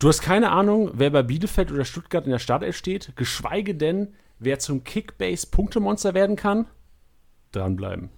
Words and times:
Du 0.00 0.08
hast 0.08 0.22
keine 0.22 0.50
Ahnung, 0.50 0.92
wer 0.94 1.10
bei 1.10 1.22
Bielefeld 1.22 1.70
oder 1.70 1.84
Stuttgart 1.84 2.24
in 2.24 2.30
der 2.30 2.38
Startelf 2.38 2.74
steht, 2.74 3.12
geschweige 3.16 3.74
denn, 3.74 4.14
wer 4.38 4.58
zum 4.58 4.82
Kickbase-Punktemonster 4.82 6.14
werden 6.14 6.36
kann? 6.36 6.64
Dranbleiben. 7.52 8.08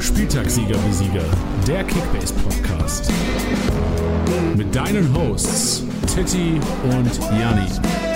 Spieltagssieger 0.00 0.76
wie 0.86 0.92
Sieger, 0.94 1.24
der 1.68 1.84
Kickbase-Podcast. 1.84 3.12
Mit 4.56 4.74
deinen 4.74 5.14
Hosts 5.14 5.84
Titti 6.06 6.58
und 6.84 7.18
Janni. 7.38 8.09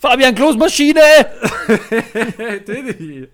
Fabian 0.00 0.34
Klos 0.34 0.56
Maschine! 0.56 1.00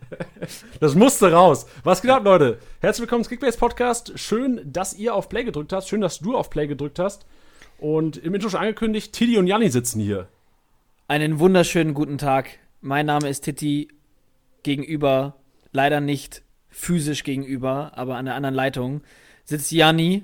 Das 0.80 0.94
musste 0.94 1.30
raus. 1.30 1.66
Was 1.82 2.00
geht 2.00 2.10
ab, 2.10 2.24
Leute? 2.24 2.58
Herzlich 2.80 3.02
willkommen 3.02 3.22
zum 3.22 3.30
Kickbase 3.30 3.58
Podcast. 3.58 4.18
Schön, 4.18 4.60
dass 4.64 4.94
ihr 4.94 5.14
auf 5.14 5.28
Play 5.28 5.44
gedrückt 5.44 5.74
hast. 5.74 5.88
Schön, 5.88 6.00
dass 6.00 6.20
du 6.20 6.34
auf 6.34 6.48
Play 6.48 6.66
gedrückt 6.66 6.98
hast. 6.98 7.26
Und 7.78 8.16
im 8.16 8.34
Intro 8.34 8.48
schon 8.48 8.60
angekündigt, 8.60 9.12
Titi 9.12 9.36
und 9.36 9.46
Janni 9.46 9.68
sitzen 9.68 10.00
hier. 10.00 10.28
Einen 11.06 11.38
wunderschönen 11.38 11.92
guten 11.92 12.16
Tag. 12.16 12.48
Mein 12.80 13.06
Name 13.06 13.28
ist 13.28 13.42
Titi. 13.42 13.88
Gegenüber, 14.62 15.36
leider 15.72 16.00
nicht 16.00 16.42
physisch 16.70 17.24
gegenüber, 17.24 17.92
aber 17.94 18.16
an 18.16 18.24
der 18.24 18.36
anderen 18.36 18.54
Leitung, 18.54 19.02
sitzt 19.44 19.70
Janni. 19.70 20.22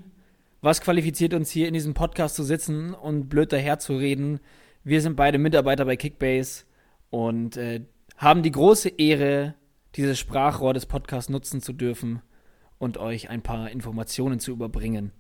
Was 0.63 0.81
qualifiziert 0.81 1.35
uns 1.35 1.51
hier 1.51 1.69
in 1.69 1.75
diesem 1.75 1.93
Podcast 1.93 2.35
zu 2.35 2.45
sitzen 2.45 2.95
und 2.95 3.29
blöd 3.29 3.53
daher 3.53 3.79
zu 3.79 3.97
reden? 3.97 4.41
Wir 4.85 5.01
sind 5.03 5.17
beide 5.17 5.39
Mitarbeiter 5.39 5.85
bei 5.85 5.97
Kickbase 5.97 6.65
und 7.11 7.57
äh, 7.57 7.83
haben 8.17 8.43
die 8.43 8.51
große 8.51 8.89
Ehre, 8.89 9.55
dieses 9.97 10.19
Sprachrohr 10.19 10.73
des 10.73 10.87
Podcasts 10.87 11.29
nutzen 11.29 11.61
zu 11.61 11.73
dürfen 11.73 12.23
und 12.79 12.97
euch 12.97 13.29
ein 13.29 13.43
paar 13.43 13.71
Informationen 13.71 14.41
zu 14.41 14.53
überbringen. 14.53 15.13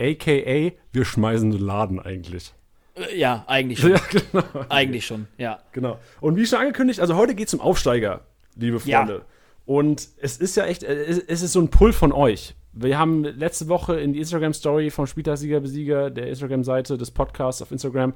AKA, 0.00 0.72
wir 0.92 1.04
schmeißen 1.04 1.50
den 1.50 1.60
Laden 1.60 2.00
eigentlich. 2.00 2.54
Äh, 2.94 3.18
ja, 3.18 3.44
eigentlich 3.46 3.78
schon. 3.80 3.90
Ja, 3.92 4.00
genau. 4.10 4.44
Eigentlich 4.68 5.06
schon, 5.06 5.26
ja. 5.36 5.58
Genau. 5.72 5.98
Und 6.20 6.36
wie 6.36 6.46
schon 6.46 6.60
angekündigt, 6.60 7.00
also 7.00 7.16
heute 7.16 7.34
geht 7.34 7.48
es 7.48 7.54
um 7.54 7.60
Aufsteiger, 7.60 8.26
liebe 8.56 8.80
Ja. 8.84 9.00
Freunde. 9.04 9.24
Und 9.64 10.08
es 10.20 10.38
ist 10.38 10.56
ja 10.56 10.64
echt, 10.64 10.82
es 10.82 11.42
ist 11.42 11.52
so 11.52 11.60
ein 11.60 11.68
Pull 11.68 11.92
von 11.92 12.10
euch. 12.10 12.54
Wir 12.72 12.98
haben 12.98 13.22
letzte 13.22 13.68
Woche 13.68 14.00
in 14.00 14.12
die 14.12 14.18
Instagram-Story 14.18 14.90
vom 14.90 15.06
Spieltagssieger 15.06 15.60
Besieger, 15.60 16.10
der 16.10 16.26
Instagram-Seite 16.28 16.98
des 16.98 17.10
Podcasts 17.10 17.62
auf 17.62 17.70
Instagram, 17.70 18.14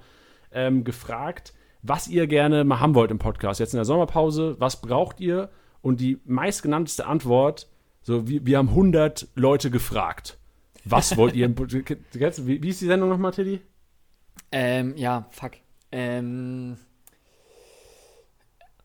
ähm, 0.53 0.85
gefragt, 0.85 1.55
was 1.83 2.09
ihr 2.09 2.27
gerne 2.27 2.65
mal 2.65 2.81
haben 2.81 2.95
wollt 2.95 3.11
im 3.11 3.19
Podcast. 3.19 3.61
Jetzt 3.61 3.75
in 3.75 3.79
der 3.79 3.85
Sommerpause, 3.85 4.57
was 4.59 4.81
braucht 4.81 5.21
ihr? 5.21 5.51
Und 5.83 6.01
die 6.01 6.19
meistgenannteste 6.25 7.07
Antwort, 7.07 7.69
so, 8.03 8.29
wir, 8.29 8.45
wir 8.45 8.59
haben 8.59 8.69
100 8.71 9.29
Leute 9.35 9.71
gefragt. 9.71 10.39
Was 10.85 11.17
wollt 11.17 11.35
ihr 11.35 11.49
Wie, 11.57 12.63
wie 12.63 12.69
ist 12.69 12.81
die 12.81 12.87
Sendung 12.87 13.09
nochmal, 13.09 13.33
Tilly? 13.33 13.61
Ähm, 14.53 14.95
ja, 14.97 15.27
fuck. 15.31 15.53
Ähm, 15.91 16.77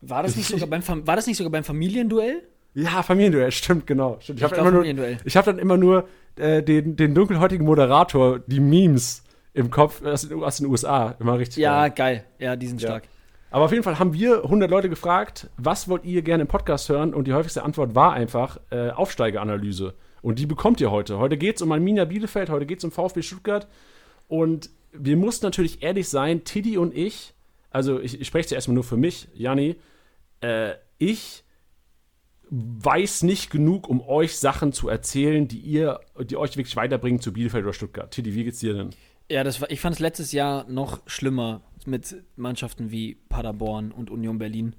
war 0.00 0.22
das 0.22 0.36
nicht 0.36 0.48
sogar 0.48 0.66
beim 0.66 0.82
Fam 0.82 1.06
war 1.06 1.14
das 1.14 1.26
nicht 1.26 1.36
sogar 1.36 1.52
beim 1.52 1.64
Familienduell? 1.64 2.42
Ja, 2.74 3.02
Familienduell, 3.02 3.52
stimmt, 3.52 3.86
genau. 3.86 4.18
Stimmt. 4.20 4.40
Ich 4.40 4.44
Ich 4.44 4.50
habe 4.50 4.56
hab 5.36 5.44
dann 5.44 5.58
immer 5.58 5.76
nur 5.76 6.08
äh, 6.36 6.62
den, 6.62 6.96
den 6.96 7.14
dunkelhäutigen 7.14 7.66
Moderator, 7.66 8.40
die 8.40 8.60
Memes 8.60 9.22
im 9.54 9.70
Kopf 9.70 10.02
aus 10.02 10.28
den, 10.28 10.42
aus 10.42 10.56
den 10.58 10.66
USA. 10.66 11.14
Immer 11.18 11.38
richtig 11.38 11.58
Ja, 11.62 11.88
geil. 11.88 12.16
geil. 12.16 12.24
Ja, 12.38 12.56
die 12.56 12.66
sind 12.66 12.80
Ja. 12.80 12.88
stark. 12.88 13.04
Aber 13.50 13.66
auf 13.66 13.70
jeden 13.72 13.84
Fall 13.84 13.98
haben 13.98 14.14
wir 14.14 14.44
100 14.44 14.70
Leute 14.70 14.88
gefragt, 14.88 15.50
was 15.58 15.86
wollt 15.88 16.04
ihr 16.04 16.22
gerne 16.22 16.42
im 16.42 16.48
Podcast 16.48 16.88
hören? 16.88 17.12
Und 17.12 17.26
die 17.26 17.34
häufigste 17.34 17.62
Antwort 17.62 17.94
war 17.94 18.14
einfach 18.14 18.58
äh, 18.70 18.88
Aufsteigeranalyse. 18.90 19.92
Und 20.22 20.38
die 20.38 20.46
bekommt 20.46 20.80
ihr 20.80 20.90
heute. 20.90 21.18
Heute 21.18 21.36
geht 21.36 21.56
es 21.56 21.62
um 21.62 21.70
Arminia 21.70 22.06
Bielefeld, 22.06 22.48
heute 22.48 22.64
geht 22.64 22.78
es 22.78 22.84
um 22.84 22.90
VfB 22.90 23.20
Stuttgart. 23.20 23.66
Und 24.26 24.70
wir 24.92 25.16
mussten 25.18 25.44
natürlich 25.44 25.82
ehrlich 25.82 26.08
sein, 26.08 26.44
Tiddy 26.44 26.78
und 26.78 26.96
ich, 26.96 27.34
also 27.70 28.00
ich, 28.00 28.18
ich 28.20 28.26
spreche 28.26 28.48
zuerst 28.48 28.68
mal 28.68 28.74
nur 28.74 28.84
für 28.84 28.96
mich, 28.96 29.28
Janni, 29.34 29.76
äh, 30.40 30.72
ich 30.98 31.44
weiß 32.48 33.22
nicht 33.22 33.50
genug, 33.50 33.88
um 33.88 34.00
euch 34.02 34.36
Sachen 34.38 34.72
zu 34.72 34.88
erzählen, 34.88 35.48
die 35.48 35.58
ihr, 35.58 36.00
die 36.20 36.36
euch 36.36 36.56
wirklich 36.56 36.76
weiterbringen 36.76 37.20
zu 37.20 37.32
Bielefeld 37.32 37.64
oder 37.64 37.72
Stuttgart. 37.72 38.10
Tiddy, 38.10 38.34
wie 38.34 38.44
geht's 38.44 38.60
dir 38.60 38.74
denn? 38.74 38.90
Ja, 39.30 39.44
das 39.44 39.60
war, 39.60 39.70
ich 39.70 39.80
fand 39.80 39.94
es 39.94 40.00
letztes 40.00 40.32
Jahr 40.32 40.64
noch 40.68 41.00
schlimmer 41.06 41.62
mit 41.86 42.22
Mannschaften 42.36 42.90
wie 42.90 43.16
Paderborn 43.28 43.92
und 43.92 44.10
Union 44.10 44.38
Berlin. 44.38 44.76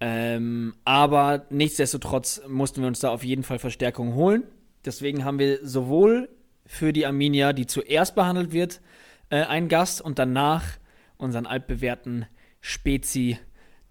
Ähm, 0.00 0.74
aber 0.84 1.46
nichtsdestotrotz 1.50 2.42
mussten 2.48 2.80
wir 2.80 2.88
uns 2.88 3.00
da 3.00 3.10
auf 3.10 3.24
jeden 3.24 3.42
Fall 3.42 3.58
Verstärkung 3.58 4.14
holen. 4.14 4.44
Deswegen 4.84 5.24
haben 5.24 5.38
wir 5.38 5.66
sowohl 5.66 6.28
für 6.66 6.92
die 6.92 7.06
Arminia, 7.06 7.52
die 7.52 7.66
zuerst 7.66 8.14
behandelt 8.14 8.52
wird, 8.52 8.80
äh, 9.30 9.42
einen 9.44 9.68
Gast 9.68 10.00
und 10.00 10.18
danach 10.18 10.64
unseren 11.16 11.46
altbewährten 11.46 12.26
Spezi, 12.60 13.38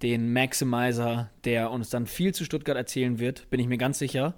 den 0.01 0.33
Maximizer, 0.33 1.29
der 1.45 1.71
uns 1.71 1.89
dann 1.89 2.07
viel 2.07 2.33
zu 2.33 2.43
Stuttgart 2.43 2.75
erzählen 2.75 3.19
wird, 3.19 3.49
bin 3.49 3.59
ich 3.59 3.67
mir 3.67 3.77
ganz 3.77 3.99
sicher. 3.99 4.35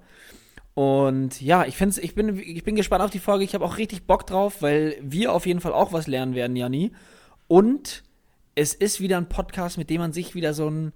Und 0.76 1.40
ja, 1.40 1.64
ich, 1.64 1.74
find's, 1.74 1.96
ich, 1.96 2.14
bin, 2.14 2.38
ich 2.38 2.62
bin 2.62 2.76
gespannt 2.76 3.02
auf 3.02 3.10
die 3.10 3.18
Folge. 3.18 3.44
Ich 3.44 3.54
habe 3.54 3.64
auch 3.64 3.78
richtig 3.78 4.06
Bock 4.06 4.26
drauf, 4.26 4.60
weil 4.60 4.98
wir 5.00 5.32
auf 5.32 5.46
jeden 5.46 5.60
Fall 5.60 5.72
auch 5.72 5.94
was 5.94 6.06
lernen 6.06 6.34
werden, 6.34 6.54
Janni. 6.54 6.92
Und 7.48 8.02
es 8.54 8.74
ist 8.74 9.00
wieder 9.00 9.16
ein 9.16 9.30
Podcast, 9.30 9.78
mit 9.78 9.88
dem 9.88 10.02
man 10.02 10.12
sich 10.12 10.34
wieder 10.34 10.52
so 10.52 10.66
einen 10.66 10.92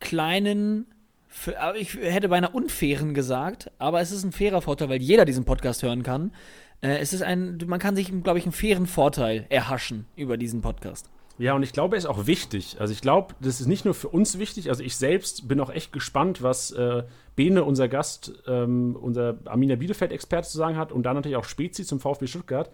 kleinen, 0.00 0.84
ich 1.76 1.94
hätte 1.94 2.28
beinahe 2.28 2.50
unfairen 2.50 3.14
gesagt, 3.14 3.70
aber 3.78 4.02
es 4.02 4.12
ist 4.12 4.22
ein 4.22 4.32
fairer 4.32 4.60
Vorteil, 4.60 4.90
weil 4.90 5.00
jeder 5.00 5.24
diesen 5.24 5.46
Podcast 5.46 5.82
hören 5.82 6.02
kann. 6.02 6.32
Äh, 6.82 6.98
es 6.98 7.14
ist 7.14 7.22
ein, 7.22 7.58
man 7.64 7.80
kann 7.80 7.96
sich, 7.96 8.12
glaube 8.22 8.38
ich, 8.38 8.44
einen 8.44 8.52
fairen 8.52 8.86
Vorteil 8.86 9.46
erhaschen 9.48 10.04
über 10.14 10.36
diesen 10.36 10.60
Podcast. 10.60 11.08
Ja, 11.38 11.54
und 11.54 11.62
ich 11.62 11.72
glaube, 11.72 11.96
er 11.96 11.98
ist 11.98 12.06
auch 12.06 12.26
wichtig. 12.26 12.76
Also 12.78 12.92
ich 12.92 13.00
glaube, 13.00 13.34
das 13.40 13.60
ist 13.60 13.66
nicht 13.66 13.84
nur 13.84 13.94
für 13.94 14.08
uns 14.08 14.38
wichtig. 14.38 14.68
Also 14.68 14.82
ich 14.82 14.96
selbst 14.96 15.48
bin 15.48 15.60
auch 15.60 15.70
echt 15.70 15.92
gespannt, 15.92 16.42
was 16.42 16.70
äh, 16.72 17.02
Bene, 17.36 17.64
unser 17.64 17.88
Gast, 17.88 18.32
ähm, 18.46 18.96
unser 19.00 19.38
Arminia 19.46 19.76
Bielefeld-Experte 19.76 20.48
zu 20.48 20.58
sagen 20.58 20.76
hat 20.76 20.92
und 20.92 21.04
dann 21.04 21.16
natürlich 21.16 21.36
auch 21.36 21.44
Spezi 21.44 21.84
zum 21.84 22.00
VfB 22.00 22.26
Stuttgart. 22.26 22.70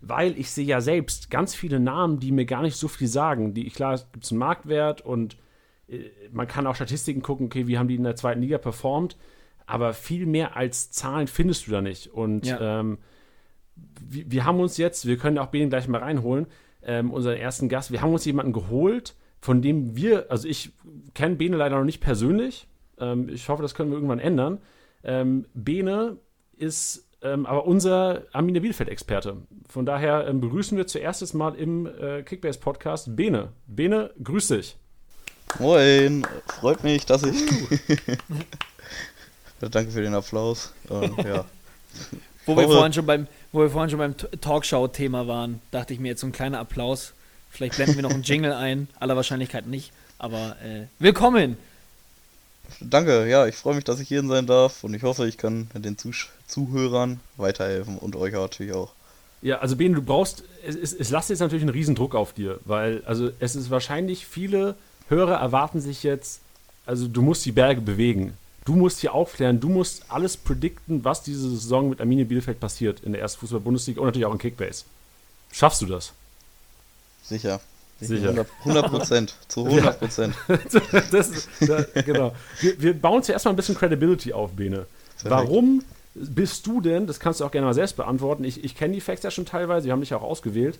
Weil 0.00 0.38
ich 0.38 0.50
sehe 0.50 0.66
ja 0.66 0.80
selbst 0.82 1.30
ganz 1.30 1.54
viele 1.54 1.80
Namen, 1.80 2.20
die 2.20 2.30
mir 2.30 2.44
gar 2.44 2.60
nicht 2.62 2.76
so 2.76 2.88
viel 2.88 3.08
sagen. 3.08 3.54
Die, 3.54 3.68
klar, 3.70 3.94
es 3.94 4.06
gibt 4.12 4.30
einen 4.30 4.38
Marktwert 4.38 5.00
und 5.00 5.38
äh, 5.88 6.00
man 6.30 6.46
kann 6.46 6.66
auch 6.66 6.74
Statistiken 6.74 7.22
gucken, 7.22 7.46
okay, 7.46 7.66
wie 7.66 7.78
haben 7.78 7.88
die 7.88 7.94
in 7.94 8.04
der 8.04 8.16
zweiten 8.16 8.42
Liga 8.42 8.58
performt. 8.58 9.16
Aber 9.66 9.94
viel 9.94 10.26
mehr 10.26 10.56
als 10.58 10.90
Zahlen 10.90 11.26
findest 11.26 11.66
du 11.66 11.70
da 11.70 11.80
nicht. 11.80 12.08
Und 12.08 12.44
Ja. 12.46 12.80
ähm, 12.80 12.98
wir, 14.06 14.30
wir 14.30 14.44
haben 14.44 14.60
uns 14.60 14.76
jetzt, 14.76 15.06
wir 15.06 15.16
können 15.16 15.38
auch 15.38 15.46
Bene 15.46 15.68
gleich 15.70 15.88
mal 15.88 16.00
reinholen, 16.02 16.46
ähm, 16.86 17.10
unseren 17.10 17.36
ersten 17.36 17.68
Gast, 17.68 17.92
wir 17.92 18.02
haben 18.02 18.12
uns 18.12 18.24
jemanden 18.24 18.52
geholt, 18.52 19.14
von 19.40 19.62
dem 19.62 19.96
wir, 19.96 20.30
also 20.30 20.48
ich 20.48 20.72
kenne 21.14 21.36
Bene 21.36 21.56
leider 21.56 21.76
noch 21.76 21.84
nicht 21.84 22.00
persönlich. 22.00 22.66
Ähm, 22.98 23.28
ich 23.28 23.48
hoffe, 23.48 23.62
das 23.62 23.74
können 23.74 23.90
wir 23.90 23.96
irgendwann 23.96 24.18
ändern. 24.18 24.58
Ähm, 25.02 25.46
Bene 25.54 26.16
ist 26.56 27.04
ähm, 27.24 27.46
aber 27.46 27.66
unser 27.66 28.22
Arminia 28.32 28.60
Bielefeld-Experte. 28.60 29.38
Von 29.68 29.86
daher 29.86 30.26
ähm, 30.28 30.40
begrüßen 30.40 30.76
wir 30.76 30.86
zuerst 30.86 31.34
mal 31.34 31.54
im 31.54 31.86
äh, 31.86 32.22
Kickbase-Podcast 32.22 33.16
Bene. 33.16 33.52
Bene, 33.66 34.10
grüß 34.22 34.48
dich. 34.48 34.76
Moin, 35.58 36.26
freut 36.46 36.84
mich, 36.84 37.06
dass 37.06 37.22
ich. 37.22 37.36
Danke 39.60 39.90
für 39.90 40.02
den 40.02 40.14
Applaus. 40.14 40.74
Und, 40.88 41.24
ja. 41.24 41.44
Wo 42.44 42.56
wir 42.56 42.64
vorhin 42.64 42.92
schon 42.92 43.06
beim, 43.06 43.26
wo 43.54 43.60
wir 43.60 43.70
vorhin 43.70 43.88
schon 43.88 44.00
beim 44.00 44.16
Talkshow-Thema 44.16 45.28
waren, 45.28 45.60
dachte 45.70 45.94
ich 45.94 46.00
mir 46.00 46.08
jetzt 46.08 46.22
so 46.22 46.26
ein 46.26 46.32
kleiner 46.32 46.58
Applaus. 46.58 47.12
Vielleicht 47.50 47.76
blenden 47.76 47.94
wir 47.94 48.02
noch 48.02 48.10
einen 48.10 48.22
Jingle 48.24 48.52
ein, 48.52 48.88
aller 48.98 49.14
Wahrscheinlichkeit 49.14 49.68
nicht. 49.68 49.92
Aber 50.18 50.56
äh, 50.64 50.86
willkommen! 50.98 51.56
Danke, 52.80 53.28
ja, 53.28 53.46
ich 53.46 53.54
freue 53.54 53.76
mich, 53.76 53.84
dass 53.84 54.00
ich 54.00 54.08
hier 54.08 54.26
sein 54.26 54.48
darf 54.48 54.82
und 54.82 54.92
ich 54.92 55.04
hoffe, 55.04 55.28
ich 55.28 55.38
kann 55.38 55.68
den 55.72 55.96
Zusch 55.96 56.30
Zuhörern 56.48 57.20
weiterhelfen 57.36 57.96
und 57.96 58.16
euch 58.16 58.32
natürlich 58.32 58.72
auch. 58.72 58.92
Ja, 59.40 59.58
also 59.58 59.76
Bene, 59.76 59.94
du 59.94 60.02
brauchst, 60.02 60.42
es, 60.66 60.74
es, 60.74 60.92
es 60.92 61.10
lasst 61.10 61.30
jetzt 61.30 61.38
natürlich 61.38 61.62
einen 61.62 61.70
riesen 61.70 61.94
Druck 61.94 62.16
auf 62.16 62.32
dir, 62.32 62.58
weil, 62.64 63.04
also 63.06 63.30
es 63.38 63.54
ist 63.54 63.70
wahrscheinlich, 63.70 64.26
viele 64.26 64.74
Hörer 65.08 65.36
erwarten 65.36 65.80
sich 65.80 66.02
jetzt, 66.02 66.40
also 66.86 67.06
du 67.06 67.22
musst 67.22 67.44
die 67.46 67.52
Berge 67.52 67.82
bewegen. 67.82 68.36
Du 68.64 68.74
musst 68.74 69.00
hier 69.00 69.14
aufklären, 69.14 69.60
du 69.60 69.68
musst 69.68 70.04
alles 70.08 70.36
predikten, 70.36 71.04
was 71.04 71.22
diese 71.22 71.50
Saison 71.50 71.90
mit 71.90 72.00
Arminia 72.00 72.24
Bielefeld 72.24 72.60
passiert 72.60 73.00
in 73.00 73.12
der 73.12 73.20
ersten 73.20 73.40
Fußball-Bundesliga 73.40 74.00
und 74.00 74.06
natürlich 74.06 74.26
auch 74.26 74.32
in 74.32 74.38
Kickbase. 74.38 74.84
Schaffst 75.52 75.82
du 75.82 75.86
das? 75.86 76.12
Sicher. 77.22 77.60
Sicher. 78.00 78.28
100 78.28 78.48
100 78.60 78.90
Prozent. 78.90 79.34
Zu 79.48 79.64
100 79.66 79.98
Prozent. 79.98 80.34
das 81.10 81.48
da, 81.60 81.84
genau. 82.02 82.34
Wir, 82.60 82.80
wir 82.80 82.94
bauen 82.98 83.22
zuerst 83.22 83.44
mal 83.44 83.52
ein 83.52 83.56
bisschen 83.56 83.76
Credibility 83.76 84.32
auf, 84.32 84.52
Bene. 84.52 84.86
Warum 85.22 85.82
bist 86.14 86.66
du 86.66 86.80
denn, 86.80 87.06
das 87.06 87.20
kannst 87.20 87.40
du 87.40 87.44
auch 87.44 87.50
gerne 87.50 87.66
mal 87.66 87.74
selbst 87.74 87.96
beantworten, 87.96 88.44
ich, 88.44 88.62
ich 88.62 88.76
kenne 88.76 88.94
die 88.94 89.00
Facts 89.00 89.24
ja 89.24 89.30
schon 89.30 89.46
teilweise, 89.46 89.86
wir 89.86 89.92
haben 89.92 90.00
dich 90.00 90.14
auch 90.14 90.22
ausgewählt. 90.22 90.78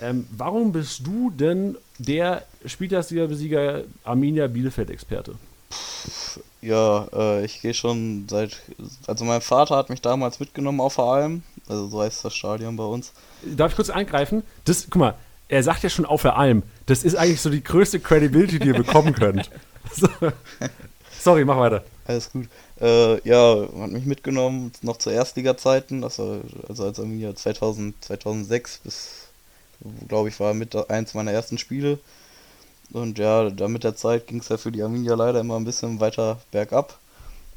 Ähm, 0.00 0.26
warum 0.36 0.72
bist 0.72 1.06
du 1.06 1.30
denn 1.30 1.76
der 1.98 2.44
Spieltagsliga-Besieger 2.66 3.84
Arminia 4.04 4.48
Bielefeld-Experte? 4.48 5.34
Ja, 6.60 7.08
äh, 7.12 7.44
ich 7.44 7.60
gehe 7.60 7.74
schon 7.74 8.26
seit. 8.28 8.56
Also, 9.06 9.24
mein 9.24 9.40
Vater 9.40 9.76
hat 9.76 9.90
mich 9.90 10.00
damals 10.00 10.40
mitgenommen 10.40 10.80
auf 10.80 10.96
der 10.96 11.04
Alm. 11.04 11.42
Also, 11.68 11.88
so 11.88 12.02
heißt 12.02 12.24
das 12.24 12.34
Stadion 12.34 12.76
bei 12.76 12.84
uns. 12.84 13.12
Darf 13.42 13.72
ich 13.72 13.76
kurz 13.76 13.90
eingreifen? 13.90 14.42
Das, 14.64 14.86
guck 14.88 14.96
mal, 14.96 15.14
er 15.48 15.62
sagt 15.62 15.82
ja 15.82 15.90
schon 15.90 16.06
auf 16.06 16.22
der 16.22 16.36
Alm. 16.36 16.62
Das 16.86 17.04
ist 17.04 17.16
eigentlich 17.16 17.40
so 17.40 17.50
die 17.50 17.62
größte 17.62 18.00
Credibility, 18.00 18.58
die 18.58 18.68
ihr 18.68 18.74
bekommen 18.74 19.14
könnt. 19.14 19.50
So. 19.94 20.08
Sorry, 21.20 21.44
mach 21.44 21.58
weiter. 21.58 21.84
Alles 22.06 22.30
gut. 22.30 22.48
Äh, 22.80 23.28
ja, 23.28 23.68
hat 23.80 23.90
mich 23.90 24.06
mitgenommen, 24.06 24.72
noch 24.80 24.96
zu 24.96 25.10
Erstliga-Zeiten, 25.10 26.02
also, 26.02 26.40
also 26.68 26.84
als 26.84 26.98
Arminia 26.98 27.34
2000, 27.34 27.94
2006 28.02 28.78
bis, 28.78 29.28
glaube 30.08 30.30
ich, 30.30 30.40
war 30.40 30.54
mit 30.54 30.74
eins 30.88 31.14
meiner 31.14 31.32
ersten 31.32 31.58
Spiele. 31.58 31.98
Und 32.92 33.18
ja, 33.18 33.48
da 33.50 33.68
mit 33.68 33.84
der 33.84 33.96
Zeit 33.96 34.26
ging 34.26 34.40
es 34.40 34.48
ja 34.48 34.58
für 34.58 34.70
die 34.70 34.82
Arminia 34.82 35.14
leider 35.14 35.40
immer 35.40 35.56
ein 35.56 35.64
bisschen 35.64 35.98
weiter 36.00 36.40
bergab. 36.50 36.98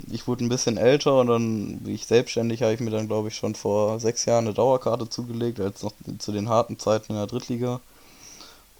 Ich 0.09 0.27
wurde 0.27 0.45
ein 0.45 0.49
bisschen 0.49 0.77
älter 0.77 1.19
und 1.19 1.27
dann, 1.27 1.79
wie 1.83 1.93
ich 1.93 2.05
selbstständig, 2.05 2.61
habe 2.61 2.73
ich 2.73 2.79
mir 2.79 2.91
dann, 2.91 3.07
glaube 3.07 3.29
ich, 3.29 3.35
schon 3.35 3.55
vor 3.55 3.99
sechs 3.99 4.25
Jahren 4.25 4.45
eine 4.45 4.53
Dauerkarte 4.53 5.09
zugelegt, 5.09 5.59
als 5.59 5.83
noch 5.83 5.93
zu 6.19 6.31
den 6.31 6.49
harten 6.49 6.79
Zeiten 6.79 7.13
in 7.13 7.17
der 7.17 7.27
Drittliga. 7.27 7.79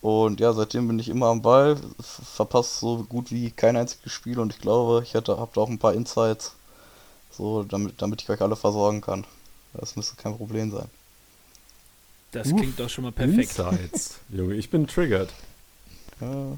Und 0.01 0.39
ja, 0.39 0.53
seitdem 0.53 0.87
bin 0.87 0.99
ich 0.99 1.09
immer 1.09 1.27
am 1.27 1.41
Ball, 1.41 1.77
verpasse 1.99 2.79
so 2.79 3.05
gut 3.09 3.31
wie 3.31 3.49
kein 3.51 3.75
einziges 3.75 4.11
Spiel 4.11 4.39
und 4.39 4.53
ich 4.53 4.61
glaube, 4.61 5.01
ich 5.03 5.13
hätte, 5.13 5.39
habt 5.39 5.57
auch 5.57 5.69
ein 5.69 5.79
paar 5.79 5.93
Insights, 5.93 6.53
so 7.31 7.63
damit, 7.63 8.01
damit 8.01 8.21
ich 8.21 8.29
euch 8.29 8.41
alle 8.41 8.55
versorgen 8.55 9.01
kann. 9.01 9.25
Das 9.73 9.95
müsste 9.95 10.15
kein 10.15 10.37
Problem 10.37 10.71
sein. 10.71 10.87
Das 12.31 12.51
Uff, 12.51 12.57
klingt 12.57 12.79
doch 12.79 12.89
schon 12.89 13.05
mal 13.05 13.11
perfekt. 13.11 13.57
Insights. 13.57 14.19
Junge, 14.29 14.55
ich 14.55 14.69
bin 14.69 14.85
triggered. 14.87 15.29
Ja, 16.21 16.57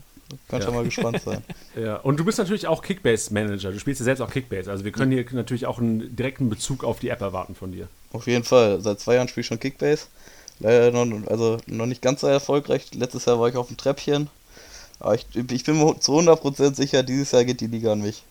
kann 0.49 0.59
ja. 0.59 0.65
schon 0.65 0.75
mal 0.75 0.83
gespannt 0.83 1.21
sein. 1.21 1.43
ja, 1.75 1.97
und 1.97 2.19
du 2.19 2.25
bist 2.25 2.37
natürlich 2.37 2.67
auch 2.67 2.81
Kickbase-Manager. 2.81 3.71
Du 3.71 3.79
spielst 3.79 4.01
ja 4.01 4.05
selbst 4.05 4.21
auch 4.21 4.29
Kickbase. 4.29 4.69
Also 4.69 4.83
wir 4.83 4.91
können 4.91 5.11
hier 5.11 5.25
natürlich 5.31 5.65
auch 5.65 5.79
einen 5.79 6.15
direkten 6.15 6.49
Bezug 6.49 6.83
auf 6.83 6.99
die 6.99 7.09
App 7.09 7.21
erwarten 7.21 7.55
von 7.55 7.71
dir. 7.71 7.87
Auf 8.13 8.27
jeden 8.27 8.43
Fall. 8.43 8.81
Seit 8.81 8.99
zwei 8.99 9.15
Jahren 9.15 9.27
spiele 9.27 9.41
ich 9.41 9.47
schon 9.47 9.59
Kickbase. 9.59 10.07
Leider 10.59 10.91
noch, 10.91 11.27
also 11.27 11.57
noch 11.67 11.85
nicht 11.85 12.01
ganz 12.01 12.21
so 12.21 12.27
erfolgreich. 12.27 12.93
Letztes 12.93 13.25
Jahr 13.25 13.39
war 13.39 13.47
ich 13.47 13.55
auf 13.55 13.67
dem 13.67 13.77
Treppchen. 13.77 14.29
Aber 14.99 15.15
ich, 15.15 15.27
ich 15.35 15.63
bin 15.63 15.77
mir 15.77 15.99
zu 15.99 16.17
100% 16.17 16.75
sicher, 16.75 17.03
dieses 17.03 17.31
Jahr 17.31 17.45
geht 17.45 17.61
die 17.61 17.67
Liga 17.67 17.91
an 17.91 18.01
mich. 18.01 18.23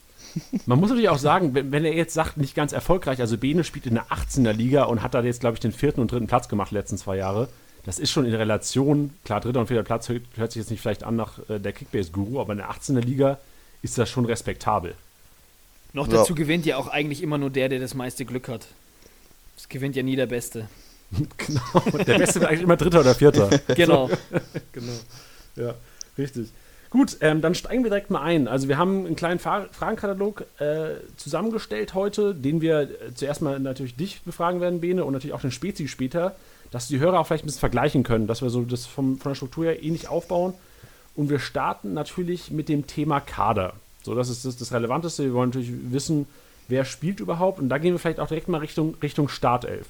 Man 0.67 0.81
muss 0.81 0.90
natürlich 0.90 1.08
auch 1.08 1.19
sagen, 1.19 1.55
wenn, 1.55 1.70
wenn, 1.72 1.84
er 1.84 1.94
jetzt 1.94 2.14
sagt, 2.14 2.37
nicht 2.37 2.55
ganz 2.55 2.72
erfolgreich, 2.72 3.20
also 3.20 3.38
Bene 3.38 3.64
spielt 3.64 3.87
in 3.87 3.94
der 3.94 4.06
18er 4.06 4.52
Liga 4.52 4.84
und 4.84 5.02
hat 5.02 5.14
da 5.14 5.22
jetzt, 5.22 5.40
glaube 5.40 5.55
ich, 5.55 5.61
den 5.61 5.72
vierten 5.72 6.00
und 6.00 6.11
dritten 6.11 6.26
Platz 6.26 6.49
gemacht, 6.49 6.72
letzten 6.72 6.99
zwei 6.99 7.17
Jahre. 7.17 7.49
Das 7.87 8.00
ist 8.00 8.11
schon 8.11 8.27
in 8.27 8.35
Relation, 8.35 9.15
klar, 9.25 9.41
dritter 9.41 9.61
und 9.61 9.69
vierter 9.69 9.85
Platz 9.85 10.09
hört, 10.09 10.23
hört 10.35 10.50
sich 10.50 10.61
jetzt 10.61 10.71
nicht 10.71 10.81
vielleicht 10.81 11.05
an 11.05 11.15
nach 11.15 11.38
äh, 11.49 11.61
der 11.61 11.73
Kickbase-Guru, 11.73 12.41
aber 12.41 12.53
in 12.53 12.59
der 12.59 12.71
18er 12.71 13.00
Liga 13.00 13.38
ist 13.81 13.97
das 13.97 14.11
schon 14.11 14.27
respektabel. 14.27 14.94
Noch 15.93 16.09
dazu 16.09 16.33
ja. 16.33 16.37
gewinnt 16.37 16.67
ja 16.67 16.77
auch 16.79 16.88
eigentlich 16.88 17.23
immer 17.23 17.38
nur 17.38 17.49
der, 17.49 17.69
der 17.69 17.79
das 17.79 17.94
meiste 17.94 18.25
Glück 18.25 18.49
hat. 18.49 18.67
Es 19.56 19.69
gewinnt 19.69 19.94
ja 19.94 20.03
nie 20.03 20.17
der 20.17 20.27
Beste. 20.27 20.69
genau. 21.38 22.03
Der 22.05 22.19
Beste 22.19 22.41
wird 22.41 22.50
eigentlich 22.50 22.62
immer 22.62 22.77
Dritter 22.77 23.00
oder 23.00 23.15
Vierter. 23.15 23.49
genau. 23.75 24.11
genau. 24.73 24.93
Ja, 25.55 25.75
richtig. 26.19 26.49
Gut, 26.91 27.17
ähm, 27.21 27.41
dann 27.41 27.55
steigen 27.55 27.85
wir 27.85 27.91
direkt 27.91 28.11
mal 28.11 28.23
ein. 28.23 28.49
Also 28.49 28.67
wir 28.69 28.79
haben 28.79 29.06
einen 29.06 29.17
kleinen 29.17 29.39
Fra 29.39 29.67
Fragenkatalog 29.71 30.44
äh, 30.59 30.97
zusammengestellt 31.17 31.94
heute, 31.94 32.35
den 32.35 32.61
wir 32.61 32.81
äh, 32.81 33.15
zuerst 33.15 33.43
mal 33.43 33.61
natürlich 33.61 33.97
dich 33.97 34.23
befragen 34.23 34.61
werden, 34.61 34.81
Bene, 34.81 35.05
und 35.05 35.12
natürlich 35.12 35.35
auch 35.35 35.41
den 35.41 35.53
Spezi 35.53 35.87
später, 35.87 36.35
dass 36.76 36.88
die 36.88 36.99
Hörer 36.99 37.20
auch 37.20 37.26
vielleicht 37.26 37.44
ein 37.44 37.46
bisschen 37.46 37.61
vergleichen 37.61 38.02
können, 38.02 38.26
dass 38.26 38.43
wir 38.43 38.50
so 38.50 38.61
das 38.61 38.84
vom, 38.84 39.17
von 39.17 39.31
der 39.31 39.34
Struktur 39.34 39.64
her 39.64 39.82
ähnlich 39.82 40.08
aufbauen. 40.08 40.52
Und 41.14 41.31
wir 41.31 41.38
starten 41.38 41.94
natürlich 41.94 42.50
mit 42.50 42.69
dem 42.69 42.87
Thema 42.87 43.19
Kader. 43.19 43.73
So, 44.02 44.14
das 44.14 44.28
ist 44.28 44.44
das, 44.44 44.58
das 44.58 44.75
Relevanteste. 44.75 45.25
Wir 45.25 45.32
wollen 45.32 45.49
natürlich 45.49 45.73
wissen, 45.90 46.26
wer 46.69 46.84
spielt 46.84 47.19
überhaupt. 47.20 47.61
Und 47.61 47.70
da 47.70 47.78
gehen 47.78 47.94
wir 47.94 47.99
vielleicht 47.99 48.20
auch 48.20 48.28
direkt 48.28 48.49
mal 48.49 48.58
Richtung, 48.58 48.94
Richtung 49.02 49.31
Startelf. 49.31 49.87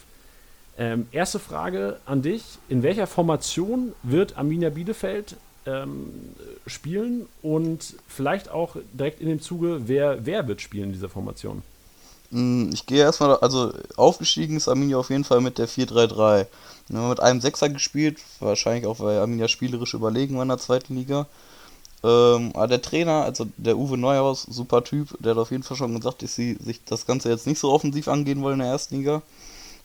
Ähm, 0.78 1.08
erste 1.10 1.40
Frage 1.40 1.96
an 2.06 2.22
dich. 2.22 2.44
In 2.68 2.84
welcher 2.84 3.08
Formation 3.08 3.92
wird 4.04 4.38
Arminia 4.38 4.70
Bielefeld 4.70 5.34
ähm, 5.66 6.12
spielen? 6.68 7.26
Und 7.42 7.96
vielleicht 8.06 8.48
auch 8.48 8.76
direkt 8.92 9.20
in 9.20 9.28
dem 9.28 9.40
Zuge, 9.40 9.88
wer, 9.88 10.24
wer 10.24 10.46
wird 10.46 10.60
spielen 10.60 10.84
in 10.84 10.92
dieser 10.92 11.08
Formation? 11.08 11.62
Hm, 12.30 12.70
ich 12.72 12.86
gehe 12.86 13.00
erstmal, 13.00 13.36
also 13.38 13.72
aufgestiegen 13.96 14.56
ist 14.56 14.68
Arminia 14.68 14.98
auf 14.98 15.10
jeden 15.10 15.24
Fall 15.24 15.40
mit 15.40 15.58
der 15.58 15.68
4-3-3. 15.68 16.46
Wir 16.88 16.98
haben 16.98 17.08
mit 17.08 17.20
einem 17.20 17.40
Sechser 17.40 17.68
gespielt, 17.68 18.18
wahrscheinlich 18.40 18.86
auch, 18.86 19.00
weil 19.00 19.18
Arminia 19.18 19.48
spielerisch 19.48 19.94
überlegen 19.94 20.36
war 20.36 20.42
in 20.42 20.48
der 20.48 20.58
zweiten 20.58 20.94
Liga. 20.94 21.26
Ähm, 22.04 22.52
aber 22.54 22.68
der 22.68 22.82
Trainer, 22.82 23.24
also 23.24 23.46
der 23.56 23.76
Uwe 23.76 23.96
Neuhaus, 23.96 24.42
super 24.42 24.84
Typ, 24.84 25.16
der 25.18 25.32
hat 25.32 25.38
auf 25.38 25.50
jeden 25.50 25.62
Fall 25.62 25.76
schon 25.76 25.94
gesagt, 25.94 26.22
dass 26.22 26.34
sie 26.34 26.54
sich 26.54 26.84
das 26.84 27.06
Ganze 27.06 27.30
jetzt 27.30 27.46
nicht 27.46 27.58
so 27.58 27.72
offensiv 27.72 28.06
angehen 28.06 28.42
wollen 28.42 28.60
in 28.60 28.66
der 28.66 28.72
ersten 28.72 28.96
Liga. 28.96 29.22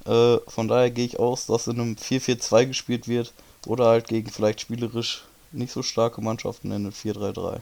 Äh, 0.05 0.37
von 0.47 0.67
daher 0.67 0.91
gehe 0.91 1.05
ich 1.05 1.19
aus, 1.19 1.45
dass 1.47 1.67
in 1.67 1.79
einem 1.79 1.95
4-4-2 1.95 2.67
gespielt 2.67 3.07
wird 3.07 3.33
oder 3.65 3.87
halt 3.87 4.07
gegen 4.07 4.29
vielleicht 4.29 4.61
spielerisch 4.61 5.23
nicht 5.51 5.71
so 5.71 5.83
starke 5.83 6.21
Mannschaften 6.21 6.67
in 6.67 6.85
einem 6.85 6.91
4-3-3. 6.91 7.59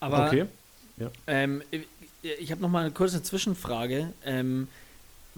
Aber 0.00 0.26
okay. 0.26 0.46
ja. 0.96 1.10
ähm, 1.26 1.62
ich 2.22 2.50
habe 2.50 2.60
noch 2.60 2.68
mal 2.68 2.80
eine 2.80 2.90
kurze 2.90 3.22
Zwischenfrage, 3.22 4.12
ähm, 4.24 4.68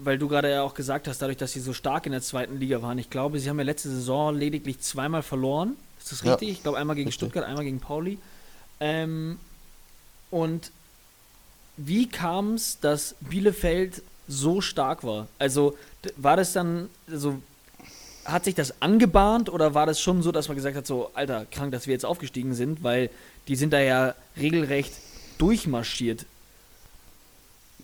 weil 0.01 0.17
du 0.17 0.29
gerade 0.29 0.49
ja 0.49 0.63
auch 0.63 0.73
gesagt 0.73 1.07
hast, 1.07 1.21
dadurch, 1.21 1.37
dass 1.37 1.51
sie 1.51 1.59
so 1.59 1.73
stark 1.73 2.05
in 2.05 2.13
der 2.13 2.21
zweiten 2.21 2.57
Liga 2.57 2.81
waren. 2.81 2.97
Ich 2.97 3.09
glaube, 3.09 3.39
sie 3.39 3.49
haben 3.49 3.59
ja 3.59 3.65
letzte 3.65 3.89
Saison 3.89 4.35
lediglich 4.35 4.79
zweimal 4.79 5.21
verloren. 5.21 5.75
Ist 5.99 6.13
das 6.13 6.23
richtig? 6.23 6.47
Ja. 6.47 6.53
Ich 6.53 6.63
glaube, 6.63 6.77
einmal 6.77 6.95
gegen 6.95 7.09
richtig. 7.09 7.27
Stuttgart, 7.27 7.45
einmal 7.45 7.65
gegen 7.65 7.81
Pauli. 7.81 8.17
Ähm, 8.79 9.39
und 10.31 10.71
wie 11.75 12.07
kam 12.07 12.53
es, 12.53 12.79
dass 12.79 13.15
Bielefeld 13.19 14.01
so 14.29 14.61
stark 14.61 15.03
war. 15.03 15.27
Also 15.37 15.77
war 16.15 16.37
das 16.37 16.53
dann, 16.53 16.89
also 17.11 17.41
hat 18.23 18.45
sich 18.45 18.55
das 18.55 18.81
angebahnt 18.81 19.49
oder 19.49 19.73
war 19.73 19.85
das 19.85 19.99
schon 19.99 20.21
so, 20.21 20.31
dass 20.31 20.47
man 20.47 20.55
gesagt 20.55 20.77
hat, 20.77 20.87
so, 20.87 21.11
Alter, 21.13 21.45
krank, 21.51 21.71
dass 21.71 21.87
wir 21.87 21.93
jetzt 21.93 22.05
aufgestiegen 22.05 22.53
sind, 22.53 22.83
weil 22.83 23.09
die 23.47 23.55
sind 23.55 23.73
da 23.73 23.79
ja 23.79 24.15
regelrecht 24.37 24.93
durchmarschiert. 25.39 26.25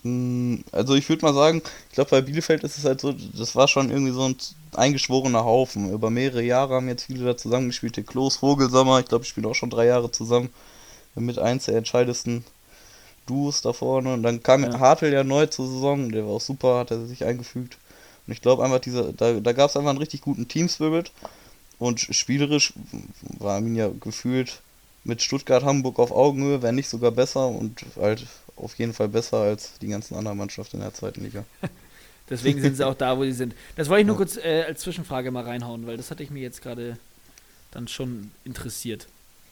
Hm, 0.06 0.62
also 0.70 0.94
ich 0.94 1.08
würde 1.08 1.24
mal 1.24 1.34
sagen, 1.34 1.62
ich 1.88 1.94
glaube 1.94 2.10
bei 2.10 2.20
Bielefeld 2.20 2.62
ist 2.62 2.78
es 2.78 2.84
halt 2.84 3.00
so, 3.00 3.12
das 3.12 3.56
war 3.56 3.66
schon 3.66 3.90
irgendwie 3.90 4.12
so 4.12 4.22
ein 4.22 4.36
eingeschworener 4.74 5.44
Haufen. 5.44 5.90
Über 5.90 6.10
mehrere 6.10 6.42
Jahre 6.42 6.74
haben 6.74 6.88
jetzt 6.88 7.04
viele 7.04 7.24
da 7.24 7.36
zusammengespielt. 7.36 7.96
Der 7.96 8.04
Klos 8.04 8.36
Vogelsommer, 8.36 9.00
ich 9.00 9.06
glaube, 9.06 9.24
ich 9.24 9.28
spiele 9.28 9.48
auch 9.48 9.54
schon 9.54 9.70
drei 9.70 9.86
Jahre 9.86 10.12
zusammen 10.12 10.50
mit 11.16 11.38
eins 11.38 11.64
der 11.64 11.76
entscheidendsten 11.76 12.44
Duos 13.26 13.62
da 13.62 13.72
vorne. 13.72 14.14
Und 14.14 14.22
dann 14.22 14.42
kam 14.42 14.62
ja. 14.62 14.78
Hartl 14.78 15.12
ja 15.12 15.24
neu 15.24 15.46
zur 15.46 15.66
Saison, 15.66 16.10
der 16.10 16.24
war 16.24 16.34
auch 16.34 16.40
super, 16.40 16.78
hat 16.78 16.92
er 16.92 17.04
sich 17.06 17.24
eingefügt. 17.24 17.76
Und 18.26 18.32
ich 18.32 18.42
glaube 18.42 18.64
einfach, 18.64 18.80
dieser, 18.80 19.12
da, 19.12 19.32
da 19.34 19.52
gab 19.52 19.70
es 19.70 19.76
einfach 19.76 19.90
einen 19.90 19.98
richtig 19.98 20.20
guten 20.20 20.46
Team-Spirit. 20.46 21.10
Und 21.78 22.00
spielerisch 22.00 22.72
war 23.38 23.56
Arminia 23.56 23.90
gefühlt 24.00 24.60
mit 25.04 25.22
Stuttgart, 25.22 25.64
Hamburg 25.64 25.98
auf 25.98 26.10
Augenhöhe, 26.12 26.62
wenn 26.62 26.74
nicht 26.76 26.88
sogar 26.88 27.10
besser 27.10 27.48
und 27.48 27.84
halt 27.96 28.26
auf 28.56 28.74
jeden 28.78 28.92
Fall 28.92 29.08
besser 29.08 29.38
als 29.38 29.78
die 29.78 29.88
ganzen 29.88 30.16
anderen 30.16 30.38
Mannschaften 30.38 30.76
in 30.76 30.82
der 30.82 30.94
zweiten 30.94 31.22
Liga. 31.22 31.44
Deswegen 32.28 32.60
sind 32.60 32.76
sie 32.76 32.84
auch 32.84 32.94
da, 32.94 33.16
wo 33.16 33.24
sie 33.24 33.32
sind. 33.32 33.54
Das 33.76 33.88
wollte 33.88 34.00
ich 34.00 34.06
nur 34.06 34.16
ja. 34.16 34.18
kurz 34.18 34.36
äh, 34.36 34.64
als 34.66 34.80
Zwischenfrage 34.80 35.30
mal 35.30 35.44
reinhauen, 35.44 35.86
weil 35.86 35.96
das 35.96 36.10
hatte 36.10 36.22
ich 36.22 36.30
mir 36.30 36.42
jetzt 36.42 36.60
gerade 36.60 36.98
dann 37.70 37.86
schon 37.88 38.30
interessiert. 38.44 39.06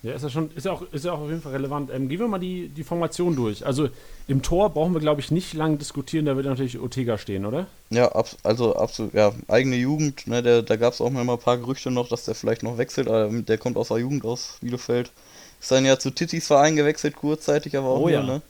Ja, 0.04 0.12
ist 0.12 0.22
ja 0.22 0.28
schon, 0.28 0.50
ist 0.54 0.66
ja 0.66 0.72
auch, 0.72 0.82
ist 0.92 1.06
ja 1.06 1.12
auch 1.12 1.20
auf 1.20 1.30
jeden 1.30 1.40
Fall 1.40 1.52
relevant. 1.52 1.90
Ähm, 1.90 2.10
gehen 2.10 2.18
wir 2.18 2.28
mal 2.28 2.38
die, 2.38 2.68
die 2.68 2.84
Formation 2.84 3.36
durch. 3.36 3.64
Also 3.64 3.88
im 4.28 4.42
Tor 4.42 4.68
brauchen 4.68 4.92
wir, 4.92 5.00
glaube 5.00 5.22
ich, 5.22 5.30
nicht 5.30 5.54
lange 5.54 5.78
diskutieren, 5.78 6.26
da 6.26 6.36
wird 6.36 6.44
natürlich 6.44 6.78
Ortega 6.78 7.16
stehen, 7.16 7.46
oder? 7.46 7.68
Ja, 7.88 8.12
ab, 8.12 8.28
also 8.42 8.76
absolut, 8.76 9.14
ja, 9.14 9.32
eigene 9.48 9.76
Jugend, 9.76 10.26
ne, 10.26 10.42
der, 10.42 10.60
da 10.60 10.76
gab 10.76 10.92
es 10.92 11.00
auch 11.00 11.08
mal 11.08 11.26
ein 11.26 11.38
paar 11.38 11.56
Gerüchte 11.56 11.90
noch, 11.90 12.08
dass 12.08 12.26
der 12.26 12.34
vielleicht 12.34 12.62
noch 12.62 12.76
wechselt, 12.76 13.08
aber 13.08 13.30
der 13.30 13.56
kommt 13.56 13.78
aus 13.78 13.88
der 13.88 13.96
Jugend 13.96 14.26
aus 14.26 14.58
Bielefeld. 14.60 15.10
Ist 15.58 15.70
dann 15.70 15.86
ja 15.86 15.98
zu 15.98 16.10
Tittis 16.10 16.48
Verein 16.48 16.76
gewechselt, 16.76 17.16
kurzzeitig, 17.16 17.74
aber 17.74 17.88
auch 17.88 18.00
oh, 18.00 18.08
nur, 18.08 18.10
ja. 18.10 18.22
ne? 18.22 18.42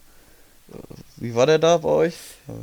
Wie 1.17 1.35
war 1.35 1.45
der 1.45 1.59
da 1.59 1.77
bei 1.77 1.89
euch? 1.89 2.15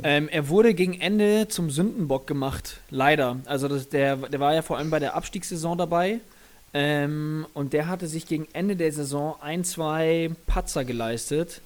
Ähm, 0.03 0.29
er 0.29 0.49
wurde 0.49 0.73
gegen 0.73 0.99
Ende 0.99 1.47
zum 1.47 1.69
Sündenbock 1.69 2.27
gemacht, 2.27 2.79
leider. 2.89 3.37
Also 3.45 3.67
das, 3.67 3.89
der, 3.89 4.17
der 4.17 4.39
war 4.39 4.53
ja 4.53 4.61
vor 4.61 4.77
allem 4.77 4.89
bei 4.89 4.99
der 4.99 5.15
Abstiegssaison 5.15 5.77
dabei 5.77 6.19
ähm, 6.73 7.45
und 7.53 7.73
der 7.73 7.87
hatte 7.87 8.07
sich 8.07 8.27
gegen 8.27 8.47
Ende 8.53 8.75
der 8.75 8.91
Saison 8.91 9.35
ein, 9.41 9.63
zwei 9.63 10.31
Patzer 10.47 10.85
geleistet. 10.85 11.61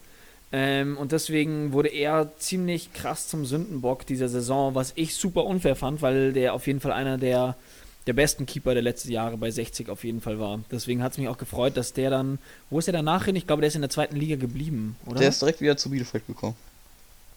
Ähm, 0.51 0.98
und 0.98 1.12
deswegen 1.12 1.74
wurde 1.74 1.89
er 1.89 2.38
ziemlich 2.38 2.94
krass 2.94 3.27
zum 3.27 3.46
Sündenbock 3.46 4.06
dieser 4.06 4.29
Saison, 4.29 4.75
was 4.75 4.94
ich 4.96 5.15
super 5.15 5.44
unfair 5.44 5.75
fand, 5.75 6.01
weil 6.01 6.32
der 6.34 6.53
auf 6.53 6.67
jeden 6.67 6.79
Fall 6.79 6.94
einer 6.94 7.17
der, 7.17 7.58
der 8.07 8.13
besten 8.13 8.45
Keeper 8.45 8.73
der 8.73 8.83
letzten 8.83 9.11
Jahre 9.11 9.37
bei 9.37 9.51
60 9.51 9.89
auf 9.89 10.03
jeden 10.03 10.21
Fall 10.21 10.39
war. 10.39 10.59
Deswegen 10.71 11.03
hat 11.03 11.11
es 11.11 11.17
mich 11.17 11.27
auch 11.27 11.37
gefreut, 11.37 11.75
dass 11.77 11.93
der 11.93 12.09
dann, 12.09 12.39
wo 12.69 12.79
ist 12.79 12.87
er 12.87 12.93
danach 12.93 13.25
hin? 13.25 13.35
Ich 13.35 13.45
glaube, 13.45 13.61
der 13.61 13.67
ist 13.67 13.75
in 13.75 13.81
der 13.81 13.89
zweiten 13.89 14.15
Liga 14.15 14.37
geblieben, 14.37 14.95
oder? 15.05 15.19
Der 15.19 15.29
ist 15.29 15.41
direkt 15.41 15.61
wieder 15.61 15.77
zu 15.77 15.89
Bielefeld 15.89 16.25
gekommen. 16.25 16.55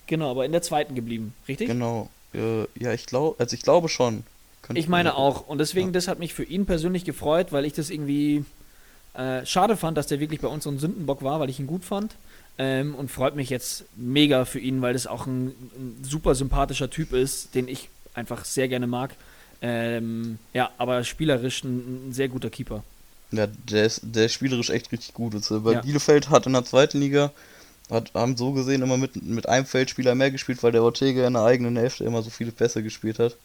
Genau, 0.06 0.30
aber 0.30 0.44
in 0.44 0.52
der 0.52 0.62
zweiten 0.62 0.94
geblieben, 0.94 1.34
richtig? 1.46 1.68
Genau. 1.68 2.08
Äh, 2.32 2.62
ja, 2.78 2.92
ich 2.92 3.06
glaube, 3.06 3.36
also 3.38 3.54
ich 3.54 3.62
glaube 3.62 3.88
schon. 3.88 4.24
Könnte 4.62 4.80
ich 4.80 4.88
meine 4.88 5.16
auch. 5.16 5.48
Und 5.48 5.58
deswegen, 5.58 5.88
ja. 5.88 5.92
das 5.92 6.08
hat 6.08 6.18
mich 6.18 6.34
für 6.34 6.44
ihn 6.44 6.66
persönlich 6.66 7.04
gefreut, 7.04 7.52
weil 7.52 7.64
ich 7.64 7.72
das 7.72 7.90
irgendwie 7.90 8.44
äh, 9.14 9.44
schade 9.44 9.76
fand, 9.76 9.96
dass 9.98 10.06
der 10.06 10.20
wirklich 10.20 10.40
bei 10.40 10.48
uns 10.48 10.64
so 10.64 10.70
ein 10.70 10.78
Sündenbock 10.78 11.22
war, 11.22 11.40
weil 11.40 11.50
ich 11.50 11.58
ihn 11.58 11.66
gut 11.66 11.84
fand. 11.84 12.14
Ähm, 12.58 12.94
und 12.94 13.10
freut 13.10 13.36
mich 13.36 13.50
jetzt 13.50 13.84
mega 13.96 14.44
für 14.44 14.58
ihn, 14.58 14.82
weil 14.82 14.92
das 14.92 15.06
auch 15.06 15.26
ein, 15.26 15.46
ein 15.46 16.02
super 16.02 16.34
sympathischer 16.34 16.90
Typ 16.90 17.12
ist, 17.12 17.54
den 17.54 17.68
ich 17.68 17.88
einfach 18.14 18.44
sehr 18.44 18.68
gerne 18.68 18.86
mag. 18.86 19.14
Ähm, 19.62 20.38
ja, 20.54 20.70
aber 20.78 21.04
spielerisch 21.04 21.64
ein, 21.64 22.08
ein, 22.08 22.12
sehr 22.12 22.28
guter 22.28 22.50
Keeper. 22.50 22.82
Ja, 23.30 23.46
der 23.46 23.84
ist, 23.84 24.00
der 24.02 24.26
ist 24.26 24.32
spielerisch 24.32 24.70
echt 24.70 24.90
richtig 24.90 25.14
gut. 25.14 25.34
Also 25.34 25.60
bei 25.60 25.72
ja. 25.74 25.80
Bielefeld 25.82 26.30
hat 26.30 26.46
in 26.46 26.52
der 26.52 26.64
zweiten 26.64 26.98
Liga, 26.98 27.30
hat, 27.90 28.12
haben 28.14 28.36
so 28.36 28.52
gesehen 28.52 28.82
immer 28.82 28.96
mit, 28.96 29.22
mit 29.22 29.48
einem 29.48 29.66
Feldspieler 29.66 30.14
mehr 30.14 30.30
gespielt, 30.30 30.62
weil 30.62 30.72
der 30.72 30.82
Ortega 30.82 31.26
in 31.26 31.34
der 31.34 31.44
eigenen 31.44 31.76
Hälfte 31.76 32.04
immer 32.04 32.22
so 32.22 32.30
viele 32.30 32.52
Pässe 32.52 32.82
gespielt 32.82 33.18
hat. 33.18 33.36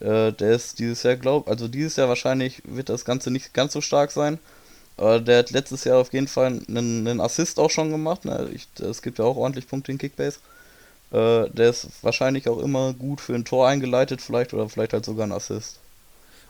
Äh, 0.00 0.32
der 0.32 0.52
ist 0.52 0.78
dieses 0.78 1.02
Jahr, 1.02 1.16
glaub, 1.16 1.48
also 1.48 1.68
dieses 1.68 1.96
Jahr 1.96 2.08
wahrscheinlich 2.08 2.62
wird 2.64 2.88
das 2.88 3.04
Ganze 3.04 3.30
nicht 3.30 3.54
ganz 3.54 3.72
so 3.72 3.80
stark 3.80 4.10
sein. 4.10 4.38
Aber 4.96 5.20
der 5.20 5.38
hat 5.38 5.50
letztes 5.50 5.84
Jahr 5.84 5.98
auf 5.98 6.12
jeden 6.12 6.28
Fall 6.28 6.46
einen, 6.46 7.06
einen 7.06 7.20
Assist 7.20 7.58
auch 7.58 7.70
schon 7.70 7.90
gemacht. 7.90 8.24
Ne? 8.24 8.50
Ich, 8.54 8.68
es 8.80 9.02
gibt 9.02 9.18
ja 9.18 9.24
auch 9.24 9.36
ordentlich 9.36 9.68
Punkte 9.68 9.92
in 9.92 9.98
Kickbase. 9.98 10.38
Äh, 11.12 11.50
der 11.50 11.70
ist 11.70 11.88
wahrscheinlich 12.02 12.48
auch 12.48 12.58
immer 12.58 12.94
gut 12.94 13.20
für 13.20 13.34
ein 13.34 13.44
Tor 13.44 13.68
eingeleitet, 13.68 14.22
vielleicht 14.22 14.54
oder 14.54 14.68
vielleicht 14.68 14.94
halt 14.94 15.04
sogar 15.04 15.26
ein 15.26 15.32
Assist. 15.32 15.78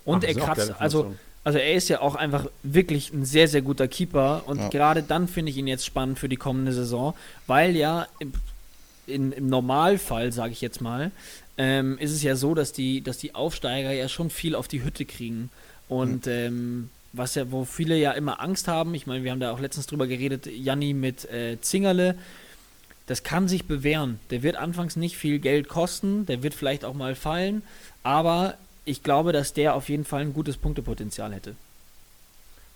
Und 0.04 0.24
Ach, 0.24 0.28
er 0.28 0.34
kratzt, 0.34 0.74
also, 0.78 1.14
also 1.44 1.58
er 1.58 1.74
ist 1.74 1.88
ja 1.88 2.00
auch 2.00 2.14
einfach 2.14 2.46
wirklich 2.62 3.12
ein 3.12 3.24
sehr, 3.24 3.48
sehr 3.48 3.62
guter 3.62 3.88
Keeper. 3.88 4.42
Und 4.46 4.58
ja. 4.58 4.68
gerade 4.68 5.02
dann 5.02 5.26
finde 5.26 5.50
ich 5.50 5.56
ihn 5.56 5.66
jetzt 5.66 5.84
spannend 5.84 6.18
für 6.18 6.28
die 6.28 6.36
kommende 6.36 6.72
Saison, 6.72 7.14
weil 7.46 7.74
ja 7.74 8.06
im, 8.20 8.32
in, 9.06 9.32
im 9.32 9.48
Normalfall, 9.48 10.32
sage 10.32 10.52
ich 10.52 10.60
jetzt 10.60 10.80
mal, 10.80 11.10
ähm, 11.58 11.98
ist 11.98 12.12
es 12.12 12.22
ja 12.22 12.36
so, 12.36 12.54
dass 12.54 12.72
die, 12.72 13.02
dass 13.02 13.18
die 13.18 13.34
Aufsteiger 13.34 13.92
ja 13.92 14.08
schon 14.08 14.30
viel 14.30 14.54
auf 14.54 14.68
die 14.68 14.84
Hütte 14.84 15.04
kriegen. 15.04 15.50
Und 15.88 16.26
mhm. 16.26 16.32
ähm, 16.32 16.90
was 17.12 17.34
ja, 17.34 17.50
wo 17.50 17.64
viele 17.64 17.96
ja 17.96 18.12
immer 18.12 18.40
Angst 18.40 18.68
haben, 18.68 18.94
ich 18.94 19.06
meine, 19.06 19.24
wir 19.24 19.32
haben 19.32 19.40
da 19.40 19.52
auch 19.52 19.60
letztens 19.60 19.86
drüber 19.86 20.06
geredet, 20.06 20.46
Janni 20.46 20.94
mit 20.94 21.28
äh, 21.30 21.60
Zingerle, 21.60 22.16
das 23.06 23.22
kann 23.22 23.48
sich 23.48 23.66
bewähren. 23.66 24.20
Der 24.30 24.42
wird 24.42 24.56
anfangs 24.56 24.96
nicht 24.96 25.16
viel 25.16 25.38
Geld 25.38 25.68
kosten, 25.68 26.26
der 26.26 26.42
wird 26.42 26.54
vielleicht 26.54 26.84
auch 26.84 26.94
mal 26.94 27.14
fallen, 27.14 27.62
aber 28.02 28.54
ich 28.84 29.02
glaube, 29.02 29.32
dass 29.32 29.52
der 29.52 29.74
auf 29.74 29.88
jeden 29.88 30.04
Fall 30.04 30.22
ein 30.22 30.34
gutes 30.34 30.56
Punktepotenzial 30.56 31.32
hätte. 31.32 31.54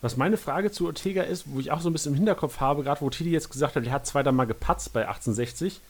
Was 0.02 0.16
meine 0.16 0.36
Frage 0.36 0.70
zu 0.70 0.86
Ortega 0.86 1.22
ist, 1.22 1.44
wo 1.46 1.58
ich 1.58 1.72
auch 1.72 1.80
so 1.80 1.90
ein 1.90 1.92
bisschen 1.92 2.12
im 2.12 2.16
Hinterkopf 2.16 2.60
habe, 2.60 2.82
gerade 2.84 3.00
wo 3.00 3.10
Tidi 3.10 3.30
jetzt 3.30 3.50
gesagt 3.50 3.76
hat, 3.76 3.84
er 3.84 3.92
hat 3.92 4.06
zweimal 4.06 4.32
mal 4.32 4.46
gepatzt 4.46 4.92
bei 4.92 5.00
1860, 5.00 5.80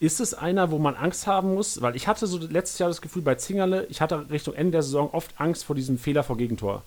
ist 0.00 0.20
es 0.20 0.32
einer, 0.32 0.70
wo 0.70 0.78
man 0.78 0.96
Angst 0.96 1.26
haben 1.26 1.54
muss? 1.54 1.82
Weil 1.82 1.94
ich 1.94 2.08
hatte 2.08 2.26
so 2.26 2.38
letztes 2.38 2.78
Jahr 2.78 2.88
das 2.88 3.02
Gefühl 3.02 3.22
bei 3.22 3.34
Zingerle, 3.34 3.86
ich 3.90 4.00
hatte 4.00 4.30
Richtung 4.30 4.54
Ende 4.54 4.72
der 4.72 4.82
Saison 4.82 5.10
oft 5.12 5.38
Angst 5.38 5.64
vor 5.64 5.76
diesem 5.76 5.98
Fehler 5.98 6.24
vor 6.24 6.38
Gegentor. 6.38 6.82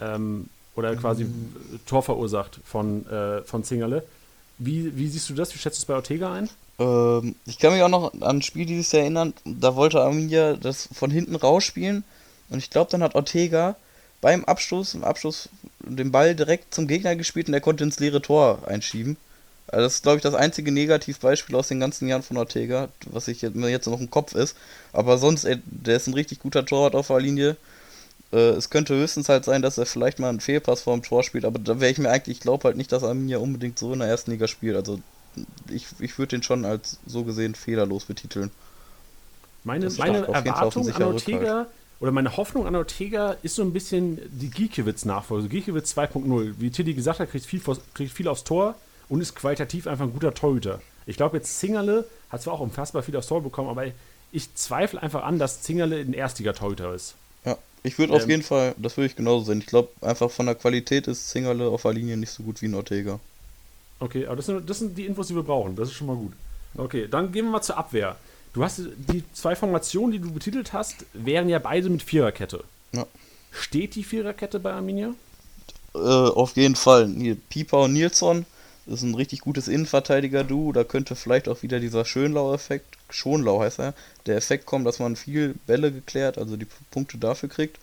Ähm, 0.00 0.48
oder 0.76 0.94
quasi 0.96 1.24
mhm. 1.24 1.80
Tor 1.86 2.02
verursacht 2.02 2.60
von, 2.64 3.06
äh, 3.08 3.42
von 3.42 3.64
Zingerle. 3.64 4.04
Wie, 4.58 4.96
wie 4.96 5.08
siehst 5.08 5.28
du 5.30 5.34
das? 5.34 5.54
Wie 5.54 5.58
schätzt 5.58 5.78
du 5.78 5.82
es 5.82 5.86
bei 5.86 5.94
Ortega 5.94 6.32
ein? 6.32 6.48
Ähm, 6.78 7.36
ich 7.46 7.58
kann 7.58 7.72
mich 7.72 7.82
auch 7.82 7.88
noch 7.88 8.12
an 8.14 8.22
ein 8.22 8.42
Spiel 8.42 8.66
dieses 8.66 8.92
Jahr 8.92 9.02
erinnern, 9.02 9.34
da 9.44 9.76
wollte 9.76 10.00
Arminia 10.00 10.54
das 10.54 10.88
von 10.92 11.10
hinten 11.10 11.36
rausspielen 11.36 12.04
und 12.50 12.58
ich 12.58 12.70
glaube, 12.70 12.90
dann 12.90 13.02
hat 13.02 13.14
Ortega 13.14 13.76
beim 14.20 14.44
Abschluss, 14.44 14.94
im 14.94 15.04
Abschluss 15.04 15.48
den 15.80 16.10
Ball 16.10 16.34
direkt 16.34 16.74
zum 16.74 16.86
Gegner 16.86 17.14
gespielt 17.14 17.46
und 17.46 17.52
der 17.52 17.60
konnte 17.60 17.84
ins 17.84 18.00
leere 18.00 18.22
Tor 18.22 18.66
einschieben. 18.66 19.16
Also 19.66 19.84
das 19.84 19.94
ist, 19.96 20.02
glaube 20.02 20.16
ich, 20.16 20.22
das 20.22 20.34
einzige 20.34 20.72
Negativbeispiel 20.72 21.56
aus 21.56 21.68
den 21.68 21.80
ganzen 21.80 22.08
Jahren 22.08 22.22
von 22.22 22.36
Ortega, 22.36 22.88
was 23.06 23.28
ich 23.28 23.42
jetzt, 23.42 23.56
mir 23.56 23.70
jetzt 23.70 23.86
noch 23.86 24.00
im 24.00 24.10
Kopf 24.10 24.34
ist. 24.34 24.56
Aber 24.92 25.18
sonst, 25.18 25.44
ey, 25.44 25.58
der 25.64 25.96
ist 25.96 26.06
ein 26.06 26.14
richtig 26.14 26.40
guter 26.40 26.64
Torwart 26.64 26.94
auf 26.94 27.08
der 27.08 27.20
Linie. 27.20 27.56
Äh, 28.34 28.50
es 28.50 28.68
könnte 28.68 28.96
höchstens 28.96 29.28
halt 29.28 29.44
sein, 29.44 29.62
dass 29.62 29.78
er 29.78 29.86
vielleicht 29.86 30.18
mal 30.18 30.28
einen 30.28 30.40
Fehlpass 30.40 30.82
vor 30.82 30.94
dem 30.94 31.02
Tor 31.02 31.22
spielt, 31.22 31.44
aber 31.44 31.60
da 31.60 31.78
wäre 31.80 31.92
ich 31.92 31.98
mir 31.98 32.10
eigentlich, 32.10 32.38
ich 32.38 32.42
glaube 32.42 32.64
halt 32.64 32.76
nicht, 32.76 32.90
dass 32.90 33.04
Arminia 33.04 33.38
unbedingt 33.38 33.78
so 33.78 33.92
in 33.92 34.00
der 34.00 34.08
ersten 34.08 34.32
Liga 34.32 34.48
spielt. 34.48 34.74
Also 34.74 34.98
ich, 35.70 35.86
ich 36.00 36.18
würde 36.18 36.30
den 36.30 36.42
schon 36.42 36.64
als 36.64 36.98
so 37.06 37.22
gesehen 37.22 37.54
fehlerlos 37.54 38.06
betiteln. 38.06 38.50
Meine, 39.62 39.88
meine 39.98 40.26
Erwartung 40.26 40.88
an 40.90 41.02
Ortega 41.04 41.38
Rückhalt. 41.38 41.66
oder 42.00 42.10
meine 42.10 42.36
Hoffnung 42.36 42.66
an 42.66 42.74
Ortega 42.74 43.36
ist 43.42 43.54
so 43.54 43.62
ein 43.62 43.72
bisschen 43.72 44.18
die 44.30 44.50
Giekewitz-Nachfolge. 44.50 45.48
Giekewitz 45.48 45.96
2.0. 45.96 46.54
Wie 46.58 46.70
Tilly 46.70 46.94
gesagt 46.94 47.20
hat, 47.20 47.30
kriegt 47.30 47.46
viel, 47.46 47.62
kriegt 47.94 48.12
viel 48.12 48.28
aufs 48.28 48.44
Tor 48.44 48.74
und 49.08 49.20
ist 49.20 49.36
qualitativ 49.36 49.86
einfach 49.86 50.04
ein 50.04 50.12
guter 50.12 50.34
Torhüter. 50.34 50.80
Ich 51.06 51.16
glaube, 51.16 51.36
jetzt 51.36 51.58
Zingerle 51.60 52.04
hat 52.30 52.42
zwar 52.42 52.54
auch 52.54 52.60
unfassbar 52.60 53.02
viel 53.02 53.16
aufs 53.16 53.28
Tor 53.28 53.42
bekommen, 53.42 53.68
aber 53.68 53.84
ich 54.32 54.54
zweifle 54.54 55.00
einfach 55.00 55.22
an, 55.22 55.38
dass 55.38 55.62
Zingerle 55.62 56.00
ein 56.00 56.12
Erstliga-Torhüter 56.12 56.92
ist. 56.92 57.14
Ja, 57.44 57.56
ich 57.84 57.98
würde 57.98 58.14
ähm, 58.14 58.20
auf 58.20 58.28
jeden 58.28 58.42
Fall, 58.42 58.74
das 58.78 58.96
würde 58.96 59.06
ich 59.06 59.14
genauso 59.14 59.44
sehen. 59.44 59.58
Ich 59.58 59.66
glaube, 59.66 59.90
einfach 60.00 60.30
von 60.30 60.46
der 60.46 60.54
Qualität 60.54 61.06
ist 61.06 61.28
Zingerle 61.28 61.68
auf 61.68 61.82
der 61.82 61.92
Linie 61.92 62.16
nicht 62.16 62.30
so 62.30 62.42
gut 62.42 62.60
wie 62.62 62.66
ein 62.66 62.74
Ortega. 62.74 63.20
Okay, 64.00 64.26
aber 64.26 64.36
das 64.36 64.46
sind, 64.46 64.68
das 64.68 64.78
sind 64.80 64.98
die 64.98 65.04
Infos, 65.06 65.28
die 65.28 65.36
wir 65.36 65.42
brauchen. 65.42 65.76
Das 65.76 65.88
ist 65.88 65.94
schon 65.94 66.08
mal 66.08 66.16
gut. 66.16 66.32
Okay, 66.76 67.06
dann 67.08 67.30
gehen 67.30 67.44
wir 67.44 67.52
mal 67.52 67.62
zur 67.62 67.76
Abwehr. 67.76 68.16
Du 68.54 68.64
hast 68.64 68.80
die 68.96 69.22
zwei 69.32 69.54
Formationen, 69.54 70.12
die 70.12 70.18
du 70.18 70.32
betitelt 70.32 70.72
hast, 70.72 71.04
wären 71.12 71.48
ja 71.48 71.58
beide 71.58 71.90
mit 71.90 72.02
Viererkette. 72.02 72.64
Ja. 72.92 73.06
Steht 73.52 73.94
die 73.94 74.04
Viererkette 74.04 74.58
bei 74.60 74.72
Arminia? 74.72 75.14
Äh, 75.94 75.98
auf 75.98 76.56
jeden 76.56 76.76
Fall. 76.76 77.08
Pieper 77.50 77.82
und 77.82 77.92
Nilsson 77.92 78.46
ist 78.86 79.02
ein 79.02 79.14
richtig 79.14 79.40
gutes 79.40 79.68
Innenverteidiger-Duo. 79.68 80.72
Da 80.72 80.84
könnte 80.84 81.16
vielleicht 81.16 81.48
auch 81.48 81.62
wieder 81.62 81.80
dieser 81.80 82.04
Schönlau-Effekt, 82.04 82.96
Schonlau 83.10 83.60
heißt 83.60 83.80
er, 83.80 83.94
der 84.26 84.36
Effekt 84.36 84.66
kommen, 84.66 84.84
dass 84.84 84.98
man 84.98 85.16
viel 85.16 85.54
Bälle 85.66 85.92
geklärt, 85.92 86.38
also 86.38 86.56
die 86.56 86.66
Punkte 86.90 87.18
dafür 87.18 87.48
kriegt. 87.48 87.78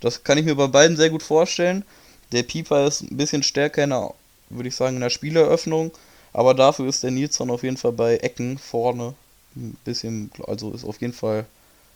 Das 0.00 0.24
kann 0.24 0.38
ich 0.38 0.44
mir 0.44 0.54
bei 0.54 0.66
beiden 0.66 0.96
sehr 0.96 1.10
gut 1.10 1.22
vorstellen. 1.22 1.84
Der 2.32 2.42
Pieper 2.42 2.86
ist 2.86 3.02
ein 3.02 3.16
bisschen 3.16 3.42
stärker 3.42 3.84
in 3.84 3.90
der, 3.90 4.12
würde 4.50 4.68
ich 4.68 4.76
sagen, 4.76 4.96
in 4.96 5.02
der 5.02 5.10
Spieleröffnung, 5.10 5.92
aber 6.32 6.54
dafür 6.54 6.88
ist 6.88 7.02
der 7.02 7.10
Nilsson 7.10 7.50
auf 7.50 7.62
jeden 7.62 7.76
Fall 7.76 7.92
bei 7.92 8.16
Ecken 8.16 8.58
vorne 8.58 9.14
ein 9.56 9.76
bisschen, 9.84 10.30
also 10.46 10.72
ist 10.72 10.84
auf 10.84 11.00
jeden 11.00 11.12
Fall 11.12 11.46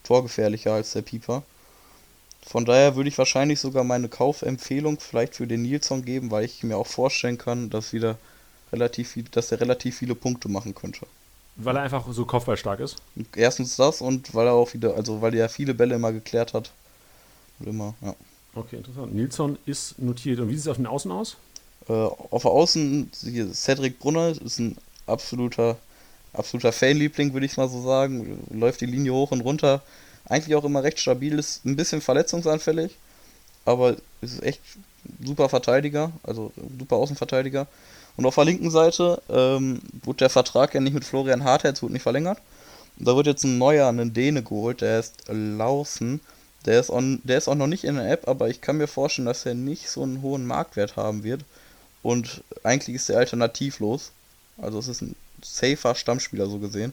torgefährlicher 0.04 0.74
als 0.74 0.92
der 0.92 1.02
Pieper. 1.02 1.42
Von 2.42 2.64
daher 2.64 2.96
würde 2.96 3.08
ich 3.08 3.18
wahrscheinlich 3.18 3.60
sogar 3.60 3.84
meine 3.84 4.08
Kaufempfehlung 4.08 4.98
vielleicht 5.00 5.34
für 5.34 5.46
den 5.46 5.62
Nilsson 5.62 6.04
geben, 6.04 6.30
weil 6.30 6.44
ich 6.44 6.62
mir 6.62 6.76
auch 6.76 6.86
vorstellen 6.86 7.38
kann, 7.38 7.70
dass 7.70 7.92
wieder 7.92 8.16
relativ 8.72 9.10
viel, 9.10 9.24
dass 9.30 9.52
er 9.52 9.60
relativ 9.60 9.98
viele 9.98 10.14
Punkte 10.14 10.48
machen 10.48 10.74
könnte. 10.74 11.06
Weil 11.56 11.76
er 11.76 11.82
einfach 11.82 12.06
so 12.10 12.24
kopfballstark 12.24 12.80
ist? 12.80 12.96
Erstens 13.34 13.76
das 13.76 14.00
und 14.00 14.34
weil 14.34 14.46
er 14.46 14.52
auch 14.52 14.72
wieder, 14.74 14.94
also 14.94 15.20
weil 15.20 15.34
er 15.34 15.48
viele 15.48 15.74
Bälle 15.74 15.96
immer 15.96 16.12
geklärt 16.12 16.54
hat. 16.54 16.70
Und 17.58 17.68
immer, 17.68 17.94
ja. 18.00 18.14
Okay, 18.54 18.76
interessant. 18.76 19.14
Nilsson 19.14 19.58
ist 19.66 19.98
notiert. 19.98 20.40
Und 20.40 20.48
wie 20.48 20.54
sieht 20.54 20.62
es 20.62 20.68
auf 20.68 20.76
den 20.76 20.86
Außen 20.86 21.10
aus? 21.10 21.36
Äh, 21.88 21.92
auf 21.92 22.42
der 22.42 22.50
Außen, 22.50 23.10
Cedric 23.52 23.98
Brunner 23.98 24.28
ist 24.28 24.58
ein 24.58 24.76
absoluter, 25.06 25.76
absoluter 26.32 26.72
Fanliebling, 26.72 27.32
würde 27.32 27.46
ich 27.46 27.56
mal 27.56 27.68
so 27.68 27.82
sagen. 27.82 28.46
Läuft 28.50 28.80
die 28.80 28.86
Linie 28.86 29.12
hoch 29.12 29.32
und 29.32 29.40
runter 29.40 29.82
eigentlich 30.28 30.54
auch 30.54 30.64
immer 30.64 30.82
recht 30.82 30.98
stabil, 30.98 31.38
ist 31.38 31.64
ein 31.64 31.76
bisschen 31.76 32.00
verletzungsanfällig, 32.00 32.96
aber 33.64 33.96
ist 34.20 34.42
echt 34.42 34.60
super 35.24 35.48
Verteidiger, 35.48 36.12
also 36.22 36.52
super 36.78 36.96
Außenverteidiger. 36.96 37.66
Und 38.16 38.26
auf 38.26 38.34
der 38.34 38.44
linken 38.44 38.70
Seite 38.70 39.22
ähm, 39.28 39.80
wurde 40.02 40.18
der 40.18 40.30
Vertrag 40.30 40.74
ja 40.74 40.80
nicht 40.80 40.94
mit 40.94 41.04
Florian 41.04 41.44
Hartherz 41.44 41.82
nicht 41.82 42.02
verlängert. 42.02 42.38
Und 42.98 43.06
da 43.06 43.14
wird 43.14 43.28
jetzt 43.28 43.44
ein 43.44 43.58
neuer, 43.58 43.88
ein 43.88 44.12
Däne 44.12 44.42
geholt, 44.42 44.80
der 44.80 44.98
ist 44.98 45.22
Lausen. 45.28 46.20
Der 46.66 46.80
ist, 46.80 46.90
on, 46.90 47.20
der 47.22 47.38
ist 47.38 47.46
auch 47.46 47.54
noch 47.54 47.68
nicht 47.68 47.84
in 47.84 47.94
der 47.94 48.10
App, 48.10 48.26
aber 48.26 48.48
ich 48.48 48.60
kann 48.60 48.76
mir 48.76 48.88
vorstellen, 48.88 49.26
dass 49.26 49.46
er 49.46 49.54
nicht 49.54 49.88
so 49.88 50.02
einen 50.02 50.22
hohen 50.22 50.46
Marktwert 50.46 50.96
haben 50.96 51.22
wird. 51.22 51.42
Und 52.02 52.42
eigentlich 52.64 52.96
ist 52.96 53.08
er 53.08 53.18
alternativlos. 53.18 54.10
Also 54.60 54.80
es 54.80 54.88
ist 54.88 55.02
ein 55.02 55.14
safer 55.42 55.94
Stammspieler 55.94 56.46
so 56.46 56.58
gesehen. 56.58 56.92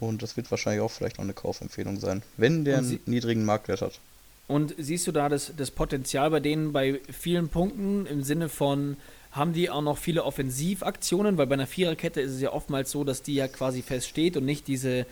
Und 0.00 0.22
das 0.22 0.36
wird 0.36 0.50
wahrscheinlich 0.50 0.82
auch 0.82 0.90
vielleicht 0.90 1.18
noch 1.18 1.24
eine 1.24 1.32
Kaufempfehlung 1.32 1.98
sein, 1.98 2.22
wenn 2.36 2.64
der 2.64 2.78
einen 2.78 3.00
niedrigen 3.06 3.44
Marktwert 3.44 3.82
hat. 3.82 4.00
Und 4.46 4.74
siehst 4.78 5.06
du 5.06 5.12
da 5.12 5.28
das, 5.28 5.52
das 5.56 5.70
Potenzial 5.70 6.30
bei 6.30 6.40
denen 6.40 6.72
bei 6.72 7.00
vielen 7.12 7.48
Punkten 7.48 8.06
im 8.06 8.22
Sinne 8.22 8.48
von, 8.48 8.96
haben 9.32 9.52
die 9.52 9.68
auch 9.68 9.82
noch 9.82 9.98
viele 9.98 10.24
Offensivaktionen? 10.24 11.36
Weil 11.36 11.46
bei 11.46 11.54
einer 11.54 11.66
Viererkette 11.66 12.20
ist 12.20 12.32
es 12.32 12.40
ja 12.40 12.52
oftmals 12.52 12.90
so, 12.90 13.04
dass 13.04 13.22
die 13.22 13.34
ja 13.34 13.46
quasi 13.46 13.82
feststeht 13.82 14.36
und 14.36 14.46
nicht 14.46 14.66
diese 14.66 15.04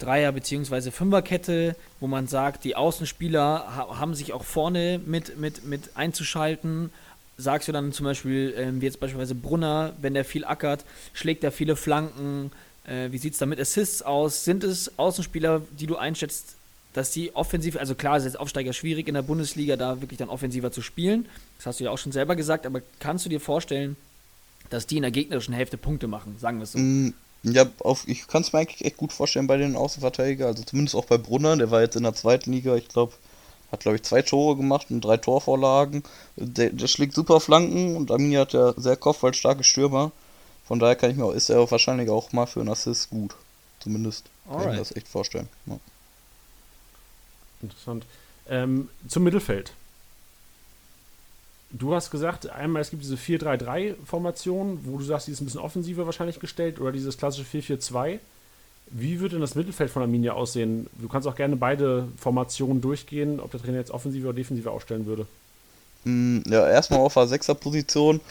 Dreier- 0.00 0.32
bzw. 0.32 0.90
Fünferkette, 0.90 1.76
wo 2.00 2.08
man 2.08 2.26
sagt, 2.26 2.64
die 2.64 2.74
Außenspieler 2.74 3.76
haben 3.76 4.16
sich 4.16 4.32
auch 4.32 4.42
vorne 4.42 5.00
mit, 5.04 5.38
mit, 5.38 5.64
mit 5.64 5.96
einzuschalten. 5.96 6.90
Sagst 7.38 7.68
du 7.68 7.72
dann 7.72 7.92
zum 7.92 8.04
Beispiel, 8.04 8.52
ähm, 8.56 8.80
wie 8.80 8.86
jetzt 8.86 8.98
beispielsweise 8.98 9.36
Brunner, 9.36 9.94
wenn 10.00 10.14
der 10.14 10.24
viel 10.24 10.44
ackert, 10.44 10.84
schlägt 11.12 11.44
er 11.44 11.52
viele 11.52 11.76
Flanken, 11.76 12.50
äh, 12.86 13.10
wie 13.10 13.18
sieht 13.18 13.34
es 13.34 13.38
da 13.38 13.46
mit 13.46 13.60
Assists 13.60 14.02
aus? 14.02 14.44
Sind 14.44 14.64
es 14.64 14.98
Außenspieler, 14.98 15.62
die 15.78 15.86
du 15.86 15.96
einschätzt, 15.96 16.56
dass 16.92 17.10
die 17.10 17.34
offensiv, 17.34 17.76
also 17.76 17.94
klar, 17.94 18.16
ist 18.18 18.24
jetzt 18.24 18.38
Aufsteiger 18.38 18.72
schwierig 18.72 19.08
in 19.08 19.14
der 19.14 19.22
Bundesliga, 19.22 19.76
da 19.76 20.00
wirklich 20.00 20.18
dann 20.18 20.28
offensiver 20.28 20.72
zu 20.72 20.82
spielen. 20.82 21.26
Das 21.58 21.66
hast 21.66 21.80
du 21.80 21.84
ja 21.84 21.90
auch 21.90 21.98
schon 21.98 22.12
selber 22.12 22.36
gesagt, 22.36 22.66
aber 22.66 22.82
kannst 22.98 23.24
du 23.24 23.30
dir 23.30 23.40
vorstellen, 23.40 23.96
dass 24.70 24.86
die 24.86 24.96
in 24.96 25.02
der 25.02 25.10
gegnerischen 25.10 25.54
Hälfte 25.54 25.76
Punkte 25.78 26.06
machen, 26.08 26.36
sagen 26.38 26.58
wir 26.58 26.64
es 26.64 26.72
so? 26.72 26.78
Mm, 26.78 27.14
Ja, 27.44 27.66
auf, 27.80 28.06
ich 28.08 28.26
kann 28.28 28.42
es 28.42 28.52
mir 28.52 28.60
eigentlich 28.60 28.84
echt 28.84 28.96
gut 28.96 29.12
vorstellen 29.12 29.46
bei 29.46 29.56
den 29.56 29.76
Außenverteidiger, 29.76 30.46
also 30.46 30.62
zumindest 30.64 30.94
auch 30.96 31.06
bei 31.06 31.18
Brunner, 31.18 31.56
der 31.56 31.70
war 31.70 31.80
jetzt 31.82 31.96
in 31.96 32.04
der 32.04 32.14
zweiten 32.14 32.52
Liga, 32.52 32.76
ich 32.76 32.88
glaube, 32.88 33.12
hat 33.70 33.80
glaube 33.80 33.96
ich 33.96 34.02
zwei 34.02 34.22
Tore 34.22 34.56
gemacht 34.56 34.88
und 34.90 35.00
drei 35.02 35.16
Torvorlagen. 35.16 36.02
Der, 36.36 36.70
der 36.70 36.86
schlägt 36.88 37.14
super 37.14 37.40
Flanken 37.40 37.96
und 37.96 38.10
Arminia 38.10 38.42
hat 38.42 38.52
ja 38.52 38.74
sehr 38.76 38.96
kopfballstarke 38.96 39.64
Stürmer. 39.64 40.12
Von 40.72 40.78
daher 40.78 40.96
kann 40.96 41.10
ich 41.10 41.18
mir 41.18 41.26
auch, 41.26 41.34
ist 41.34 41.50
er 41.50 41.70
wahrscheinlich 41.70 42.08
auch 42.08 42.32
mal 42.32 42.46
für 42.46 42.60
einen 42.60 42.70
Assist 42.70 43.10
gut. 43.10 43.34
Zumindest 43.80 44.24
kann 44.48 44.60
ich 44.62 44.66
mir 44.68 44.76
das 44.76 44.96
echt 44.96 45.06
vorstellen. 45.06 45.46
Ja. 45.66 45.78
Interessant. 47.60 48.06
Ähm, 48.48 48.88
zum 49.06 49.22
Mittelfeld. 49.22 49.74
Du 51.72 51.94
hast 51.94 52.10
gesagt, 52.10 52.48
einmal 52.48 52.80
es 52.80 52.88
gibt 52.88 53.02
diese 53.02 53.16
4-3-3-Formation, 53.16 54.80
wo 54.84 54.96
du 54.96 55.04
sagst, 55.04 55.26
die 55.26 55.32
ist 55.32 55.42
ein 55.42 55.44
bisschen 55.44 55.60
offensiver 55.60 56.06
wahrscheinlich 56.06 56.40
gestellt, 56.40 56.80
oder 56.80 56.90
dieses 56.90 57.18
klassische 57.18 57.58
4-4-2. 57.58 58.18
Wie 58.86 59.20
würde 59.20 59.32
denn 59.32 59.42
das 59.42 59.54
Mittelfeld 59.54 59.90
von 59.90 60.00
Arminia 60.00 60.32
aussehen? 60.32 60.86
Du 60.94 61.08
kannst 61.08 61.28
auch 61.28 61.36
gerne 61.36 61.56
beide 61.56 62.08
Formationen 62.16 62.80
durchgehen, 62.80 63.40
ob 63.40 63.50
der 63.50 63.60
Trainer 63.60 63.76
jetzt 63.76 63.90
offensiver 63.90 64.30
oder 64.30 64.36
defensiver 64.36 64.70
aufstellen 64.70 65.04
würde. 65.04 65.26
Mm, 66.04 66.38
ja, 66.46 66.66
erstmal 66.66 67.00
auf 67.00 67.12
der 67.12 67.26
Sechser-Position 67.26 68.22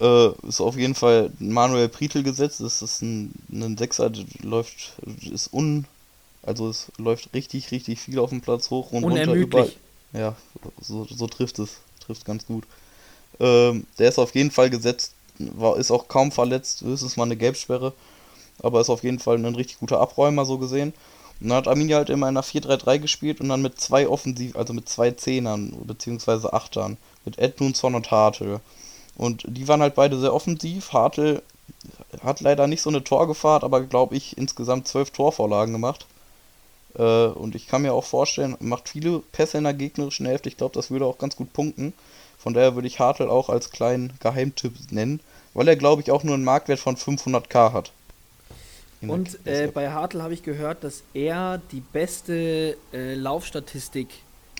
äh, 0.00 0.30
ist 0.46 0.60
auf 0.60 0.76
jeden 0.76 0.94
Fall 0.94 1.30
Manuel 1.38 1.88
Prietl 1.88 2.22
gesetzt. 2.22 2.60
Das 2.60 2.82
ist 2.82 3.02
ein, 3.02 3.32
ein 3.50 3.76
Sechser, 3.76 4.10
der 4.10 4.24
läuft, 4.42 4.92
ist 5.32 5.52
un, 5.52 5.86
also 6.42 6.68
es 6.68 6.90
läuft 6.98 7.32
richtig, 7.34 7.70
richtig 7.70 8.00
viel 8.00 8.18
auf 8.18 8.30
dem 8.30 8.40
Platz 8.40 8.70
hoch 8.70 8.92
und 8.92 9.04
runter 9.04 9.32
überall. 9.34 9.72
Ja, 10.12 10.36
so, 10.80 11.06
so 11.06 11.26
trifft 11.26 11.58
es, 11.58 11.78
trifft 12.00 12.24
ganz 12.24 12.46
gut. 12.46 12.64
Ähm, 13.40 13.86
der 13.98 14.08
ist 14.08 14.18
auf 14.18 14.34
jeden 14.34 14.50
Fall 14.50 14.68
gesetzt, 14.70 15.14
war, 15.38 15.76
ist 15.78 15.90
auch 15.90 16.08
kaum 16.08 16.32
verletzt, 16.32 16.82
höchstens 16.82 17.16
mal 17.16 17.24
eine 17.24 17.36
Gelbsperre, 17.36 17.92
aber 18.62 18.80
ist 18.80 18.90
auf 18.90 19.04
jeden 19.04 19.18
Fall 19.18 19.36
ein 19.36 19.54
richtig 19.54 19.78
guter 19.78 20.00
Abräumer 20.00 20.44
so 20.44 20.58
gesehen. 20.58 20.92
Und 21.40 21.48
dann 21.48 21.58
hat 21.58 21.68
Arminia 21.68 21.96
halt 21.96 22.10
immer 22.10 22.28
in 22.28 22.36
einer 22.36 22.44
4-3-3 22.44 22.98
gespielt 22.98 23.40
und 23.40 23.48
dann 23.48 23.62
mit 23.62 23.80
zwei 23.80 24.06
Offensiv, 24.06 24.54
also 24.54 24.72
mit 24.72 24.88
zwei 24.88 25.10
Zehnern, 25.12 25.74
beziehungsweise 25.84 26.52
Achtern, 26.52 26.98
mit 27.24 27.38
Edmundson 27.38 27.94
und 27.94 28.10
Hartl. 28.10 28.60
Und 29.16 29.44
die 29.46 29.68
waren 29.68 29.82
halt 29.82 29.94
beide 29.94 30.18
sehr 30.18 30.34
offensiv. 30.34 30.92
Hartl 30.92 31.42
hat 32.22 32.40
leider 32.40 32.66
nicht 32.66 32.82
so 32.82 32.90
eine 32.90 33.04
Torgefahr, 33.04 33.62
aber 33.62 33.82
glaube 33.82 34.16
ich 34.16 34.36
insgesamt 34.38 34.88
zwölf 34.88 35.10
Torvorlagen 35.10 35.72
gemacht. 35.72 36.06
Äh, 36.96 37.26
und 37.26 37.54
ich 37.54 37.66
kann 37.66 37.82
mir 37.82 37.92
auch 37.92 38.04
vorstellen, 38.04 38.56
macht 38.60 38.88
viele 38.88 39.20
Pässe 39.32 39.58
in 39.58 39.64
der 39.64 39.74
gegnerischen 39.74 40.26
Hälfte. 40.26 40.48
Ich 40.48 40.56
glaube, 40.56 40.74
das 40.74 40.90
würde 40.90 41.06
auch 41.06 41.18
ganz 41.18 41.36
gut 41.36 41.52
punkten. 41.52 41.92
Von 42.38 42.54
daher 42.54 42.74
würde 42.74 42.88
ich 42.88 42.98
Hartl 42.98 43.28
auch 43.28 43.48
als 43.48 43.70
kleinen 43.70 44.14
Geheimtipp 44.20 44.74
nennen, 44.90 45.20
weil 45.54 45.68
er, 45.68 45.76
glaube 45.76 46.02
ich, 46.02 46.10
auch 46.10 46.24
nur 46.24 46.34
einen 46.34 46.44
Marktwert 46.44 46.80
von 46.80 46.96
500k 46.96 47.72
hat. 47.72 47.92
Und 49.00 49.46
äh, 49.46 49.68
bei 49.72 49.90
Hartl 49.90 50.22
habe 50.22 50.34
ich 50.34 50.42
gehört, 50.42 50.84
dass 50.84 51.02
er 51.12 51.60
die 51.72 51.80
beste 51.80 52.76
äh, 52.92 53.14
Laufstatistik, 53.14 54.08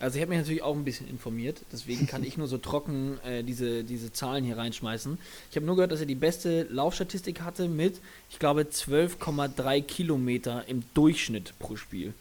also 0.03 0.17
ich 0.17 0.23
habe 0.23 0.31
mich 0.31 0.41
natürlich 0.41 0.63
auch 0.63 0.75
ein 0.75 0.83
bisschen 0.83 1.09
informiert, 1.09 1.61
deswegen 1.71 2.09
kann 2.09 2.25
ich 2.25 2.37
nur 2.37 2.49
so 2.49 2.59
trocken 2.59 3.21
äh, 3.25 3.45
diese, 3.45 3.85
diese 3.85 4.13
Zahlen 4.13 4.45
hier 4.45 4.59
reinschmeißen. 4.59 5.17
Ich 5.49 5.55
habe 5.55 5.65
nur 5.65 5.77
gehört, 5.77 5.93
dass 5.93 6.01
er 6.01 6.07
die 6.07 6.17
beste 6.17 6.65
Laufstatistik 6.65 7.43
hatte 7.43 7.69
mit, 7.69 8.01
ich 8.29 8.41
glaube, 8.41 8.63
12,3 8.63 9.81
Kilometer 9.83 10.65
im 10.67 10.83
Durchschnitt 10.95 11.57
pro 11.61 11.77
Spiel. 11.77 12.15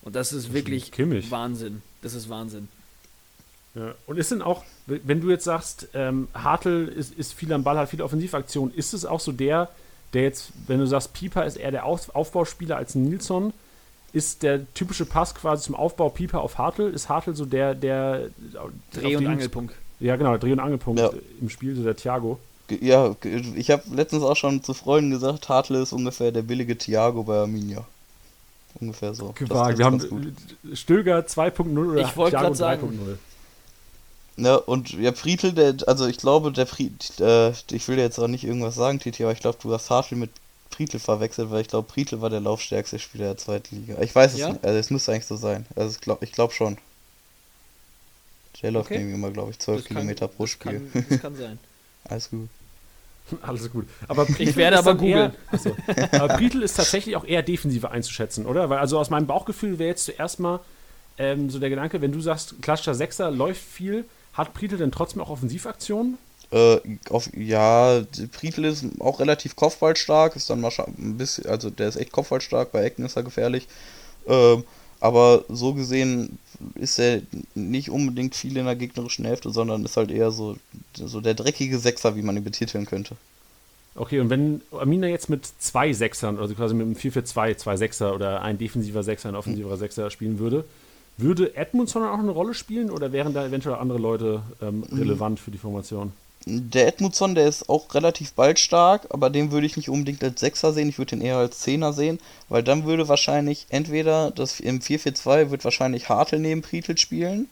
Und 0.00 0.16
das 0.16 0.32
ist 0.32 0.54
wirklich 0.54 0.92
Kimmig. 0.92 1.30
Wahnsinn. 1.30 1.82
Das 2.00 2.14
ist 2.14 2.30
Wahnsinn. 2.30 2.68
Ja. 3.74 3.94
Und 4.06 4.16
ist 4.16 4.30
denn 4.30 4.40
auch, 4.40 4.64
wenn 4.86 5.20
du 5.20 5.28
jetzt 5.28 5.44
sagst, 5.44 5.88
ähm, 5.92 6.28
Hartl 6.32 6.88
ist, 6.88 7.12
ist 7.18 7.34
viel 7.34 7.52
am 7.52 7.64
Ball, 7.64 7.76
hat 7.76 7.90
viele 7.90 8.04
Offensivaktionen, 8.04 8.74
ist 8.74 8.94
es 8.94 9.04
auch 9.04 9.20
so 9.20 9.32
der, 9.32 9.68
der 10.14 10.22
jetzt, 10.22 10.52
wenn 10.68 10.78
du 10.78 10.86
sagst, 10.86 11.12
Pieper 11.12 11.44
ist 11.44 11.56
eher 11.56 11.70
der 11.70 11.84
Auf 11.84 12.14
Aufbauspieler 12.14 12.78
als 12.78 12.94
Nilsson, 12.94 13.52
ist 14.16 14.42
der 14.42 14.72
typische 14.72 15.04
Pass 15.04 15.34
quasi 15.34 15.64
zum 15.64 15.74
Aufbau 15.74 16.08
Pieper 16.08 16.40
auf 16.40 16.56
Hartl? 16.56 16.88
Ist 16.88 17.10
Hartl 17.10 17.36
so 17.36 17.44
der, 17.44 17.74
der 17.74 18.30
Dreh- 18.94 19.16
und 19.16 19.26
Angelpunkt? 19.26 19.74
Ja, 20.00 20.16
genau, 20.16 20.30
der 20.30 20.38
Dreh- 20.38 20.52
und 20.52 20.60
Angelpunkt 20.60 20.98
ja. 20.98 21.10
im 21.38 21.50
Spiel, 21.50 21.76
so 21.76 21.84
der 21.84 21.96
Thiago. 21.96 22.38
Ja, 22.80 23.14
ich 23.54 23.70
habe 23.70 23.82
letztens 23.94 24.22
auch 24.22 24.34
schon 24.34 24.62
zu 24.62 24.72
Freunden 24.72 25.10
gesagt, 25.10 25.50
Hartl 25.50 25.74
ist 25.74 25.92
ungefähr 25.92 26.32
der 26.32 26.40
billige 26.40 26.78
Thiago 26.78 27.24
bei 27.24 27.40
Arminia. 27.40 27.84
Ungefähr 28.80 29.12
so. 29.14 29.32
Gewagt. 29.34 29.76
Wir 29.76 29.84
haben 29.84 30.00
Stöger 30.72 31.18
2.0 31.18 31.90
oder 31.90 32.00
ich 32.00 32.08
Thiago 32.08 32.52
3.0. 32.54 32.90
Ja, 34.38 34.56
und 34.56 34.92
ja, 34.94 35.12
Friedel, 35.12 35.52
der, 35.52 35.76
also 35.86 36.06
ich 36.06 36.16
glaube, 36.16 36.52
der 36.52 36.66
Friedel, 36.66 36.96
äh, 37.20 37.52
ich 37.70 37.86
will 37.88 37.98
jetzt 37.98 38.18
auch 38.18 38.28
nicht 38.28 38.44
irgendwas 38.44 38.76
sagen, 38.76 38.98
Titi, 38.98 39.24
aber 39.24 39.32
ich 39.32 39.40
glaube, 39.40 39.58
du 39.62 39.72
hast 39.74 39.90
Hartl 39.90 40.16
mit 40.16 40.30
Friedel 40.76 41.00
verwechselt, 41.00 41.50
weil 41.50 41.62
ich 41.62 41.68
glaube, 41.68 41.90
Friedel 41.90 42.20
war 42.20 42.28
der 42.28 42.40
laufstärkste 42.40 42.98
Spieler 42.98 43.28
der 43.28 43.36
zweiten 43.38 43.76
Liga. 43.76 44.00
Ich 44.02 44.14
weiß 44.14 44.36
ja? 44.36 44.48
es 44.48 44.52
nicht, 44.52 44.64
also 44.64 44.78
es 44.78 44.90
müsste 44.90 45.12
eigentlich 45.12 45.26
so 45.26 45.36
sein. 45.36 45.64
Also 45.74 45.92
ich 45.92 46.00
glaube 46.00 46.24
ich 46.24 46.32
glaub 46.32 46.52
schon. 46.52 46.76
Der 48.62 48.70
läuft 48.70 48.90
okay. 48.90 49.12
immer, 49.12 49.30
glaube 49.30 49.50
ich, 49.50 49.58
12 49.58 49.86
Kilometer 49.86 50.28
pro 50.28 50.46
Spiel. 50.46 50.88
Kann, 50.92 51.06
das 51.08 51.20
kann 51.20 51.36
sein. 51.36 51.58
Alles 52.04 52.30
gut. 52.30 52.48
Alles 53.42 53.70
gut. 53.70 53.86
Aber 54.06 54.26
ich 54.38 54.56
werde 54.56 54.78
aber 54.78 54.94
googeln. 54.94 55.32
aber 56.12 56.36
Brietl 56.36 56.62
ist 56.62 56.76
tatsächlich 56.76 57.16
auch 57.16 57.24
eher 57.24 57.42
defensiver 57.42 57.90
einzuschätzen, 57.90 58.46
oder? 58.46 58.70
Weil 58.70 58.78
also 58.78 58.98
aus 58.98 59.10
meinem 59.10 59.26
Bauchgefühl 59.26 59.78
wäre 59.78 59.90
jetzt 59.90 60.04
zuerst 60.04 60.40
mal 60.40 60.60
ähm, 61.18 61.50
so 61.50 61.58
der 61.58 61.70
Gedanke, 61.70 62.00
wenn 62.00 62.12
du 62.12 62.20
sagst, 62.20 62.60
klassischer 62.62 62.94
Sechser 62.94 63.30
läuft 63.30 63.62
viel, 63.62 64.04
hat 64.34 64.54
Prietl 64.54 64.76
denn 64.76 64.92
trotzdem 64.92 65.22
auch 65.22 65.30
Offensivaktionen? 65.30 66.18
Äh, 66.52 66.78
auf, 67.10 67.28
ja, 67.36 68.02
Prietl 68.32 68.64
ist 68.64 68.84
auch 69.00 69.18
relativ 69.20 69.56
kopfballstark, 69.56 70.36
ist 70.36 70.48
dann 70.48 70.62
wahrscheinlich 70.62 70.98
ein 70.98 71.16
bisschen, 71.16 71.46
also 71.46 71.70
der 71.70 71.88
ist 71.88 71.96
echt 71.96 72.12
kopfballstark, 72.12 72.72
bei 72.72 72.84
Ecken 72.84 73.04
ist 73.04 73.16
er 73.16 73.24
gefährlich. 73.24 73.66
Ähm, 74.26 74.64
aber 75.00 75.44
so 75.48 75.74
gesehen 75.74 76.38
ist 76.74 76.98
er 76.98 77.20
nicht 77.54 77.90
unbedingt 77.90 78.34
viel 78.34 78.56
in 78.56 78.64
der 78.64 78.76
gegnerischen 78.76 79.24
Hälfte, 79.24 79.50
sondern 79.50 79.84
ist 79.84 79.96
halt 79.96 80.10
eher 80.10 80.30
so, 80.30 80.56
so 80.94 81.20
der 81.20 81.34
dreckige 81.34 81.78
Sechser, 81.78 82.16
wie 82.16 82.22
man 82.22 82.36
ihn 82.36 82.44
betiteln 82.44 82.86
könnte. 82.86 83.16
Okay, 83.94 84.20
und 84.20 84.30
wenn 84.30 84.60
Amina 84.72 85.06
jetzt 85.06 85.30
mit 85.30 85.46
zwei 85.46 85.92
Sechsern, 85.92 86.38
also 86.38 86.54
quasi 86.54 86.74
mit 86.74 86.86
einem 86.86 86.96
4-4-2, 86.96 87.56
zwei 87.56 87.76
Sechser 87.76 88.14
oder 88.14 88.42
ein 88.42 88.58
defensiver 88.58 89.02
Sechser, 89.02 89.30
ein 89.30 89.34
offensiver 89.34 89.76
Sechser 89.76 90.10
spielen 90.10 90.38
würde, 90.38 90.64
würde 91.16 91.56
Edmundson 91.56 92.04
auch 92.04 92.18
eine 92.18 92.30
Rolle 92.30 92.52
spielen 92.52 92.90
oder 92.90 93.12
wären 93.12 93.32
da 93.32 93.46
eventuell 93.46 93.76
andere 93.76 93.98
Leute 93.98 94.42
ähm, 94.60 94.84
mhm. 94.88 94.98
relevant 94.98 95.40
für 95.40 95.50
die 95.50 95.58
Formation? 95.58 96.12
Der 96.44 96.86
Edmundson, 96.86 97.34
der 97.34 97.48
ist 97.48 97.68
auch 97.68 97.92
relativ 97.94 98.32
ballstark, 98.34 99.08
aber 99.10 99.30
den 99.30 99.50
würde 99.50 99.66
ich 99.66 99.76
nicht 99.76 99.88
unbedingt 99.88 100.22
als 100.22 100.38
Sechser 100.38 100.72
sehen, 100.72 100.88
ich 100.88 100.98
würde 100.98 101.16
den 101.16 101.20
eher 101.20 101.38
als 101.38 101.60
Zehner 101.60 101.92
sehen, 101.92 102.20
weil 102.48 102.62
dann 102.62 102.84
würde 102.84 103.08
wahrscheinlich 103.08 103.66
entweder 103.70 104.30
das 104.30 104.60
im 104.60 104.80
4-4-2 104.80 105.50
wird 105.50 105.64
wahrscheinlich 105.64 106.08
Hartl 106.08 106.38
neben 106.38 106.62
Prietl 106.62 106.96
spielen. 106.98 107.48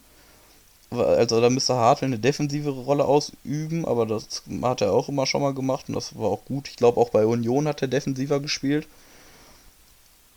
Also 0.91 1.41
da 1.41 1.51
müsste 1.51 1.75
Hartl 1.75 2.05
eine 2.05 2.21
defensivere 2.21 2.83
Rolle 2.83 3.05
ausüben, 3.05 3.85
aber 3.85 4.07
das 4.07 4.43
hat 4.63 4.81
er 4.81 4.93
auch 4.93 5.09
immer 5.09 5.27
schon 5.27 5.43
mal 5.43 5.55
gemacht 5.55 5.89
und 5.89 5.95
das 5.95 6.17
war 6.17 6.29
auch 6.29 6.45
gut. 6.45 6.69
Ich 6.69 6.77
glaube 6.77 7.01
auch 7.01 7.11
bei 7.11 7.27
Union 7.27 7.67
hat 7.67 7.83
er 7.83 7.89
defensiver 7.89 8.39
gespielt. 8.39 8.87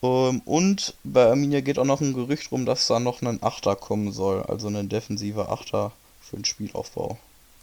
Ähm, 0.01 0.41
und 0.45 0.95
bei 1.03 1.27
Arminia 1.27 1.61
geht 1.61 1.79
auch 1.79 1.85
noch 1.85 2.01
ein 2.01 2.13
Gerücht 2.13 2.51
rum, 2.51 2.65
dass 2.65 2.87
da 2.87 2.99
noch 2.99 3.21
ein 3.21 3.43
Achter 3.43 3.75
kommen 3.75 4.11
soll, 4.11 4.43
also 4.43 4.67
ein 4.67 4.89
defensiver 4.89 5.51
Achter 5.51 5.91
für 6.21 6.37
den 6.37 6.45
Spielaufbau. 6.45 7.17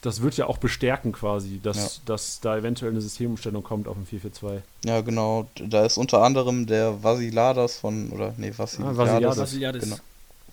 Das 0.04 0.20
wird 0.20 0.36
ja 0.36 0.46
auch 0.46 0.58
bestärken 0.58 1.12
quasi, 1.12 1.60
dass, 1.62 1.96
ja. 1.96 2.02
dass 2.04 2.40
da 2.40 2.58
eventuell 2.58 2.90
eine 2.90 3.00
Systemumstellung 3.00 3.62
kommt 3.62 3.88
auf 3.88 3.96
dem 3.96 4.04
4-4-2. 4.04 4.60
Ja, 4.84 5.00
genau. 5.00 5.48
Da 5.66 5.86
ist 5.86 5.96
unter 5.96 6.22
anderem 6.22 6.66
der 6.66 7.02
Vasiladas 7.02 7.78
von, 7.78 8.10
oder 8.10 8.34
nee, 8.36 8.52
Vasiliades, 8.54 9.54
ah. 9.56 9.78
Genau, 9.78 9.96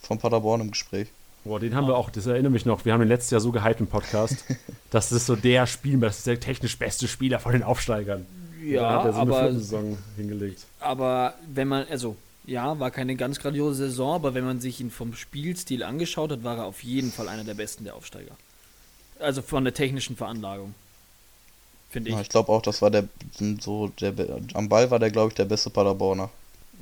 von 0.01 0.19
Paderborn 0.19 0.61
im 0.61 0.71
Gespräch. 0.71 1.09
Boah, 1.43 1.59
den 1.59 1.75
haben 1.75 1.87
wir 1.87 1.97
auch, 1.97 2.09
das 2.09 2.27
erinnere 2.27 2.53
mich 2.53 2.65
noch, 2.65 2.85
wir 2.85 2.93
haben 2.93 3.01
den 3.01 3.09
letztes 3.09 3.31
Jahr 3.31 3.41
so 3.41 3.51
gehypt 3.51 3.81
im 3.81 3.87
Podcast. 3.87 4.45
das 4.89 5.11
ist 5.11 5.25
so 5.25 5.35
der 5.35 5.67
Spieler, 5.67 5.99
das 5.99 6.19
ist 6.19 6.27
der 6.27 6.39
technisch 6.39 6.79
beste 6.79 7.09
Spieler 7.09 7.39
von 7.39 7.51
den 7.51 7.63
Aufsteigern. 7.63 8.25
Ja, 8.63 8.99
hat 8.99 9.05
er 9.07 9.13
so 9.13 9.19
aber, 9.19 9.39
eine 9.39 9.53
Saison 9.59 9.97
hingelegt. 10.15 10.65
Aber 10.79 11.33
wenn 11.53 11.67
man, 11.67 11.85
also 11.89 12.15
ja, 12.45 12.79
war 12.79 12.89
keine 12.89 13.17
ganz 13.17 13.39
grandiose 13.39 13.89
Saison, 13.89 14.15
aber 14.15 14.33
wenn 14.33 14.45
man 14.45 14.61
sich 14.61 14.79
ihn 14.79 14.91
vom 14.91 15.13
Spielstil 15.13 15.83
angeschaut 15.83 16.31
hat, 16.31 16.45
war 16.45 16.57
er 16.57 16.65
auf 16.67 16.83
jeden 16.83 17.11
Fall 17.11 17.27
einer 17.27 17.43
der 17.43 17.55
besten 17.55 17.83
der 17.83 17.95
Aufsteiger. 17.95 18.31
Also 19.21 19.41
von 19.41 19.63
der 19.63 19.73
technischen 19.73 20.15
Veranlagung. 20.15 20.73
Finde 21.89 22.09
ich. 22.09 22.15
Ja, 22.15 22.21
ich 22.21 22.29
glaube 22.29 22.51
auch, 22.51 22.61
das 22.61 22.81
war 22.81 22.89
der 22.89 23.07
so 23.59 23.89
der 23.99 24.13
am 24.53 24.69
Ball 24.69 24.89
war 24.91 24.99
der 24.99 25.11
glaube 25.11 25.29
ich 25.29 25.35
der 25.35 25.45
beste 25.45 25.69
Paderborner. 25.69 26.29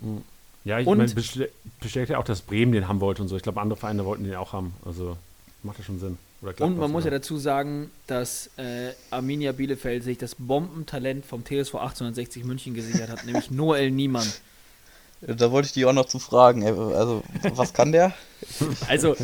Mhm. 0.01 0.23
Ja, 0.65 0.79
ich 0.79 0.85
meine, 0.85 1.07
bestätigt 1.07 2.09
ja 2.09 2.17
auch, 2.17 2.23
dass 2.23 2.41
Bremen 2.41 2.73
den 2.73 2.87
haben 2.87 2.99
wollte 2.99 3.21
und 3.21 3.27
so. 3.29 3.37
Ich 3.37 3.43
glaube, 3.43 3.61
andere 3.61 3.79
Vereine 3.79 4.05
wollten 4.05 4.25
den 4.25 4.35
auch 4.35 4.53
haben. 4.53 4.73
Also 4.85 5.17
macht 5.63 5.79
ja 5.79 5.85
schon 5.85 5.99
Sinn. 5.99 6.17
und 6.59 6.77
man 6.77 6.91
muss 6.91 7.05
ja 7.05 7.11
dazu 7.11 7.37
sagen, 7.37 7.89
dass 8.07 8.49
äh, 8.57 8.91
Arminia 9.09 9.51
Bielefeld 9.53 10.03
sich 10.03 10.17
das 10.17 10.35
Bombentalent 10.35 11.25
vom 11.25 11.43
TSV 11.43 11.75
1860 11.75 12.43
München 12.43 12.73
gesichert 12.73 13.09
hat, 13.09 13.25
nämlich 13.25 13.49
Noel 13.51 13.89
Niemann. 13.91 14.27
Da 15.21 15.51
wollte 15.51 15.67
ich 15.67 15.73
dich 15.73 15.85
auch 15.85 15.93
noch 15.93 16.05
zu 16.05 16.19
fragen. 16.19 16.63
Also, 16.63 17.23
was 17.55 17.73
kann 17.73 17.91
der? 17.91 18.13
Also, 18.87 19.17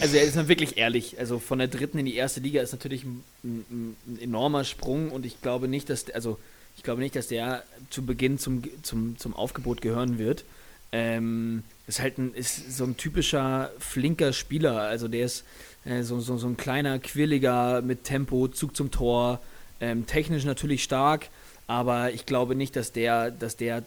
also 0.00 0.16
er 0.16 0.24
ist 0.24 0.36
dann 0.36 0.48
wirklich 0.48 0.76
ehrlich. 0.76 1.18
Also 1.18 1.38
von 1.38 1.58
der 1.58 1.68
dritten 1.68 1.98
in 1.98 2.04
die 2.04 2.16
erste 2.16 2.40
Liga 2.40 2.60
ist 2.60 2.72
natürlich 2.72 3.04
ein, 3.04 3.24
ein, 3.42 3.96
ein, 4.06 4.18
enormer 4.20 4.64
Sprung 4.64 5.10
und 5.10 5.24
ich 5.24 5.40
glaube 5.40 5.68
nicht, 5.68 5.88
dass, 5.88 6.10
also 6.10 6.38
Ich 6.76 6.82
glaube 6.82 7.00
nicht, 7.00 7.16
dass 7.16 7.28
der 7.28 7.62
zu 7.90 8.04
Beginn 8.04 8.38
zum, 8.38 8.62
zum, 8.82 9.18
zum 9.18 9.34
Aufgebot 9.34 9.80
gehören 9.80 10.18
wird. 10.18 10.44
Ähm, 10.92 11.64
ist 11.86 12.00
halt 12.00 12.18
ein, 12.18 12.34
ist 12.34 12.76
so 12.76 12.84
ein 12.84 12.96
typischer 12.96 13.70
flinker 13.78 14.32
Spieler. 14.32 14.82
Also 14.82 15.08
der 15.08 15.24
ist 15.24 15.44
äh, 15.84 16.02
so, 16.02 16.20
so, 16.20 16.36
so 16.36 16.46
ein 16.46 16.56
kleiner, 16.56 16.98
quirliger 16.98 17.82
mit 17.82 18.04
Tempo, 18.04 18.48
Zug 18.48 18.76
zum 18.76 18.90
Tor, 18.90 19.40
ähm, 19.80 20.06
technisch 20.06 20.44
natürlich 20.44 20.84
stark, 20.84 21.28
aber 21.66 22.12
ich 22.12 22.26
glaube 22.26 22.54
nicht, 22.54 22.76
dass 22.76 22.92
der, 22.92 23.30
dass 23.30 23.56
der 23.56 23.82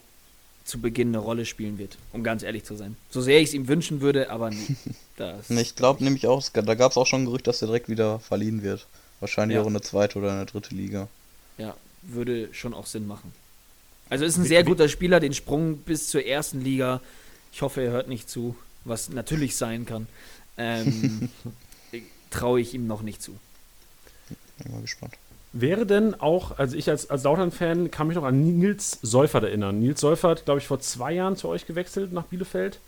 zu 0.66 0.82
Beginn 0.82 1.10
eine 1.10 1.20
Rolle 1.20 1.46
spielen 1.46 1.78
wird, 1.78 1.98
um 2.12 2.24
ganz 2.24 2.44
ehrlich 2.44 2.64
zu 2.64 2.76
sein. 2.76 2.98
So 3.12 3.22
sehr 3.22 3.40
ich 3.40 3.50
es 3.50 3.54
ihm 3.54 3.68
wünschen 3.68 4.02
würde, 4.02 4.32
aber 4.32 4.52
das 5.18 5.50
Ich 5.50 5.76
glaube 5.76 6.04
nämlich 6.04 6.28
auch, 6.28 6.44
da 6.50 6.74
gab 6.74 6.92
es 6.92 6.98
auch 6.98 7.06
schon 7.06 7.22
ein 7.22 7.26
Gerücht, 7.26 7.48
dass 7.48 7.62
er 7.62 7.68
direkt 7.68 7.88
wieder 7.88 8.20
verliehen 8.20 8.64
wird. 8.64 8.88
Wahrscheinlich 9.20 9.56
ja. 9.56 9.62
auch 9.62 9.68
in 9.68 9.74
eine 9.74 9.82
zweite 9.82 10.18
oder 10.20 10.34
eine 10.34 10.46
dritte 10.46 10.76
Liga. 10.76 11.08
Ja, 11.58 11.76
würde 12.02 12.50
schon 12.52 12.74
auch 12.74 12.88
Sinn 12.88 13.08
machen. 13.08 13.32
Also 14.10 14.26
ist 14.26 14.38
ein 14.38 14.46
sehr 14.46 14.64
guter 14.64 14.90
Spieler, 14.90 15.20
den 15.20 15.34
Sprung 15.34 15.78
bis 15.78 16.10
zur 16.10 16.26
ersten 16.26 16.62
Liga. 16.62 17.02
Ich 17.54 17.62
hoffe, 17.62 17.82
er 17.82 17.92
hört 17.92 18.08
nicht 18.08 18.30
zu, 18.30 18.56
was 18.84 19.10
natürlich 19.10 19.56
sein 19.56 19.86
kann. 19.86 20.08
Ähm, 20.58 21.30
traue 22.30 22.60
ich 22.60 22.74
ihm 22.74 22.88
noch 22.88 23.02
nicht 23.02 23.22
zu. 23.22 23.38
Bin 24.58 24.72
mal 24.72 24.82
gespannt. 24.82 25.14
Wäre 25.58 25.86
denn 25.86 26.20
auch, 26.20 26.60
also 26.60 26.76
ich 26.76 26.90
als, 26.90 27.10
als 27.10 27.24
Lautern-Fan 27.24 27.90
kann 27.90 28.08
mich 28.08 28.18
noch 28.18 28.26
an 28.26 28.60
Nils 28.60 29.00
Seufert 29.02 29.46
erinnern. 29.46 29.80
Nils 29.80 30.02
Seufert, 30.02 30.44
glaube 30.44 30.60
ich, 30.60 30.68
vor 30.68 30.82
zwei 30.82 31.14
Jahren 31.14 31.38
zu 31.38 31.48
euch 31.48 31.66
gewechselt 31.66 32.12
nach 32.12 32.26
Bielefeld. 32.26 32.80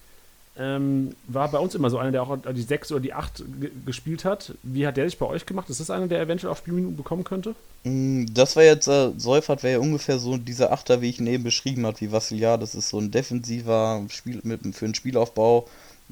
Ähm, 0.59 1.15
war 1.27 1.49
bei 1.49 1.59
uns 1.59 1.75
immer 1.75 1.89
so 1.89 1.97
einer, 1.97 2.11
der 2.11 2.23
auch 2.23 2.37
die 2.53 2.61
sechs 2.61 2.91
oder 2.91 2.99
die 2.99 3.13
acht 3.13 3.41
gespielt 3.85 4.25
hat. 4.25 4.53
Wie 4.63 4.85
hat 4.85 4.97
der 4.97 5.05
sich 5.05 5.17
bei 5.17 5.25
euch 5.27 5.45
gemacht? 5.45 5.69
Ist 5.69 5.79
das 5.79 5.89
einer, 5.89 6.07
der 6.07 6.19
eventuell 6.19 6.51
auch 6.51 6.57
Spielminuten 6.57 6.97
bekommen 6.97 7.23
könnte? 7.23 7.55
Mm, 7.85 8.25
das 8.33 8.57
war 8.57 8.63
jetzt, 8.63 8.89
äh, 8.89 9.11
Seufert 9.17 9.63
wäre 9.63 9.75
ja 9.75 9.79
ungefähr 9.79 10.19
so 10.19 10.35
dieser 10.35 10.73
Achter, 10.73 11.01
wie 11.01 11.09
ich 11.09 11.21
ihn 11.21 11.27
eben 11.27 11.45
beschrieben 11.45 11.85
habe, 11.85 12.01
wie 12.01 12.11
Vassiliar. 12.11 12.57
Das 12.57 12.75
ist 12.75 12.89
so 12.89 12.99
ein 12.99 13.11
defensiver 13.11 14.03
Spiel 14.09 14.41
mit, 14.43 14.75
für 14.75 14.83
einen 14.83 14.95
Spielaufbau. 14.95 15.69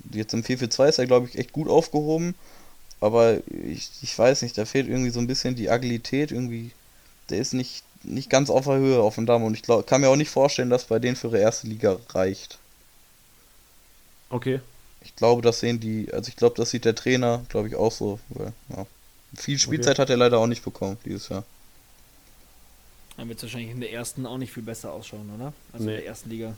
Jetzt 0.09 0.33
im 0.33 0.41
4-4-2 0.41 0.87
ist 0.87 0.99
er, 0.99 1.05
glaube 1.05 1.27
ich, 1.27 1.37
echt 1.37 1.51
gut 1.51 1.67
aufgehoben 1.67 2.33
aber 3.05 3.37
ich, 3.47 3.89
ich 4.01 4.17
weiß 4.17 4.41
nicht, 4.41 4.57
da 4.57 4.65
fehlt 4.65 4.87
irgendwie 4.87 5.11
so 5.11 5.19
ein 5.19 5.27
bisschen 5.27 5.55
die 5.55 5.69
Agilität, 5.69 6.31
irgendwie, 6.31 6.71
der 7.29 7.37
ist 7.37 7.53
nicht, 7.53 7.83
nicht 8.03 8.29
ganz 8.29 8.49
auf 8.49 8.65
der 8.65 8.77
Höhe 8.77 8.99
auf 8.99 9.15
dem 9.15 9.25
Damm 9.25 9.43
und 9.43 9.53
ich 9.53 9.61
glaub, 9.61 9.85
kann 9.85 10.01
mir 10.01 10.09
auch 10.09 10.15
nicht 10.15 10.29
vorstellen, 10.29 10.69
dass 10.69 10.85
bei 10.85 10.99
denen 10.99 11.15
für 11.15 11.27
ihre 11.27 11.39
erste 11.39 11.67
Liga 11.67 11.97
reicht. 12.09 12.57
Okay. 14.29 14.59
Ich 15.01 15.15
glaube, 15.15 15.41
das 15.41 15.59
sehen 15.59 15.79
die, 15.79 16.11
also 16.11 16.29
ich 16.29 16.35
glaube, 16.35 16.55
das 16.57 16.71
sieht 16.71 16.83
der 16.83 16.95
Trainer, 16.95 17.45
glaube 17.49 17.67
ich, 17.67 17.75
auch 17.75 17.91
so. 17.91 18.19
Weil, 18.29 18.53
ja. 18.69 18.87
Viel 19.35 19.59
Spielzeit 19.59 19.93
okay. 19.93 20.01
hat 20.01 20.09
er 20.09 20.17
leider 20.17 20.39
auch 20.39 20.47
nicht 20.47 20.63
bekommen 20.63 20.97
dieses 21.05 21.29
Jahr. 21.29 21.43
Dann 23.17 23.27
wird 23.29 23.37
es 23.37 23.43
wahrscheinlich 23.43 23.71
in 23.71 23.81
der 23.81 23.93
ersten 23.93 24.25
auch 24.25 24.37
nicht 24.37 24.51
viel 24.51 24.63
besser 24.63 24.91
ausschauen, 24.91 25.29
oder? 25.35 25.53
Also 25.71 25.85
nee. 25.85 25.91
in 25.91 25.97
der 25.97 26.07
ersten 26.07 26.29
Liga. 26.29 26.55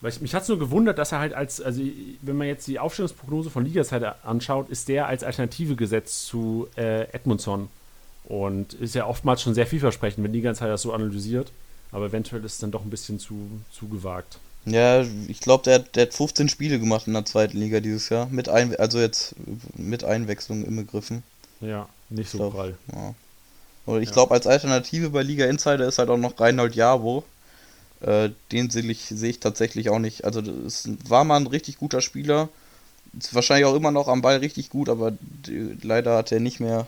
Weil 0.00 0.10
ich, 0.10 0.20
mich 0.20 0.34
hat 0.34 0.42
es 0.42 0.48
nur 0.48 0.58
gewundert, 0.58 0.98
dass 0.98 1.12
er 1.12 1.20
halt 1.20 1.32
als, 1.32 1.60
also 1.60 1.82
wenn 2.22 2.36
man 2.36 2.46
jetzt 2.46 2.66
die 2.66 2.78
Aufstellungsprognose 2.78 3.50
von 3.50 3.64
Ligazeit 3.64 4.02
anschaut, 4.24 4.68
ist 4.68 4.88
der 4.88 5.06
als 5.06 5.24
Alternative 5.24 5.76
gesetzt 5.76 6.26
zu 6.26 6.68
äh, 6.76 7.04
Edmundson. 7.12 7.68
Und 8.24 8.74
ist 8.74 8.94
ja 8.94 9.06
oftmals 9.06 9.42
schon 9.42 9.54
sehr 9.54 9.66
vielversprechend, 9.66 10.24
wenn 10.24 10.32
Ligazeit 10.32 10.70
das 10.70 10.82
so 10.82 10.92
analysiert. 10.92 11.52
Aber 11.92 12.06
eventuell 12.06 12.44
ist 12.44 12.54
es 12.54 12.58
dann 12.58 12.70
doch 12.70 12.82
ein 12.82 12.90
bisschen 12.90 13.18
zu, 13.18 13.48
zu 13.70 13.88
gewagt. 13.88 14.38
Ja, 14.66 15.04
ich 15.28 15.40
glaube, 15.40 15.62
der, 15.64 15.78
der 15.80 16.06
hat 16.06 16.14
15 16.14 16.48
Spiele 16.48 16.78
gemacht 16.78 17.06
in 17.06 17.12
der 17.12 17.24
zweiten 17.24 17.58
Liga 17.58 17.80
dieses 17.80 18.08
Jahr. 18.08 18.26
Mit 18.26 18.48
ein, 18.48 18.74
also 18.76 18.98
jetzt 18.98 19.34
mit 19.76 20.04
Einwechslung 20.04 20.64
im 20.64 20.76
Begriffen. 20.76 21.22
Ja, 21.60 21.88
nicht 22.08 22.30
so 22.30 22.50
prall. 22.50 22.76
Ja. 22.92 23.14
Und 23.86 24.02
ich 24.02 24.08
ja. 24.08 24.14
glaube, 24.14 24.32
als 24.32 24.46
Alternative 24.46 25.10
bei 25.10 25.22
Liga 25.22 25.44
Insider 25.44 25.86
ist 25.86 25.98
halt 25.98 26.08
auch 26.08 26.16
noch 26.16 26.40
Reinhold 26.40 26.74
Jabo, 26.74 27.24
äh, 28.00 28.30
den 28.52 28.70
sehe 28.70 28.82
ich, 28.84 29.06
seh 29.06 29.30
ich 29.30 29.40
tatsächlich 29.40 29.90
auch 29.90 29.98
nicht. 29.98 30.24
Also 30.24 30.40
es 30.40 30.88
war 31.08 31.24
mal 31.24 31.36
ein 31.36 31.46
richtig 31.46 31.78
guter 31.78 32.00
Spieler. 32.00 32.48
Ist 33.18 33.34
wahrscheinlich 33.34 33.66
auch 33.66 33.76
immer 33.76 33.90
noch 33.90 34.08
am 34.08 34.22
Ball 34.22 34.38
richtig 34.38 34.70
gut, 34.70 34.88
aber 34.88 35.12
die, 35.20 35.76
leider 35.82 36.16
hat 36.16 36.32
er 36.32 36.40
nicht 36.40 36.60
mehr 36.60 36.86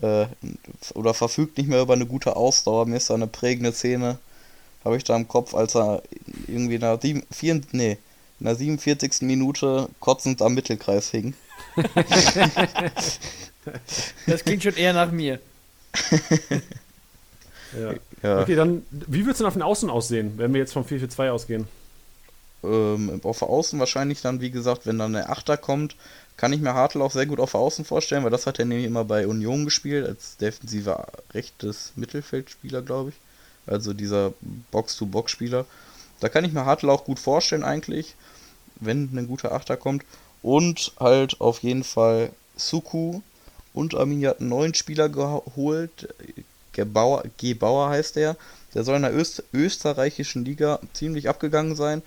äh, 0.00 0.26
oder 0.94 1.14
verfügt 1.14 1.58
nicht 1.58 1.68
mehr 1.68 1.82
über 1.82 1.94
eine 1.94 2.06
gute 2.06 2.36
Ausdauer. 2.36 2.86
Mir 2.86 2.96
ist 2.96 3.10
da 3.10 3.14
eine 3.14 3.26
prägende 3.26 3.72
Szene, 3.72 4.18
habe 4.84 4.96
ich 4.96 5.04
da 5.04 5.16
im 5.16 5.28
Kopf, 5.28 5.54
als 5.54 5.74
er 5.74 6.02
irgendwie 6.46 6.74
in 6.76 6.80
der, 6.80 6.98
sieben, 7.00 7.24
vier, 7.30 7.60
nee, 7.72 7.98
in 8.40 8.46
der 8.46 8.56
47. 8.56 9.22
Minute 9.22 9.88
kotzend 10.00 10.42
am 10.42 10.54
Mittelkreis 10.54 11.10
hing. 11.10 11.34
das 14.26 14.44
klingt 14.44 14.62
schon 14.62 14.76
eher 14.76 14.92
nach 14.92 15.10
mir. 15.10 15.40
Ja. 17.78 17.94
ja. 18.22 18.40
Okay, 18.42 18.54
dann, 18.54 18.82
wie 18.90 19.24
wird 19.24 19.34
es 19.34 19.38
denn 19.38 19.46
auf 19.46 19.54
den 19.54 19.62
Außen 19.62 19.90
aussehen, 19.90 20.34
wenn 20.36 20.52
wir 20.52 20.60
jetzt 20.60 20.72
vom 20.72 20.84
4-4-2 20.84 21.30
ausgehen? 21.30 21.66
Ähm, 22.64 23.20
auf 23.24 23.40
der 23.40 23.48
Außen 23.48 23.78
wahrscheinlich 23.78 24.20
dann, 24.20 24.40
wie 24.40 24.50
gesagt, 24.50 24.86
wenn 24.86 24.98
dann 24.98 25.14
der 25.14 25.30
Achter 25.30 25.56
kommt, 25.56 25.96
kann 26.36 26.52
ich 26.52 26.60
mir 26.60 26.74
Hartl 26.74 27.02
auch 27.02 27.10
sehr 27.10 27.26
gut 27.26 27.40
auf 27.40 27.52
der 27.52 27.60
Außen 27.60 27.84
vorstellen, 27.84 28.24
weil 28.24 28.30
das 28.30 28.46
hat 28.46 28.58
er 28.58 28.64
nämlich 28.64 28.86
immer 28.86 29.04
bei 29.04 29.26
Union 29.26 29.64
gespielt, 29.64 30.06
als 30.06 30.36
defensiver 30.36 31.06
rechtes 31.34 31.92
Mittelfeldspieler, 31.96 32.82
glaube 32.82 33.10
ich. 33.10 33.16
Also 33.66 33.92
dieser 33.92 34.32
Box-to-Box-Spieler. 34.70 35.66
Da 36.20 36.28
kann 36.28 36.44
ich 36.44 36.52
mir 36.52 36.64
Hartl 36.64 36.90
auch 36.90 37.04
gut 37.04 37.18
vorstellen, 37.18 37.64
eigentlich, 37.64 38.14
wenn 38.76 39.16
ein 39.16 39.28
guter 39.28 39.52
Achter 39.52 39.76
kommt. 39.76 40.04
Und 40.42 40.92
halt 40.98 41.40
auf 41.40 41.62
jeden 41.62 41.84
Fall 41.84 42.30
Suku 42.56 43.20
und 43.74 43.94
Arminia 43.94 44.30
hat 44.30 44.40
einen 44.40 44.48
neuen 44.48 44.74
Spieler 44.74 45.08
geholt. 45.08 46.08
Gebauer, 46.72 47.24
Gebauer 47.38 47.90
heißt 47.90 48.16
der. 48.16 48.36
Der 48.74 48.84
soll 48.84 48.96
in 48.96 49.02
der 49.02 49.14
Öst 49.14 49.42
österreichischen 49.52 50.44
Liga 50.44 50.80
ziemlich 50.94 51.28
abgegangen 51.28 51.76
sein. 51.76 52.02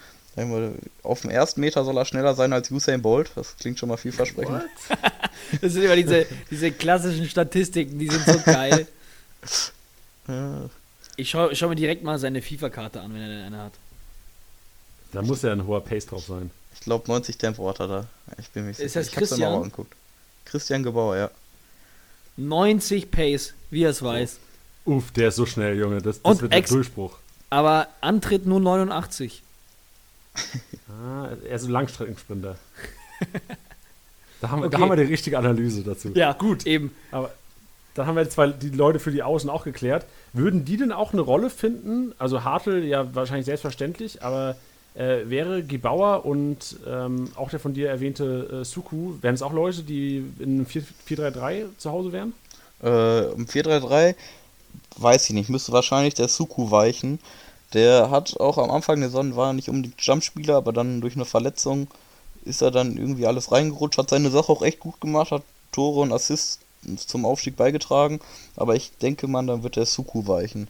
Auf 1.03 1.21
dem 1.21 1.29
ersten 1.29 1.61
Meter 1.61 1.85
soll 1.85 1.97
er 1.97 2.05
schneller 2.05 2.35
sein 2.35 2.51
als 2.51 2.69
Usain 2.71 3.01
Bolt. 3.01 3.31
Das 3.35 3.55
klingt 3.57 3.79
schon 3.79 3.89
mal 3.89 3.97
vielversprechend. 3.97 4.63
das 5.61 5.73
sind 5.73 5.83
immer 5.83 5.95
diese, 5.95 6.25
diese 6.51 6.71
klassischen 6.71 7.29
Statistiken, 7.29 7.99
die 7.99 8.09
sind 8.09 8.25
so 8.25 8.39
geil. 8.39 8.87
Ja. 10.27 10.71
Ich 11.17 11.29
schaue 11.29 11.55
schau 11.55 11.69
mir 11.69 11.75
direkt 11.75 12.03
mal 12.03 12.17
seine 12.17 12.41
FIFA-Karte 12.41 12.99
an, 12.99 13.13
wenn 13.13 13.21
er 13.21 13.27
denn 13.27 13.41
eine 13.43 13.57
hat. 13.59 13.73
Da 15.11 15.21
muss 15.21 15.43
ja 15.43 15.51
ein 15.51 15.67
hoher 15.67 15.83
Pace 15.83 16.07
drauf 16.07 16.25
sein. 16.25 16.49
Ich 16.73 16.79
glaube 16.79 17.07
90 17.07 17.37
Tempo 17.37 17.69
hat 17.69 17.79
er 17.79 17.87
da. 17.87 18.07
Ich 18.39 18.49
bin 18.49 18.65
mir 18.65 18.73
sicher. 18.73 18.85
Ist 18.85 18.95
das 18.95 19.07
ich 19.09 19.13
Christian? 19.13 19.71
Christian 20.45 20.81
Gebauer, 20.81 21.15
ja. 21.15 21.31
90 22.37 23.11
Pace, 23.11 23.53
wie 23.69 23.83
er 23.83 23.91
es 23.91 24.01
weiß. 24.01 24.39
Uff, 24.85 25.11
der 25.11 25.29
ist 25.29 25.35
so 25.35 25.45
schnell, 25.45 25.77
Junge. 25.77 26.01
Das, 26.01 26.21
das 26.21 26.41
wird 26.41 26.53
ein 26.53 26.63
Durchbruch. 26.63 27.17
Aber 27.49 27.87
Antritt 28.01 28.45
nur 28.45 28.59
89. 28.59 29.41
ah, 30.89 31.29
er 31.47 31.55
ist 31.55 31.65
ein 31.65 31.71
Langstreckensprinter. 31.71 32.57
da, 34.41 34.49
haben, 34.49 34.63
okay. 34.63 34.69
da 34.71 34.79
haben 34.79 34.89
wir 34.89 34.95
die 34.97 35.11
richtige 35.11 35.37
Analyse 35.37 35.83
dazu. 35.83 36.11
Ja, 36.13 36.33
gut. 36.33 36.65
Eben. 36.65 36.91
Aber 37.11 37.31
dann 37.95 38.07
haben 38.07 38.15
wir 38.15 38.23
jetzt 38.23 38.37
die 38.61 38.69
Leute 38.69 38.99
für 38.99 39.11
die 39.11 39.23
Außen 39.23 39.49
auch 39.49 39.63
geklärt. 39.63 40.05
Würden 40.33 40.65
die 40.65 40.77
denn 40.77 40.91
auch 40.91 41.13
eine 41.13 41.21
Rolle 41.21 41.49
finden? 41.49 42.13
Also 42.17 42.43
Hartl 42.43 42.83
ja 42.83 43.15
wahrscheinlich 43.15 43.45
selbstverständlich, 43.45 44.21
aber 44.21 44.57
äh, 44.95 45.29
wäre 45.29 45.63
Gebauer 45.63 46.25
und 46.25 46.77
ähm, 46.87 47.29
auch 47.35 47.49
der 47.49 47.59
von 47.59 47.73
dir 47.73 47.89
erwähnte 47.89 48.61
äh, 48.61 48.65
Suku, 48.65 49.13
wären 49.21 49.35
es 49.35 49.41
auch 49.41 49.53
Leute, 49.53 49.83
die 49.83 50.25
in 50.39 50.65
4-3-3 50.67 51.65
zu 51.77 51.91
Hause 51.91 52.11
wären? 52.11 52.33
Äh, 52.83 53.31
Im 53.31 53.45
4-3-3 53.45 54.15
weiß 54.97 55.25
ich 55.25 55.33
nicht, 55.33 55.49
müsste 55.49 55.71
wahrscheinlich 55.71 56.13
der 56.13 56.27
Suku 56.27 56.71
weichen. 56.71 57.19
Der 57.73 58.09
hat 58.09 58.39
auch 58.39 58.57
am 58.57 58.71
Anfang 58.71 58.99
der 58.99 59.09
Sonne 59.09 59.35
war 59.35 59.53
nicht 59.53 59.69
unbedingt 59.69 60.01
Jumpspieler, 60.01 60.55
aber 60.55 60.71
dann 60.71 61.01
durch 61.01 61.15
eine 61.15 61.25
Verletzung 61.25 61.87
ist 62.45 62.61
er 62.61 62.71
dann 62.71 62.97
irgendwie 62.97 63.25
alles 63.25 63.51
reingerutscht, 63.51 63.97
hat 63.97 64.09
seine 64.09 64.29
Sache 64.29 64.51
auch 64.51 64.61
echt 64.61 64.79
gut 64.79 65.01
gemacht, 65.01 65.31
hat 65.31 65.43
Tore 65.71 66.01
und 66.01 66.13
Assists 66.13 66.59
zum 67.07 67.25
Aufstieg 67.25 67.57
beigetragen, 67.57 68.19
aber 68.55 68.75
ich 68.75 68.91
denke 68.97 69.27
man, 69.27 69.47
dann 69.47 69.63
wird 69.63 69.75
der 69.75 69.87
Suku 69.87 70.27
weichen. 70.27 70.67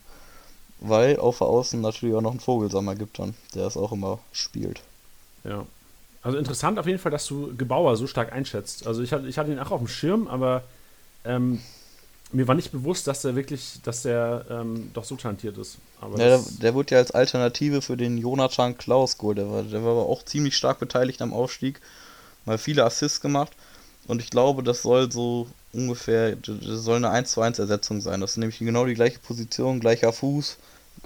Weil 0.80 1.20
auf 1.20 1.40
der 1.40 1.48
Außen 1.48 1.80
natürlich 1.80 2.16
auch 2.16 2.22
noch 2.22 2.32
einen 2.32 2.40
Vogelsammer 2.40 2.96
gibt 2.96 3.20
dann, 3.20 3.34
der 3.54 3.68
es 3.68 3.78
auch 3.78 3.92
immer 3.92 4.20
spielt. 4.32 4.82
Ja. 5.44 5.66
Also 6.22 6.38
interessant 6.38 6.80
auf 6.80 6.88
jeden 6.88 7.00
Fall, 7.00 7.12
dass 7.12 7.28
du 7.28 7.56
Gebauer 7.56 7.96
so 7.98 8.08
stark 8.08 8.34
einschätzt. 8.34 8.88
Also 8.88 9.04
ich 9.04 9.14
hatte, 9.14 9.28
ich 9.28 9.38
hatte 9.38 9.52
ihn 9.52 9.60
auch 9.60 9.72
auf 9.72 9.80
dem 9.80 9.88
Schirm, 9.88 10.28
aber 10.28 10.64
ähm, 11.24 11.62
mir 12.32 12.48
war 12.48 12.56
nicht 12.56 12.72
bewusst, 12.72 13.08
dass 13.08 13.24
er 13.24 13.36
wirklich, 13.36 13.80
dass 13.84 14.04
er 14.06 14.46
ähm, 14.50 14.92
doch 14.94 15.04
so 15.04 15.16
talentiert 15.16 15.58
ist. 15.58 15.78
Aber 16.02 16.20
ja, 16.20 16.38
der, 16.38 16.40
der 16.62 16.74
wurde 16.74 16.96
ja 16.96 17.00
als 17.00 17.12
Alternative 17.12 17.82
für 17.82 17.98
den 17.98 18.18
Jonathan 18.18 18.78
Klaus 18.78 19.18
geholt. 19.18 19.38
Der 19.38 19.50
war, 19.50 19.64
der 19.64 19.84
war 19.84 19.92
aber 19.92 20.08
auch 20.08 20.24
ziemlich 20.24 20.58
stark 20.58 20.80
beteiligt 20.80 21.22
am 21.22 21.34
Aufstieg. 21.34 21.80
Mal 22.46 22.58
viele 22.58 22.84
Assists 22.84 23.22
gemacht. 23.22 23.52
Und 24.08 24.22
ich 24.22 24.30
glaube, 24.30 24.64
das 24.64 24.82
soll 24.82 25.12
so 25.12 25.48
ungefähr, 25.74 26.36
das 26.36 26.58
soll 26.84 26.98
eine 26.98 27.10
1 27.10 27.32
zu 27.32 27.42
1 27.42 27.60
Ersetzung 27.60 28.02
sein. 28.02 28.22
Das 28.22 28.32
ist 28.32 28.38
nämlich 28.38 28.60
genau 28.60 28.86
die 28.86 28.94
gleiche 28.94 29.20
Position, 29.20 29.80
gleicher 29.80 30.14
Fuß, 30.14 30.58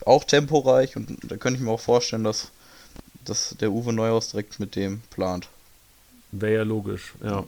auch 0.06 0.24
temporeich. 0.24 0.96
Und 0.96 1.18
da 1.24 1.38
könnte 1.38 1.60
ich 1.60 1.66
mir 1.66 1.72
auch 1.72 1.80
vorstellen, 1.80 2.24
dass, 2.24 2.50
dass 3.24 3.56
der 3.60 3.72
Uwe 3.72 3.94
Neuhaus 3.94 4.32
direkt 4.32 4.60
mit 4.60 4.76
dem 4.76 5.02
plant. 5.12 5.48
Wäre 6.32 6.56
ja 6.56 6.64
logisch, 6.64 7.14
ja. 7.24 7.46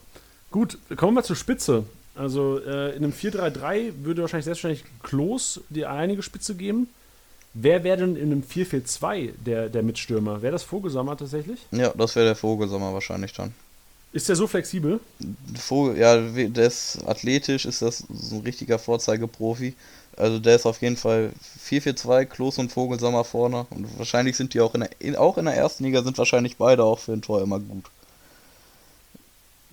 Gut, 0.50 0.78
kommen 0.98 1.16
wir 1.16 1.24
zur 1.24 1.36
Spitze. 1.36 1.86
Also 2.22 2.60
äh, 2.60 2.96
in 2.96 3.04
einem 3.04 3.14
4-3-3 3.14 3.94
würde 4.04 4.22
wahrscheinlich 4.22 4.46
selbstverständlich 4.46 4.86
Klos 5.02 5.60
die 5.70 5.88
einige 5.88 6.22
Spitze 6.22 6.54
geben. 6.54 6.88
Wer 7.56 7.84
wäre 7.84 7.98
denn 7.98 8.16
in 8.16 8.32
einem 8.32 8.44
4-4-2 8.44 9.32
der, 9.44 9.70
der 9.70 9.82
Mitstürmer? 9.82 10.44
Wäre 10.44 10.52
das 10.52 10.62
Vogelsammer 10.62 11.18
tatsächlich? 11.18 11.60
Ja, 11.72 11.92
das 11.98 12.16
wäre 12.16 12.28
der 12.28 12.36
Vogelsammer 12.36 12.94
wahrscheinlich 12.94 13.34
dann. 13.34 13.56
Ist 14.14 14.30
der 14.30 14.36
so 14.36 14.46
flexibel? 14.46 15.00
Vogel, 15.56 15.98
ja, 15.98 16.16
der 16.18 16.68
ist 16.68 17.00
athletisch, 17.08 17.66
ist 17.66 17.82
das 17.82 18.04
so 18.08 18.36
ein 18.36 18.42
richtiger 18.42 18.78
Vorzeigeprofi. 18.78 19.74
Also 20.16 20.38
der 20.38 20.58
ist 20.58 20.68
auf 20.68 20.80
jeden 20.82 20.98
Fall 20.98 21.32
4-4-2, 21.68 22.26
Klos 22.26 22.60
und 22.60 22.72
Vogelsammer 22.72 23.24
vorne. 23.24 23.66
Und 23.72 23.98
wahrscheinlich 23.98 24.38
sind 24.38 24.54
die 24.54 24.62
auch 24.62 24.76
in 24.76 24.82
der, 24.82 24.90
in, 25.00 25.16
auch 25.16 25.40
in 25.40 25.46
der 25.46 25.56
ersten 25.56 25.86
Liga 25.86 26.04
sind 26.04 26.20
wahrscheinlich 26.20 26.58
beide 26.58 26.84
auch 26.84 27.00
für 27.00 27.14
ein 27.14 27.24
Tor 27.24 27.42
immer 27.42 27.60
gut. 27.60 27.86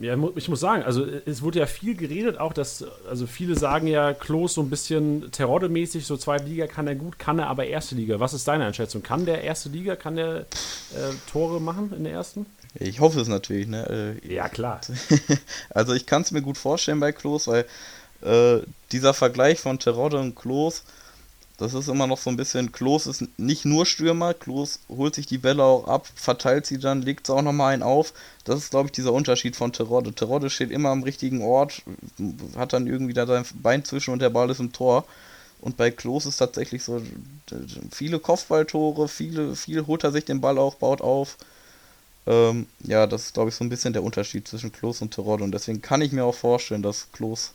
Ja, 0.00 0.16
ich 0.36 0.48
muss 0.48 0.60
sagen, 0.60 0.84
also 0.84 1.04
es 1.26 1.42
wurde 1.42 1.58
ja 1.58 1.66
viel 1.66 1.96
geredet, 1.96 2.38
auch 2.38 2.52
dass, 2.52 2.84
also 3.08 3.26
viele 3.26 3.56
sagen 3.56 3.88
ja, 3.88 4.14
Klos 4.14 4.54
so 4.54 4.62
ein 4.62 4.70
bisschen 4.70 5.32
Terodde-mäßig, 5.32 6.06
so 6.06 6.16
zweite 6.16 6.44
Liga 6.44 6.68
kann 6.68 6.86
er 6.86 6.94
gut, 6.94 7.18
kann 7.18 7.40
er 7.40 7.48
aber 7.48 7.66
erste 7.66 7.96
Liga. 7.96 8.20
Was 8.20 8.32
ist 8.32 8.46
deine 8.46 8.66
Einschätzung? 8.66 9.02
Kann 9.02 9.26
der 9.26 9.42
erste 9.42 9.70
Liga, 9.70 9.96
kann 9.96 10.14
der 10.14 10.40
äh, 10.40 10.44
Tore 11.32 11.60
machen 11.60 11.92
in 11.96 12.04
der 12.04 12.12
ersten? 12.12 12.46
Ich 12.74 13.00
hoffe 13.00 13.20
es 13.20 13.26
natürlich, 13.26 13.66
ne? 13.66 14.20
Äh, 14.22 14.34
ja, 14.34 14.48
klar. 14.48 14.80
also 15.70 15.94
ich 15.94 16.06
kann 16.06 16.22
es 16.22 16.30
mir 16.30 16.42
gut 16.42 16.58
vorstellen 16.58 17.00
bei 17.00 17.10
Klos, 17.10 17.48
weil 17.48 17.64
äh, 18.22 18.64
dieser 18.92 19.14
Vergleich 19.14 19.58
von 19.58 19.80
Terodde 19.80 20.20
und 20.20 20.36
Klos, 20.36 20.84
das 21.58 21.74
ist 21.74 21.88
immer 21.88 22.06
noch 22.06 22.18
so 22.18 22.30
ein 22.30 22.36
bisschen, 22.36 22.70
Klos 22.70 23.08
ist 23.08 23.24
nicht 23.36 23.64
nur 23.64 23.84
Stürmer, 23.84 24.32
Klos 24.32 24.78
holt 24.88 25.16
sich 25.16 25.26
die 25.26 25.38
Bälle 25.38 25.64
auch 25.64 25.88
ab, 25.88 26.06
verteilt 26.14 26.66
sie 26.66 26.78
dann, 26.78 27.02
legt 27.02 27.26
sie 27.26 27.34
auch 27.34 27.42
nochmal 27.42 27.74
einen 27.74 27.82
auf. 27.82 28.12
Das 28.44 28.60
ist, 28.60 28.70
glaube 28.70 28.86
ich, 28.86 28.92
dieser 28.92 29.12
Unterschied 29.12 29.56
von 29.56 29.72
Terodde. 29.72 30.14
Terodde 30.14 30.50
steht 30.50 30.70
immer 30.70 30.90
am 30.90 31.02
richtigen 31.02 31.42
Ort, 31.42 31.82
hat 32.56 32.72
dann 32.72 32.86
irgendwie 32.86 33.12
da 33.12 33.26
sein 33.26 33.44
Bein 33.60 33.84
zwischen 33.84 34.12
und 34.12 34.22
der 34.22 34.30
Ball 34.30 34.48
ist 34.50 34.60
im 34.60 34.72
Tor. 34.72 35.04
Und 35.60 35.76
bei 35.76 35.90
Klos 35.90 36.26
ist 36.26 36.36
tatsächlich 36.36 36.84
so, 36.84 37.02
viele 37.90 38.20
Kopfballtore, 38.20 39.08
viele, 39.08 39.56
viel 39.56 39.84
holt 39.88 40.04
er 40.04 40.12
sich 40.12 40.24
den 40.24 40.40
Ball 40.40 40.58
auch, 40.58 40.76
baut 40.76 41.00
auf. 41.00 41.36
Ähm, 42.28 42.66
ja, 42.84 43.08
das 43.08 43.26
ist, 43.26 43.34
glaube 43.34 43.48
ich, 43.48 43.56
so 43.56 43.64
ein 43.64 43.68
bisschen 43.68 43.92
der 43.92 44.04
Unterschied 44.04 44.46
zwischen 44.46 44.70
Klos 44.70 45.02
und 45.02 45.12
Terodde. 45.12 45.42
Und 45.42 45.50
deswegen 45.50 45.82
kann 45.82 46.02
ich 46.02 46.12
mir 46.12 46.24
auch 46.24 46.36
vorstellen, 46.36 46.82
dass 46.82 47.10
Klos 47.10 47.52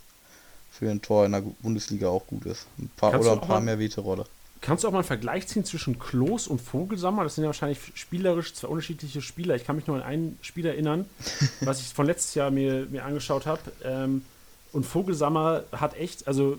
für 0.74 0.90
ein 0.90 1.02
Tor 1.02 1.26
in 1.26 1.34
der 1.34 1.44
Bundesliga 1.62 2.10
auch 2.10 2.26
gut 2.26 2.46
ist. 2.46 2.66
Ein 2.80 2.90
paar 2.98 3.20
oder 3.20 3.34
ein 3.34 3.42
paar 3.42 3.62
mehr 3.62 3.78
wie 3.78 3.90
Terodde. 3.90 4.26
Kannst 4.60 4.84
du 4.84 4.88
auch 4.88 4.92
mal 4.92 5.00
einen 5.00 5.08
Vergleich 5.08 5.46
ziehen 5.48 5.66
zwischen 5.66 6.00
Klos 6.00 6.48
und 6.48 6.62
Vogelsammer? 6.62 7.24
Das 7.24 7.36
sind 7.36 7.44
ja 7.44 7.50
wahrscheinlich 7.50 7.80
spielerisch 7.94 8.54
zwei 8.54 8.70
unterschiedliche 8.70 9.22
Spieler. 9.22 9.56
Ich 9.56 9.66
kann 9.66 9.76
mich 9.76 9.86
nur 9.88 9.98
an 9.98 10.04
einen 10.04 10.40
Spiel 10.42 10.66
erinnern, 10.66 11.06
was 11.62 11.82
ich 11.82 11.88
von 11.88 12.08
letztes 12.08 12.34
Jahr 12.34 12.50
mir, 12.50 12.88
mir 12.90 13.06
angeschaut 13.06 13.46
habe. 13.46 13.62
Ähm, 13.84 14.24
und 14.72 14.86
Vogelsammer 14.86 15.64
hat 15.74 15.96
echt, 15.96 16.28
also 16.28 16.58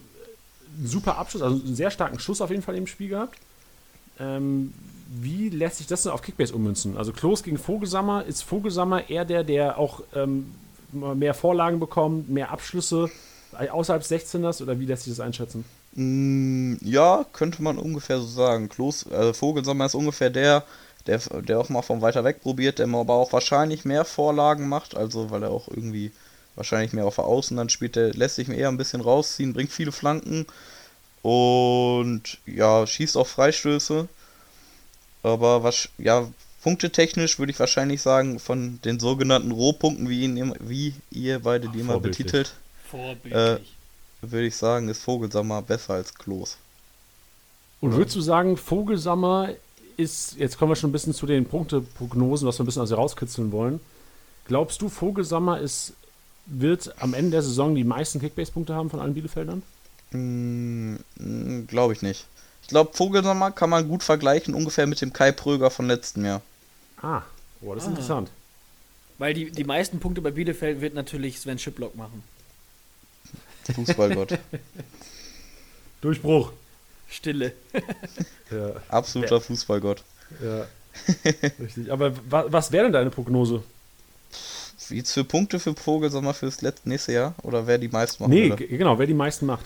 einen 0.77 0.87
super 0.87 1.18
Abschluss, 1.18 1.42
also 1.42 1.57
einen 1.64 1.74
sehr 1.74 1.90
starken 1.90 2.20
Schuss 2.20 2.40
auf 2.40 2.50
jeden 2.50 2.62
Fall 2.62 2.77
im 2.77 2.87
Spiel 2.87 3.09
gehabt. 3.09 3.38
Ähm, 4.20 4.72
wie 5.09 5.48
lässt 5.48 5.79
sich 5.79 5.88
das 5.88 6.05
denn 6.05 6.12
auf 6.12 6.22
Kickbase 6.22 6.55
ummünzen? 6.55 6.96
Also 6.96 7.12
Klos 7.12 7.42
gegen 7.42 7.59
Vogelsammer, 7.59 8.24
ist 8.24 8.42
Vogelsammer 8.42 9.11
eher 9.11 9.24
der, 9.24 9.42
der 9.42 9.77
auch 9.77 10.03
ähm, 10.14 10.55
mehr 10.92 11.35
Vorlagen 11.35 11.81
bekommt, 11.81 12.29
mehr 12.29 12.53
Abschlüsse 12.53 13.11
außerhalb 13.55 14.03
16ers 14.03 14.62
oder 14.62 14.79
wie 14.79 14.87
lässt 14.87 15.05
sich 15.05 15.12
das 15.12 15.21
einschätzen? 15.21 15.64
Mm, 15.95 16.75
ja, 16.83 17.25
könnte 17.33 17.62
man 17.62 17.79
ungefähr 17.79 18.19
so 18.19 18.27
sagen. 18.27 18.69
Klos, 18.69 19.07
äh, 19.07 19.33
Vogelsammer 19.35 19.87
ist 19.87 19.95
ungefähr 19.95 20.31
der, 20.31 20.64
der, 21.07 21.19
der 21.43 21.61
auch 21.61 21.69
mal 21.69 21.83
von 21.83 22.03
weiter 22.03 22.25
weg 22.25 22.43
probiert, 22.43 22.79
der 22.79 22.88
aber 22.88 23.14
auch 23.14 23.33
wahrscheinlich 23.33 23.85
mehr 23.85 24.05
Vorlagen 24.05 24.69
macht, 24.69 24.97
also 24.97 25.31
weil 25.31 25.43
er 25.43 25.51
auch 25.51 25.69
irgendwie 25.69 26.12
wahrscheinlich 26.57 26.93
mehr 26.93 27.07
auf 27.07 27.17
der 27.17 27.25
Außen 27.25 27.57
dann 27.57 27.69
spielt, 27.69 27.97
der 27.97 28.14
lässt 28.14 28.37
sich 28.37 28.49
eher 28.49 28.69
ein 28.69 28.77
bisschen 28.77 29.01
rausziehen, 29.01 29.53
bringt 29.53 29.73
viele 29.73 29.93
Flanken 29.93 30.47
und 31.23 32.38
ja, 32.47 32.87
schießt 32.87 33.17
auch 33.17 33.27
Freistöße. 33.27 34.09
Aber 35.23 35.62
was, 35.62 35.88
ja, 35.99 36.29
punktetechnisch 36.62 37.38
würde 37.38 37.53
ich 37.53 37.59
wahrscheinlich 37.59 38.03
sagen, 38.03 38.38
von 38.38 38.81
den 38.85 39.01
sogenannten 39.01 39.51
Rohpunkten, 39.51 40.09
wie, 40.09 40.25
ihn, 40.25 40.55
wie 40.61 40.95
ihr 41.11 41.40
beide 41.40 41.69
die 41.69 41.81
immer 41.81 41.99
betitelt, 41.99 42.55
äh, 42.92 43.59
würde 44.20 44.47
ich 44.47 44.57
sagen, 44.57 44.88
ist 44.88 45.03
Vogelsammer 45.03 45.62
besser 45.62 45.94
als 45.94 46.14
Klos. 46.14 46.57
Und 47.81 47.92
würdest 47.92 48.16
du 48.16 48.20
sagen, 48.20 48.57
Vogelsammer 48.57 49.51
ist, 49.97 50.37
jetzt 50.38 50.59
kommen 50.59 50.73
wir 50.73 50.77
schon 50.77 50.90
ein 50.90 50.92
bisschen 50.92 51.14
zu 51.14 51.27
den 51.27 51.44
Punkteprognosen, 51.44 52.49
was 52.49 52.59
wir 52.59 52.64
ein 52.64 52.66
bisschen 52.66 52.83
aus 52.83 52.92
rauskitzeln 52.92 53.53
wollen. 53.53 53.81
Glaubst 54.47 54.83
du, 54.83 54.88
Vogelsammer 54.88 55.61
ist, 55.61 55.92
wird 56.47 56.94
am 57.01 57.14
Ende 57.14 57.33
der 57.33 57.42
Saison 57.42 57.75
die 57.75 57.85
meisten 57.85 58.20
Kickbase-Punkte 58.20 58.75
haben 58.75 58.90
von 58.90 59.01
allen 59.01 59.14
Bielefeldern? 59.14 59.62
Mm, 60.12 60.97
mm 61.16 61.66
Glaube 61.66 61.92
ich 61.92 62.03
nicht. 62.03 62.27
Ich 62.62 62.68
glaube, 62.68 62.94
Vogelsammer 62.94 63.51
kann 63.51 63.70
man 63.70 63.88
gut 63.88 64.03
vergleichen, 64.03 64.55
ungefähr 64.55 64.87
mit 64.87 65.01
dem 65.01 65.12
Kai 65.12 65.33
Pröger 65.33 65.70
von 65.70 65.87
letztem 65.87 66.25
Jahr. 66.25 66.40
Ah, 67.03 67.23
oh, 67.61 67.75
das 67.75 67.85
ist 67.85 67.88
ah. 67.88 67.90
interessant. 67.90 68.31
Weil 69.18 69.35
die, 69.35 69.51
die 69.51 69.64
meisten 69.64 70.01
Punkte 70.01 70.23
bei 70.23 70.31
Bielefeld 70.31 70.81
wird 70.81 70.94
natürlich 70.94 71.40
Sven 71.40 71.59
Schiplock 71.59 71.94
machen. 71.94 72.23
Fußballgott. 73.72 74.38
Durchbruch. 76.00 76.53
Stille. 77.09 77.53
ja. 78.50 78.72
Absoluter 78.88 79.37
ja. 79.37 79.40
Fußballgott. 79.40 80.03
Ja. 80.42 80.66
Richtig. 81.61 81.90
Aber 81.90 82.12
wa 82.29 82.44
was 82.48 82.72
wäre 82.72 82.85
denn 82.85 82.92
deine 82.92 83.11
Prognose? 83.11 83.62
Jetzt 84.90 85.12
für 85.12 85.24
Punkte 85.24 85.59
für 85.59 85.74
Vogelsommer 85.74 86.35
fürs 86.35 86.61
letzte, 86.61 86.88
nächste 86.88 87.12
Jahr? 87.12 87.35
Oder 87.42 87.66
wer 87.66 87.79
die 87.79 87.88
meisten 87.88 88.22
macht? 88.22 88.31
Nee, 88.31 88.50
würde? 88.50 88.66
genau, 88.66 88.98
wer 88.98 89.07
die 89.07 89.14
meisten 89.14 89.46
macht. 89.46 89.64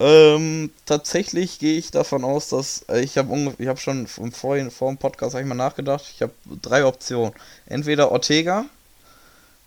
Ähm, 0.00 0.70
tatsächlich 0.86 1.58
gehe 1.58 1.76
ich 1.76 1.90
davon 1.90 2.24
aus, 2.24 2.48
dass 2.48 2.86
äh, 2.88 3.00
ich 3.02 3.18
habe 3.18 3.54
ich 3.58 3.68
hab 3.68 3.78
schon 3.78 4.08
im 4.16 4.32
Vor, 4.32 4.70
vor 4.70 4.90
dem 4.90 4.96
Podcast 4.98 5.36
ich 5.36 5.44
mal 5.44 5.54
nachgedacht. 5.54 6.10
Ich 6.14 6.22
habe 6.22 6.32
drei 6.62 6.86
Optionen. 6.86 7.32
Entweder 7.66 8.10
Ortega, 8.10 8.64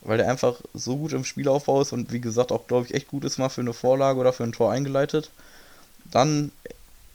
weil 0.04 0.18
der 0.18 0.30
einfach 0.30 0.60
so 0.74 0.98
gut 0.98 1.13
im 1.13 1.26
Spielaufbau 1.26 1.82
ist 1.82 1.94
und 1.94 2.12
wie 2.12 2.20
gesagt 2.20 2.52
auch, 2.52 2.68
glaube 2.68 2.86
ich, 2.86 2.94
echt 2.94 3.08
gut 3.08 3.24
ist 3.24 3.38
mal 3.38 3.50
für 3.50 3.62
eine 3.62 3.74
Vorlage 3.74 4.20
oder 4.20 4.34
für 4.34 4.44
ein 4.44 4.52
Tor 4.52 4.72
eingeleitet. 4.72 5.32
Dann 6.12 6.52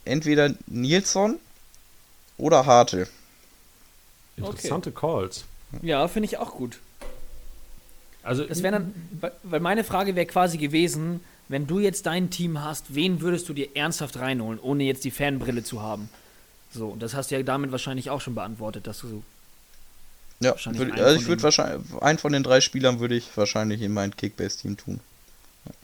entweder 0.05 0.53
Nilsson 0.67 1.39
oder 2.37 2.65
Hartl. 2.65 3.07
Interessante 4.37 4.89
okay. 4.89 4.99
Calls. 4.99 5.45
Ja, 5.81 6.07
finde 6.07 6.25
ich 6.25 6.37
auch 6.37 6.55
gut. 6.55 6.79
Also, 8.23 8.43
das 8.43 8.63
wäre 8.63 8.73
dann, 8.73 8.93
weil 9.43 9.59
meine 9.59 9.83
Frage 9.83 10.15
wäre 10.15 10.25
quasi 10.25 10.57
gewesen, 10.57 11.21
wenn 11.47 11.67
du 11.67 11.79
jetzt 11.79 12.05
dein 12.05 12.29
Team 12.29 12.61
hast, 12.63 12.93
wen 12.95 13.21
würdest 13.21 13.49
du 13.49 13.53
dir 13.53 13.75
ernsthaft 13.75 14.17
reinholen, 14.19 14.59
ohne 14.59 14.83
jetzt 14.83 15.03
die 15.03 15.11
Fanbrille 15.11 15.63
zu 15.63 15.81
haben? 15.81 16.09
So, 16.71 16.87
und 16.89 17.01
das 17.01 17.13
hast 17.13 17.31
du 17.31 17.35
ja 17.35 17.43
damit 17.43 17.71
wahrscheinlich 17.71 18.09
auch 18.09 18.21
schon 18.21 18.35
beantwortet, 18.35 18.87
dass 18.87 18.99
du 18.99 19.23
ja, 20.39 20.55
würd, 20.65 20.99
also 20.99 21.19
ich 21.19 21.27
würde 21.27 21.43
wahrscheinlich, 21.43 22.01
einen 22.01 22.17
von 22.17 22.31
den 22.31 22.43
drei 22.43 22.61
Spielern 22.61 22.99
würde 22.99 23.15
ich 23.15 23.35
wahrscheinlich 23.35 23.81
in 23.81 23.93
mein 23.93 24.15
Kickbase-Team 24.15 24.77
tun. 24.77 24.99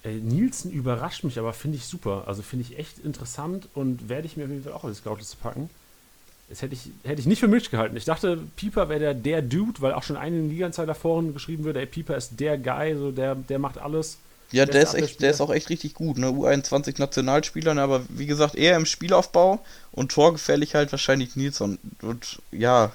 Ey, 0.04 0.15
Nielsen 0.15 0.72
überrascht 0.72 1.24
mich, 1.24 1.38
aber 1.38 1.54
finde 1.54 1.78
ich 1.78 1.86
super. 1.86 2.24
Also 2.28 2.41
finde 2.41 2.65
ich 2.70 2.80
echt 2.80 3.00
interessant 3.00 3.68
und 3.74 4.08
werde 4.08 4.28
ich 4.28 4.38
mir 4.38 4.46
auf 4.46 4.50
jeden 4.50 4.63
Fall 4.63 4.74
auch 4.74 4.86
als 4.86 5.00
Scoutlist 5.00 5.41
packen. 5.41 5.70
Das 6.50 6.62
hätte 6.62 6.76
ich, 6.76 6.91
hätte 7.04 7.20
ich 7.20 7.26
nicht 7.26 7.39
für 7.39 7.48
möglich 7.48 7.72
gehalten. 7.72 7.98
Ich 7.98 8.06
dachte, 8.06 8.39
Pieper 8.56 8.88
wäre 8.88 9.00
der, 9.00 9.13
der 9.13 9.41
Dude, 9.41 9.82
weil 9.82 9.94
auch 9.94 10.04
schon 10.04 10.15
eine 10.15 10.41
Liga-Zeit 10.41 10.88
davor 10.88 11.24
geschrieben 11.24 11.63
wird, 11.63 11.76
ey, 11.76 11.88
Pieper 11.88 12.15
ist 12.15 12.39
der 12.39 12.58
Guy, 12.58 12.96
so 12.96 13.12
der, 13.12 13.36
der 13.36 13.58
macht 13.58 13.80
alles. 13.80 14.18
Ja, 14.52 14.65
der, 14.65 14.84
ist, 14.84 14.94
echt, 14.94 15.22
der 15.22 15.32
ist 15.32 15.41
auch 15.41 15.52
echt 15.52 15.70
richtig 15.70 15.96
gut, 15.96 16.20
ne? 16.20 16.28
U21 16.28 17.00
Nationalspieler, 17.00 17.74
ne? 17.74 17.82
aber 17.82 18.04
wie 18.10 18.28
gesagt, 18.28 18.56
eher 18.56 18.78
im 18.78 18.86
Spielaufbau 18.86 19.60
und 19.91 20.12
torgefährlich 20.12 20.76
halt 20.76 20.91
wahrscheinlich 20.91 21.36
Nilsson. 21.36 21.80
Und 22.02 22.39
ja, 22.52 22.91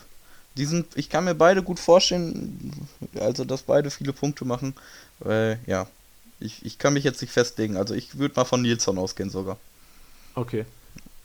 die 0.56 0.64
sind, 0.64 0.86
ich 0.96 1.08
kann 1.08 1.24
mir 1.24 1.34
beide 1.34 1.62
gut 1.62 1.78
vorstellen, 1.78 2.88
also 3.18 3.44
dass 3.44 3.62
beide 3.62 3.90
viele 3.90 4.12
Punkte 4.12 4.44
machen. 4.44 4.74
Weil, 5.20 5.58
ja, 5.66 5.86
ich, 6.40 6.64
ich 6.64 6.78
kann 6.78 6.94
mich 6.94 7.04
jetzt 7.04 7.20
nicht 7.20 7.32
festlegen. 7.32 7.76
Also 7.76 7.94
ich 7.94 8.18
würde 8.18 8.34
mal 8.36 8.44
von 8.44 8.62
Nilsson 8.62 8.98
ausgehen 8.98 9.30
sogar. 9.30 9.58
Okay. 10.34 10.64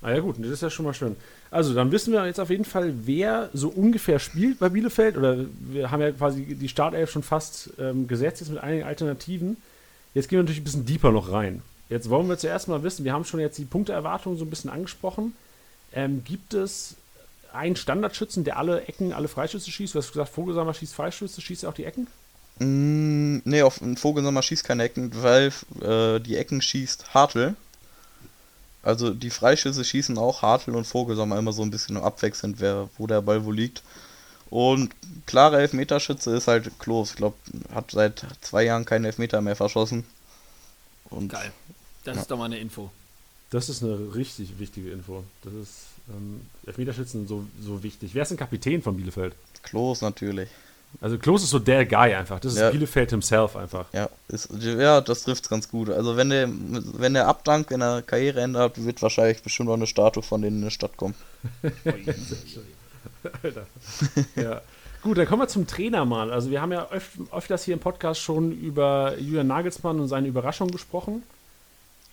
Ah 0.02 0.12
ja 0.12 0.20
gut, 0.20 0.36
das 0.40 0.52
ist 0.52 0.62
ja 0.62 0.70
schon 0.70 0.86
mal 0.86 0.94
schön. 0.94 1.16
Also 1.50 1.74
dann 1.74 1.92
wissen 1.92 2.14
wir 2.14 2.26
jetzt 2.26 2.40
auf 2.40 2.50
jeden 2.50 2.66
Fall, 2.66 2.94
wer 3.06 3.50
so 3.54 3.70
ungefähr 3.70 4.20
spielt 4.20 4.60
bei 4.60 4.70
Bielefeld. 4.70 5.18
Oder 5.18 5.46
wir 5.60 5.90
haben 5.90 6.02
ja 6.02 6.12
quasi 6.12 6.44
die 6.56 6.70
Startelf 6.70 7.10
schon 7.10 7.24
fast 7.24 7.72
ähm, 7.80 8.08
gesetzt 8.08 8.42
jetzt 8.42 8.50
mit 8.50 8.60
einigen 8.60 8.84
Alternativen. 8.84 9.58
Jetzt 10.14 10.30
gehen 10.30 10.38
wir 10.38 10.44
natürlich 10.44 10.62
ein 10.62 10.66
bisschen 10.66 10.86
deeper 10.86 11.12
noch 11.12 11.32
rein. 11.32 11.62
Jetzt 11.90 12.10
wollen 12.10 12.28
wir 12.28 12.38
zuerst 12.38 12.68
mal 12.68 12.84
wissen, 12.84 13.06
wir 13.06 13.14
haben 13.14 13.26
schon 13.26 13.40
jetzt 13.40 13.58
die 13.58 13.66
Punkteerwartungen 13.66 14.38
so 14.38 14.46
ein 14.46 14.50
bisschen 14.50 14.70
angesprochen. 14.70 15.34
Ähm, 15.94 16.24
gibt 16.24 16.54
es 16.54 16.96
einen 17.56 17.76
Standardschützen, 17.76 18.44
der 18.44 18.58
alle 18.58 18.86
Ecken, 18.86 19.14
alle 19.14 19.28
Freischüsse 19.28 19.72
schießt? 19.72 19.96
Du 19.96 20.00
hast 20.00 20.12
gesagt, 20.12 20.30
Vogelsammer 20.30 20.74
schießt 20.74 20.94
Freischüsse, 20.94 21.42
schießt 21.42 21.64
er 21.64 21.70
auch 21.70 21.74
die 21.74 21.86
Ecken? 21.86 22.08
Mm, 22.60 23.42
nee, 23.44 23.62
auf 23.62 23.82
Vogelsammer 23.98 24.42
schießt 24.42 24.64
keine 24.64 24.84
Ecken, 24.84 25.12
weil 25.22 25.52
äh, 25.82 26.20
die 26.20 26.38
Ecken 26.38 26.62
schießt 26.62 27.14
Hartl. 27.14 27.56
Also 28.84 29.14
die 29.14 29.32
Freischüsse 29.32 29.84
schießen 29.84 30.18
auch 30.18 30.42
Hartl 30.42 30.76
und 30.76 30.86
Vogelsammer 30.86 31.38
immer 31.38 31.54
so 31.54 31.64
ein 31.64 31.72
bisschen 31.72 31.98
abwechselnd, 31.98 32.60
wer, 32.60 32.90
wo 32.98 33.08
der 33.08 33.22
Ball 33.22 33.44
wo 33.44 33.52
liegt. 33.52 33.82
Und 34.50 34.94
klare 35.26 35.60
Elfmeterschütze 35.60 36.36
ist 36.36 36.48
halt 36.48 36.80
Klos. 36.80 37.12
Ich 37.12 37.16
glaube, 37.16 37.36
hat 37.74 37.92
seit 37.92 38.26
zwei 38.42 38.64
Jahren 38.64 38.86
keinen 38.86 39.06
Elfmeter 39.06 39.42
mehr 39.42 39.56
verschossen. 39.56 40.06
Und, 41.10 41.30
Geil. 41.30 41.52
Das 42.04 42.16
ja. 42.16 42.22
ist 42.22 42.32
doch 42.32 42.38
mal 42.38 42.46
eine 42.46 42.60
Info. 42.60 42.92
Das 43.50 43.70
ist 43.70 43.84
eine 43.84 44.14
richtig 44.14 44.60
wichtige 44.60 44.92
Info. 44.92 45.24
Das 45.44 45.54
ist 45.54 45.78
ähm, 46.10 46.42
Elfmeterschützen 46.66 47.28
so, 47.28 47.46
so 47.62 47.84
wichtig. 47.84 48.14
Wer 48.14 48.24
ist 48.24 48.30
denn 48.30 48.38
Kapitän 48.38 48.82
von 48.82 48.96
Bielefeld? 48.98 49.36
Klos 49.64 50.02
natürlich. 50.02 50.50
Also 51.02 51.18
Klos 51.18 51.44
ist 51.44 51.50
so 51.50 51.60
der 51.60 51.86
Guy 51.86 52.14
einfach. 52.14 52.40
Das 52.40 52.54
ist 52.54 52.60
Ja. 52.60 52.70
Bielefeld 52.70 53.10
himself 53.10 53.56
einfach. 53.56 53.86
Ja, 53.92 54.10
ist, 54.30 54.50
ja 54.62 55.02
das 55.02 55.24
trifft 55.24 55.50
ganz 55.50 55.70
gut. 55.70 55.90
Also 55.90 56.16
wenn 56.16 56.30
der, 56.30 56.50
wenn 56.50 57.14
der 57.14 57.28
abdankt, 57.28 57.72
wenn 57.72 57.82
er 57.82 58.02
Karriereende 58.02 58.60
hat, 58.60 58.84
wird 58.84 59.02
wahrscheinlich 59.02 59.42
bestimmt 59.44 59.70
auch 59.70 59.74
eine 59.74 59.88
Statue 59.88 60.24
von 60.24 60.42
denen 60.42 60.60
in 60.60 60.66
die 60.66 60.72
Stadt 60.72 60.96
kommen. 60.96 61.16
Alter. 63.44 63.66
ja. 64.36 64.62
Gut, 65.02 65.18
dann 65.18 65.28
kommen 65.28 65.44
wir 65.44 65.48
zum 65.48 65.68
Trainer 65.68 66.06
mal. 66.06 66.32
Also 66.32 66.50
wir 66.50 66.62
haben 66.62 66.72
ja 66.72 66.88
öf 66.92 67.20
öfters 67.32 67.64
hier 67.64 67.76
im 67.76 67.80
Podcast 67.80 68.22
schon 68.22 68.52
über 68.52 69.18
Julian 69.20 69.48
Nagelsmann 69.48 70.00
und 70.00 70.08
seine 70.08 70.28
Überraschung 70.28 70.70
gesprochen. 70.70 71.24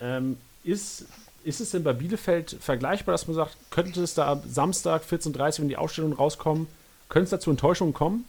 Ähm, 0.00 0.37
ist, 0.64 1.07
ist 1.44 1.61
es 1.61 1.70
denn 1.70 1.83
bei 1.85 1.92
Bielefeld 1.92 2.57
vergleichbar, 2.61 3.12
dass 3.12 3.26
man 3.26 3.37
sagt, 3.37 3.57
könnte 3.70 4.02
es 4.02 4.14
da 4.14 4.33
am 4.33 4.42
Samstag 4.48 5.02
14.30 5.11 5.33
Uhr, 5.55 5.59
wenn 5.61 5.68
die 5.68 5.76
Ausstellungen 5.76 6.16
rauskommen, 6.16 6.66
könnte 7.09 7.24
es 7.24 7.31
da 7.31 7.40
zu 7.40 7.50
Enttäuschungen 7.50 7.94
kommen? 7.94 8.24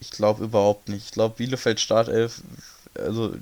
Ich 0.00 0.10
glaube 0.10 0.44
überhaupt 0.44 0.88
nicht. 0.88 1.06
Ich 1.06 1.12
glaube, 1.12 1.36
Bielefeld 1.36 1.80
Startelf, 1.80 2.42
also 2.94 3.34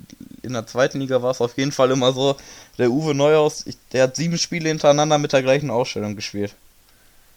in 0.43 0.53
der 0.53 0.67
zweiten 0.67 0.99
Liga 0.99 1.21
war 1.21 1.31
es 1.31 1.41
auf 1.41 1.57
jeden 1.57 1.71
Fall 1.71 1.91
immer 1.91 2.13
so, 2.13 2.35
der 2.77 2.91
Uwe 2.91 3.13
Neuhaus, 3.15 3.65
ich, 3.65 3.77
der 3.91 4.03
hat 4.03 4.15
sieben 4.15 4.37
Spiele 4.37 4.69
hintereinander 4.69 5.17
mit 5.17 5.33
der 5.33 5.41
gleichen 5.41 5.69
Ausstellung 5.69 6.15
gespielt. 6.15 6.55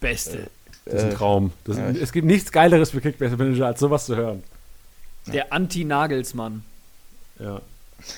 Beste. 0.01 0.49
Das 0.85 0.95
ist 0.95 1.01
ein 1.05 1.11
Äh, 1.11 1.15
Traum. 1.15 1.53
Das, 1.65 1.77
ja, 1.77 1.91
es 1.91 2.13
gibt 2.13 2.27
nichts 2.27 2.51
Geileres 2.53 2.91
für 2.91 3.01
Kickbase 3.01 3.37
Manager, 3.37 3.67
als 3.67 3.81
sowas 3.81 4.07
zu 4.07 4.17
hören. 4.17 4.43
Der 5.27 5.53
Anti-Nagelsmann. 5.53 6.65
Ja. 7.39 7.61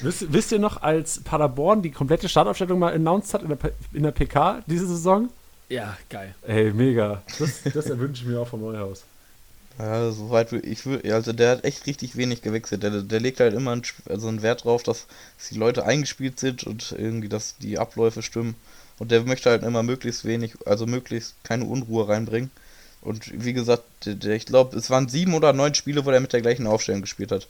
Wisst, 0.01 0.33
wisst 0.33 0.53
ihr 0.53 0.59
noch, 0.59 0.83
als 0.83 1.21
Paderborn 1.21 1.83
die 1.83 1.91
komplette 1.91 2.29
Startaufstellung 2.29 2.79
mal 2.79 2.95
announced 2.95 3.35
hat 3.35 3.43
in 3.43 3.49
der, 3.49 3.57
P- 3.57 3.73
in 3.93 4.03
der 4.03 4.13
PK 4.13 4.63
diese 4.67 4.87
Saison? 4.87 5.29
Ja, 5.69 5.97
geil. 6.11 6.35
Ey, 6.47 6.73
mega. 6.73 7.23
Das, 7.39 7.63
das 7.73 7.87
erwünsche 7.87 8.23
ich 8.23 8.29
mir 8.29 8.41
auch 8.41 8.49
vom 8.49 8.61
Neuhaus. 8.61 9.03
Ja, 9.79 10.13
soweit 10.13 10.53
ich 10.53 10.87
würde, 10.87 11.13
also 11.13 11.33
der 11.33 11.51
hat 11.51 11.65
echt 11.65 11.87
richtig 11.87 12.17
wenig 12.17 12.43
gewechselt. 12.43 12.83
Der, 12.83 13.03
der 13.03 13.21
legt 13.21 13.41
halt 13.41 13.55
immer 13.55 13.73
einen, 13.73 13.83
also 14.09 14.29
einen 14.29 14.43
Wert 14.43 14.65
drauf, 14.65 14.83
dass, 14.85 15.07
dass 15.37 15.49
die 15.49 15.59
Leute 15.59 15.85
eingespielt 15.85 16.39
sind 16.39 16.65
und 16.65 16.95
irgendwie, 16.97 17.29
dass 17.29 17.57
die 17.59 17.79
Abläufe 17.79 18.23
stimmen. 18.23 18.55
Und 19.01 19.11
der 19.11 19.23
möchte 19.23 19.51
halt 19.51 19.65
immer 19.65 19.83
möglichst 19.83 20.25
wenig, 20.25 20.55
also 20.67 20.87
möglichst 20.87 21.35
keine 21.43 21.65
Unruhe 21.65 22.09
reinbringen. 22.09 22.53
Und 23.01 23.45
wie 23.45 23.53
gesagt, 23.53 23.83
der, 24.07 24.15
der, 24.15 24.37
ich 24.37 24.47
glaube, 24.47 24.77
es 24.79 24.91
waren 24.91 25.09
sieben 25.09 25.35
oder 25.35 25.53
neun 25.53 25.75
Spiele, 25.75 26.05
wo 26.05 26.11
er 26.11 26.21
mit 26.21 26.33
der 26.33 26.41
gleichen 26.43 26.67
Aufstellung 26.69 27.01
gespielt 27.01 27.33
hat. 27.33 27.49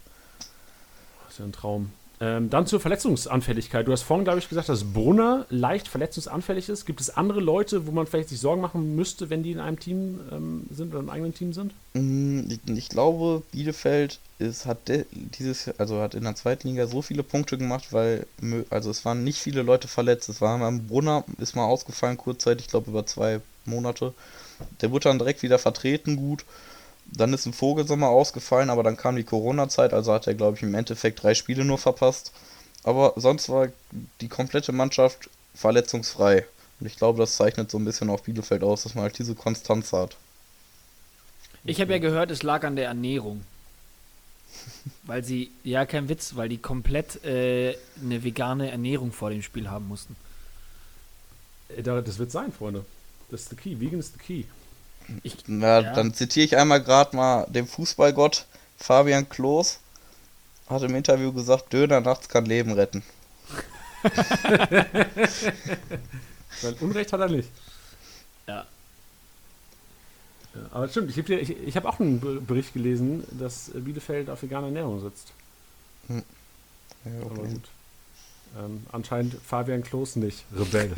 Das 1.25 1.35
ist 1.35 1.39
ja 1.41 1.45
ein 1.45 1.53
Traum. 1.53 1.91
Ähm, 2.21 2.49
dann 2.49 2.67
zur 2.67 2.79
Verletzungsanfälligkeit. 2.79 3.89
Du 3.89 3.93
hast 3.93 4.03
vorhin, 4.03 4.25
glaube 4.25 4.39
ich, 4.39 4.49
gesagt, 4.49 4.69
dass 4.69 4.85
Brunner 4.85 5.47
leicht 5.51 5.89
verletzungsanfällig 5.89 6.69
ist. 6.69 6.87
Gibt 6.87 7.01
es 7.01 7.11
andere 7.11 7.41
Leute, 7.41 7.89
wo 7.89 7.91
man 7.91 8.07
vielleicht 8.07 8.29
sich 8.29 8.39
Sorgen 8.39 8.63
machen 8.63 8.95
müsste, 8.95 9.31
wenn 9.31 9.43
die 9.43 9.51
in 9.51 9.59
einem 9.59 9.81
Team 9.81 10.21
ähm, 10.31 10.67
sind 10.71 10.91
oder 10.91 11.01
im 11.01 11.11
eigenen 11.11 11.35
Team 11.35 11.53
sind? 11.53 11.73
Mm, 11.95 12.43
Ich, 12.77 12.89
glaube, 12.89 13.43
Bielefeld 13.51 14.21
ist, 14.39 14.65
hat 14.65 14.79
dieses, 15.39 15.69
also 15.79 16.01
hat 16.01 16.15
in 16.15 16.23
der 16.23 16.37
zweiten 16.37 16.69
Liga 16.69 16.87
so 16.87 17.03
viele 17.03 17.25
Punkte 17.25 17.59
gemacht, 17.59 17.93
weil, 17.93 18.27
also 18.71 18.91
es 18.91 19.05
waren 19.05 19.25
nicht 19.25 19.41
viele 19.41 19.63
Leute 19.63 19.89
verletzt. 19.89 20.29
Es 20.29 20.41
war 20.41 20.59
Brunner, 20.73 21.25
ist 21.39 21.57
mal 21.57 21.67
ausgefallen 21.67 22.17
kurzzeitig, 22.17 22.67
ich 22.67 22.71
glaube 22.71 22.91
über 22.91 23.07
zwei 23.07 23.41
Monate. 23.65 24.15
Der 24.81 24.93
wurde 24.93 25.09
dann 25.09 25.19
direkt 25.19 25.43
wieder 25.43 25.59
vertreten, 25.59 26.17
gut. 26.17 26.45
Dann 27.17 27.33
ist 27.33 27.47
ein 27.47 27.53
Vogelsommer 27.53 28.09
ausgefallen, 28.09 28.71
aber 28.71 28.83
dann 28.83 28.97
kam 28.97 29.15
die 29.17 29.25
Corona-Zeit, 29.25 29.93
also 29.93 30.13
hat 30.13 30.27
er, 30.27 30.35
glaube 30.35 30.57
ich, 30.57 30.63
im 30.63 30.75
Endeffekt 30.75 31.23
drei 31.23 31.35
Spiele 31.35 31.65
nur 31.65 31.79
verpasst. 31.79 32.33
Aber 32.83 33.13
sonst 33.17 33.49
war 33.49 33.69
die 34.21 34.29
komplette 34.29 34.73
Mannschaft 34.73 35.31
verletzungsfrei. 35.55 36.45
Und 36.81 36.87
ich 36.87 36.97
glaube, 36.97 37.19
das 37.21 37.37
zeichnet 37.37 37.71
so 37.71 37.79
ein 37.79 37.85
bisschen 37.85 38.11
auf 38.11 38.25
Bielefeld 38.25 38.65
aus, 38.65 38.83
dass 38.83 38.95
man 38.95 39.05
halt 39.05 39.19
diese 39.19 39.35
Konstanz 39.35 39.93
hat. 39.93 40.17
Ich 41.65 41.81
habe 41.81 41.93
ja 41.93 41.99
gehört, 41.99 42.31
es 42.31 42.43
lag 42.43 42.65
an 42.65 42.77
der 42.77 42.87
Ernährung. 42.87 43.43
Weil 45.05 45.23
sie, 45.25 45.51
ja, 45.63 45.87
kein 45.87 46.09
Witz, 46.09 46.37
weil 46.37 46.49
die 46.49 46.59
komplett 46.59 47.25
äh, 47.25 47.77
eine 48.03 48.23
vegane 48.25 48.71
Ernährung 48.71 49.13
vor 49.13 49.31
dem 49.31 49.43
Spiel 49.43 49.69
haben 49.71 49.89
mussten. 49.89 50.17
Da- 51.83 52.01
Das 52.03 52.19
wird 52.19 52.31
sein, 52.31 52.53
Freunde. 52.53 52.85
Das 53.31 53.43
ist 53.43 53.51
the 53.51 53.57
key. 53.57 53.81
Vegan 53.81 53.99
ist 54.01 54.13
the 54.15 54.19
key. 54.19 54.45
Na, 55.47 55.81
Ja. 55.81 55.93
dann 55.95 56.15
zitiere 56.15 56.47
ich 56.47 56.57
einmal 56.57 56.83
gerade 56.83 57.15
mal 57.17 57.47
den 57.49 57.67
Fußballgott 57.67 58.47
Fabian 58.79 59.29
Klos. 59.29 59.79
Hat 60.69 60.83
im 60.83 60.95
Interview 60.95 61.33
gesagt, 61.33 61.73
Döner 61.73 62.01
nachts 62.01 62.29
kann 62.29 62.47
Leben 62.47 62.73
retten. 62.73 63.03
Weil 66.63 66.75
Unrecht 66.81 67.13
hat 67.13 67.21
er 67.21 67.29
nicht. 67.29 67.49
Ja. 68.47 68.65
Ja, 70.55 70.61
aber 70.71 70.89
stimmt, 70.89 71.11
ich 71.11 71.19
habe 71.19 71.35
ich, 71.35 71.51
ich 71.51 71.77
hab 71.77 71.85
auch 71.85 71.99
einen 72.01 72.21
Be- 72.21 72.41
Bericht 72.41 72.73
gelesen, 72.75 73.25
dass 73.33 73.71
Bielefeld 73.75 74.31
auf 74.31 74.43
veganer 74.43 74.67
Ernährung 74.69 75.01
sitzt. 75.01 75.33
Ja, 76.09 76.23
Aber 77.23 77.41
okay. 77.41 77.51
gut. 77.53 77.69
Ähm, 78.59 78.87
anscheinend 78.93 79.35
Fabian 79.45 79.83
Klos 79.83 80.17
nicht. 80.17 80.45
Rebell. 80.57 80.93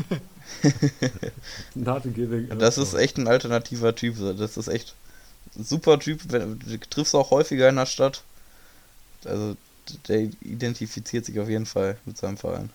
Not 1.75 2.03
giving. 2.15 2.49
Das 2.59 2.79
ist 2.79 2.95
echt 2.95 3.19
ein 3.19 3.29
alternativer 3.29 3.95
Typ. 3.95 4.17
Das 4.39 4.57
ist 4.57 4.69
echt 4.69 4.95
ein 5.57 5.65
super 5.65 5.99
Typ. 5.99 6.21
Wenn- 6.31 6.59
Du 6.59 6.79
triffst 6.91 7.15
auch 7.15 7.31
häufiger 7.31 7.69
in 7.69 7.77
der 7.77 7.87
Stadt. 7.87 8.23
Also 9.25 9.57
der 10.09 10.29
identifiziert 10.43 11.25
sich 11.25 11.39
auf 11.41 11.49
jeden 11.49 11.67
Fall 11.67 11.97
mit 12.05 12.17
seinem 12.19 12.37
Verein. 12.37 12.71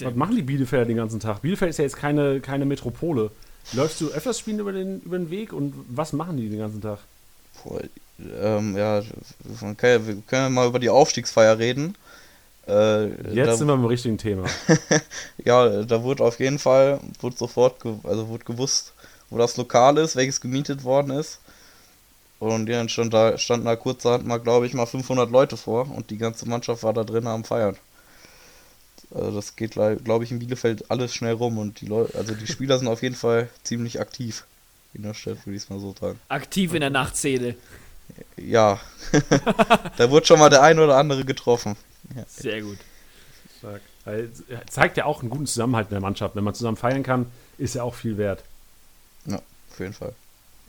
Was 0.00 0.14
machen 0.14 0.36
die 0.36 0.42
Bielefelder 0.42 0.86
den 0.86 0.96
ganzen 0.96 1.20
Tag? 1.20 1.42
Bielefeld 1.42 1.70
ist 1.70 1.76
ja 1.78 1.84
jetzt 1.84 1.96
keine, 1.96 2.40
keine 2.40 2.64
Metropole. 2.64 3.30
Läufst 3.72 4.00
du 4.00 4.08
öfters 4.08 4.38
spielen 4.38 4.58
über 4.58 4.72
den, 4.72 5.00
über 5.02 5.18
den 5.18 5.30
Weg 5.30 5.52
und 5.52 5.74
was 5.88 6.12
machen 6.12 6.36
die 6.36 6.48
den 6.48 6.58
ganzen 6.58 6.80
Tag? 6.80 6.98
Boah, 7.62 7.82
ähm, 8.40 8.76
ja, 8.76 9.02
man 9.60 9.76
kann 9.76 9.90
ja, 9.90 10.06
wir 10.06 10.14
können 10.26 10.42
ja 10.42 10.48
mal 10.50 10.66
über 10.66 10.78
die 10.78 10.88
Aufstiegsfeier 10.90 11.58
reden. 11.58 11.96
Äh, 12.66 13.06
Jetzt 13.34 13.46
da- 13.46 13.56
sind 13.56 13.66
wir 13.66 13.74
im 13.74 13.84
richtigen 13.84 14.18
Thema. 14.18 14.44
Ja, 15.44 15.82
da 15.82 16.02
wurde 16.02 16.24
auf 16.24 16.38
jeden 16.40 16.58
Fall, 16.58 17.00
wurde 17.20 17.36
sofort, 17.36 17.80
ge 17.82 17.94
also 18.04 18.28
wurde 18.28 18.44
gewusst, 18.44 18.92
wo 19.30 19.36
das 19.38 19.56
Lokal 19.56 19.98
ist, 19.98 20.16
welches 20.16 20.40
gemietet 20.40 20.84
worden 20.84 21.10
ist. 21.10 21.40
Und 22.38 22.66
dann 22.66 22.88
stand 22.88 23.12
da, 23.12 23.36
standen 23.38 23.66
da 23.66 23.76
kurzerhand 23.76 24.26
mal, 24.26 24.38
glaube 24.38 24.66
ich, 24.66 24.74
mal 24.74 24.86
500 24.86 25.30
Leute 25.30 25.56
vor 25.56 25.90
und 25.94 26.10
die 26.10 26.18
ganze 26.18 26.48
Mannschaft 26.48 26.82
war 26.82 26.92
da 26.92 27.04
drin 27.04 27.26
am 27.26 27.44
Feiern. 27.44 27.76
Also 29.14 29.32
das 29.32 29.54
geht, 29.56 29.72
glaube 29.72 30.24
ich, 30.24 30.30
in 30.30 30.38
Bielefeld 30.40 30.90
alles 30.90 31.14
schnell 31.14 31.34
rum 31.34 31.58
und 31.58 31.80
die 31.80 31.86
Leute, 31.86 32.16
also 32.16 32.34
die 32.34 32.46
Spieler 32.46 32.78
sind 32.78 32.88
auf 32.88 33.02
jeden 33.02 33.14
Fall 33.14 33.48
ziemlich 33.62 34.00
aktiv 34.00 34.44
in 34.94 35.02
der 35.02 35.14
Stadt, 35.14 35.38
würde 35.46 35.56
ich 35.56 35.62
es 35.62 35.70
mal 35.70 35.78
so 35.78 35.94
sagen. 35.98 36.18
Aktiv 36.28 36.74
in 36.74 36.80
der 36.80 36.90
Nachtszene. 36.90 37.54
Ja, 38.36 38.80
da 39.96 40.10
wurde 40.10 40.26
schon 40.26 40.38
mal 40.38 40.50
der 40.50 40.62
ein 40.62 40.78
oder 40.78 40.96
andere 40.96 41.24
getroffen. 41.24 41.76
Sehr 42.28 42.62
gut. 42.62 42.78
Stark. 43.58 43.80
Es 44.04 44.42
zeigt 44.70 44.96
ja 44.96 45.06
auch 45.06 45.20
einen 45.20 45.30
guten 45.30 45.46
Zusammenhalt 45.46 45.86
in 45.86 45.94
der 45.94 46.00
Mannschaft. 46.00 46.36
Wenn 46.36 46.44
man 46.44 46.54
zusammen 46.54 46.76
feiern 46.76 47.02
kann, 47.02 47.26
ist 47.56 47.74
ja 47.74 47.82
auch 47.82 47.94
viel 47.94 48.18
wert. 48.18 48.42
Auf 49.74 49.80
jeden 49.80 49.92
Fall. 49.92 50.12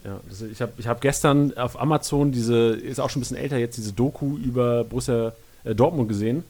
Ja, 0.04 0.20
das, 0.28 0.42
ich 0.42 0.62
habe 0.62 0.74
ich 0.78 0.88
hab 0.88 1.00
gestern 1.00 1.56
auf 1.58 1.80
Amazon 1.80 2.32
diese, 2.32 2.70
ist 2.70 3.00
auch 3.00 3.12
schon 3.12 3.20
ein 3.20 3.24
bisschen 3.24 3.38
älter 3.38 3.58
jetzt, 3.58 3.78
diese 3.78 3.94
Doku 3.94 4.38
über 4.38 4.84
Borussia 4.84 5.34
äh, 5.64 5.76
Dortmund 5.76 6.10
gesehen. 6.10 6.44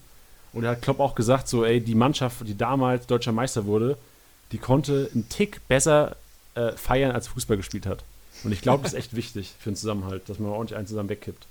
Und 0.53 0.63
da 0.63 0.71
hat 0.71 0.81
Klopp 0.81 1.01
auch 1.01 1.15
gesagt, 1.15 1.49
so, 1.49 1.65
ey, 1.65 1.81
die 1.81 1.95
Mannschaft, 1.95 2.47
die 2.47 2.57
damals 2.57 3.07
deutscher 3.07 3.33
Meister 3.33 3.65
wurde, 3.65 3.97
die 4.53 4.57
konnte 4.57 5.09
einen 5.13 5.27
Tick 5.27 5.59
besser 5.67 6.15
äh, 6.55 6.71
feiern, 6.71 7.11
als 7.11 7.27
Fußball 7.27 7.57
gespielt 7.57 7.85
hat. 7.85 8.05
Und 8.45 8.53
ich 8.53 8.61
glaube, 8.61 8.83
das 8.83 8.93
ist 8.93 8.99
echt 8.99 9.15
wichtig 9.17 9.53
für 9.59 9.71
den 9.71 9.75
Zusammenhalt, 9.75 10.29
dass 10.29 10.39
man 10.39 10.51
ordentlich 10.51 10.77
einen 10.77 10.87
zusammen 10.87 11.09
wegkippt. 11.09 11.45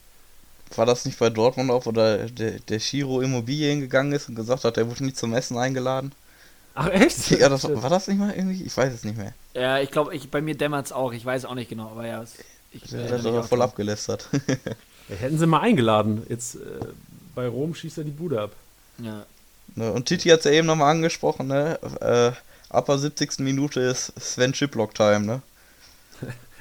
War 0.77 0.87
das 0.87 1.05
nicht 1.05 1.19
bei 1.19 1.31
Dortmund 1.31 1.71
auch, 1.71 1.87
wo 1.87 1.93
der, 1.93 2.29
der, 2.29 2.53
der 2.59 2.79
Chiro 2.79 3.21
Immobilien 3.21 3.81
gegangen 3.81 4.13
ist 4.13 4.29
und 4.29 4.35
gesagt 4.35 4.65
hat, 4.65 4.77
er 4.77 4.89
wurde 4.91 5.05
nicht 5.05 5.17
zum 5.17 5.33
Essen 5.35 5.57
eingeladen? 5.57 6.13
Ach, 6.75 6.89
echt? 6.89 7.31
Ja, 7.31 7.49
das, 7.49 7.63
war 7.65 7.91
das 7.91 8.09
nicht 8.09 8.19
mal 8.19 8.33
irgendwie? 8.35 8.65
Ich 8.65 8.77
weiß 8.77 8.93
es 8.93 9.05
nicht 9.05 9.17
mehr. 9.17 9.33
Ja, 9.55 9.79
ich 9.79 9.91
glaube, 9.93 10.15
ich, 10.17 10.31
bei 10.31 10.41
mir 10.41 10.57
dämmert 10.57 10.87
es 10.87 10.93
auch. 10.93 11.13
Ich 11.13 11.25
weiß 11.25 11.45
auch 11.45 11.55
nicht 11.55 11.69
genau, 11.71 11.91
aber 11.91 12.07
ja. 12.07 12.23
es- 12.23 12.35
Ich, 12.73 12.83
Der 12.91 13.01
erinnere 13.03 13.19
hat 13.19 13.27
aber 13.27 13.43
voll 13.45 13.59
dran. 13.59 13.69
abgelästert. 13.69 14.29
Ja, 15.09 15.17
hätten 15.17 15.39
sie 15.39 15.47
mal 15.47 15.61
eingeladen. 15.61 16.23
Jetzt 16.31 16.55
äh, 16.55 16.59
bei 17.35 17.47
Rom 17.47 17.75
schießt 17.75 17.99
er 17.99 18.05
die 18.05 18.11
Bude 18.11 18.41
ab. 18.41 18.53
Ja. 18.97 19.27
Ne, 19.77 19.93
Und 19.93 20.07
Titi 20.07 20.31
hat 20.31 20.39
es 20.39 20.45
ja 20.47 20.53
eben 20.53 20.67
nochmal 20.67 20.93
angesprochen, 20.93 21.47
ne? 21.49 21.79
Äh, 22.01 22.33
ab 22.71 22.87
der 22.87 22.97
70. 22.99 23.41
Minute 23.41 23.81
ist 23.81 24.13
Sven 24.19 24.55
Chiplock-Time, 24.55 25.21
ne? 25.27 25.43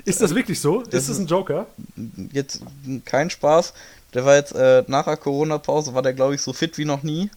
Ist 0.06 0.22
das 0.22 0.36
wirklich 0.36 0.60
so? 0.60 0.84
Das 0.84 1.04
ist 1.04 1.12
das 1.12 1.20
ein 1.20 1.28
Joker? 1.28 1.68
Jetzt 2.32 2.62
kein 3.06 3.30
Spaß. 3.30 3.74
Der 4.14 4.26
war 4.26 4.36
jetzt 4.36 4.54
äh, 4.54 4.84
nach 4.88 5.06
der 5.06 5.18
Corona-Pause, 5.18 5.94
war 5.94 6.02
der 6.02 6.14
glaube 6.14 6.36
ich 6.36 6.42
so 6.42 6.54
fit 6.54 6.78
wie 6.78 6.86
noch 6.86 7.04
nie. 7.04 7.30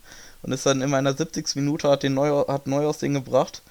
Und 0.42 0.52
ist 0.52 0.66
dann 0.66 0.82
immer 0.82 0.98
in 0.98 1.04
der 1.04 1.16
70. 1.16 1.56
Minute, 1.56 1.88
hat 1.88 2.02
den 2.02 2.14
Neu 2.14 2.44
hat 2.46 2.66
Neuhaus 2.66 2.98
den 2.98 3.14
gebracht. 3.14 3.62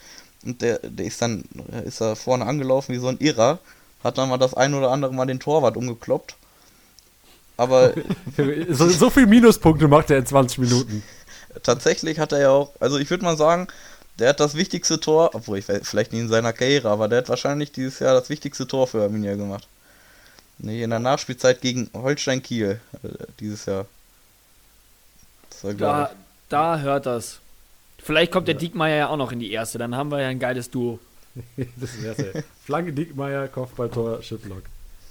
Und 0.43 0.61
der, 0.61 0.79
der 0.79 1.05
ist 1.05 1.21
dann, 1.21 1.43
äh, 1.71 1.87
ist 1.87 2.01
er 2.01 2.15
vorne 2.15 2.45
angelaufen 2.45 2.93
wie 2.93 2.99
so 2.99 3.07
ein 3.07 3.19
Irrer. 3.19 3.59
Hat 4.03 4.17
dann 4.17 4.29
mal 4.29 4.37
das 4.37 4.53
ein 4.53 4.73
oder 4.73 4.91
andere 4.91 5.13
Mal 5.13 5.25
den 5.25 5.39
Torwart 5.39 5.77
umgekloppt. 5.77 6.35
Aber 7.57 7.93
so, 8.69 8.89
so 8.89 9.09
viel 9.09 9.27
Minuspunkte 9.27 9.87
macht 9.87 10.09
er 10.09 10.17
in 10.17 10.25
20 10.25 10.59
Minuten. 10.59 11.03
tatsächlich 11.63 12.19
hat 12.19 12.31
er 12.31 12.39
ja 12.39 12.49
auch, 12.49 12.71
also 12.79 12.97
ich 12.97 13.09
würde 13.09 13.23
mal 13.23 13.37
sagen, 13.37 13.67
der 14.20 14.30
hat 14.30 14.39
das 14.39 14.55
wichtigste 14.55 14.99
Tor, 14.99 15.32
obwohl 15.34 15.57
ich 15.57 15.68
weiß, 15.68 15.88
vielleicht 15.88 16.13
nicht 16.13 16.22
in 16.22 16.30
seiner 16.30 16.53
Karriere, 16.53 16.89
aber 16.89 17.07
der 17.07 17.20
hat 17.20 17.30
wahrscheinlich 17.30 17.72
dieses 17.72 17.99
Jahr 17.99 18.13
das 18.13 18.30
wichtigste 18.30 18.68
Tor 18.68 18.88
für 18.88 19.03
Arminia 19.03 19.36
gemacht. 19.36 19.68
Nee, 20.57 20.84
in 20.84 20.89
der 20.89 20.99
Nachspielzeit 20.99 21.61
gegen 21.61 21.89
Holstein 21.93 22.41
Kiel 22.41 22.80
äh, 23.03 23.07
dieses 23.39 23.66
Jahr. 23.66 23.86
Das 25.49 25.63
war, 25.63 25.74
da, 25.74 26.11
da 26.49 26.80
hört 26.80 27.05
das. 27.05 27.39
Vielleicht 27.97 28.32
kommt 28.32 28.47
der 28.47 28.55
Diekmeier 28.55 28.97
ja 28.97 29.07
auch 29.09 29.18
noch 29.18 29.32
in 29.32 29.39
die 29.39 29.51
erste, 29.51 29.78
dann 29.78 29.95
haben 29.95 30.11
wir 30.11 30.22
ja 30.22 30.28
ein 30.30 30.39
geiles 30.39 30.70
Duo. 30.70 30.99
das 31.57 31.95
ist 31.95 32.03
ja 32.03 32.41
Flanke 32.63 32.93
Diekmeier, 32.93 33.47
Kopfballtor, 33.49 34.22
Schiplock. 34.22 34.63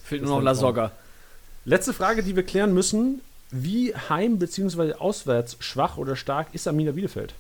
Fehlt 0.04 0.22
nur 0.22 0.36
noch 0.36 0.42
Lasogga. 0.42 0.92
Letzte 1.66 1.92
Frage, 1.92 2.22
die 2.22 2.36
wir 2.36 2.42
klären 2.42 2.72
müssen. 2.72 3.20
Wie 3.50 3.94
heim- 3.94 4.38
bzw. 4.38 4.94
auswärts 4.94 5.56
schwach 5.60 5.96
oder 5.96 6.16
stark 6.16 6.48
ist 6.52 6.66
Arminia 6.66 6.92
Bielefeld? 6.92 7.34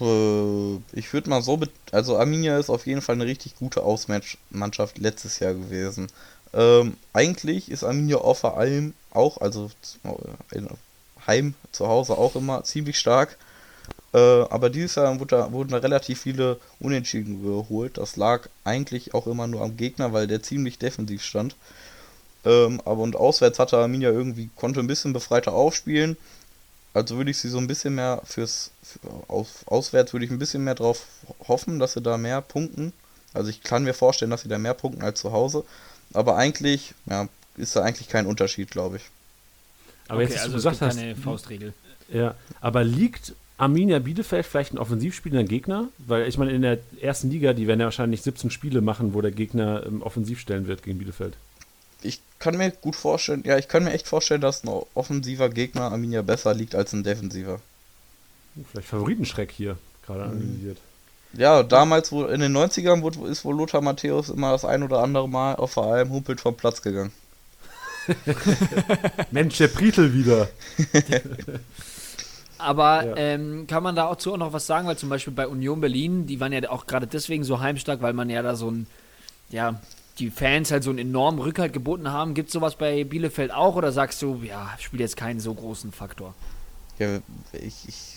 Äh, 0.00 0.76
ich 0.92 1.12
würde 1.12 1.30
mal 1.30 1.42
so, 1.42 1.60
also 1.92 2.18
Arminia 2.18 2.58
ist 2.58 2.70
auf 2.70 2.86
jeden 2.86 3.02
Fall 3.02 3.16
eine 3.16 3.26
richtig 3.26 3.56
gute 3.56 3.82
Ausmannschaft 3.82 4.98
letztes 4.98 5.38
Jahr 5.38 5.54
gewesen. 5.54 6.08
Ähm, 6.52 6.96
eigentlich 7.12 7.70
ist 7.70 7.84
Arminia 7.84 8.18
auch 8.18 8.36
vor 8.36 8.58
allem 8.58 8.94
auch, 9.12 9.40
also 9.40 9.70
äh, 10.04 10.60
heim 11.26 11.54
zu 11.72 11.86
Hause 11.86 12.18
auch 12.18 12.34
immer 12.36 12.64
ziemlich 12.64 12.98
stark. 12.98 13.36
Äh, 14.12 14.18
aber 14.18 14.70
dieses 14.70 14.96
Jahr 14.96 15.18
wurde 15.20 15.36
da, 15.36 15.52
wurden 15.52 15.70
da 15.70 15.78
relativ 15.78 16.22
viele 16.22 16.58
Unentschieden 16.80 17.42
geholt. 17.42 17.98
Das 17.98 18.16
lag 18.16 18.48
eigentlich 18.64 19.14
auch 19.14 19.26
immer 19.26 19.46
nur 19.46 19.62
am 19.62 19.76
Gegner, 19.76 20.12
weil 20.12 20.26
der 20.26 20.42
ziemlich 20.42 20.78
defensiv 20.78 21.22
stand. 21.22 21.54
Ähm, 22.44 22.80
aber 22.84 23.02
und 23.02 23.16
auswärts 23.16 23.58
hatte 23.58 23.76
Arminia 23.78 24.10
irgendwie, 24.10 24.50
konnte 24.56 24.80
ein 24.80 24.86
bisschen 24.86 25.12
befreiter 25.12 25.52
aufspielen. 25.52 26.16
Also 26.92 27.16
würde 27.16 27.30
ich 27.30 27.38
sie 27.38 27.48
so 27.48 27.58
ein 27.58 27.66
bisschen 27.66 27.94
mehr 27.94 28.20
fürs 28.24 28.72
für, 28.82 28.98
aus, 29.28 29.64
auswärts 29.66 30.12
würde 30.12 30.24
ich 30.24 30.30
ein 30.30 30.38
bisschen 30.38 30.64
mehr 30.64 30.74
drauf 30.74 31.06
hoffen, 31.46 31.78
dass 31.78 31.92
sie 31.92 32.02
da 32.02 32.18
mehr 32.18 32.40
punkten. 32.40 32.92
Also 33.32 33.50
ich 33.50 33.62
kann 33.62 33.84
mir 33.84 33.94
vorstellen, 33.94 34.30
dass 34.30 34.42
sie 34.42 34.48
da 34.48 34.58
mehr 34.58 34.74
punkten 34.74 35.02
als 35.02 35.20
zu 35.20 35.32
Hause. 35.32 35.64
Aber 36.12 36.36
eigentlich, 36.36 36.94
ja, 37.06 37.28
ist 37.56 37.76
da 37.76 37.82
eigentlich 37.82 38.08
kein 38.08 38.26
Unterschied, 38.26 38.70
glaube 38.70 38.96
ich. 38.96 39.02
Aber 40.08 40.22
okay, 40.22 40.32
jetzt, 40.32 40.40
also 40.40 40.50
du 40.50 40.56
gesagt 40.56 40.80
hast, 40.80 40.96
keine 40.96 41.14
Faustregel. 41.14 41.72
Ja, 42.12 42.34
aber 42.60 42.82
liegt 42.82 43.34
Arminia 43.56 44.00
Bielefeld 44.00 44.44
vielleicht 44.44 44.72
ein 44.72 44.78
offensivspielender 44.78 45.46
Gegner? 45.46 45.88
Weil 45.98 46.26
ich 46.26 46.38
meine, 46.38 46.50
in 46.50 46.62
der 46.62 46.78
ersten 47.00 47.30
Liga, 47.30 47.52
die 47.52 47.68
werden 47.68 47.78
ja 47.78 47.86
wahrscheinlich 47.86 48.22
17 48.22 48.50
Spiele 48.50 48.80
machen, 48.80 49.14
wo 49.14 49.20
der 49.20 49.30
Gegner 49.30 49.86
ähm, 49.86 50.02
offensiv 50.02 50.40
stellen 50.40 50.66
wird 50.66 50.82
gegen 50.82 50.98
Bielefeld 50.98 51.36
ich 52.02 52.20
kann 52.38 52.56
mir 52.56 52.70
gut 52.70 52.96
vorstellen, 52.96 53.42
ja, 53.44 53.58
ich 53.58 53.68
kann 53.68 53.84
mir 53.84 53.92
echt 53.92 54.08
vorstellen, 54.08 54.40
dass 54.40 54.64
ein 54.64 54.70
offensiver 54.94 55.48
Gegner 55.48 55.92
Arminia 55.92 56.22
besser 56.22 56.54
liegt 56.54 56.74
als 56.74 56.92
ein 56.92 57.04
defensiver. 57.04 57.60
Vielleicht 58.70 58.88
Favoritenschreck 58.88 59.50
hier 59.50 59.78
gerade 60.04 60.24
mhm. 60.24 60.30
analysiert. 60.30 60.78
Ja, 61.32 61.62
damals 61.62 62.10
wo 62.10 62.24
in 62.24 62.40
den 62.40 62.56
90ern 62.56 63.02
wurde, 63.02 63.28
ist 63.28 63.44
wohl 63.44 63.56
Lothar 63.56 63.82
Matthäus 63.82 64.30
immer 64.30 64.50
das 64.50 64.64
ein 64.64 64.82
oder 64.82 65.00
andere 65.00 65.28
Mal 65.28 65.54
auf 65.54 65.72
vor 65.72 65.86
allem 65.86 66.10
humpelt 66.10 66.40
vom 66.40 66.56
Platz 66.56 66.82
gegangen. 66.82 67.12
Mensch, 69.30 69.58
der 69.58 69.68
Pritel 69.68 70.12
wieder. 70.12 70.48
Aber 72.58 73.04
ja. 73.04 73.16
ähm, 73.16 73.66
kann 73.66 73.82
man 73.82 73.94
da 73.94 74.06
auch 74.06 74.24
noch 74.36 74.52
was 74.52 74.66
sagen, 74.66 74.86
weil 74.86 74.98
zum 74.98 75.08
Beispiel 75.08 75.32
bei 75.32 75.46
Union 75.46 75.80
Berlin, 75.80 76.26
die 76.26 76.40
waren 76.40 76.52
ja 76.52 76.68
auch 76.68 76.86
gerade 76.86 77.06
deswegen 77.06 77.44
so 77.44 77.60
heimstark, 77.60 78.02
weil 78.02 78.12
man 78.12 78.28
ja 78.28 78.42
da 78.42 78.56
so 78.56 78.70
ein, 78.70 78.86
ja, 79.50 79.80
die 80.20 80.30
Fans 80.30 80.70
halt 80.70 80.84
so 80.84 80.90
einen 80.90 80.98
enormen 80.98 81.40
Rückhalt 81.40 81.72
geboten 81.72 82.10
haben. 82.10 82.34
Gibt 82.34 82.48
es 82.48 82.52
sowas 82.52 82.76
bei 82.76 83.04
Bielefeld 83.04 83.52
auch 83.52 83.74
oder 83.74 83.90
sagst 83.90 84.20
du, 84.22 84.40
ja, 84.42 84.70
spielt 84.78 85.00
jetzt 85.00 85.16
keinen 85.16 85.40
so 85.40 85.54
großen 85.54 85.92
Faktor? 85.92 86.34
Ja, 86.98 87.18
ich, 87.52 87.88
ich, 87.88 88.16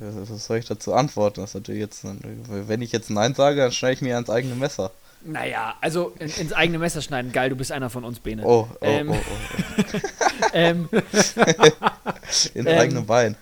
was 0.00 0.46
soll 0.46 0.58
ich 0.58 0.66
dazu 0.66 0.92
antworten? 0.92 1.40
Das 1.40 1.50
ist 1.50 1.54
natürlich 1.54 1.80
jetzt, 1.80 2.04
wenn 2.04 2.82
ich 2.82 2.90
jetzt 2.90 3.10
Nein 3.10 3.34
sage, 3.34 3.60
dann 3.60 3.72
schneide 3.72 3.94
ich 3.94 4.02
mir 4.02 4.16
ans 4.16 4.28
eigene 4.28 4.56
Messer. 4.56 4.90
Naja, 5.22 5.74
also 5.80 6.12
in, 6.18 6.28
ins 6.28 6.52
eigene 6.52 6.78
Messer 6.78 7.00
schneiden. 7.00 7.32
Geil, 7.32 7.50
du 7.50 7.56
bist 7.56 7.72
einer 7.72 7.90
von 7.90 8.04
uns, 8.04 8.18
Bene. 8.18 8.44
Oh, 8.44 8.68
oh, 8.70 8.76
ähm, 8.80 9.10
oh, 9.10 9.14
oh. 9.14 9.98
ähm, 10.52 10.88
ins 10.92 11.36
ähm, 12.54 12.66
eigene 12.66 13.02
Bein. 13.02 13.36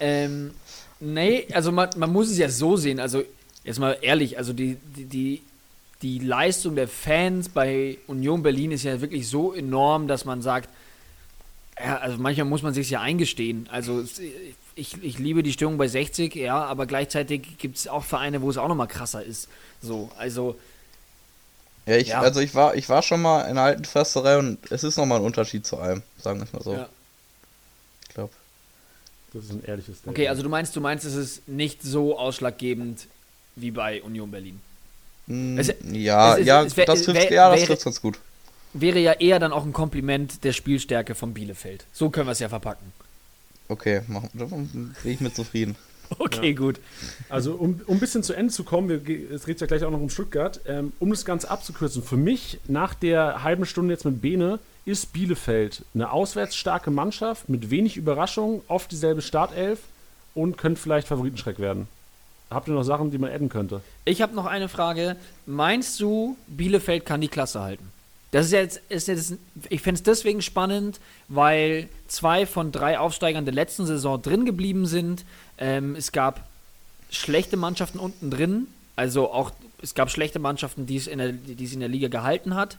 Ähm, 0.00 0.52
nee, 1.00 1.46
also 1.52 1.72
man, 1.72 1.90
man 1.96 2.12
muss 2.12 2.30
es 2.30 2.38
ja 2.38 2.48
so 2.48 2.76
sehen. 2.76 3.00
Also, 3.00 3.22
jetzt 3.64 3.78
mal 3.78 3.96
ehrlich, 4.00 4.38
also 4.38 4.52
die, 4.52 4.76
die, 4.96 5.04
die 5.06 5.42
die 6.02 6.18
Leistung 6.18 6.76
der 6.76 6.88
Fans 6.88 7.48
bei 7.48 7.98
Union 8.06 8.42
Berlin 8.42 8.70
ist 8.70 8.84
ja 8.84 9.00
wirklich 9.00 9.28
so 9.28 9.52
enorm, 9.52 10.06
dass 10.06 10.24
man 10.24 10.42
sagt, 10.42 10.68
ja, 11.78 11.98
also 11.98 12.18
manchmal 12.18 12.46
muss 12.46 12.62
man 12.62 12.74
sich 12.74 12.90
ja 12.90 13.00
eingestehen. 13.00 13.68
Also 13.70 14.04
ich, 14.74 15.02
ich 15.02 15.18
liebe 15.18 15.42
die 15.42 15.52
Stimmung 15.52 15.76
bei 15.76 15.88
60, 15.88 16.34
ja, 16.34 16.64
aber 16.64 16.86
gleichzeitig 16.86 17.58
gibt 17.58 17.76
es 17.76 17.88
auch 17.88 18.04
Vereine, 18.04 18.42
wo 18.42 18.50
es 18.50 18.58
auch 18.58 18.68
nochmal 18.68 18.88
krasser 18.88 19.22
ist. 19.22 19.48
So, 19.82 20.10
also. 20.18 20.58
Ja, 21.86 21.96
ich, 21.96 22.08
ja. 22.08 22.20
also 22.20 22.40
ich 22.40 22.54
war, 22.54 22.74
ich 22.74 22.88
war 22.88 23.02
schon 23.02 23.22
mal 23.22 23.42
in 23.42 23.54
der 23.54 23.64
alten 23.64 23.84
Försterei 23.84 24.38
und 24.38 24.58
es 24.70 24.84
ist 24.84 24.96
nochmal 24.96 25.20
ein 25.20 25.24
Unterschied 25.24 25.66
zu 25.66 25.78
allem, 25.78 26.02
sagen 26.18 26.38
wir 26.38 26.44
es 26.44 26.52
mal 26.52 26.62
so. 26.62 26.74
Ja. 26.74 26.88
Ich 28.08 28.14
glaube. 28.14 28.32
Das 29.32 29.44
ist 29.44 29.50
ein 29.50 29.64
ehrliches 29.64 29.96
Statement. 29.96 30.16
Okay, 30.16 30.28
also 30.28 30.42
du 30.42 30.48
meinst, 30.48 30.74
du 30.76 30.80
meinst, 30.80 31.04
es 31.04 31.14
ist 31.14 31.48
nicht 31.48 31.82
so 31.82 32.18
ausschlaggebend 32.18 33.06
wie 33.56 33.70
bei 33.70 34.02
Union 34.02 34.30
Berlin. 34.30 34.60
Mm, 35.28 35.58
es, 35.58 35.72
ja, 35.92 36.34
es, 36.34 36.40
es, 36.40 36.46
ja, 36.46 36.76
wär, 36.76 36.86
das 36.86 37.02
trifft 37.02 37.30
ja, 37.30 37.50
das 37.50 37.64
trifft 37.64 37.84
ganz 37.84 38.02
gut. 38.02 38.18
Wäre 38.72 38.98
ja 38.98 39.12
eher 39.12 39.38
dann 39.38 39.52
auch 39.52 39.64
ein 39.64 39.72
Kompliment 39.72 40.44
der 40.44 40.52
Spielstärke 40.52 41.14
von 41.14 41.32
Bielefeld. 41.34 41.84
So 41.92 42.10
können 42.10 42.26
wir 42.26 42.32
es 42.32 42.38
ja 42.38 42.48
verpacken. 42.48 42.92
Okay, 43.68 44.02
machen, 44.08 44.30
bin 45.02 45.12
ich 45.12 45.20
mit 45.20 45.36
zufrieden. 45.36 45.76
Okay, 46.18 46.52
ja. 46.52 46.56
gut. 46.56 46.80
Also, 47.28 47.52
um, 47.52 47.82
um 47.86 47.96
ein 47.96 48.00
bisschen 48.00 48.22
zu 48.22 48.32
Ende 48.32 48.50
zu 48.50 48.64
kommen, 48.64 48.88
wir, 48.88 49.30
es 49.30 49.44
geht 49.44 49.60
ja 49.60 49.66
gleich 49.66 49.84
auch 49.84 49.90
noch 49.90 50.00
um 50.00 50.08
Stuttgart, 50.08 50.58
ähm, 50.66 50.94
um 50.98 51.10
das 51.10 51.26
Ganze 51.26 51.50
abzukürzen, 51.50 52.02
für 52.02 52.16
mich 52.16 52.60
nach 52.66 52.94
der 52.94 53.42
halben 53.42 53.66
Stunde 53.66 53.92
jetzt 53.92 54.06
mit 54.06 54.22
Bene 54.22 54.58
ist 54.86 55.12
Bielefeld 55.12 55.84
eine 55.92 56.10
auswärts 56.10 56.56
starke 56.56 56.90
Mannschaft 56.90 57.50
mit 57.50 57.68
wenig 57.68 57.98
Überraschung, 57.98 58.62
oft 58.68 58.90
dieselbe 58.90 59.20
Startelf 59.20 59.80
und 60.34 60.56
könnte 60.56 60.80
vielleicht 60.80 61.08
Favoritenschreck 61.08 61.58
werden. 61.58 61.88
Habt 62.50 62.68
ihr 62.68 62.74
noch 62.74 62.82
Sachen, 62.82 63.10
die 63.10 63.18
man 63.18 63.30
adden 63.30 63.48
könnte? 63.48 63.82
Ich 64.04 64.22
habe 64.22 64.34
noch 64.34 64.46
eine 64.46 64.68
Frage. 64.68 65.16
Meinst 65.46 66.00
du, 66.00 66.36
Bielefeld 66.46 67.04
kann 67.04 67.20
die 67.20 67.28
Klasse 67.28 67.60
halten? 67.60 67.90
Das 68.30 68.46
ist 68.46 68.52
jetzt, 68.52 68.80
ist 68.88 69.08
jetzt 69.08 69.34
ich 69.70 69.80
finde 69.80 69.98
es 69.98 70.02
deswegen 70.02 70.42
spannend, 70.42 71.00
weil 71.28 71.88
zwei 72.08 72.46
von 72.46 72.72
drei 72.72 72.98
Aufsteigern 72.98 73.44
der 73.44 73.54
letzten 73.54 73.86
Saison 73.86 74.20
drin 74.20 74.44
geblieben 74.44 74.86
sind. 74.86 75.24
Ähm, 75.56 75.96
es 75.96 76.12
gab 76.12 76.46
schlechte 77.10 77.56
Mannschaften 77.56 77.98
unten 77.98 78.30
drin, 78.30 78.66
also 78.96 79.32
auch 79.32 79.52
es 79.80 79.94
gab 79.94 80.10
schlechte 80.10 80.38
Mannschaften, 80.38 80.86
die 80.86 80.96
es 80.96 81.06
in 81.06 81.18
der, 81.18 81.32
die 81.32 81.64
es 81.64 81.72
in 81.72 81.80
der 81.80 81.88
Liga 81.88 82.08
gehalten 82.08 82.54
hat. 82.54 82.76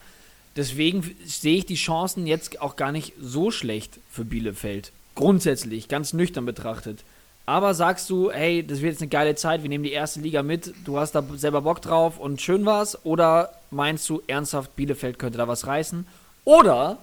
Deswegen 0.55 1.15
sehe 1.25 1.57
ich 1.57 1.65
die 1.65 1.75
Chancen 1.75 2.27
jetzt 2.27 2.61
auch 2.61 2.75
gar 2.75 2.91
nicht 2.91 3.13
so 3.19 3.49
schlecht 3.49 3.99
für 4.11 4.25
Bielefeld. 4.25 4.91
Grundsätzlich, 5.15 5.87
ganz 5.87 6.13
nüchtern 6.13 6.45
betrachtet. 6.45 7.03
Aber 7.49 7.73
sagst 7.73 8.11
du, 8.11 8.29
hey, 8.31 8.63
das 8.63 8.79
wird 8.81 8.91
jetzt 8.91 9.01
eine 9.01 9.09
geile 9.09 9.33
Zeit, 9.33 9.63
wir 9.63 9.69
nehmen 9.69 9.83
die 9.83 9.91
erste 9.91 10.19
Liga 10.19 10.43
mit, 10.43 10.71
du 10.85 10.99
hast 10.99 11.15
da 11.15 11.23
selber 11.35 11.63
Bock 11.63 11.81
drauf 11.81 12.19
und 12.19 12.39
schön 12.39 12.63
war's? 12.63 13.03
Oder 13.05 13.51
meinst 13.71 14.07
du 14.07 14.21
ernsthaft, 14.27 14.75
Bielefeld 14.75 15.17
könnte 15.17 15.39
da 15.39 15.47
was 15.47 15.65
reißen? 15.65 16.05
Oder 16.45 16.99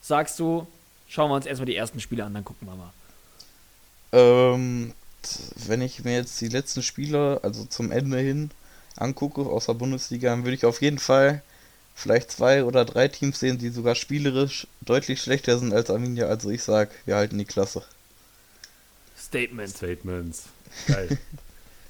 sagst 0.00 0.38
du, 0.38 0.68
schauen 1.08 1.32
wir 1.32 1.34
uns 1.34 1.46
erstmal 1.46 1.66
die 1.66 1.74
ersten 1.74 1.98
Spiele 1.98 2.22
an, 2.22 2.32
dann 2.32 2.44
gucken 2.44 2.68
wir 2.68 2.76
mal. 2.76 2.92
Ähm, 4.12 4.92
wenn 5.66 5.82
ich 5.82 6.04
mir 6.04 6.14
jetzt 6.14 6.40
die 6.40 6.48
letzten 6.48 6.84
Spiele, 6.84 7.40
also 7.42 7.64
zum 7.64 7.90
Ende 7.90 8.18
hin, 8.18 8.52
angucke 8.94 9.40
aus 9.40 9.66
der 9.66 9.74
Bundesliga, 9.74 10.30
dann 10.30 10.44
würde 10.44 10.54
ich 10.54 10.64
auf 10.64 10.80
jeden 10.80 11.00
Fall 11.00 11.42
vielleicht 11.96 12.30
zwei 12.30 12.62
oder 12.62 12.84
drei 12.84 13.08
Teams 13.08 13.40
sehen, 13.40 13.58
die 13.58 13.70
sogar 13.70 13.96
spielerisch 13.96 14.68
deutlich 14.80 15.20
schlechter 15.20 15.58
sind 15.58 15.74
als 15.74 15.90
Arminia. 15.90 16.26
Also 16.26 16.50
ich 16.50 16.62
sag, 16.62 16.90
wir 17.04 17.16
halten 17.16 17.36
die 17.36 17.44
Klasse. 17.44 17.82
Statements. 19.28 19.76
Statements. 19.76 20.44
Geil. 20.86 21.18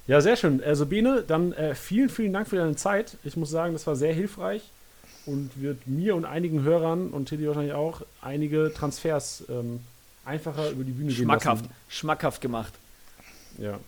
ja, 0.07 0.21
sehr 0.21 0.35
schön. 0.35 0.63
Also 0.63 0.85
Bene, 0.85 1.23
dann 1.25 1.53
äh, 1.53 1.75
vielen, 1.75 2.09
vielen 2.09 2.33
Dank 2.33 2.47
für 2.47 2.57
deine 2.57 2.75
Zeit. 2.75 3.17
Ich 3.23 3.35
muss 3.37 3.49
sagen, 3.49 3.73
das 3.73 3.87
war 3.87 3.95
sehr 3.95 4.13
hilfreich 4.13 4.63
und 5.25 5.51
wird 5.55 5.87
mir 5.87 6.15
und 6.15 6.25
einigen 6.25 6.63
Hörern 6.63 7.09
und 7.09 7.27
Tilly 7.27 7.47
wahrscheinlich 7.47 7.73
auch 7.73 8.01
einige 8.21 8.73
Transfers 8.73 9.43
ähm, 9.49 9.81
einfacher 10.25 10.69
über 10.71 10.83
die 10.83 10.91
Bühne 10.91 11.11
Schmackhaft. 11.11 11.63
gehen 11.63 11.69
lassen. 11.69 11.81
Schmackhaft 11.89 12.41
gemacht. 12.41 12.73
Ja. 13.57 13.79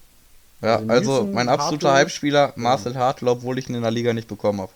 Ja, 0.62 0.76
also, 0.76 0.92
also 0.92 1.24
mein 1.26 1.50
absoluter 1.50 1.94
Hype-Spieler 1.94 2.54
Marcel 2.56 2.96
Hartl, 2.96 3.28
obwohl 3.28 3.58
ich 3.58 3.68
ihn 3.68 3.76
in 3.76 3.82
der 3.82 3.90
Liga 3.90 4.14
nicht 4.14 4.28
bekommen 4.28 4.62
habe. 4.62 4.72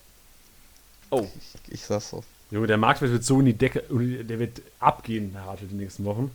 Oh. 1.12 1.28
Ich, 1.68 1.74
ich 1.76 1.86
sag's 1.86 2.10
so. 2.10 2.24
Junge, 2.50 2.68
der 2.68 2.78
Marktwert 2.78 3.12
wird 3.12 3.24
so 3.24 3.40
in 3.40 3.46
die 3.46 3.54
Decke, 3.54 3.84
der 3.90 4.40
wird 4.40 4.62
abgehen, 4.80 5.32
Herr 5.34 5.46
Hartl, 5.46 5.68
die 5.68 5.76
nächsten 5.76 6.04
Wochen. 6.06 6.32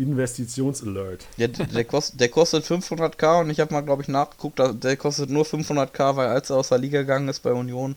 Investitionsalert. 0.00 1.26
Ja, 1.36 1.46
der, 1.46 1.84
kost, 1.84 2.18
der 2.18 2.28
kostet 2.28 2.64
500k 2.64 3.42
und 3.42 3.50
ich 3.50 3.60
habe 3.60 3.72
mal, 3.72 3.82
glaube 3.82 4.02
ich, 4.02 4.08
nachgeguckt, 4.08 4.58
der 4.58 4.96
kostet 4.96 5.30
nur 5.30 5.44
500k, 5.44 6.16
weil 6.16 6.28
als 6.28 6.50
er 6.50 6.56
aus 6.56 6.68
der 6.68 6.78
Liga 6.78 7.00
gegangen 7.00 7.28
ist 7.28 7.40
bei 7.40 7.52
Union, 7.52 7.96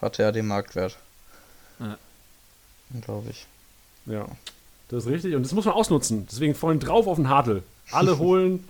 hatte 0.00 0.22
er 0.22 0.32
den 0.32 0.46
Marktwert. 0.46 0.96
Ja. 1.78 1.98
Glaube 3.00 3.30
ich. 3.30 3.46
Ja, 4.06 4.26
das 4.88 5.04
ist 5.04 5.10
richtig 5.10 5.34
und 5.34 5.42
das 5.42 5.52
muss 5.52 5.64
man 5.64 5.74
ausnutzen. 5.74 6.26
Deswegen 6.30 6.54
vorhin 6.54 6.80
drauf 6.80 7.06
auf 7.06 7.16
den 7.16 7.28
Hartl. 7.28 7.62
Alle 7.90 8.18
holen. 8.18 8.66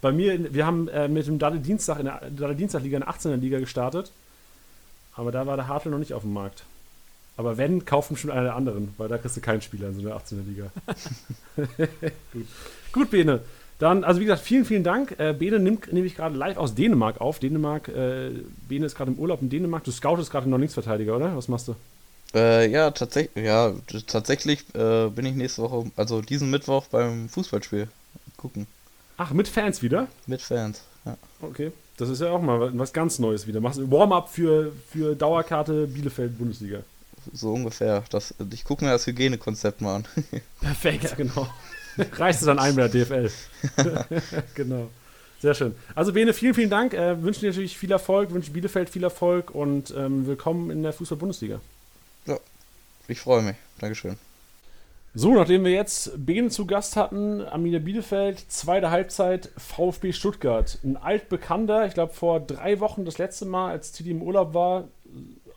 Bei 0.00 0.12
mir, 0.12 0.52
wir 0.52 0.66
haben 0.66 0.88
äh, 0.88 1.08
mit 1.08 1.26
dem 1.26 1.38
Dalle 1.38 1.58
Dienstag 1.58 1.98
in 1.98 2.06
der 2.06 2.20
Dalle 2.30 2.54
Dienstag-Liga 2.54 2.98
in 2.98 3.04
der 3.04 3.14
18er 3.14 3.36
Liga 3.36 3.58
gestartet. 3.58 4.10
Aber 5.16 5.32
da 5.32 5.46
war 5.46 5.56
der 5.56 5.68
Hartl 5.68 5.90
noch 5.90 5.98
nicht 5.98 6.12
auf 6.12 6.22
dem 6.22 6.32
Markt. 6.32 6.64
Aber 7.36 7.56
wenn, 7.56 7.84
kaufen 7.84 8.16
schon 8.16 8.30
einer 8.30 8.44
der 8.44 8.56
anderen, 8.56 8.94
weil 8.96 9.08
da 9.08 9.18
kriegst 9.18 9.36
du 9.36 9.40
keinen 9.40 9.60
Spieler 9.60 9.88
in 9.88 9.94
so 9.94 10.00
einer 10.00 10.16
18er 10.16 10.46
Liga. 10.46 10.70
Gut. 12.32 12.46
Gut, 12.92 13.10
Bene. 13.10 13.40
Dann, 13.80 14.04
also 14.04 14.20
wie 14.20 14.24
gesagt, 14.24 14.42
vielen, 14.42 14.64
vielen 14.64 14.84
Dank. 14.84 15.18
Äh, 15.18 15.32
Bene 15.32 15.58
nimmt 15.58 15.92
nämlich 15.92 16.14
gerade 16.14 16.36
live 16.36 16.56
aus 16.56 16.76
Dänemark 16.76 17.20
auf. 17.20 17.40
Dänemark, 17.40 17.88
äh, 17.88 18.30
Bene 18.68 18.86
ist 18.86 18.94
gerade 18.94 19.10
im 19.10 19.18
Urlaub 19.18 19.42
in 19.42 19.50
Dänemark. 19.50 19.82
Du 19.82 19.90
scoutest 19.90 20.30
gerade 20.30 20.48
noch 20.48 20.58
Linksverteidiger, 20.58 21.16
oder? 21.16 21.36
Was 21.36 21.48
machst 21.48 21.68
du? 21.68 21.74
Äh, 22.34 22.70
ja, 22.70 22.90
tatsächlich, 22.90 23.44
ja, 23.44 23.72
tatsächlich 24.06 24.64
äh, 24.74 25.08
bin 25.08 25.26
ich 25.26 25.34
nächste 25.34 25.62
Woche, 25.62 25.90
also 25.96 26.20
diesen 26.20 26.50
Mittwoch 26.50 26.86
beim 26.86 27.28
Fußballspiel 27.28 27.88
gucken. 28.36 28.66
Ach, 29.16 29.32
mit 29.32 29.46
Fans 29.46 29.82
wieder? 29.82 30.08
Mit 30.26 30.42
Fans, 30.42 30.82
ja. 31.04 31.16
Okay. 31.40 31.72
Das 31.96 32.08
ist 32.08 32.20
ja 32.20 32.30
auch 32.30 32.42
mal 32.42 32.76
was 32.76 32.92
ganz 32.92 33.20
Neues 33.20 33.46
wieder. 33.46 33.60
Machst 33.60 33.78
du 33.78 33.88
Warm-up 33.88 34.28
für, 34.28 34.72
für 34.90 35.14
Dauerkarte 35.14 35.86
Bielefeld 35.86 36.36
Bundesliga. 36.36 36.80
So 37.32 37.52
ungefähr. 37.52 38.04
Das, 38.10 38.34
ich 38.52 38.64
gucke 38.64 38.84
mir 38.84 38.90
das 38.90 39.06
Hygienekonzept 39.06 39.80
mal 39.80 39.96
an. 39.96 40.04
Perfekt, 40.60 41.16
genau. 41.16 41.48
Reichst 42.16 42.42
du 42.42 42.46
dann 42.46 42.58
ein 42.58 42.74
mit 42.74 42.92
der 42.92 43.04
DFL. 43.04 43.30
genau. 44.54 44.88
Sehr 45.40 45.54
schön. 45.54 45.74
Also 45.94 46.12
Bene, 46.12 46.32
vielen, 46.32 46.54
vielen 46.54 46.70
Dank. 46.70 46.94
Äh, 46.94 47.22
wünschen 47.22 47.42
dir 47.42 47.48
natürlich 47.48 47.76
viel 47.76 47.92
Erfolg, 47.92 48.32
wünschen 48.32 48.52
Bielefeld 48.52 48.88
viel 48.88 49.04
Erfolg 49.04 49.50
und 49.50 49.92
ähm, 49.96 50.26
willkommen 50.26 50.70
in 50.70 50.82
der 50.82 50.92
Fußball-Bundesliga. 50.92 51.60
Ja, 52.26 52.38
ich 53.08 53.20
freue 53.20 53.42
mich. 53.42 53.56
Dankeschön. 53.78 54.16
So, 55.16 55.32
nachdem 55.32 55.64
wir 55.64 55.70
jetzt 55.70 56.26
Bene 56.26 56.48
zu 56.48 56.66
Gast 56.66 56.96
hatten, 56.96 57.40
Arminia 57.42 57.78
Bielefeld, 57.78 58.50
zweite 58.50 58.90
Halbzeit, 58.90 59.48
VfB 59.56 60.12
Stuttgart. 60.12 60.78
Ein 60.82 60.96
altbekannter, 60.96 61.86
ich 61.86 61.94
glaube 61.94 62.12
vor 62.12 62.40
drei 62.40 62.80
Wochen 62.80 63.04
das 63.04 63.18
letzte 63.18 63.44
Mal, 63.44 63.70
als 63.70 63.92
Titi 63.92 64.10
im 64.10 64.22
Urlaub 64.22 64.54
war, 64.54 64.88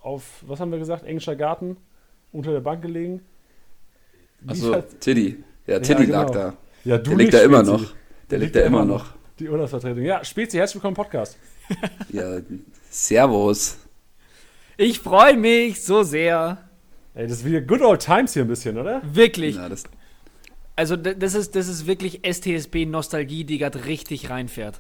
auf, 0.07 0.43
was 0.47 0.59
haben 0.59 0.71
wir 0.71 0.79
gesagt, 0.79 1.03
englischer 1.03 1.35
Garten, 1.35 1.77
unter 2.31 2.51
der 2.51 2.61
Bank 2.61 2.81
gelegen. 2.81 3.21
Achso, 4.47 4.81
Tiddy. 4.99 5.43
Ja, 5.67 5.79
Tiddy 5.79 6.03
ja, 6.03 6.05
genau. 6.05 6.21
lag 6.21 6.31
da. 6.31 6.57
Ja, 6.85 6.97
du 6.97 7.09
der 7.09 7.17
liegt 7.17 7.33
da 7.33 7.41
immer 7.41 7.61
noch. 7.61 7.81
Der, 7.81 7.93
der 8.29 8.39
liegt 8.39 8.55
da 8.55 8.61
immer 8.61 8.85
noch. 8.85 9.07
Die 9.37 9.49
Urlaubsvertretung. 9.49 10.03
Ja, 10.03 10.23
Spezi, 10.23 10.57
herzlich 10.57 10.75
willkommen 10.75 10.93
im 10.93 11.03
Podcast. 11.03 11.37
ja, 12.09 12.39
Servus. 12.89 13.77
Ich 14.77 14.99
freue 14.99 15.35
mich 15.35 15.83
so 15.83 16.03
sehr. 16.03 16.57
Ey, 17.13 17.27
das 17.27 17.39
ist 17.39 17.45
wieder 17.45 17.61
Good 17.61 17.81
Old 17.81 18.01
Times 18.01 18.33
hier 18.33 18.43
ein 18.43 18.47
bisschen, 18.47 18.77
oder? 18.77 19.01
Wirklich. 19.03 19.57
Ja, 19.57 19.67
das 19.67 19.83
also 20.77 20.95
das 20.95 21.33
ist, 21.33 21.55
das 21.55 21.67
ist 21.67 21.87
wirklich 21.87 22.21
STSB-Nostalgie, 22.23 23.43
die 23.43 23.57
gerade 23.57 23.85
richtig 23.85 24.29
reinfährt. 24.29 24.79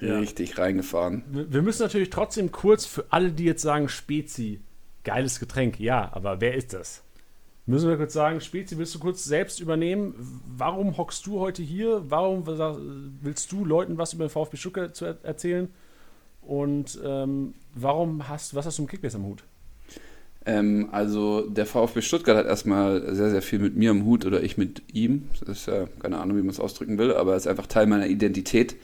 Richtig 0.00 0.50
ja. 0.50 0.62
reingefahren. 0.62 1.24
Wir 1.30 1.62
müssen 1.62 1.82
natürlich 1.82 2.10
trotzdem 2.10 2.52
kurz 2.52 2.86
für 2.86 3.06
alle, 3.10 3.32
die 3.32 3.44
jetzt 3.44 3.62
sagen, 3.62 3.88
Spezi, 3.88 4.60
geiles 5.04 5.40
Getränk, 5.40 5.78
ja, 5.80 6.10
aber 6.12 6.40
wer 6.40 6.54
ist 6.54 6.72
das? 6.72 7.02
Müssen 7.66 7.88
wir 7.88 7.96
kurz 7.96 8.12
sagen, 8.12 8.40
Spezi, 8.40 8.78
willst 8.78 8.94
du 8.94 8.98
kurz 8.98 9.24
selbst 9.24 9.60
übernehmen? 9.60 10.14
Warum 10.56 10.96
hockst 10.96 11.26
du 11.26 11.38
heute 11.38 11.62
hier? 11.62 12.02
Warum 12.08 12.46
willst 12.46 13.52
du 13.52 13.64
Leuten 13.64 13.98
was 13.98 14.12
über 14.12 14.24
den 14.24 14.30
VfB 14.30 14.56
Stuttgart 14.56 14.96
zu 14.96 15.04
erzählen? 15.04 15.68
Und 16.42 16.98
ähm, 17.04 17.54
warum 17.74 18.28
hast, 18.28 18.54
was 18.54 18.66
hast 18.66 18.78
du 18.78 18.82
im 18.82 18.88
Kickbase 18.88 19.18
am 19.18 19.24
Hut? 19.24 19.44
Ähm, 20.46 20.88
also 20.90 21.48
der 21.48 21.66
VfB 21.66 22.00
Stuttgart 22.00 22.36
hat 22.36 22.46
erstmal 22.46 23.14
sehr, 23.14 23.30
sehr 23.30 23.42
viel 23.42 23.58
mit 23.58 23.76
mir 23.76 23.90
am 23.90 24.04
Hut 24.04 24.24
oder 24.24 24.42
ich 24.42 24.56
mit 24.56 24.82
ihm. 24.92 25.28
Das 25.40 25.58
ist 25.58 25.66
ja 25.66 25.86
keine 26.00 26.18
Ahnung, 26.18 26.38
wie 26.38 26.42
man 26.42 26.50
es 26.50 26.60
ausdrücken 26.60 26.98
will, 26.98 27.12
aber 27.12 27.36
es 27.36 27.44
ist 27.44 27.46
einfach 27.46 27.66
Teil 27.66 27.86
meiner 27.86 28.06
Identität. 28.06 28.76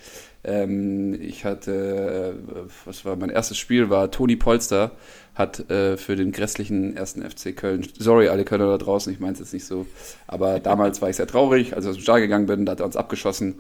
Ähm, 0.46 1.20
ich 1.20 1.44
hatte, 1.44 2.36
äh, 2.46 2.70
was 2.84 3.04
war 3.04 3.16
mein 3.16 3.30
erstes 3.30 3.58
Spiel, 3.58 3.90
war 3.90 4.12
Toni 4.12 4.36
Polster, 4.36 4.92
hat 5.34 5.68
äh, 5.70 5.96
für 5.96 6.14
den 6.14 6.30
grässlichen 6.30 6.96
ersten 6.96 7.28
FC 7.28 7.54
Köln, 7.56 7.84
sorry 7.98 8.28
alle 8.28 8.44
Kölner 8.44 8.68
da 8.68 8.78
draußen, 8.78 9.12
ich 9.12 9.18
meine 9.18 9.32
es 9.32 9.40
jetzt 9.40 9.52
nicht 9.52 9.66
so, 9.66 9.86
aber 10.28 10.60
damals 10.60 11.02
war 11.02 11.10
ich 11.10 11.16
sehr 11.16 11.26
traurig, 11.26 11.74
als 11.74 11.84
ich 11.84 11.90
aus 11.90 11.96
dem 11.96 12.02
Stall 12.02 12.20
gegangen 12.20 12.46
bin, 12.46 12.64
da 12.64 12.72
hat 12.72 12.80
er 12.80 12.86
uns 12.86 12.96
abgeschossen. 12.96 13.56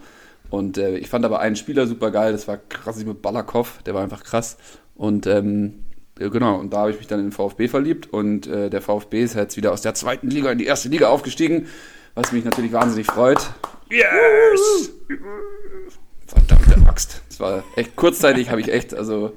Und 0.48 0.78
äh, 0.78 0.96
ich 0.96 1.08
fand 1.08 1.24
aber 1.24 1.40
einen 1.40 1.56
Spieler 1.56 1.88
super 1.88 2.12
geil, 2.12 2.30
das 2.30 2.46
war 2.46 2.56
krass 2.56 3.04
mit 3.04 3.20
Balakov, 3.20 3.82
der 3.84 3.94
war 3.94 4.04
einfach 4.04 4.22
krass. 4.22 4.56
Und 4.94 5.26
ähm, 5.26 5.86
genau, 6.14 6.60
und 6.60 6.72
da 6.72 6.78
habe 6.78 6.92
ich 6.92 6.98
mich 6.98 7.08
dann 7.08 7.18
in 7.18 7.26
den 7.26 7.32
VfB 7.32 7.66
verliebt 7.66 8.12
und 8.12 8.46
äh, 8.46 8.70
der 8.70 8.80
VfB 8.80 9.22
ist 9.24 9.34
jetzt 9.34 9.56
wieder 9.56 9.72
aus 9.72 9.82
der 9.82 9.94
zweiten 9.94 10.30
Liga 10.30 10.52
in 10.52 10.58
die 10.58 10.66
erste 10.66 10.88
Liga 10.88 11.08
aufgestiegen, 11.08 11.66
was 12.14 12.30
mich 12.30 12.44
natürlich 12.44 12.72
wahnsinnig 12.72 13.08
freut. 13.08 13.40
Yes! 13.90 14.92
Verdammte 16.26 16.65
Axt. 16.84 17.22
Das 17.28 17.40
war 17.40 17.64
echt 17.76 17.96
kurzzeitig, 17.96 18.50
habe 18.50 18.60
ich 18.60 18.72
echt, 18.72 18.94
also 18.94 19.32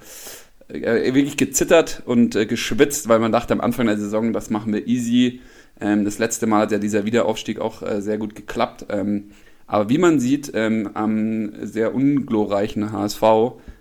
äh, 0.67 1.13
wirklich 1.13 1.37
gezittert 1.37 2.03
und 2.05 2.35
äh, 2.35 2.45
geschwitzt, 2.45 3.07
weil 3.07 3.19
man 3.19 3.31
dachte 3.31 3.53
am 3.53 3.61
Anfang 3.61 3.87
der 3.87 3.97
Saison, 3.97 4.33
das 4.33 4.49
machen 4.49 4.73
wir 4.73 4.87
easy. 4.87 5.41
Ähm, 5.79 6.05
das 6.05 6.19
letzte 6.19 6.47
Mal 6.47 6.61
hat 6.61 6.71
ja 6.71 6.77
dieser 6.77 7.05
Wiederaufstieg 7.05 7.59
auch 7.59 7.81
äh, 7.81 8.01
sehr 8.01 8.17
gut 8.17 8.35
geklappt. 8.35 8.85
Ähm, 8.89 9.31
aber 9.67 9.89
wie 9.89 9.97
man 9.97 10.19
sieht, 10.19 10.51
ähm, 10.55 10.89
am 10.93 11.51
sehr 11.65 11.93
unglorreichen 11.93 12.91
HSV, 12.91 13.23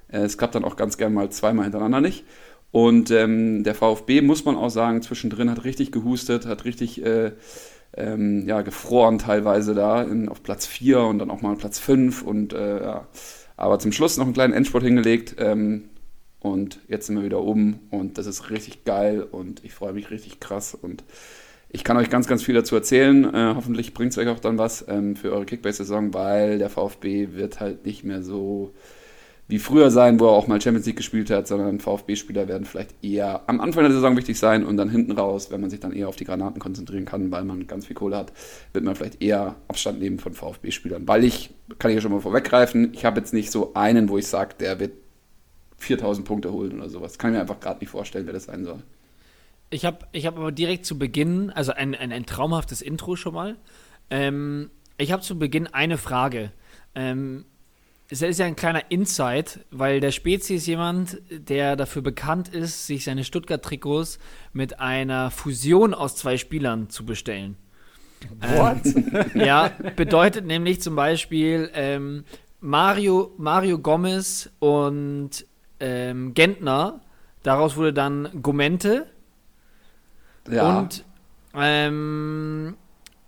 äh, 0.09 0.19
es 0.19 0.39
klappt 0.39 0.55
dann 0.55 0.65
auch 0.65 0.77
ganz 0.77 0.99
gern 0.99 1.15
mal 1.15 1.31
zweimal 1.31 1.65
hintereinander 1.65 2.01
nicht. 2.01 2.25
Und 2.71 3.11
ähm, 3.11 3.65
der 3.65 3.75
VfB, 3.75 4.21
muss 4.21 4.45
man 4.45 4.57
auch 4.57 4.69
sagen, 4.69 5.01
zwischendrin 5.01 5.51
hat 5.51 5.65
richtig 5.65 5.91
gehustet, 5.91 6.47
hat 6.47 6.65
richtig 6.67 7.03
äh, 7.03 7.33
ähm, 7.97 8.47
ja, 8.47 8.61
gefroren 8.63 9.19
teilweise 9.19 9.75
da 9.75 10.03
in, 10.03 10.29
auf 10.29 10.43
Platz 10.43 10.67
4 10.67 11.01
und 11.01 11.19
dann 11.19 11.31
auch 11.31 11.41
mal 11.41 11.57
Platz 11.57 11.79
5 11.79 12.23
und 12.23 12.53
äh, 12.53 12.83
ja. 12.83 13.07
Aber 13.59 13.81
zum 13.81 13.91
Schluss 13.91 14.17
noch 14.17 14.25
einen 14.25 14.35
kleinen 14.35 14.55
Endspurt 14.55 14.85
hingelegt 14.85 15.35
ähm, 15.39 15.91
und 16.39 16.79
jetzt 16.87 17.07
sind 17.07 17.17
wir 17.17 17.25
wieder 17.25 17.43
oben 17.43 17.81
und 17.91 18.17
das 18.17 18.27
ist 18.27 18.51
richtig 18.51 18.85
geil 18.85 19.21
und 19.21 19.65
ich 19.65 19.75
freue 19.75 19.93
mich 19.93 20.13
richtig 20.13 20.39
krass 20.39 20.75
und 20.75 21.03
ich 21.69 21.83
kann 21.83 21.97
euch 21.97 22.09
ganz, 22.09 22.29
ganz 22.29 22.43
viel 22.45 22.55
dazu 22.55 22.77
erzählen. 22.77 23.25
Äh, 23.35 23.55
hoffentlich 23.57 23.95
bringt 23.95 24.13
es 24.13 24.19
euch 24.19 24.29
auch 24.29 24.39
dann 24.39 24.59
was 24.59 24.87
ähm, 24.89 25.17
für 25.17 25.33
eure 25.33 25.45
Kickbase-Saison, 25.45 26.15
weil 26.15 26.59
der 26.59 26.71
VfB 26.71 27.33
wird 27.33 27.59
halt 27.59 27.85
nicht 27.85 28.05
mehr 28.05 28.23
so 28.23 28.73
wie 29.49 29.59
früher 29.59 29.91
sein, 29.91 30.21
wo 30.21 30.27
er 30.27 30.33
auch 30.33 30.47
mal 30.47 30.61
Champions 30.61 30.85
League 30.87 30.97
gespielt 30.97 31.31
hat, 31.31 31.49
sondern 31.49 31.81
VfB-Spieler 31.81 32.49
werden 32.49 32.67
vielleicht 32.67 33.03
eher 33.03 33.49
am 33.49 33.63
Anfang 33.63 33.83
der 33.83 33.93
Saison 33.93 34.15
wichtig 34.15 34.39
sein 34.39 34.65
und 34.65 34.77
dann 34.77 34.91
hinten 34.91 35.13
raus, 35.13 35.51
wenn 35.51 35.63
man 35.63 35.71
sich 35.71 35.81
dann 35.81 35.93
eher 35.93 36.09
auf 36.09 36.17
die 36.17 36.25
Granaten 36.25 36.61
konzentrieren 36.61 37.07
kann, 37.07 37.31
weil 37.31 37.45
man 37.45 37.67
ganz 37.67 37.87
viel 37.87 37.97
Kohle 37.97 38.19
hat, 38.19 38.33
wird 38.75 38.85
man 38.85 38.95
vielleicht 38.95 39.23
eher 39.23 39.57
Abstand 39.67 40.01
nehmen 40.01 40.19
von 40.19 40.35
VfB-Spielern. 40.35 41.09
Weil 41.09 41.25
ich, 41.25 41.51
kann 41.79 41.91
ich 41.91 41.95
ja 41.95 42.03
schon 42.03 42.13
mal 42.13 42.21
vorweggreifen, 42.21 42.93
ich 42.93 43.07
habe 43.07 43.21
jetzt 43.21 43.33
nicht 43.33 43.51
so 43.51 43.73
einen, 43.73 44.11
wo 44.11 44.19
ich 44.19 44.27
sage, 44.27 44.55
der 44.61 44.81
wird 44.81 44.93
4000 45.79 46.27
Punkte 46.27 46.53
holen 46.53 46.79
oder 46.79 46.91
sowas. 46.91 47.17
Kann 47.17 47.31
ich 47.31 47.37
mir 47.37 47.41
einfach 47.41 47.61
gerade 47.61 47.81
nicht 47.81 47.91
vorstellen, 47.91 48.27
wer 48.27 48.35
das 48.35 48.45
sein 48.45 48.65
soll. 48.65 48.83
Ich 49.71 49.87
habe 49.87 50.07
ich 50.13 50.27
hab 50.27 50.37
aber 50.37 50.53
direkt 50.53 50.85
zu 50.85 50.99
Beginn, 50.99 51.51
also 51.51 51.73
ein, 51.73 51.95
ein, 51.95 52.13
ein 52.13 52.27
traumhaftes 52.27 52.83
Intro 52.83 53.17
schon 53.17 53.35
mal. 53.35 53.57
Ähm, 54.11 54.71
ich 54.99 55.11
habe 55.13 55.23
zu 55.23 55.39
Beginn 55.39 55.67
eine 55.69 55.97
Frage. 55.97 56.53
Ähm, 56.95 57.45
es 58.11 58.23
ist 58.23 58.39
ja 58.39 58.47
ein 58.47 58.57
kleiner 58.57 58.91
Insight, 58.91 59.61
weil 59.71 60.01
der 60.01 60.13
Spezi 60.13 60.55
ist 60.55 60.67
jemand, 60.67 61.19
der 61.31 61.77
dafür 61.77 62.01
bekannt 62.01 62.49
ist, 62.49 62.87
sich 62.87 63.05
seine 63.05 63.23
Stuttgart-Trikots 63.23 64.19
mit 64.55 64.81
einer 64.81 65.31
Fusion 65.31 65.93
aus 65.93 66.17
zwei 66.17 66.39
Spielern 66.39 66.89
zu 66.89 67.05
bestellen. 67.05 67.57
What? 68.41 68.87
Ähm, 68.87 69.31
ja, 69.35 69.71
bedeutet 69.95 70.47
nämlich 70.47 70.81
zum 70.81 70.97
Beispiel 70.97 71.71
ähm, 71.75 72.25
Mario, 72.61 73.33
Mario 73.37 73.79
Gomez 73.79 74.51
und 74.59 75.47
ähm, 75.79 76.33
Gentner. 76.33 77.01
Daraus 77.43 77.77
wurde 77.77 77.93
dann 77.93 78.31
Gomente. 78.43 79.07
Ja. 80.51 80.79
Und 80.79 81.05
ähm, 81.55 82.77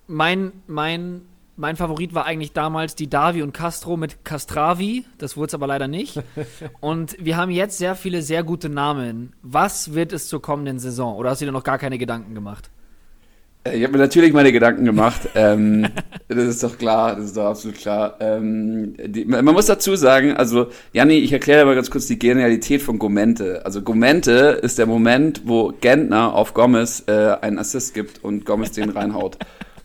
mein, 0.06 0.52
mein 0.66 1.22
mein 1.60 1.76
Favorit 1.76 2.14
war 2.14 2.24
eigentlich 2.24 2.52
damals 2.52 2.94
die 2.94 3.08
Davi 3.08 3.42
und 3.42 3.52
Castro 3.52 3.98
mit 3.98 4.24
Castravi. 4.24 5.04
Das 5.18 5.36
wurde 5.36 5.48
es 5.48 5.54
aber 5.54 5.66
leider 5.66 5.88
nicht. 5.88 6.20
Und 6.80 7.16
wir 7.20 7.36
haben 7.36 7.50
jetzt 7.50 7.76
sehr 7.76 7.94
viele 7.94 8.22
sehr 8.22 8.42
gute 8.42 8.70
Namen. 8.70 9.34
Was 9.42 9.92
wird 9.92 10.12
es 10.14 10.26
zur 10.26 10.40
kommenden 10.40 10.78
Saison? 10.78 11.16
Oder 11.16 11.30
hast 11.30 11.42
du 11.42 11.44
dir 11.44 11.52
noch 11.52 11.62
gar 11.62 11.76
keine 11.76 11.98
Gedanken 11.98 12.34
gemacht? 12.34 12.70
Äh, 13.64 13.76
ich 13.76 13.82
habe 13.82 13.92
mir 13.92 13.98
natürlich 13.98 14.32
meine 14.32 14.52
Gedanken 14.52 14.86
gemacht. 14.86 15.28
ähm, 15.34 15.86
das 16.28 16.44
ist 16.44 16.62
doch 16.62 16.78
klar, 16.78 17.16
das 17.16 17.26
ist 17.26 17.36
doch 17.36 17.46
absolut 17.50 17.76
klar. 17.76 18.16
Ähm, 18.20 18.94
die, 18.98 19.26
man 19.26 19.44
muss 19.44 19.66
dazu 19.66 19.96
sagen, 19.96 20.32
also 20.32 20.68
Janni, 20.94 21.18
ich 21.18 21.32
erkläre 21.32 21.66
mal 21.66 21.74
ganz 21.74 21.90
kurz 21.90 22.06
die 22.06 22.18
Genialität 22.18 22.80
von 22.80 22.98
Gomente. 22.98 23.66
Also 23.66 23.82
Gomente 23.82 24.58
ist 24.62 24.78
der 24.78 24.86
Moment, 24.86 25.42
wo 25.44 25.74
Gentner 25.78 26.32
auf 26.34 26.54
Gomez 26.54 27.04
äh, 27.06 27.36
einen 27.42 27.58
Assist 27.58 27.92
gibt 27.92 28.24
und 28.24 28.46
Gomez 28.46 28.72
den 28.72 28.88
reinhaut. 28.90 29.36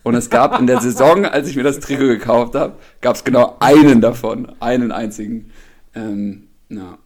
Und 0.06 0.14
es 0.14 0.30
gab 0.30 0.60
in 0.60 0.68
der 0.68 0.80
Saison, 0.80 1.24
als 1.24 1.48
ich 1.48 1.56
mir 1.56 1.64
das 1.64 1.80
Trikot 1.80 2.06
gekauft 2.06 2.54
habe, 2.54 2.76
gab 3.00 3.16
es 3.16 3.24
genau 3.24 3.56
einen 3.58 4.00
davon, 4.00 4.52
einen 4.60 4.92
einzigen. 4.92 5.50
Ähm, 5.96 6.46
na, 6.68 6.98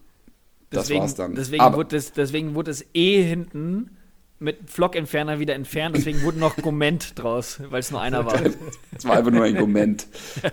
das 0.69 0.83
deswegen, 0.83 1.01
war's 1.01 1.15
dann. 1.15 1.35
Deswegen, 1.35 1.63
Aber, 1.63 1.79
wurde 1.79 1.97
es, 1.97 2.13
deswegen 2.13 2.55
wurde 2.55 2.71
es 2.71 2.85
eh 2.93 3.23
hinten 3.23 3.97
mit 4.39 4.71
Flockentferner 4.71 5.39
wieder 5.39 5.55
entfernt, 5.55 5.97
deswegen 5.97 6.21
wurde 6.25 6.41
noch 6.41 6.57
Goment 6.57 7.19
draus, 7.19 7.63
weil 7.71 7.81
es 7.81 7.91
nur 7.91 8.03
einer 8.03 8.27
war. 8.27 8.39
Es 8.95 9.07
war 9.07 9.17
einfach 9.17 9.33
nur 9.33 9.45
ein 9.45 9.57
Goment. 9.57 10.07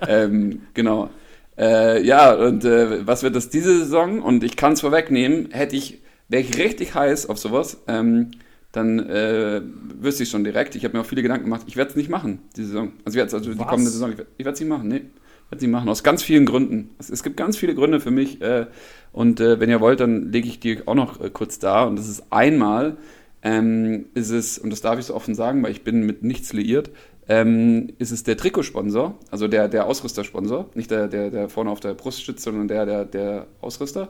ähm, 0.07 0.61
genau. 0.73 1.09
Äh, 1.57 2.01
ja, 2.01 2.33
und 2.33 2.63
äh, 2.63 3.05
was 3.05 3.23
wird 3.23 3.35
das 3.35 3.49
diese 3.49 3.77
Saison? 3.79 4.21
Und 4.21 4.45
ich 4.45 4.55
kann 4.55 4.71
es 4.71 4.79
vorwegnehmen, 4.79 5.49
hätte 5.51 5.75
ich, 5.75 6.01
wäre 6.29 6.43
ich 6.43 6.57
richtig 6.57 6.95
heiß 6.95 7.27
auf 7.27 7.39
sowas, 7.39 7.83
ähm, 7.89 8.31
dann 8.77 8.99
äh, 8.99 9.61
wüsste 9.99 10.23
ich 10.23 10.29
schon 10.29 10.43
direkt. 10.43 10.75
Ich 10.75 10.85
habe 10.85 10.95
mir 10.95 11.01
auch 11.01 11.07
viele 11.07 11.23
Gedanken 11.23 11.45
gemacht. 11.45 11.63
Ich 11.65 11.75
werde 11.75 11.89
es 11.89 11.95
nicht 11.95 12.09
machen, 12.09 12.39
diese 12.55 12.67
Saison. 12.69 12.93
Also, 13.03 13.17
jetzt, 13.17 13.33
also 13.33 13.51
die 13.51 13.57
kommende 13.57 13.89
Saison. 13.89 14.11
Ich 14.11 14.45
werde 14.45 14.53
es 14.53 14.59
nicht 14.59 14.69
machen, 14.69 14.87
nee. 14.87 14.97
Ich 14.97 15.51
werde 15.51 15.55
es 15.57 15.61
nicht 15.61 15.71
machen, 15.71 15.89
aus 15.89 16.03
ganz 16.03 16.23
vielen 16.23 16.45
Gründen. 16.45 16.91
Es, 16.99 17.09
es, 17.09 17.23
gibt 17.23 17.37
ganz 17.37 17.57
viele 17.57 17.73
Gründe 17.73 17.99
für 17.99 18.11
mich. 18.11 18.41
Äh, 18.41 18.67
und 19.11 19.39
äh, 19.39 19.59
wenn 19.59 19.69
ihr 19.69 19.81
wollt, 19.81 19.99
dann 19.99 20.31
lege 20.31 20.47
ich 20.47 20.59
die 20.59 20.87
auch 20.87 20.93
noch 20.93 21.19
äh, 21.19 21.29
kurz 21.31 21.57
da. 21.57 21.85
Und 21.85 21.97
das 21.97 22.07
ist 22.07 22.25
einmal, 22.29 22.97
ähm, 23.41 24.05
ist 24.13 24.29
es, 24.29 24.59
und 24.59 24.69
das 24.69 24.81
darf 24.81 24.99
ich 24.99 25.05
so 25.05 25.15
offen 25.15 25.33
sagen, 25.33 25.63
weil 25.63 25.71
ich 25.71 25.83
bin 25.83 26.01
mit 26.01 26.23
nichts 26.23 26.53
liiert, 26.53 26.91
ähm, 27.29 27.89
ist 27.97 28.11
es 28.11 28.23
der 28.23 28.37
Trikotsponsor, 28.37 29.17
also 29.31 29.47
der, 29.47 29.67
der 29.67 29.87
Ausrüstersponsor, 29.87 30.69
nicht 30.75 30.91
der, 30.91 31.07
der, 31.07 31.29
der 31.29 31.49
vorne 31.49 31.71
auf 31.71 31.79
der 31.79 31.93
Brust 31.93 32.25
sitzt, 32.25 32.43
sondern 32.43 32.67
der, 32.67 32.85
der, 32.85 33.05
der 33.05 33.47
Ausrüster. 33.59 34.09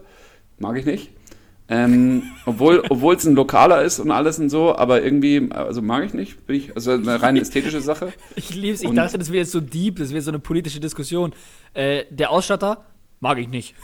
Mag 0.60 0.78
ich 0.78 0.86
nicht. 0.86 1.12
Ähm, 1.70 2.24
obwohl 2.46 2.82
obwohl 2.90 3.16
es 3.16 3.26
ein 3.26 3.36
lokaler 3.36 3.82
ist 3.82 4.00
und 4.00 4.10
alles 4.10 4.40
und 4.40 4.50
so, 4.50 4.76
aber 4.76 5.04
irgendwie, 5.04 5.50
also 5.52 5.82
mag 5.82 6.06
ich 6.06 6.14
nicht, 6.14 6.46
bin 6.48 6.56
ich, 6.56 6.76
also 6.76 6.92
eine 6.92 7.22
rein 7.22 7.36
ästhetische 7.36 7.82
Sache. 7.82 8.14
Ich 8.38 8.56
liebe 8.56 8.74
es, 8.74 8.82
ich 8.82 8.88
und 8.88 8.96
dachte, 8.96 9.18
das 9.18 9.30
wäre 9.30 9.40
jetzt 9.40 9.52
so 9.52 9.60
deep, 9.60 9.98
das 9.98 10.12
wäre 10.12 10.22
so 10.22 10.32
eine 10.32 10.40
politische 10.40 10.80
Diskussion. 10.80 11.34
Äh, 11.74 12.06
der 12.10 12.32
Ausstatter 12.32 12.86
mag 13.20 13.38
ich 13.38 13.50
nicht. 13.50 13.76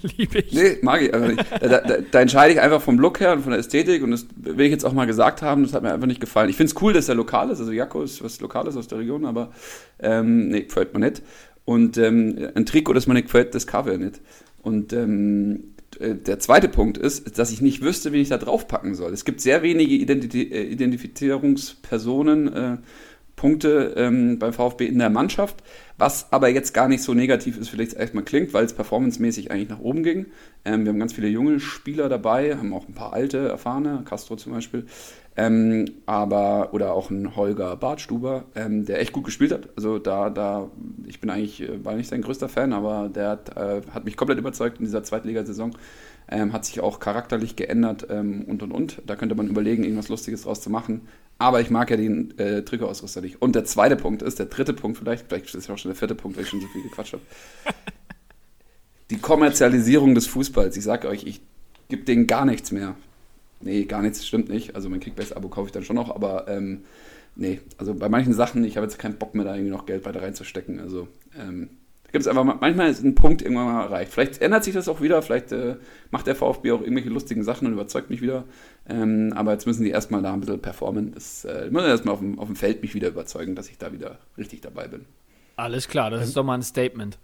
liebe 0.16 0.38
ich. 0.38 0.52
Nee, 0.52 0.78
mag 0.82 1.02
ich 1.02 1.12
einfach 1.12 1.28
nicht. 1.28 1.44
Da, 1.60 1.80
da, 1.80 1.96
da, 2.10 2.20
entscheide 2.20 2.54
ich 2.54 2.60
einfach 2.60 2.80
vom 2.80 2.98
Look 2.98 3.20
her 3.20 3.32
und 3.32 3.42
von 3.42 3.50
der 3.50 3.60
Ästhetik 3.60 4.02
und 4.02 4.12
das 4.12 4.26
will 4.36 4.66
ich 4.66 4.72
jetzt 4.72 4.84
auch 4.84 4.92
mal 4.92 5.06
gesagt 5.06 5.42
haben, 5.42 5.64
das 5.64 5.74
hat 5.74 5.82
mir 5.82 5.92
einfach 5.92 6.06
nicht 6.06 6.20
gefallen. 6.20 6.48
Ich 6.48 6.56
finde 6.56 6.72
es 6.72 6.80
cool, 6.80 6.92
dass 6.92 7.08
er 7.08 7.14
lokal 7.14 7.50
ist, 7.50 7.60
also 7.60 7.72
Jakko 7.72 8.02
ist 8.02 8.22
was 8.22 8.40
Lokales 8.40 8.76
aus 8.76 8.88
der 8.88 8.98
Region, 8.98 9.26
aber 9.26 9.50
ähm, 9.98 10.48
nee, 10.48 10.62
gefällt 10.62 10.94
mir 10.94 11.00
nicht. 11.00 11.22
Und 11.64 11.98
ähm, 11.98 12.50
ein 12.54 12.66
Trikot, 12.66 12.92
das 12.92 13.06
mir 13.06 13.14
nicht 13.14 13.26
gefällt, 13.26 13.54
das 13.54 13.66
Cover 13.66 13.96
nicht. 13.96 14.20
Und 14.62 14.92
ähm, 14.92 15.71
äh, 15.71 15.71
der 16.00 16.38
zweite 16.38 16.68
Punkt 16.68 16.98
ist, 16.98 17.38
dass 17.38 17.52
ich 17.52 17.60
nicht 17.60 17.82
wüsste, 17.82 18.12
wie 18.12 18.20
ich 18.20 18.28
da 18.28 18.38
draufpacken 18.38 18.94
soll. 18.94 19.12
Es 19.12 19.24
gibt 19.24 19.40
sehr 19.40 19.62
wenige 19.62 19.94
Identitä 19.94 20.38
äh, 20.38 20.64
Identifizierungspersonen, 20.64 22.52
äh, 22.52 22.76
Punkte 23.36 23.94
ähm, 23.96 24.38
beim 24.38 24.52
VfB 24.52 24.86
in 24.86 24.98
der 24.98 25.10
Mannschaft, 25.10 25.64
was 25.98 26.32
aber 26.32 26.48
jetzt 26.48 26.74
gar 26.74 26.86
nicht 26.86 27.02
so 27.02 27.12
negativ 27.12 27.58
ist, 27.58 27.70
vielleicht 27.70 27.94
erstmal 27.94 28.24
klingt, 28.24 28.54
weil 28.54 28.64
es 28.64 28.72
performancemäßig 28.72 29.50
eigentlich 29.50 29.68
nach 29.68 29.80
oben 29.80 30.02
ging. 30.04 30.26
Ähm, 30.64 30.84
wir 30.84 30.92
haben 30.92 31.00
ganz 31.00 31.12
viele 31.12 31.28
junge 31.28 31.58
Spieler 31.58 32.08
dabei, 32.08 32.56
haben 32.56 32.72
auch 32.72 32.86
ein 32.86 32.94
paar 32.94 33.12
alte, 33.12 33.48
erfahrene, 33.48 34.02
Castro 34.04 34.36
zum 34.36 34.52
Beispiel, 34.52 34.86
ähm, 35.36 35.86
aber 36.04 36.74
oder 36.74 36.92
auch 36.92 37.10
ein 37.10 37.36
Holger 37.36 37.76
Bartstuber, 37.76 38.44
ähm, 38.54 38.84
der 38.84 39.00
echt 39.00 39.12
gut 39.12 39.24
gespielt 39.24 39.52
hat. 39.52 39.68
Also 39.76 39.98
da, 39.98 40.28
da, 40.28 40.70
ich 41.06 41.20
bin 41.20 41.30
eigentlich, 41.30 41.62
äh, 41.62 41.84
war 41.84 41.94
nicht 41.94 42.08
sein 42.08 42.22
größter 42.22 42.48
Fan, 42.48 42.72
aber 42.72 43.08
der 43.08 43.28
hat, 43.30 43.56
äh, 43.56 43.80
hat 43.92 44.04
mich 44.04 44.16
komplett 44.16 44.38
überzeugt 44.38 44.78
in 44.78 44.84
dieser 44.84 45.02
Zweitligasaison. 45.02 45.74
Ähm, 46.28 46.52
hat 46.52 46.64
sich 46.64 46.80
auch 46.80 47.00
charakterlich 47.00 47.56
geändert 47.56 48.06
ähm, 48.10 48.44
und 48.46 48.62
und 48.62 48.72
und. 48.72 49.02
Da 49.06 49.16
könnte 49.16 49.34
man 49.34 49.48
überlegen, 49.48 49.84
irgendwas 49.84 50.08
Lustiges 50.08 50.42
draus 50.42 50.60
zu 50.60 50.70
machen. 50.70 51.02
Aber 51.38 51.60
ich 51.60 51.70
mag 51.70 51.90
ja 51.90 51.96
den 51.96 52.38
äh, 52.38 52.62
Trikotausrüster 52.62 53.20
nicht. 53.20 53.42
Und 53.42 53.54
der 53.54 53.64
zweite 53.64 53.96
Punkt 53.96 54.22
ist, 54.22 54.38
der 54.38 54.46
dritte 54.46 54.74
Punkt 54.74 54.98
vielleicht, 54.98 55.26
vielleicht 55.28 55.46
ist 55.46 55.54
es 55.54 55.70
auch 55.70 55.78
schon 55.78 55.90
der 55.90 55.96
vierte 55.96 56.14
Punkt, 56.14 56.36
weil 56.36 56.44
ich 56.44 56.50
schon 56.50 56.60
so 56.60 56.68
viel 56.68 56.82
gequatscht 56.82 57.14
habe. 57.14 57.22
Die 59.10 59.18
Kommerzialisierung 59.18 60.14
des 60.14 60.26
Fußballs. 60.26 60.76
Ich 60.76 60.84
sage 60.84 61.08
euch, 61.08 61.24
ich 61.24 61.42
gebe 61.88 62.04
denen 62.04 62.26
gar 62.26 62.44
nichts 62.44 62.70
mehr. 62.70 62.94
Nee, 63.62 63.84
gar 63.84 64.02
nichts, 64.02 64.26
stimmt 64.26 64.48
nicht. 64.48 64.74
Also 64.74 64.88
mein 64.88 65.00
Kickbase-Abo 65.00 65.48
kaufe 65.48 65.66
ich 65.66 65.72
dann 65.72 65.84
schon 65.84 65.96
noch, 65.96 66.14
aber 66.14 66.48
ähm, 66.48 66.84
nee, 67.36 67.60
also 67.78 67.94
bei 67.94 68.08
manchen 68.08 68.32
Sachen, 68.32 68.64
ich 68.64 68.76
habe 68.76 68.86
jetzt 68.86 68.98
keinen 68.98 69.16
Bock 69.16 69.34
mehr, 69.34 69.44
da 69.44 69.54
irgendwie 69.54 69.70
noch 69.70 69.86
Geld 69.86 70.04
weiter 70.04 70.22
reinzustecken. 70.22 70.80
Also 70.80 71.08
ähm, 71.38 71.70
gibt 72.12 72.22
es 72.22 72.28
einfach 72.28 72.44
manchmal 72.44 72.90
ist 72.90 73.02
ein 73.02 73.14
Punkt 73.14 73.42
irgendwann 73.42 73.66
mal 73.66 73.84
erreicht. 73.84 74.12
Vielleicht 74.12 74.42
ändert 74.42 74.64
sich 74.64 74.74
das 74.74 74.88
auch 74.88 75.00
wieder, 75.00 75.22
vielleicht 75.22 75.52
äh, 75.52 75.76
macht 76.10 76.26
der 76.26 76.36
VfB 76.36 76.72
auch 76.72 76.82
irgendwelche 76.82 77.08
lustigen 77.08 77.42
Sachen 77.42 77.66
und 77.66 77.72
überzeugt 77.72 78.10
mich 78.10 78.20
wieder. 78.20 78.44
Ähm, 78.88 79.32
aber 79.34 79.52
jetzt 79.52 79.66
müssen 79.66 79.84
die 79.84 79.90
erstmal 79.90 80.22
da 80.22 80.32
ein 80.32 80.40
bisschen 80.40 80.60
performen. 80.60 81.12
Das 81.14 81.44
äh, 81.44 81.70
müssen 81.70 81.86
erstmal 81.86 82.14
auf 82.14 82.20
dem, 82.20 82.38
auf 82.38 82.46
dem 82.46 82.56
Feld 82.56 82.82
mich 82.82 82.94
wieder 82.94 83.08
überzeugen, 83.08 83.54
dass 83.54 83.68
ich 83.68 83.78
da 83.78 83.92
wieder 83.92 84.18
richtig 84.36 84.60
dabei 84.60 84.88
bin. 84.88 85.06
Alles 85.56 85.88
klar, 85.88 86.10
das 86.10 86.26
ist 86.26 86.36
doch 86.36 86.44
mal 86.44 86.54
ein 86.54 86.62
Statement. 86.62 87.18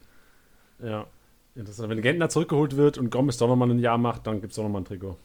Ja. 0.82 1.06
Interessant. 1.54 1.90
Wenn 1.90 2.00
Gentner 2.02 2.28
zurückgeholt 2.28 2.76
wird 2.76 2.98
und 2.98 3.10
Gomez 3.10 3.36
doch 3.36 3.48
nochmal 3.48 3.68
ein 3.70 3.80
Jahr 3.80 3.98
macht, 3.98 4.28
dann 4.28 4.40
gibt 4.40 4.52
es 4.52 4.56
doch 4.56 4.62
nochmal 4.62 4.82
ein 4.82 4.84
Trikot. 4.84 5.16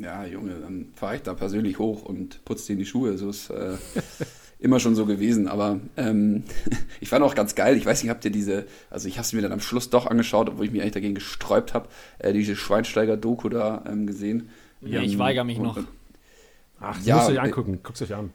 Ja, 0.00 0.24
Junge, 0.24 0.56
dann 0.60 0.88
fahre 0.94 1.16
ich 1.16 1.22
da 1.22 1.34
persönlich 1.34 1.78
hoch 1.78 2.02
und 2.02 2.44
putze 2.44 2.66
dir 2.66 2.72
in 2.74 2.78
die 2.78 2.86
Schuhe. 2.86 3.16
So 3.16 3.30
ist 3.30 3.50
äh, 3.50 3.76
immer 4.58 4.80
schon 4.80 4.94
so 4.94 5.06
gewesen. 5.06 5.48
Aber 5.48 5.80
ähm, 5.96 6.44
ich 7.00 7.08
fand 7.08 7.24
auch 7.24 7.34
ganz 7.34 7.54
geil. 7.54 7.76
Ich 7.76 7.86
weiß 7.86 8.02
nicht, 8.02 8.10
habt 8.10 8.24
ihr 8.24 8.30
diese, 8.30 8.66
also 8.90 9.08
ich 9.08 9.14
habe 9.16 9.24
es 9.24 9.32
mir 9.32 9.42
dann 9.42 9.52
am 9.52 9.60
Schluss 9.60 9.90
doch 9.90 10.06
angeschaut, 10.06 10.48
obwohl 10.48 10.66
ich 10.66 10.72
mich 10.72 10.82
eigentlich 10.82 10.94
dagegen 10.94 11.14
gesträubt 11.14 11.74
habe, 11.74 11.88
äh, 12.18 12.32
diese 12.32 12.56
Schweinsteiger-Doku 12.56 13.48
da 13.48 13.84
ähm, 13.88 14.06
gesehen. 14.06 14.50
Ja, 14.82 15.00
ich 15.00 15.18
weigere 15.18 15.44
mich 15.44 15.58
noch. 15.58 15.78
Ach, 16.80 16.96
das 16.96 17.06
ja, 17.06 17.16
musst 17.16 17.28
du 17.28 17.32
dir 17.32 17.42
angucken. 17.42 17.80
Guck's 17.82 18.02
euch 18.02 18.14
an. 18.14 18.32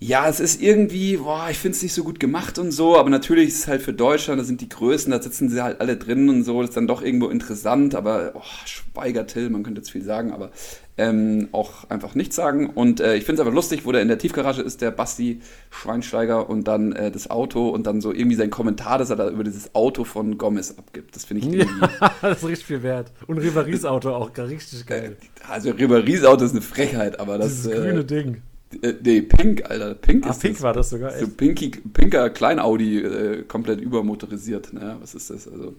Ja, 0.00 0.28
es 0.28 0.38
ist 0.38 0.62
irgendwie, 0.62 1.16
boah, 1.16 1.48
ich 1.50 1.58
finde 1.58 1.76
es 1.76 1.82
nicht 1.82 1.92
so 1.92 2.04
gut 2.04 2.20
gemacht 2.20 2.60
und 2.60 2.70
so, 2.70 2.96
aber 2.96 3.10
natürlich 3.10 3.48
ist 3.48 3.58
es 3.58 3.68
halt 3.68 3.82
für 3.82 3.92
Deutschland, 3.92 4.40
da 4.40 4.44
sind 4.44 4.60
die 4.60 4.68
Größen, 4.68 5.10
da 5.10 5.20
sitzen 5.20 5.48
sie 5.48 5.60
halt 5.60 5.80
alle 5.80 5.96
drin 5.96 6.28
und 6.28 6.44
so, 6.44 6.60
das 6.60 6.70
ist 6.70 6.76
dann 6.76 6.86
doch 6.86 7.02
irgendwo 7.02 7.26
interessant, 7.26 7.96
aber 7.96 8.30
oh, 8.34 8.42
Schweiger 8.64 9.26
Till, 9.26 9.50
man 9.50 9.64
könnte 9.64 9.80
jetzt 9.80 9.90
viel 9.90 10.04
sagen, 10.04 10.30
aber 10.30 10.52
ähm, 10.98 11.48
auch 11.52 11.88
einfach 11.88 12.14
nichts 12.14 12.36
sagen. 12.36 12.68
Und 12.68 13.00
äh, 13.00 13.14
ich 13.14 13.24
finde 13.24 13.40
es 13.40 13.46
einfach 13.46 13.54
lustig, 13.54 13.86
wo 13.86 13.92
der 13.92 14.02
in 14.02 14.08
der 14.08 14.18
Tiefgarage 14.18 14.60
ist, 14.60 14.82
der 14.82 14.90
Basti 14.90 15.40
Schweinsteiger 15.70 16.50
und 16.50 16.68
dann 16.68 16.92
äh, 16.92 17.10
das 17.10 17.30
Auto 17.30 17.68
und 17.68 17.86
dann 17.86 18.00
so 18.00 18.12
irgendwie 18.12 18.36
sein 18.36 18.50
Kommentar, 18.50 18.98
dass 18.98 19.10
er 19.10 19.16
da 19.16 19.30
über 19.30 19.44
dieses 19.44 19.74
Auto 19.74 20.04
von 20.04 20.36
Gomez 20.38 20.74
abgibt. 20.76 21.14
Das 21.14 21.24
finde 21.24 21.46
ich 21.46 21.52
irgendwie. 21.60 21.80
Ja, 22.00 22.12
das 22.20 22.42
ist 22.42 22.48
richtig 22.48 22.66
viel 22.66 22.82
wert. 22.82 23.12
Und 23.26 23.38
Rivaris 23.38 23.84
Auto 23.84 24.10
auch 24.10 24.36
richtig 24.36 24.84
geil. 24.86 25.16
Äh, 25.20 25.50
also 25.50 25.70
Rivaris 25.70 26.24
Auto 26.24 26.44
ist 26.44 26.52
eine 26.52 26.62
Frechheit, 26.62 27.20
aber 27.20 27.38
das. 27.38 27.62
Dieses 27.62 27.72
grüne 27.72 28.00
äh, 28.00 28.04
Ding. 28.04 28.42
Äh, 28.82 28.94
nee, 29.02 29.22
Pink, 29.22 29.70
Alter. 29.70 29.94
Pink 29.94 30.26
ah, 30.26 30.30
ist 30.30 30.42
Pink 30.42 30.54
das. 30.56 30.62
war 30.62 30.72
das 30.72 30.90
sogar. 30.90 31.12
Echt? 31.12 31.20
So 31.20 31.28
pinky, 31.28 31.70
pinker 31.70 32.28
Klein-Audi, 32.30 32.98
äh, 32.98 33.42
komplett 33.44 33.80
übermotorisiert. 33.80 34.72
Ne? 34.72 34.96
Was 35.00 35.14
ist 35.14 35.30
das? 35.30 35.48
Also, 35.48 35.74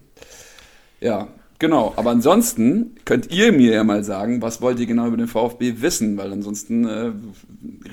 ja, 1.00 1.28
Genau, 1.60 1.92
aber 1.96 2.10
ansonsten 2.10 2.94
könnt 3.04 3.30
ihr 3.30 3.52
mir 3.52 3.74
ja 3.74 3.84
mal 3.84 4.02
sagen, 4.02 4.40
was 4.40 4.62
wollt 4.62 4.80
ihr 4.80 4.86
genau 4.86 5.06
über 5.06 5.18
den 5.18 5.28
VfB 5.28 5.82
wissen, 5.82 6.16
weil 6.16 6.32
ansonsten 6.32 6.86
äh, 6.86 7.12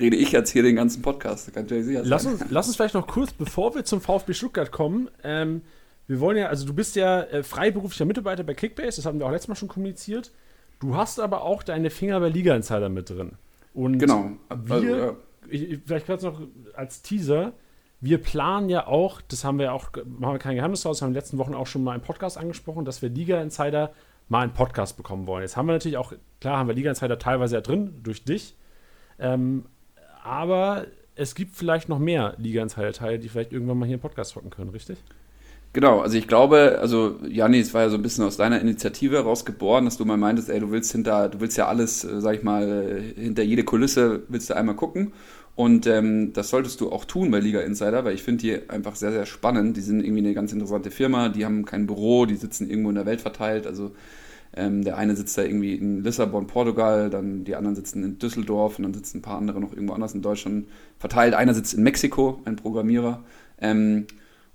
rede 0.00 0.16
ich 0.16 0.32
jetzt 0.32 0.50
hier 0.50 0.62
den 0.62 0.74
ganzen 0.74 1.02
Podcast. 1.02 1.52
lass, 1.54 2.24
uns, 2.24 2.44
lass 2.48 2.66
uns 2.66 2.76
vielleicht 2.76 2.94
noch 2.94 3.06
kurz, 3.06 3.34
bevor 3.34 3.74
wir 3.74 3.84
zum 3.84 4.00
VfB 4.00 4.32
Stuttgart 4.32 4.72
kommen, 4.72 5.10
ähm, 5.22 5.60
wir 6.06 6.18
wollen 6.18 6.38
ja, 6.38 6.46
also 6.46 6.66
du 6.66 6.72
bist 6.72 6.96
ja 6.96 7.20
äh, 7.24 7.42
freiberuflicher 7.42 8.06
Mitarbeiter 8.06 8.42
bei 8.42 8.54
Kickbase, 8.54 8.96
das 8.96 9.04
haben 9.04 9.18
wir 9.18 9.26
auch 9.26 9.30
letztes 9.30 9.48
Mal 9.48 9.56
schon 9.56 9.68
kommuniziert. 9.68 10.32
Du 10.80 10.96
hast 10.96 11.20
aber 11.20 11.42
auch 11.42 11.62
deine 11.62 11.90
Finger 11.90 12.18
bei 12.20 12.30
Liga 12.30 12.56
Insider 12.56 12.88
mit 12.88 13.10
drin. 13.10 13.32
Und 13.74 13.98
genau. 13.98 14.30
Wir, 14.48 14.74
also, 14.74 14.86
ja. 14.86 15.16
ich, 15.50 15.80
vielleicht 15.84 16.06
gerade 16.06 16.24
noch 16.24 16.40
als 16.74 17.02
Teaser, 17.02 17.52
wir 18.00 18.18
planen 18.18 18.68
ja 18.68 18.86
auch, 18.86 19.20
das 19.20 19.44
haben 19.44 19.58
wir 19.58 19.72
auch, 19.72 19.90
machen 20.06 20.34
wir 20.34 20.38
kein 20.38 20.56
Geheimnis 20.56 20.82
draus, 20.82 21.02
haben 21.02 21.08
in 21.08 21.14
den 21.14 21.20
letzten 21.20 21.38
Wochen 21.38 21.54
auch 21.54 21.66
schon 21.66 21.82
mal 21.82 21.94
im 21.94 22.00
Podcast 22.00 22.38
angesprochen, 22.38 22.84
dass 22.84 23.02
wir 23.02 23.08
Liga 23.08 23.40
Insider 23.40 23.92
mal 24.28 24.42
einen 24.42 24.52
Podcast 24.52 24.96
bekommen 24.96 25.26
wollen. 25.26 25.42
Jetzt 25.42 25.56
haben 25.56 25.66
wir 25.66 25.72
natürlich 25.72 25.96
auch, 25.96 26.12
klar 26.40 26.58
haben 26.58 26.68
wir 26.68 26.74
Liga 26.74 26.90
Insider 26.90 27.18
teilweise 27.18 27.56
ja 27.56 27.60
drin, 27.60 28.00
durch 28.02 28.24
dich. 28.24 28.54
Ähm, 29.18 29.64
aber 30.22 30.86
es 31.16 31.34
gibt 31.34 31.56
vielleicht 31.56 31.88
noch 31.88 31.98
mehr 31.98 32.34
Liga 32.38 32.62
Insider-Teile, 32.62 33.18
die 33.18 33.28
vielleicht 33.28 33.52
irgendwann 33.52 33.78
mal 33.78 33.86
hier 33.86 33.96
im 33.96 34.00
Podcast 34.00 34.36
hocken 34.36 34.50
können, 34.50 34.70
richtig? 34.70 34.98
Genau, 35.74 36.00
also 36.00 36.16
ich 36.16 36.26
glaube, 36.26 36.78
also 36.80 37.18
Janni, 37.28 37.58
es 37.58 37.74
war 37.74 37.82
ja 37.82 37.90
so 37.90 37.96
ein 37.96 38.02
bisschen 38.02 38.24
aus 38.24 38.36
deiner 38.36 38.60
Initiative 38.60 39.16
herausgeboren, 39.16 39.84
dass 39.84 39.98
du 39.98 40.04
mal 40.04 40.16
meintest, 40.16 40.48
ey, 40.48 40.60
du 40.60 40.70
willst 40.70 40.92
hinter, 40.92 41.28
du 41.28 41.40
willst 41.40 41.58
ja 41.58 41.66
alles, 41.66 42.04
äh, 42.04 42.20
sag 42.20 42.36
ich 42.36 42.42
mal, 42.42 43.02
hinter 43.16 43.42
jede 43.42 43.64
Kulisse 43.64 44.22
willst 44.28 44.48
du 44.48 44.56
einmal 44.56 44.76
gucken. 44.76 45.12
Und 45.58 45.88
ähm, 45.88 46.32
das 46.34 46.50
solltest 46.50 46.80
du 46.80 46.92
auch 46.92 47.04
tun 47.04 47.32
bei 47.32 47.40
Liga 47.40 47.58
Insider, 47.58 48.04
weil 48.04 48.14
ich 48.14 48.22
finde 48.22 48.42
die 48.42 48.70
einfach 48.70 48.94
sehr, 48.94 49.10
sehr 49.10 49.26
spannend. 49.26 49.76
Die 49.76 49.80
sind 49.80 50.04
irgendwie 50.04 50.20
eine 50.20 50.32
ganz 50.32 50.52
interessante 50.52 50.92
Firma, 50.92 51.30
die 51.30 51.44
haben 51.44 51.64
kein 51.64 51.88
Büro, 51.88 52.26
die 52.26 52.36
sitzen 52.36 52.70
irgendwo 52.70 52.90
in 52.90 52.94
der 52.94 53.06
Welt 53.06 53.20
verteilt. 53.20 53.66
Also 53.66 53.90
ähm, 54.54 54.84
der 54.84 54.96
eine 54.96 55.16
sitzt 55.16 55.36
da 55.36 55.42
irgendwie 55.42 55.74
in 55.74 56.04
Lissabon, 56.04 56.46
Portugal, 56.46 57.10
dann 57.10 57.42
die 57.42 57.56
anderen 57.56 57.74
sitzen 57.74 58.04
in 58.04 58.20
Düsseldorf 58.20 58.78
und 58.78 58.84
dann 58.84 58.94
sitzen 58.94 59.18
ein 59.18 59.22
paar 59.22 59.36
andere 59.36 59.60
noch 59.60 59.72
irgendwo 59.72 59.94
anders 59.94 60.14
in 60.14 60.22
Deutschland 60.22 60.68
verteilt. 60.96 61.34
Einer 61.34 61.54
sitzt 61.54 61.74
in 61.74 61.82
Mexiko, 61.82 62.40
ein 62.44 62.54
Programmierer. 62.54 63.24
Ähm, 63.60 64.06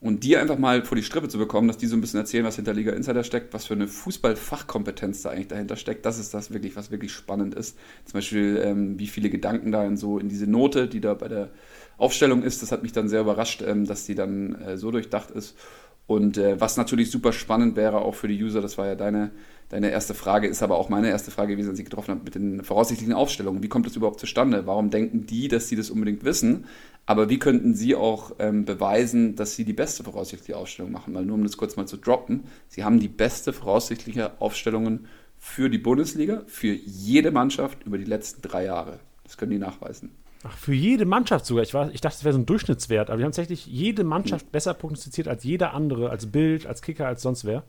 und 0.03 0.25
die 0.25 0.35
einfach 0.35 0.57
mal 0.57 0.83
vor 0.83 0.97
die 0.97 1.03
Strippe 1.03 1.29
zu 1.29 1.37
bekommen, 1.37 1.69
dass 1.69 1.77
die 1.77 1.87
so 1.87 1.95
ein 1.95 2.01
bisschen 2.01 2.19
erzählen, 2.19 2.43
was 2.43 2.57
hinter 2.57 2.73
Liga 2.73 2.91
Insider 2.91 3.23
steckt, 3.23 3.53
was 3.53 3.67
für 3.67 3.73
eine 3.73 3.87
Fußballfachkompetenz 3.87 5.21
da 5.21 5.29
eigentlich 5.29 5.47
dahinter 5.47 5.77
steckt, 5.77 6.05
das 6.05 6.19
ist 6.19 6.33
das 6.33 6.51
wirklich, 6.51 6.75
was 6.75 6.91
wirklich 6.91 7.13
spannend 7.13 7.55
ist. 7.55 7.77
Zum 8.03 8.15
Beispiel, 8.15 8.61
ähm, 8.61 8.99
wie 8.99 9.07
viele 9.07 9.29
Gedanken 9.29 9.71
da 9.71 9.85
in 9.85 9.95
so 9.95 10.19
in 10.19 10.27
diese 10.27 10.45
Note, 10.45 10.89
die 10.89 10.99
da 10.99 11.13
bei 11.13 11.29
der 11.29 11.51
Aufstellung 11.97 12.43
ist, 12.43 12.61
das 12.61 12.73
hat 12.73 12.83
mich 12.83 12.91
dann 12.91 13.07
sehr 13.07 13.21
überrascht, 13.21 13.63
ähm, 13.65 13.85
dass 13.85 14.05
die 14.05 14.13
dann 14.13 14.55
äh, 14.55 14.77
so 14.77 14.91
durchdacht 14.91 15.31
ist. 15.31 15.55
Und 16.05 16.37
äh, 16.37 16.59
was 16.59 16.75
natürlich 16.75 17.09
super 17.09 17.31
spannend 17.31 17.77
wäre, 17.77 17.99
auch 17.99 18.15
für 18.15 18.27
die 18.27 18.43
User, 18.43 18.59
das 18.59 18.77
war 18.77 18.87
ja 18.87 18.95
deine, 18.95 19.31
Deine 19.73 19.89
erste 19.89 20.13
Frage 20.13 20.45
ist 20.45 20.61
aber 20.61 20.77
auch 20.77 20.89
meine 20.89 21.09
erste 21.09 21.31
Frage 21.31 21.53
gewesen, 21.53 21.71
als 21.71 21.79
ich 21.79 21.85
getroffen 21.85 22.11
habe 22.11 22.23
mit 22.23 22.35
den 22.35 22.63
voraussichtlichen 22.63 23.15
Aufstellungen. 23.15 23.63
Wie 23.63 23.69
kommt 23.69 23.87
das 23.87 23.95
überhaupt 23.95 24.19
zustande? 24.19 24.67
Warum 24.67 24.91
denken 24.91 25.25
die, 25.25 25.47
dass 25.47 25.67
sie 25.67 25.75
das 25.75 25.89
unbedingt 25.89 26.23
wissen? 26.23 26.67
Aber 27.07 27.27
wie 27.27 27.39
könnten 27.39 27.73
sie 27.73 27.95
auch 27.95 28.35
ähm, 28.37 28.65
beweisen, 28.65 29.35
dass 29.35 29.55
sie 29.55 29.65
die 29.65 29.73
beste 29.73 30.03
voraussichtliche 30.03 30.57
Aufstellung 30.57 30.91
machen? 30.91 31.15
Weil 31.15 31.25
nur 31.25 31.37
um 31.37 31.43
das 31.43 31.57
kurz 31.57 31.75
mal 31.75 31.87
zu 31.87 31.97
droppen, 31.97 32.43
sie 32.67 32.83
haben 32.83 32.99
die 32.99 33.07
beste 33.07 33.51
voraussichtliche 33.51 34.39
Aufstellungen 34.39 35.07
für 35.39 35.71
die 35.71 35.79
Bundesliga, 35.79 36.43
für 36.45 36.71
jede 36.71 37.31
Mannschaft 37.31 37.83
über 37.83 37.97
die 37.97 38.05
letzten 38.05 38.43
drei 38.43 38.65
Jahre. 38.65 38.99
Das 39.23 39.37
können 39.37 39.53
die 39.53 39.57
nachweisen. 39.57 40.11
Ach, 40.43 40.55
für 40.55 40.75
jede 40.75 41.05
Mannschaft 41.05 41.47
sogar. 41.47 41.63
Ich, 41.63 41.73
war, 41.73 41.91
ich 41.91 42.01
dachte, 42.01 42.17
das 42.17 42.23
wäre 42.23 42.33
so 42.33 42.39
ein 42.39 42.45
Durchschnittswert, 42.45 43.09
aber 43.09 43.17
die 43.17 43.23
haben 43.23 43.31
tatsächlich 43.31 43.65
jede 43.65 44.03
Mannschaft 44.03 44.51
besser 44.51 44.75
prognostiziert 44.75 45.27
als 45.27 45.43
jeder 45.43 45.73
andere, 45.73 46.11
als 46.11 46.27
Bild, 46.27 46.67
als 46.67 46.83
Kicker, 46.83 47.07
als 47.07 47.23
sonst 47.23 47.43
wer. 47.43 47.63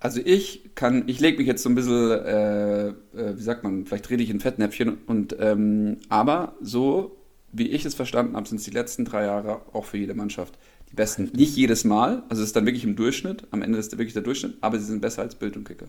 Also 0.00 0.20
ich 0.24 0.74
kann, 0.74 1.04
ich 1.06 1.20
lege 1.20 1.38
mich 1.38 1.46
jetzt 1.46 1.62
so 1.62 1.68
ein 1.68 1.74
bisschen, 1.74 2.10
äh, 2.10 2.88
äh, 2.88 2.94
wie 3.12 3.42
sagt 3.42 3.62
man, 3.64 3.84
vielleicht 3.84 4.08
rede 4.08 4.22
ich 4.22 4.30
in 4.30 4.40
Fettnäpfchen 4.40 4.98
und 5.06 5.36
ähm, 5.38 5.98
aber 6.08 6.54
so 6.62 7.16
wie 7.52 7.68
ich 7.68 7.84
es 7.84 7.94
verstanden 7.94 8.36
habe, 8.36 8.48
sind 8.48 8.58
es 8.58 8.64
die 8.64 8.70
letzten 8.70 9.04
drei 9.04 9.24
Jahre 9.24 9.60
auch 9.72 9.84
für 9.84 9.98
jede 9.98 10.14
Mannschaft 10.14 10.58
die 10.90 10.94
besten. 10.94 11.24
Nicht 11.34 11.56
jedes 11.56 11.84
Mal, 11.84 12.22
also 12.28 12.42
es 12.42 12.48
ist 12.48 12.56
dann 12.56 12.66
wirklich 12.66 12.84
im 12.84 12.96
Durchschnitt, 12.96 13.46
am 13.50 13.62
Ende 13.62 13.78
ist 13.78 13.92
wirklich 13.92 14.12
der 14.12 14.22
Durchschnitt, 14.22 14.56
aber 14.60 14.78
sie 14.78 14.86
sind 14.86 15.00
besser 15.00 15.22
als 15.22 15.34
Bild 15.34 15.56
und 15.56 15.64
Kicker. 15.64 15.86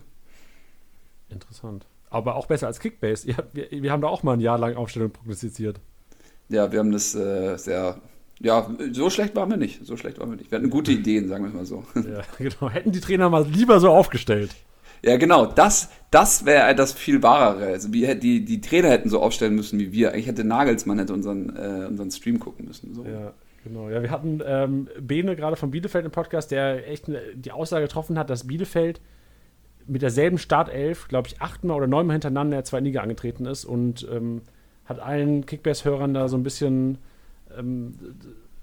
Interessant. 1.28 1.86
Aber 2.10 2.36
auch 2.36 2.46
besser 2.46 2.66
als 2.66 2.78
Kickbase. 2.78 3.26
Ja, 3.30 3.36
wir, 3.52 3.70
wir, 3.70 3.90
haben 3.90 4.02
da 4.02 4.08
auch 4.08 4.22
mal 4.22 4.34
ein 4.34 4.40
Jahr 4.40 4.58
lang 4.58 4.76
Aufstellung 4.76 5.10
prognostiziert. 5.10 5.80
Ja, 6.50 6.70
wir 6.70 6.78
haben 6.78 6.92
das 6.92 7.14
äh, 7.14 7.56
sehr. 7.56 7.98
Ja, 8.42 8.68
so 8.92 9.08
schlecht 9.08 9.36
waren 9.36 9.50
wir 9.50 9.56
nicht. 9.56 9.86
So 9.86 9.96
schlecht 9.96 10.18
waren 10.18 10.30
wir 10.30 10.36
nicht. 10.36 10.50
Wir 10.50 10.58
hatten 10.58 10.70
gute 10.70 10.92
Ideen, 10.92 11.28
sagen 11.28 11.44
wir 11.44 11.52
mal 11.52 11.64
so. 11.64 11.84
Ja, 11.94 12.22
genau. 12.38 12.70
Hätten 12.70 12.92
die 12.92 13.00
Trainer 13.00 13.30
mal 13.30 13.46
lieber 13.46 13.78
so 13.78 13.90
aufgestellt. 13.90 14.54
Ja, 15.04 15.16
genau. 15.16 15.46
Das, 15.46 15.90
das 16.10 16.44
wäre 16.44 16.74
das 16.74 16.92
viel 16.92 17.22
wahrere. 17.22 17.66
Also 17.66 17.92
wie, 17.92 18.14
die, 18.16 18.44
die 18.44 18.60
Trainer 18.60 18.90
hätten 18.90 19.08
so 19.08 19.20
aufstellen 19.20 19.54
müssen 19.54 19.78
wie 19.78 19.92
wir. 19.92 20.12
Eigentlich 20.12 20.26
hätte 20.26 20.44
Nagelsmann 20.44 20.98
hätte 20.98 21.12
unseren, 21.12 21.56
äh, 21.56 21.86
unseren 21.86 22.10
Stream 22.10 22.38
gucken 22.38 22.66
müssen. 22.66 22.94
So. 22.94 23.04
Ja, 23.04 23.32
genau. 23.64 23.88
Ja, 23.90 24.02
wir 24.02 24.10
hatten 24.10 24.40
ähm, 24.44 24.88
Bene 25.00 25.36
gerade 25.36 25.56
von 25.56 25.70
Bielefeld 25.70 26.04
im 26.04 26.12
Podcast, 26.12 26.50
der 26.50 26.88
echt 26.88 27.06
die 27.34 27.52
Aussage 27.52 27.86
getroffen 27.86 28.18
hat, 28.18 28.30
dass 28.30 28.46
Bielefeld 28.46 29.00
mit 29.86 30.02
derselben 30.02 30.38
Startelf, 30.38 31.08
glaube 31.08 31.28
ich, 31.28 31.40
achtmal 31.40 31.76
oder 31.76 31.86
neunmal 31.86 32.14
hintereinander 32.14 32.56
in 32.56 32.60
der 32.60 32.64
zweiten 32.64 32.84
Liga 32.84 33.00
angetreten 33.02 33.46
ist 33.46 33.64
und 33.64 34.06
ähm, 34.12 34.42
hat 34.84 35.00
allen 35.00 35.46
Kickbase-Hörern 35.46 36.14
da 36.14 36.28
so 36.28 36.36
ein 36.36 36.42
bisschen, 36.42 36.98
ähm, 37.58 37.94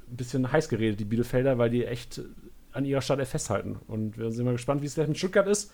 bisschen 0.08 0.52
heiß 0.52 0.70
geredet, 0.70 1.00
die 1.00 1.06
Bielefelder, 1.06 1.58
weil 1.58 1.70
die 1.70 1.86
echt 1.86 2.22
an 2.72 2.86
ihrer 2.86 3.02
Startelf 3.02 3.30
festhalten. 3.30 3.78
Und 3.88 4.18
wir 4.18 4.32
sind 4.32 4.46
mal 4.46 4.52
gespannt, 4.52 4.82
wie 4.82 4.86
es 4.86 4.98
mit 4.98 5.18
Stuttgart 5.18 5.48
ist. 5.48 5.72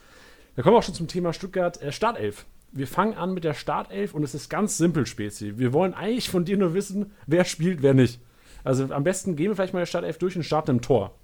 Da 0.56 0.62
kommen 0.62 0.76
wir 0.76 0.80
auch 0.80 0.84
schon 0.84 0.96
zum 0.96 1.08
Thema 1.08 1.34
Stuttgart 1.34 1.82
äh, 1.82 1.92
Startelf. 1.92 2.46
Wir 2.72 2.88
fangen 2.88 3.14
an 3.14 3.34
mit 3.34 3.44
der 3.44 3.54
Startelf 3.54 4.14
und 4.14 4.24
es 4.24 4.36
ist 4.36 4.50
ganz 4.50 4.78
simpel, 4.78 5.06
Spezi. 5.06 5.58
Wir 5.58 5.74
wollen 5.74 5.94
eigentlich 5.94 6.30
von 6.30 6.46
dir 6.46 6.58
nur 6.58 6.74
wissen, 6.74 7.12
wer 7.26 7.46
spielt, 7.46 7.82
wer 7.82 7.94
nicht. 7.94 8.20
Also 8.64 8.92
am 8.94 9.04
besten 9.04 9.36
gehen 9.36 9.52
wir 9.52 9.56
vielleicht 9.56 9.74
mal 9.74 9.80
der 9.80 9.86
Startelf 9.86 10.18
durch 10.18 10.36
und 10.36 10.44
starten 10.44 10.72
im 10.72 10.82
Tor. 10.82 11.16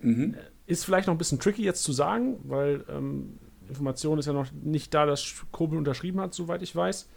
Mhm. 0.00 0.34
Äh, 0.34 0.70
ist 0.70 0.84
vielleicht 0.84 1.06
noch 1.06 1.14
ein 1.14 1.18
bisschen 1.18 1.40
tricky 1.40 1.62
jetzt 1.62 1.82
zu 1.82 1.92
sagen, 1.92 2.38
weil 2.44 2.84
ähm, 2.88 3.38
Information 3.68 4.18
ist 4.18 4.26
ja 4.26 4.32
noch 4.32 4.50
nicht 4.52 4.92
da, 4.94 5.06
dass 5.06 5.44
Kobel 5.52 5.78
unterschrieben 5.78 6.20
hat, 6.20 6.34
soweit 6.34 6.62
ich 6.62 6.74
weiß. 6.74 7.08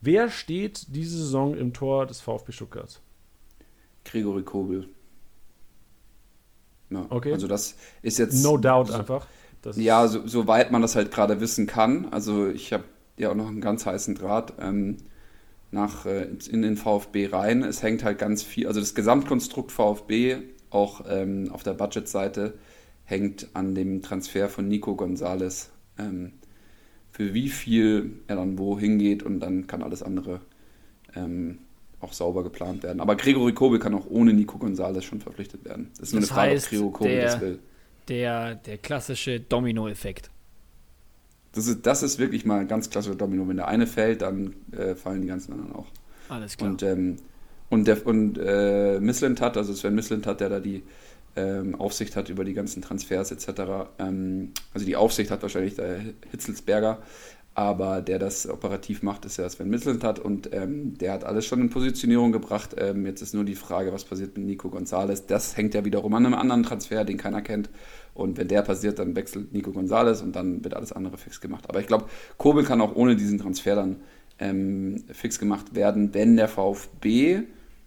Wer 0.00 0.30
steht 0.30 0.94
diese 0.94 1.16
Saison 1.16 1.56
im 1.56 1.72
Tor 1.72 2.06
des 2.06 2.20
VfB 2.20 2.52
Stuttgart? 2.52 3.00
Gregory 4.04 4.42
Kobel. 4.42 4.88
Ja, 6.90 7.06
okay. 7.08 7.32
Also 7.32 7.46
das 7.46 7.76
ist 8.02 8.18
jetzt. 8.18 8.42
No 8.42 8.56
doubt 8.56 8.88
so, 8.88 8.94
einfach. 8.94 9.26
ja, 9.76 10.06
so, 10.08 10.26
soweit 10.26 10.70
man 10.70 10.82
das 10.82 10.96
halt 10.96 11.10
gerade 11.10 11.40
wissen 11.40 11.66
kann. 11.66 12.08
Also 12.10 12.48
ich 12.48 12.72
habe 12.72 12.84
ja 13.16 13.30
auch 13.30 13.34
noch 13.34 13.48
einen 13.48 13.60
ganz 13.60 13.86
heißen 13.86 14.14
Draht 14.14 14.54
ähm, 14.60 14.98
nach, 15.70 16.06
äh, 16.06 16.28
in 16.50 16.62
den 16.62 16.76
VfB 16.76 17.28
rein. 17.28 17.62
Es 17.62 17.82
hängt 17.82 18.04
halt 18.04 18.18
ganz 18.18 18.42
viel, 18.42 18.66
also 18.66 18.80
das 18.80 18.94
Gesamtkonstrukt 18.94 19.72
VfB, 19.72 20.38
auch 20.70 21.02
ähm, 21.08 21.50
auf 21.50 21.62
der 21.62 21.74
Budgetseite, 21.74 22.54
hängt 23.04 23.48
an 23.54 23.74
dem 23.74 24.02
Transfer 24.02 24.48
von 24.48 24.68
Nico 24.68 24.96
Gonzalez 24.96 25.70
ähm, 25.98 26.32
für 27.10 27.34
wie 27.34 27.48
viel 27.48 28.20
er 28.26 28.36
dann 28.36 28.58
wo 28.58 28.78
hingeht 28.78 29.22
und 29.22 29.40
dann 29.40 29.66
kann 29.66 29.82
alles 29.82 30.02
andere 30.02 30.40
ähm, 31.14 31.58
auch 32.02 32.12
sauber 32.12 32.42
geplant 32.42 32.82
werden. 32.82 33.00
Aber 33.00 33.16
Gregory 33.16 33.52
Kobel 33.52 33.78
kann 33.78 33.94
auch 33.94 34.06
ohne 34.08 34.32
Nico 34.32 34.58
Gonzalez 34.58 35.04
schon 35.04 35.20
verpflichtet 35.20 35.64
werden. 35.64 35.90
Das 35.98 36.08
ist 36.08 36.12
nur 36.12 36.20
das 36.20 36.30
eine 36.30 36.38
Frage, 36.38 36.52
heißt, 36.52 36.66
ob 36.66 36.70
Gregory 36.70 36.92
Kobel 36.92 37.12
der, 37.12 37.24
das 37.24 37.40
will. 37.40 37.58
Der, 38.08 38.54
der 38.56 38.78
klassische 38.78 39.40
Domino-Effekt. 39.40 40.30
Das 41.52 41.66
ist, 41.66 41.86
das 41.86 42.02
ist 42.02 42.18
wirklich 42.18 42.44
mal 42.44 42.60
ein 42.60 42.68
ganz 42.68 42.90
klassischer 42.90 43.14
Domino. 43.14 43.46
Wenn 43.46 43.56
der 43.56 43.68
eine 43.68 43.86
fällt, 43.86 44.22
dann 44.22 44.54
äh, 44.72 44.94
fallen 44.94 45.22
die 45.22 45.28
ganzen 45.28 45.52
anderen 45.52 45.74
auch. 45.74 45.86
Alles 46.28 46.56
klar. 46.56 46.70
Und, 46.70 46.82
ähm, 46.82 47.16
und, 47.68 47.86
der, 47.86 48.06
und 48.06 48.38
äh, 48.38 48.98
Missland 49.00 49.40
hat, 49.40 49.56
also 49.56 49.72
Sven 49.74 49.94
Missland 49.94 50.26
hat, 50.26 50.40
der 50.40 50.48
da 50.48 50.60
die 50.60 50.82
ähm, 51.36 51.74
Aufsicht 51.74 52.16
hat 52.16 52.28
über 52.28 52.44
die 52.44 52.54
ganzen 52.54 52.82
Transfers 52.82 53.30
etc. 53.32 53.88
Ähm, 53.98 54.52
also 54.74 54.86
die 54.86 54.96
Aufsicht 54.96 55.30
hat 55.30 55.42
wahrscheinlich 55.42 55.76
der 55.76 56.00
Hitzelsberger, 56.30 56.98
aber 57.54 58.00
der 58.00 58.18
das 58.18 58.48
operativ 58.48 59.02
macht, 59.02 59.26
ist 59.26 59.36
ja 59.36 59.48
Sven 59.48 59.72
hat 60.02 60.18
und 60.18 60.50
ähm, 60.54 60.96
der 60.96 61.12
hat 61.12 61.24
alles 61.24 61.44
schon 61.44 61.60
in 61.60 61.68
Positionierung 61.68 62.32
gebracht. 62.32 62.74
Ähm, 62.78 63.04
jetzt 63.04 63.20
ist 63.20 63.34
nur 63.34 63.44
die 63.44 63.54
Frage, 63.54 63.92
was 63.92 64.04
passiert 64.04 64.36
mit 64.38 64.46
Nico 64.46 64.70
Gonzalez. 64.70 65.26
Das 65.26 65.56
hängt 65.56 65.74
ja 65.74 65.84
wiederum 65.84 66.14
an 66.14 66.24
einem 66.24 66.34
anderen 66.34 66.62
Transfer, 66.62 67.04
den 67.04 67.18
keiner 67.18 67.42
kennt. 67.42 67.68
Und 68.14 68.38
wenn 68.38 68.48
der 68.48 68.62
passiert, 68.62 68.98
dann 68.98 69.14
wechselt 69.16 69.52
Nico 69.52 69.70
Gonzalez 69.70 70.22
und 70.22 70.34
dann 70.34 70.64
wird 70.64 70.74
alles 70.74 70.92
andere 70.92 71.18
fix 71.18 71.40
gemacht. 71.42 71.68
Aber 71.68 71.80
ich 71.80 71.86
glaube, 71.86 72.06
Kobel 72.38 72.64
kann 72.64 72.80
auch 72.80 72.96
ohne 72.96 73.16
diesen 73.16 73.38
Transfer 73.38 73.74
dann 73.74 73.96
ähm, 74.38 75.04
fix 75.12 75.38
gemacht 75.38 75.74
werden, 75.74 76.14
wenn 76.14 76.36
der 76.36 76.48
VfB 76.48 77.42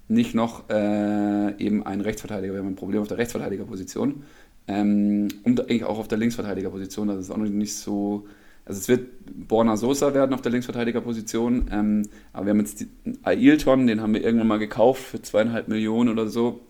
nicht 0.07 0.36
noch 0.36 0.70
äh, 0.70 1.57
eben 1.57 1.84
einen 1.86 2.01
Rechtsverteidiger. 2.01 2.53
Wir 2.53 2.59
haben 2.59 2.68
ein 2.68 2.76
Problem 2.76 3.01
auf 3.01 3.07
der 3.07 3.18
Rechtsverteidigerposition 3.18 4.24
ähm, 4.68 5.28
und 5.43 5.59
eigentlich 5.61 5.86
auch 5.86 5.97
auf 5.97 6.07
der 6.07 6.20
Linksverteidigerposition. 6.20 7.07
Das 7.07 7.18
ist 7.18 7.32
auch 7.32 7.38
noch 7.38 7.49
nicht 7.49 7.76
so. 7.76 8.28
Also 8.66 8.80
es 8.80 8.88
wird 8.88 9.07
Borna 9.47 9.78
Sosa 9.78 10.13
werden 10.13 10.34
auf 10.34 10.41
der 10.41 10.51
Linksverteidigerposition, 10.51 11.70
ähm, 11.72 12.09
aber 12.34 12.47
wir 12.47 12.49
haben 12.51 12.59
jetzt 12.59 12.86
Ailton, 13.24 13.86
den 13.86 14.01
haben 14.01 14.13
wir 14.13 14.24
irgendwann 14.24 14.47
mal 14.47 14.59
gekauft 14.59 15.03
für 15.03 15.22
zweieinhalb 15.22 15.68
Millionen 15.68 16.09
oder 16.09 16.28
so 16.28 16.61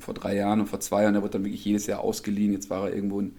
vor 0.00 0.14
drei 0.14 0.36
Jahren 0.36 0.60
und 0.60 0.66
vor 0.66 0.80
zwei 0.80 1.02
Jahren. 1.02 1.14
Der 1.14 1.22
wird 1.22 1.34
dann 1.34 1.44
wirklich 1.44 1.64
jedes 1.64 1.86
Jahr 1.86 2.00
ausgeliehen. 2.00 2.52
Jetzt 2.52 2.70
war 2.70 2.88
er 2.88 2.94
irgendwo 2.94 3.20
in, 3.20 3.34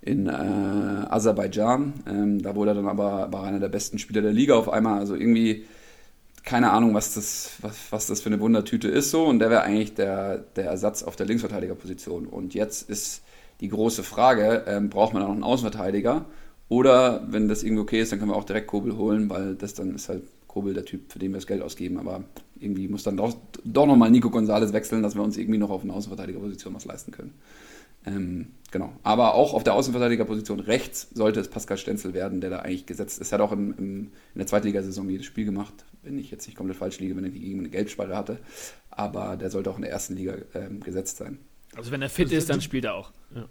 in 0.00 0.26
äh, 0.26 0.30
Aserbaidschan. 0.30 1.92
Ähm, 2.06 2.42
da 2.42 2.54
wurde 2.54 2.72
er 2.72 2.74
dann 2.74 2.88
aber 2.88 3.32
war 3.32 3.44
einer 3.44 3.60
der 3.60 3.68
besten 3.68 3.98
Spieler 3.98 4.22
der 4.22 4.32
Liga 4.32 4.54
auf 4.54 4.68
einmal. 4.68 4.98
Also 4.98 5.14
irgendwie 5.14 5.64
keine 6.44 6.70
Ahnung, 6.72 6.92
was 6.94 7.14
das, 7.14 7.52
was, 7.60 7.76
was 7.90 8.06
das 8.08 8.20
für 8.20 8.28
eine 8.28 8.40
Wundertüte 8.40 8.88
ist 8.88 9.10
so. 9.10 9.24
Und 9.24 9.38
der 9.38 9.50
wäre 9.50 9.62
eigentlich 9.62 9.94
der, 9.94 10.38
der 10.38 10.66
Ersatz 10.66 11.02
auf 11.02 11.16
der 11.16 11.26
Linksverteidigerposition. 11.26 12.26
Und 12.26 12.54
jetzt 12.54 12.88
ist 12.88 13.22
die 13.60 13.68
große 13.68 14.02
Frage, 14.02 14.64
ähm, 14.66 14.90
braucht 14.90 15.12
man 15.12 15.22
da 15.22 15.28
noch 15.28 15.34
einen 15.34 15.44
Außenverteidiger? 15.44 16.24
Oder 16.72 17.20
wenn 17.28 17.48
das 17.48 17.64
irgendwie 17.64 17.82
okay 17.82 18.00
ist, 18.00 18.12
dann 18.12 18.18
können 18.18 18.30
wir 18.30 18.34
auch 18.34 18.44
direkt 18.44 18.66
Kobel 18.66 18.96
holen, 18.96 19.28
weil 19.28 19.56
das 19.56 19.74
dann 19.74 19.94
ist 19.94 20.08
halt 20.08 20.22
Kobel 20.46 20.72
der 20.72 20.86
Typ, 20.86 21.12
für 21.12 21.18
den 21.18 21.30
wir 21.30 21.36
das 21.36 21.46
Geld 21.46 21.60
ausgeben. 21.60 21.98
Aber 21.98 22.24
irgendwie 22.58 22.88
muss 22.88 23.02
dann 23.02 23.18
doch, 23.18 23.36
doch 23.62 23.84
nochmal 23.84 24.10
Nico 24.10 24.30
González 24.30 24.72
wechseln, 24.72 25.02
dass 25.02 25.14
wir 25.14 25.20
uns 25.20 25.36
irgendwie 25.36 25.58
noch 25.58 25.68
auf 25.68 25.82
eine 25.82 25.92
Außenverteidigerposition 25.92 26.74
was 26.74 26.86
leisten 26.86 27.12
können. 27.12 27.34
Ähm, 28.06 28.52
genau. 28.70 28.90
Aber 29.02 29.34
auch 29.34 29.52
auf 29.52 29.64
der 29.64 29.74
Außenverteidigerposition 29.74 30.60
rechts 30.60 31.08
sollte 31.12 31.40
es 31.40 31.48
Pascal 31.48 31.76
Stenzel 31.76 32.14
werden, 32.14 32.40
der 32.40 32.48
da 32.48 32.60
eigentlich 32.60 32.86
gesetzt 32.86 33.20
ist. 33.20 33.32
Er 33.32 33.38
hat 33.38 33.46
auch 33.46 33.52
im, 33.52 33.74
im, 33.76 33.98
in 33.98 34.38
der 34.38 34.46
Zweitligasaison 34.46 35.10
jedes 35.10 35.26
Spiel 35.26 35.44
gemacht, 35.44 35.74
wenn 36.02 36.16
ich 36.16 36.30
jetzt 36.30 36.46
nicht 36.46 36.56
komplett 36.56 36.78
falsch 36.78 37.00
liege, 37.00 37.14
wenn 37.18 37.24
er 37.24 37.30
gegen 37.30 37.58
eine 37.58 37.68
Gelbsperre 37.68 38.16
hatte. 38.16 38.38
Aber 38.88 39.36
der 39.36 39.50
sollte 39.50 39.68
auch 39.68 39.76
in 39.76 39.82
der 39.82 39.90
ersten 39.90 40.16
Liga 40.16 40.36
ähm, 40.54 40.80
gesetzt 40.80 41.18
sein. 41.18 41.36
Also 41.76 41.90
wenn 41.90 42.00
er 42.00 42.08
fit 42.08 42.28
also 42.28 42.36
ist, 42.36 42.48
dann 42.48 42.62
spielt 42.62 42.86
er 42.86 42.94
auch. 42.94 43.10
Ja. 43.34 43.44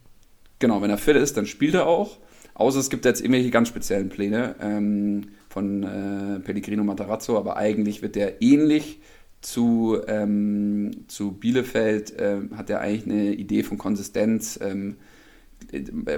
Genau, 0.58 0.82
wenn 0.82 0.90
er 0.90 0.98
fit 0.98 1.18
ist, 1.18 1.38
dann 1.38 1.46
spielt 1.46 1.76
er 1.76 1.86
auch. 1.86 2.18
Außer 2.54 2.80
es 2.80 2.90
gibt 2.90 3.06
jetzt 3.06 3.22
irgendwelche 3.22 3.50
ganz 3.50 3.70
speziellen 3.70 4.10
Pläne 4.10 4.56
ähm, 4.62 5.30
von 5.50 5.84
äh, 5.84 6.40
Pellegrino 6.40 6.84
Matarazzo, 6.84 7.38
aber 7.38 7.58
eigentlich 7.58 8.02
wird 8.02 8.16
der 8.16 8.42
ähnlich 8.42 9.00
zu, 9.42 9.98
ähm, 10.08 10.92
zu 11.08 11.32
Bielefeld 11.32 12.18
äh, 12.20 12.42
hat 12.56 12.70
er 12.70 12.82
eigentlich 12.82 13.06
eine 13.06 13.34
Idee 13.34 13.64
von 13.64 13.78
Konsistenz. 13.78 14.60
Ähm, 14.62 14.98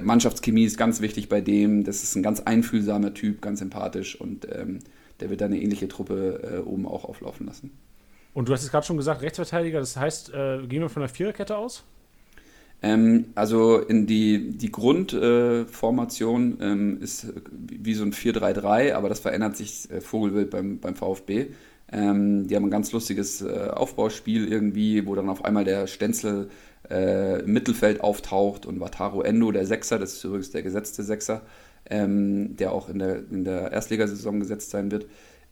Mannschaftschemie 0.02 0.64
ist 0.64 0.78
ganz 0.78 1.00
wichtig 1.00 1.28
bei 1.28 1.40
dem. 1.40 1.84
Das 1.84 2.02
ist 2.02 2.14
ein 2.16 2.22
ganz 2.22 2.40
einfühlsamer 2.40 3.14
Typ, 3.14 3.40
ganz 3.40 3.60
sympathisch 3.60 4.18
und 4.20 4.46
ähm, 4.52 4.80
der 5.20 5.30
wird 5.30 5.40
dann 5.40 5.52
eine 5.52 5.62
ähnliche 5.62 5.88
Truppe 5.88 6.62
äh, 6.64 6.68
oben 6.68 6.86
auch 6.86 7.04
auflaufen 7.04 7.46
lassen. 7.46 7.70
Und 8.32 8.48
du 8.48 8.52
hast 8.52 8.64
es 8.64 8.70
gerade 8.70 8.84
schon 8.84 8.96
gesagt, 8.96 9.22
Rechtsverteidiger, 9.22 9.78
das 9.78 9.96
heißt, 9.96 10.30
äh, 10.34 10.66
gehen 10.66 10.82
wir 10.82 10.88
von 10.88 11.00
der 11.00 11.08
Viererkette 11.08 11.56
aus? 11.56 11.84
Ähm, 12.82 13.26
also 13.34 13.78
in 13.78 14.06
die, 14.06 14.50
die 14.50 14.70
Grundformation 14.70 16.60
äh, 16.60 16.64
ähm, 16.64 16.98
ist 17.00 17.32
wie 17.52 17.94
so 17.94 18.04
ein 18.04 18.12
4-3-3, 18.12 18.92
aber 18.94 19.08
das 19.08 19.20
verändert 19.20 19.56
sich 19.56 19.90
äh, 19.90 20.00
Vogelwild 20.00 20.50
beim, 20.50 20.78
beim 20.78 20.94
VfB. 20.94 21.46
Ähm, 21.90 22.46
die 22.48 22.56
haben 22.56 22.64
ein 22.64 22.70
ganz 22.70 22.92
lustiges 22.92 23.42
äh, 23.42 23.68
Aufbauspiel 23.70 24.48
irgendwie, 24.48 25.06
wo 25.06 25.14
dann 25.14 25.28
auf 25.28 25.44
einmal 25.44 25.64
der 25.64 25.86
Stenzel 25.86 26.50
äh, 26.90 27.40
im 27.40 27.52
Mittelfeld 27.52 28.00
auftaucht 28.00 28.66
und 28.66 28.80
Wataru 28.80 29.22
Endo, 29.22 29.52
der 29.52 29.66
Sechser, 29.66 29.98
das 29.98 30.14
ist 30.14 30.24
übrigens 30.24 30.50
der 30.50 30.62
gesetzte 30.62 31.02
Sechser, 31.02 31.42
ähm, 31.88 32.56
der 32.56 32.72
auch 32.72 32.88
in 32.88 32.98
der, 32.98 33.18
in 33.30 33.44
der 33.44 33.72
Erstligasaison 33.72 34.40
gesetzt 34.40 34.70
sein 34.70 34.90
wird. 34.90 35.06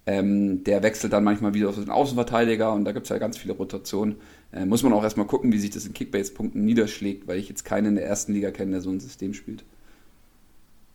Ähm, 0.04 0.64
der 0.64 0.82
wechselt 0.82 1.12
dann 1.12 1.22
manchmal 1.22 1.54
wieder 1.54 1.68
auf 1.68 1.76
den 1.76 1.90
Außenverteidiger 1.90 2.72
und 2.72 2.84
da 2.84 2.92
gibt 2.92 3.04
es 3.06 3.10
ja 3.10 3.18
ganz 3.18 3.38
viele 3.38 3.52
Rotationen. 3.54 4.16
Äh, 4.52 4.66
muss 4.66 4.82
man 4.82 4.92
auch 4.92 5.02
erstmal 5.02 5.26
gucken, 5.26 5.52
wie 5.52 5.58
sich 5.58 5.70
das 5.70 5.86
in 5.86 5.94
Kickbase-Punkten 5.94 6.64
niederschlägt, 6.64 7.26
weil 7.26 7.38
ich 7.38 7.48
jetzt 7.48 7.64
keinen 7.64 7.86
in 7.86 7.94
der 7.96 8.06
ersten 8.06 8.32
Liga 8.32 8.50
kenne, 8.50 8.72
der 8.72 8.80
so 8.80 8.90
ein 8.90 9.00
System 9.00 9.34
spielt. 9.34 9.64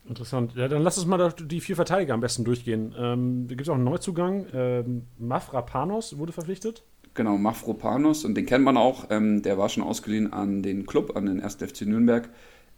Interessant. 0.07 0.53
Ja, 0.55 0.67
dann 0.67 0.83
lass 0.83 0.97
uns 0.97 1.07
mal 1.07 1.33
die 1.33 1.59
vier 1.59 1.75
Verteidiger 1.75 2.13
am 2.13 2.21
besten 2.21 2.45
durchgehen. 2.45 2.95
Ähm, 2.97 3.47
da 3.47 3.55
gibt 3.55 3.63
es 3.63 3.69
auch 3.69 3.75
einen 3.75 3.83
Neuzugang. 3.83 4.45
Ähm, 4.53 5.03
Mafrapanos 5.17 6.17
wurde 6.17 6.31
verpflichtet. 6.31 6.83
Genau, 7.13 7.37
Mafropanos 7.37 8.23
und 8.23 8.35
den 8.35 8.45
kennt 8.45 8.63
man 8.63 8.77
auch. 8.77 9.07
Ähm, 9.09 9.41
der 9.41 9.57
war 9.57 9.69
schon 9.69 9.83
ausgeliehen 9.83 10.31
an 10.31 10.61
den 10.61 10.85
Club, 10.85 11.17
an 11.17 11.25
den 11.25 11.41
1. 11.41 11.55
FC 11.55 11.81
Nürnberg. 11.81 12.29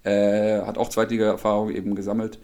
Äh, 0.03 0.61
hat 0.61 0.77
auch 0.77 0.89
Zweitliga-Erfahrung 0.89 1.71
eben 1.71 1.93
gesammelt. 1.93 2.39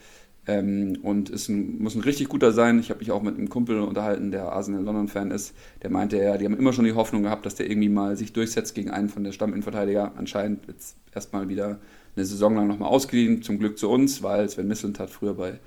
Ähm, 0.47 0.99
und 1.01 1.31
ein, 1.49 1.81
muss 1.81 1.95
ein 1.95 2.01
richtig 2.01 2.29
guter 2.29 2.51
sein. 2.51 2.79
Ich 2.79 2.89
habe 2.89 2.99
mich 2.99 3.11
auch 3.11 3.23
mit 3.23 3.37
einem 3.37 3.49
Kumpel 3.49 3.79
unterhalten, 3.79 4.31
der 4.31 4.51
Arsenal 4.51 4.83
London-Fan 4.83 5.31
ist. 5.31 5.53
Der 5.81 5.89
meinte, 5.89 6.17
ja, 6.17 6.37
die 6.37 6.45
haben 6.45 6.57
immer 6.57 6.73
schon 6.73 6.85
die 6.85 6.93
Hoffnung 6.93 7.23
gehabt, 7.23 7.45
dass 7.45 7.55
der 7.55 7.69
irgendwie 7.69 7.89
mal 7.89 8.15
sich 8.15 8.33
durchsetzt 8.33 8.75
gegen 8.75 8.91
einen 8.91 9.09
von 9.09 9.23
der 9.23 9.31
Stamminverteidiger. 9.31 10.13
Anscheinend 10.17 10.67
jetzt 10.67 10.97
erstmal 11.13 11.49
wieder 11.49 11.79
eine 12.15 12.25
Saison 12.25 12.55
lang 12.55 12.67
nochmal 12.67 12.89
ausgeliehen, 12.89 13.41
zum 13.41 13.59
Glück 13.59 13.77
zu 13.77 13.89
uns, 13.89 14.23
weil 14.23 14.47
Sven 14.49 14.67
Mislintat 14.67 15.09
früher 15.09 15.33
bei 15.33 15.59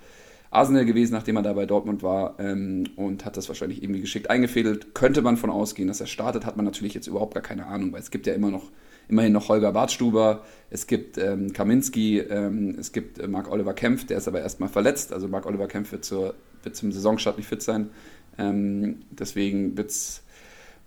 Arsenal 0.51 0.85
gewesen, 0.85 1.13
nachdem 1.13 1.35
er 1.35 1.43
da 1.43 1.53
bei 1.53 1.65
Dortmund 1.65 2.01
war 2.01 2.35
ähm, 2.39 2.85
und 2.95 3.23
hat 3.25 3.37
das 3.37 3.49
wahrscheinlich 3.49 3.83
irgendwie 3.83 4.01
geschickt 4.01 4.29
eingefädelt. 4.29 4.95
Könnte 4.95 5.21
man 5.21 5.37
von 5.37 5.49
ausgehen, 5.49 5.87
dass 5.87 6.01
er 6.01 6.07
startet, 6.07 6.45
hat 6.45 6.55
man 6.57 6.65
natürlich 6.65 6.93
jetzt 6.93 7.07
überhaupt 7.07 7.35
gar 7.35 7.43
keine 7.43 7.67
Ahnung, 7.67 7.91
weil 7.91 7.99
es 7.99 8.09
gibt 8.09 8.25
ja 8.25 8.33
immer 8.33 8.49
noch, 8.49 8.71
immerhin 9.09 9.33
noch 9.33 9.49
Holger 9.49 9.71
Bartstuber, 9.71 10.43
es 10.69 10.87
gibt 10.87 11.17
ähm, 11.17 11.51
Kaminski, 11.51 12.19
ähm, 12.19 12.75
es 12.79 12.91
gibt 12.91 13.19
äh, 13.19 13.27
Marc-Oliver 13.27 13.73
Kempf, 13.73 14.05
der 14.05 14.17
ist 14.17 14.27
aber 14.27 14.39
erstmal 14.39 14.69
verletzt, 14.69 15.11
also 15.11 15.27
Marc-Oliver 15.27 15.67
Kempf 15.67 15.91
wird, 15.91 16.05
zur, 16.05 16.35
wird 16.63 16.75
zum 16.75 16.91
Saisonstart 16.91 17.37
nicht 17.37 17.47
fit 17.47 17.61
sein. 17.61 17.89
Ähm, 18.37 19.01
deswegen 19.09 19.75
wird 19.75 19.89
es 19.89 20.23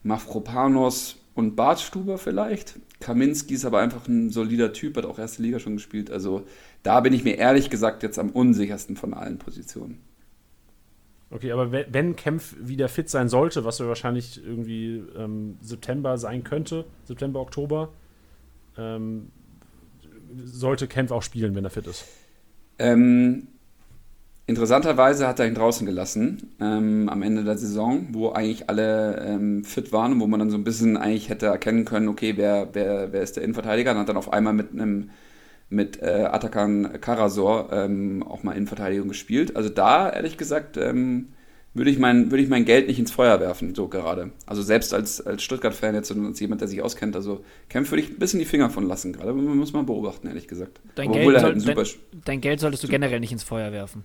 Mafropanos 0.05 1.17
und 1.35 1.57
Bartstuber 1.57 2.17
vielleicht. 2.17 2.79
Kaminski 3.01 3.55
ist 3.55 3.65
aber 3.65 3.81
einfach 3.81 4.07
ein 4.07 4.31
solider 4.31 4.73
Typ, 4.73 4.97
hat 4.97 5.05
auch 5.05 5.19
erste 5.19 5.43
Liga 5.43 5.59
schon 5.59 5.75
gespielt. 5.75 6.11
Also 6.11 6.47
da 6.83 7.01
bin 7.01 7.13
ich 7.13 7.25
mir 7.25 7.37
ehrlich 7.37 7.69
gesagt 7.69 8.03
jetzt 8.05 8.19
am 8.19 8.31
unsichersten 8.31 8.97
von 8.97 9.15
allen 9.15 9.39
Positionen. 9.39 9.99
Okay, 11.31 11.51
aber 11.51 11.73
wenn 11.73 12.15
Kempf 12.15 12.55
wieder 12.61 12.89
fit 12.89 13.09
sein 13.09 13.31
sollte, 13.31 13.65
was 13.65 13.79
ja 13.79 13.89
wahrscheinlich 13.89 14.45
irgendwie 14.45 15.03
ähm, 15.17 15.57
September 15.63 16.19
sein 16.19 16.45
könnte, 16.45 16.85
September, 17.05 17.41
Oktober, 17.41 17.89
ähm, 18.79 19.31
sollte 20.45 20.89
Kempf 20.89 21.11
auch 21.11 21.23
spielen, 21.23 21.55
wenn 21.55 21.65
er 21.65 21.71
fit 21.71 21.87
ist? 21.87 22.05
Ähm, 22.79 23.49
Interessanterweise 24.53 25.29
hat 25.29 25.39
er 25.39 25.47
ihn 25.47 25.55
draußen 25.55 25.87
gelassen 25.87 26.53
ähm, 26.61 27.09
am 27.09 27.23
Ende 27.23 27.45
der 27.45 27.57
Saison, 27.57 28.09
wo 28.11 28.33
eigentlich 28.33 28.69
alle 28.69 29.25
ähm, 29.25 29.65
fit 29.65 29.93
waren 29.93 30.13
und 30.13 30.21
wo 30.21 30.27
man 30.27 30.41
dann 30.41 30.51
so 30.51 30.59
ein 30.59 30.65
bisschen 30.65 30.97
eigentlich 30.97 31.29
hätte 31.29 31.47
erkennen 31.47 31.85
können, 31.85 32.09
okay, 32.09 32.35
wer, 32.37 32.69
wer, 32.73 33.13
wer 33.13 33.23
ist 33.23 33.37
der 33.37 33.45
Innenverteidiger? 33.45 33.93
Und 33.93 33.99
hat 33.99 34.09
dann 34.09 34.17
auf 34.17 34.33
einmal 34.33 34.53
mit 34.53 34.73
einem 34.73 35.11
mit 35.71 36.03
äh, 36.03 36.29
Atakan 36.31 37.01
Karasor 37.01 37.73
ähm, 37.73 38.23
auch 38.25 38.43
mal 38.43 38.53
Innenverteidigung 38.53 39.09
gespielt. 39.09 39.57
Also 39.57 39.71
da, 39.71 40.11
ehrlich 40.11 40.37
gesagt, 40.37 40.77
ähm, 40.77 41.29
würde 41.75 41.91
ich, 41.91 41.99
mein, 41.99 42.31
würde 42.31 42.43
ich 42.43 42.51
mein 42.51 42.65
Geld 42.65 42.87
nicht 42.87 42.99
ins 42.99 43.11
Feuer 43.11 43.41
werfen, 43.41 43.75
so 43.75 43.89
gerade. 43.89 44.31
Also 44.45 44.63
selbst 44.63 44.93
als, 44.93 45.21
als 45.21 45.43
Stuttgart-Fan 45.43 45.95
jetzt 45.95 46.11
und 46.11 46.27
als 46.27 46.41
jemand, 46.41 46.61
der 46.61 46.69
sich 46.69 46.83
auskennt, 46.83 47.17
also 47.17 47.45
Kempf 47.69 47.91
würde 47.91 48.03
ich 48.03 48.11
ein 48.11 48.19
bisschen 48.19 48.41
die 48.41 48.45
Finger 48.45 48.69
von 48.69 48.87
lassen, 48.87 49.13
gerade 49.13 49.33
muss 49.33 49.73
man 49.73 49.87
beobachten, 49.87 50.27
ehrlich 50.29 50.49
gesagt. 50.49 50.81
Dein, 50.95 51.13
Geld, 51.13 51.25
soll, 51.25 51.41
halt 51.41 51.67
dein, 51.67 51.87
dein 52.25 52.41
Geld 52.43 52.61
solltest 52.61 52.85
du 52.85 52.89
generell 52.89 53.21
nicht 53.21 53.33
ins 53.33 53.43
Feuer 53.43 53.73
werfen. 53.73 54.05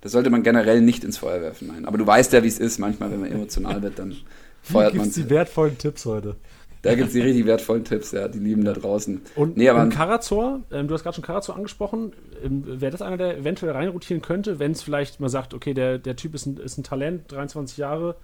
Das 0.00 0.12
sollte 0.12 0.30
man 0.30 0.42
generell 0.42 0.80
nicht 0.80 1.04
ins 1.04 1.18
Feuer 1.18 1.40
werfen, 1.42 1.68
nein. 1.68 1.84
Aber 1.84 1.98
du 1.98 2.06
weißt 2.06 2.32
ja, 2.32 2.42
wie 2.42 2.48
es 2.48 2.58
ist. 2.58 2.78
Manchmal, 2.78 3.10
wenn 3.12 3.20
man 3.20 3.30
emotional 3.30 3.82
wird, 3.82 3.98
dann 3.98 4.16
feuert 4.62 4.94
man. 4.94 5.08
Es 5.08 5.14
die 5.14 5.28
wertvollen 5.28 5.76
Tipps 5.76 6.06
heute. 6.06 6.36
Da 6.82 6.94
gibt 6.94 7.08
es 7.08 7.12
die 7.12 7.20
richtig 7.20 7.44
wertvollen 7.44 7.84
Tipps, 7.84 8.12
ja, 8.12 8.26
die 8.28 8.38
lieben 8.38 8.64
da 8.64 8.72
draußen. 8.72 9.20
Und, 9.36 9.56
nee, 9.56 9.68
aber, 9.68 9.82
und 9.82 9.90
Karazor, 9.90 10.60
ähm, 10.72 10.88
du 10.88 10.94
hast 10.94 11.02
gerade 11.02 11.14
schon 11.14 11.24
Karazor 11.24 11.56
angesprochen, 11.56 12.12
ähm, 12.42 12.64
wäre 12.80 12.90
das 12.90 13.02
einer, 13.02 13.18
der 13.18 13.36
eventuell 13.36 13.72
reinrotieren 13.72 14.22
könnte, 14.22 14.58
wenn 14.58 14.72
es 14.72 14.82
vielleicht 14.82 15.20
mal 15.20 15.28
sagt, 15.28 15.52
okay, 15.52 15.74
der, 15.74 15.98
der 15.98 16.16
Typ 16.16 16.34
ist 16.34 16.46
ein, 16.46 16.56
ist 16.56 16.78
ein 16.78 16.82
Talent, 16.82 17.30
23 17.30 17.76
Jahre, 17.76 18.16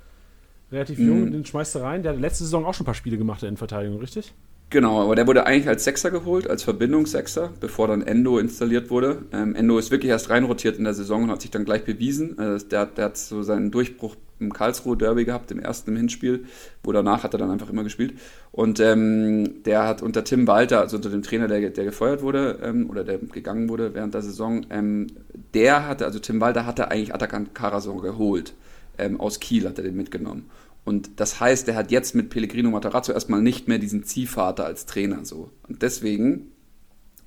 relativ 0.72 0.98
jung, 0.98 1.26
mhm. 1.26 1.32
den 1.32 1.44
schmeißt 1.44 1.74
du 1.74 1.78
rein. 1.80 2.02
Der 2.02 2.12
hat 2.12 2.20
letzte 2.20 2.44
Saison 2.44 2.64
auch 2.64 2.74
schon 2.74 2.84
ein 2.84 2.86
paar 2.86 2.94
Spiele 2.94 3.18
gemacht 3.18 3.42
in 3.42 3.56
Verteidigung, 3.56 3.98
richtig? 3.98 4.32
Genau, 4.68 5.00
aber 5.00 5.14
der 5.14 5.28
wurde 5.28 5.46
eigentlich 5.46 5.68
als 5.68 5.84
Sechser 5.84 6.10
geholt, 6.10 6.50
als 6.50 6.64
Verbindungssechser, 6.64 7.52
bevor 7.60 7.86
dann 7.86 8.02
Endo 8.02 8.38
installiert 8.38 8.90
wurde. 8.90 9.22
Ähm, 9.32 9.54
Endo 9.54 9.78
ist 9.78 9.92
wirklich 9.92 10.10
erst 10.10 10.28
reinrotiert 10.28 10.76
in 10.76 10.84
der 10.84 10.92
Saison 10.94 11.22
und 11.22 11.30
hat 11.30 11.40
sich 11.40 11.52
dann 11.52 11.64
gleich 11.64 11.84
bewiesen. 11.84 12.36
Also 12.36 12.66
der, 12.66 12.86
der 12.86 13.04
hat 13.06 13.16
so 13.16 13.44
seinen 13.44 13.70
Durchbruch 13.70 14.16
im 14.40 14.52
Karlsruhe 14.52 14.96
Derby 14.96 15.24
gehabt, 15.24 15.52
im 15.52 15.60
ersten 15.60 15.92
im 15.92 15.96
Hinspiel, 15.96 16.46
wo 16.82 16.90
danach 16.90 17.22
hat 17.22 17.32
er 17.32 17.38
dann 17.38 17.50
einfach 17.52 17.70
immer 17.70 17.84
gespielt. 17.84 18.14
Und 18.50 18.80
ähm, 18.80 19.62
der 19.64 19.84
hat 19.84 20.02
unter 20.02 20.24
Tim 20.24 20.48
Walter, 20.48 20.80
also 20.80 20.96
unter 20.96 21.10
dem 21.10 21.22
Trainer, 21.22 21.46
der, 21.46 21.70
der 21.70 21.84
gefeuert 21.84 22.22
wurde 22.22 22.58
ähm, 22.62 22.90
oder 22.90 23.04
der 23.04 23.18
gegangen 23.18 23.68
wurde 23.68 23.94
während 23.94 24.14
der 24.14 24.22
Saison, 24.22 24.66
ähm, 24.70 25.06
der 25.54 25.86
hatte, 25.86 26.04
also 26.04 26.18
Tim 26.18 26.40
Walter 26.40 26.66
hatte 26.66 26.90
eigentlich 26.90 27.14
Atakan 27.14 27.54
Karasor 27.54 28.02
geholt. 28.02 28.52
Ähm, 28.98 29.20
aus 29.20 29.38
Kiel 29.38 29.68
hat 29.68 29.78
er 29.78 29.84
den 29.84 29.96
mitgenommen. 29.96 30.50
Und 30.86 31.18
das 31.18 31.40
heißt, 31.40 31.66
er 31.68 31.74
hat 31.74 31.90
jetzt 31.90 32.14
mit 32.14 32.30
Pellegrino 32.30 32.70
Matarazzo 32.70 33.12
erstmal 33.12 33.42
nicht 33.42 33.66
mehr 33.66 33.78
diesen 33.78 34.04
Ziehvater 34.04 34.64
als 34.64 34.86
Trainer 34.86 35.24
so. 35.24 35.50
Und 35.68 35.82
deswegen 35.82 36.52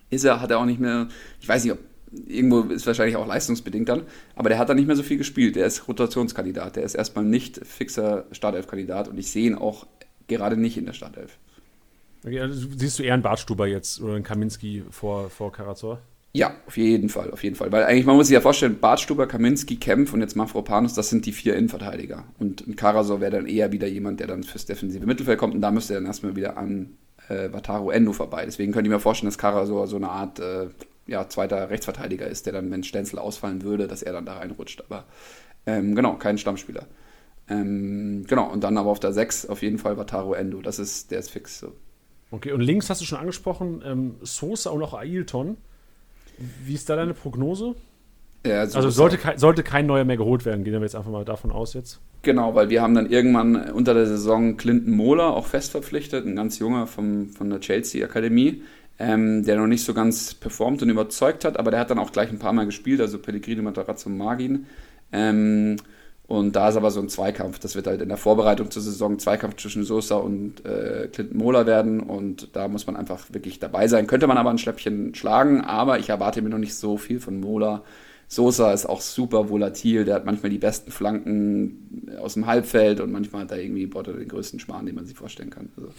ist 0.10 0.24
er, 0.24 0.39
hat 0.39 0.49
er 0.49 0.60
auch 0.60 0.66
nicht 0.66 0.80
mehr, 0.80 1.10
ich 1.41 1.47
weiß 1.49 1.66
nicht, 1.66 1.74
ob 1.74 1.80
irgendwo 2.26 2.62
ist 2.62 2.88
wahrscheinlich 2.88 3.18
auch 3.18 3.28
leistungsbedingt 3.28 3.89
dann, 3.89 4.03
aber 4.34 4.47
der 4.47 4.60
hat 4.60 4.70
dann 4.70 4.78
nicht 4.78 4.88
mehr 4.88 4.95
so 4.95 5.03
viel 5.03 5.18
gespielt. 5.18 5.57
Der 5.57 5.66
ist 5.66 5.89
Rotationskandidat, 5.89 6.78
der 6.78 6.84
ist 6.84 6.95
erstmal 6.95 7.26
nicht 7.26 7.60
fixer 7.66 8.28
Startelf-Kandidat 8.32 9.10
und 9.10 9.18
ich 9.18 9.30
sehe 9.30 9.47
ihn 9.47 9.55
auch 9.55 9.86
gerade 10.28 10.55
nicht 10.55 10.78
in 10.78 10.86
der 10.86 10.93
Startelf. 10.93 11.38
Okay, 12.24 12.39
also 12.39 12.66
siehst 12.78 12.97
du 12.97 13.03
eher 13.03 13.14
einen 13.14 13.24
Bartstuber 13.24 13.68
jetzt 13.68 14.01
oder 14.01 14.16
einen 14.16 14.24
Kaminski 14.24 14.86
vor, 14.89 15.30
vor 15.30 15.51
Karazor? 15.51 16.01
Ja, 16.32 16.54
auf 16.68 16.78
jeden 16.78 17.10
Fall, 17.10 17.32
auf 17.32 17.44
jeden 17.44 17.56
Fall. 17.56 17.72
Weil 17.72 17.86
eigentlich, 17.86 18.06
man 18.06 18.16
muss 18.16 18.28
sich 18.28 18.36
ja 18.36 18.42
vorstellen, 18.42 18.80
Bartstuber, 18.80 19.26
Kaminski, 19.26 19.78
Kempf 19.78 20.14
und 20.14 20.22
jetzt 20.22 20.36
Mafropanus, 20.36 20.94
das 20.94 21.10
sind 21.10 21.26
die 21.26 21.32
vier 21.32 21.56
Innenverteidiger. 21.56 22.26
Und 22.38 22.78
Karasor 22.78 23.20
wäre 23.20 23.32
dann 23.32 23.48
eher 23.48 23.72
wieder 23.72 23.88
jemand, 23.88 24.20
der 24.20 24.28
dann 24.28 24.44
fürs 24.44 24.66
defensive 24.66 25.06
Mittelfeld 25.08 25.40
kommt 25.40 25.56
und 25.56 25.62
da 25.62 25.72
müsste 25.72 25.94
er 25.94 26.00
dann 26.00 26.06
erstmal 26.06 26.36
wieder 26.36 26.58
an 26.58 26.98
äh, 27.30 27.52
Wataru 27.52 27.90
Endo 27.90 28.14
vorbei. 28.14 28.44
Deswegen 28.46 28.72
könnte 28.72 28.88
ich 28.90 28.94
mir 28.94 29.00
vorstellen, 29.00 29.30
dass 29.30 29.40
Karasor 29.40 29.88
so 29.88 29.96
eine 29.96 30.10
Art 30.10 30.40
äh, 30.40 30.68
ja, 31.08 31.28
zweiter 31.28 31.72
Rechtsverteidiger 31.72 32.28
ist, 32.28 32.46
der 32.46 32.54
dann, 32.54 32.70
wenn 32.70 32.84
Stenzel 32.84 33.18
ausfallen 33.18 33.64
würde, 33.64 33.88
dass 33.88 34.04
er 34.04 34.14
dann 34.14 34.26
da 34.26 34.38
reinrutscht. 34.38 34.84
Aber 34.88 35.06
ähm, 35.66 35.96
genau, 35.96 36.16
kein 36.16 36.38
Stammspieler. 36.38 36.86
Ähm, 37.50 38.26
genau, 38.28 38.52
und 38.52 38.64
dann 38.64 38.78
aber 38.78 38.92
auf 38.92 39.00
der 39.00 39.12
6 39.12 39.48
auf 39.48 39.64
jeden 39.64 39.80
Fall 39.80 39.98
Wataru 39.98 40.34
Endo. 40.34 40.62
Das 40.62 40.78
ist, 40.78 41.10
der 41.10 41.20
ist 41.20 41.32
fix 41.32 41.60
so. 41.60 41.74
Okay, 42.30 42.52
und 42.52 42.62
links 42.62 42.92
hast 42.92 43.02
du 43.02 43.06
schon 43.06 43.18
angesprochen, 43.18 43.82
ähm, 43.84 44.16
Sosa 44.22 44.70
und 44.70 44.84
auch 44.84 44.94
Ailton. 44.94 45.58
Wie 46.66 46.74
ist 46.74 46.90
da 46.90 46.96
deine 46.96 47.14
Prognose? 47.14 47.76
Ja, 48.46 48.66
so 48.68 48.78
also 48.78 48.90
sollte 48.90 49.18
kein, 49.18 49.38
sollte 49.38 49.64
kein 49.64 49.86
neuer 49.86 50.06
mehr 50.06 50.18
geholt 50.18 50.46
werden, 50.46 50.64
gehen 50.64 50.74
wir 50.74 50.82
jetzt 50.82 50.96
einfach 50.96 51.12
mal 51.12 51.26
davon 51.26 51.52
aus 51.52 51.74
jetzt. 51.74 52.00
Genau, 52.22 52.56
weil 52.56 52.70
wir 52.70 52.82
haben 52.82 52.96
dann 52.96 53.10
irgendwann 53.10 53.72
unter 53.72 53.94
der 53.94 54.06
Saison 54.06 54.56
Clinton 54.56 54.96
Mohler 54.96 55.36
auch 55.36 55.46
fest 55.46 55.72
verpflichtet, 55.72 56.26
ein 56.26 56.36
ganz 56.36 56.60
junger 56.60 56.88
vom, 56.88 57.30
von 57.30 57.50
der 57.50 57.60
Chelsea 57.60 58.06
Akademie, 58.06 58.64
ähm, 58.98 59.44
der 59.44 59.58
noch 59.58 59.68
nicht 59.68 59.84
so 59.84 59.94
ganz 59.94 60.34
performt 60.34 60.82
und 60.82 60.90
überzeugt 60.90 61.44
hat, 61.44 61.58
aber 61.58 61.72
der 61.72 61.82
hat 61.82 61.90
dann 61.90 62.00
auch 62.00 62.12
gleich 62.12 62.30
ein 62.30 62.40
paar 62.40 62.54
Mal 62.54 62.66
gespielt, 62.66 63.02
also 63.02 63.20
Pellegrino 63.20 63.62
Matarazzo 63.62 64.10
Magin. 64.10 64.68
Ähm, 65.12 65.78
und 66.30 66.56
da 66.56 66.70
ist 66.70 66.76
aber 66.76 66.92
so 66.92 67.02
ein 67.02 67.10
Zweikampf. 67.10 67.58
Das 67.58 67.74
wird 67.74 67.88
halt 67.88 68.04
in 68.04 68.10
der 68.10 68.18
Vorbereitung 68.20 68.70
zur 68.70 68.84
Saison 68.84 69.18
Zweikampf 69.18 69.56
zwischen 69.56 69.84
Sosa 69.84 70.18
und 70.18 70.64
äh, 70.64 71.10
Clinton 71.12 71.40
Mohler 71.40 71.66
werden. 71.66 72.02
Und 72.02 72.56
da 72.56 72.68
muss 72.68 72.86
man 72.86 72.96
einfach 72.96 73.34
wirklich 73.34 73.58
dabei 73.58 73.88
sein. 73.88 74.06
Könnte 74.06 74.28
man 74.28 74.38
aber 74.38 74.52
ein 74.52 74.60
Schläppchen 74.60 75.16
schlagen, 75.16 75.62
aber 75.62 75.98
ich 75.98 76.10
erwarte 76.10 76.44
mir 76.44 76.50
noch 76.50 76.60
nicht 76.60 76.76
so 76.76 76.98
viel 76.98 77.20
von 77.20 77.40
Mohler. 77.40 77.84
Sosa 78.28 78.74
ist 78.74 78.86
auch 78.86 79.02
super 79.02 79.50
volatil. 79.50 80.06
Der 80.06 80.14
hat 80.14 80.26
manchmal 80.28 80.52
die 80.52 80.60
besten 80.60 80.92
Flanken 80.92 82.12
aus 82.22 82.36
dem 82.36 82.46
Halbfeld 82.46 83.00
und 83.00 83.12
manchmal 83.12 83.42
hat 83.42 83.52
er 83.52 83.60
irgendwie 83.60 83.88
boah, 83.88 84.04
den 84.04 84.28
größten 84.28 84.60
Schmarrn, 84.60 84.86
den 84.86 84.94
man 84.94 85.08
sich 85.08 85.18
vorstellen 85.18 85.50
kann. 85.50 85.70
Also, 85.76 85.90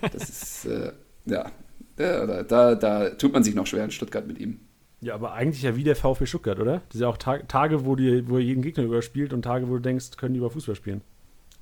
das 0.10 0.26
ist, 0.26 0.64
äh, 0.64 0.92
ja, 1.26 1.52
da, 1.96 2.44
da, 2.44 2.74
da 2.76 3.10
tut 3.10 3.34
man 3.34 3.44
sich 3.44 3.54
noch 3.54 3.66
schwer 3.66 3.84
in 3.84 3.90
Stuttgart 3.90 4.26
mit 4.26 4.40
ihm. 4.40 4.58
Ja, 5.02 5.14
aber 5.14 5.32
eigentlich 5.32 5.62
ja 5.62 5.76
wie 5.76 5.84
der 5.84 5.96
VfB 5.96 6.26
Stuttgart, 6.26 6.60
oder? 6.60 6.82
Das 6.88 6.92
sind 6.92 7.00
ja 7.02 7.08
auch 7.08 7.16
Tage, 7.16 7.46
Tage 7.46 7.86
wo, 7.86 7.96
die, 7.96 8.28
wo 8.28 8.36
er 8.36 8.42
jeden 8.42 8.62
Gegner 8.62 8.84
überspielt 8.84 9.32
und 9.32 9.42
Tage, 9.42 9.68
wo 9.68 9.74
du 9.74 9.80
denkst, 9.80 10.16
können 10.18 10.34
die 10.34 10.38
über 10.38 10.50
Fußball 10.50 10.74
spielen. 10.74 11.00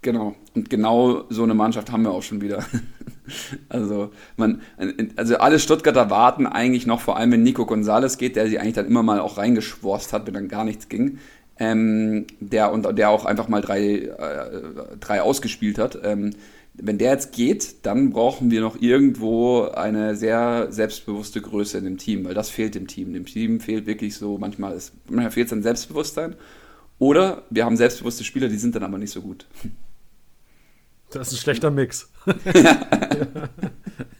Genau. 0.03 0.34
Und 0.55 0.70
genau 0.70 1.24
so 1.28 1.43
eine 1.43 1.55
Mannschaft 1.55 1.91
haben 1.91 2.03
wir 2.03 2.11
auch 2.11 2.22
schon 2.22 2.41
wieder. 2.41 2.64
also, 3.68 4.11
man, 4.36 4.62
also 5.16 5.39
alle 5.39 5.59
Stuttgarter 5.59 6.11
warten 6.11 6.47
eigentlich 6.47 6.86
noch, 6.86 7.01
vor 7.01 7.16
allem 7.16 7.32
wenn 7.32 7.43
Nico 7.43 7.66
Gonzalez 7.66 8.16
geht, 8.18 8.36
der 8.36 8.49
sie 8.49 8.59
eigentlich 8.59 8.74
dann 8.74 8.86
immer 8.86 9.03
mal 9.03 9.20
auch 9.20 9.39
reingeschworst 9.39 10.12
hat, 10.12 10.26
wenn 10.26 10.34
dann 10.34 10.49
gar 10.49 10.64
nichts 10.64 10.89
ging. 10.89 11.18
Ähm, 11.61 12.26
der 12.39 12.72
und 12.72 12.86
der 12.97 13.11
auch 13.11 13.24
einfach 13.24 13.49
mal 13.49 13.61
drei, 13.61 13.82
äh, 13.82 14.97
drei 15.01 15.22
ausgespielt 15.22 15.78
hat. 15.78 15.99
Ähm, 16.05 16.30
wenn 16.81 16.99
der 16.99 17.12
jetzt 17.12 17.33
geht, 17.33 17.87
dann 17.87 18.11
brauchen 18.11 18.51
wir 18.51 18.61
noch 18.61 18.81
irgendwo 18.81 19.62
eine 19.62 20.16
sehr 20.16 20.68
selbstbewusste 20.70 21.41
Größe 21.41 21.79
in 21.79 21.85
dem 21.85 21.99
Team, 21.99 22.24
weil 22.24 22.35
das 22.35 22.51
fehlt 22.51 22.74
dem 22.74 22.87
Team. 22.87 23.12
Dem 23.12 23.26
Team 23.26 23.61
fehlt 23.61 23.87
wirklich 23.87 24.16
so, 24.16 24.39
manchmal, 24.39 24.76
ist, 24.76 24.93
manchmal 25.09 25.31
fehlt 25.31 25.49
es 25.49 25.53
an 25.53 25.62
Selbstbewusstsein. 25.62 26.37
Oder 26.99 27.43
wir 27.51 27.64
haben 27.64 27.76
selbstbewusste 27.76 28.24
Spieler, 28.24 28.49
die 28.49 28.59
sind 28.59 28.74
dann 28.74 28.83
aber 28.83 28.99
nicht 28.99 29.12
so 29.12 29.22
gut. 29.22 29.47
Das 31.11 31.29
ist 31.29 31.35
ein 31.35 31.39
schlechter 31.39 31.70
Mix. 31.70 32.11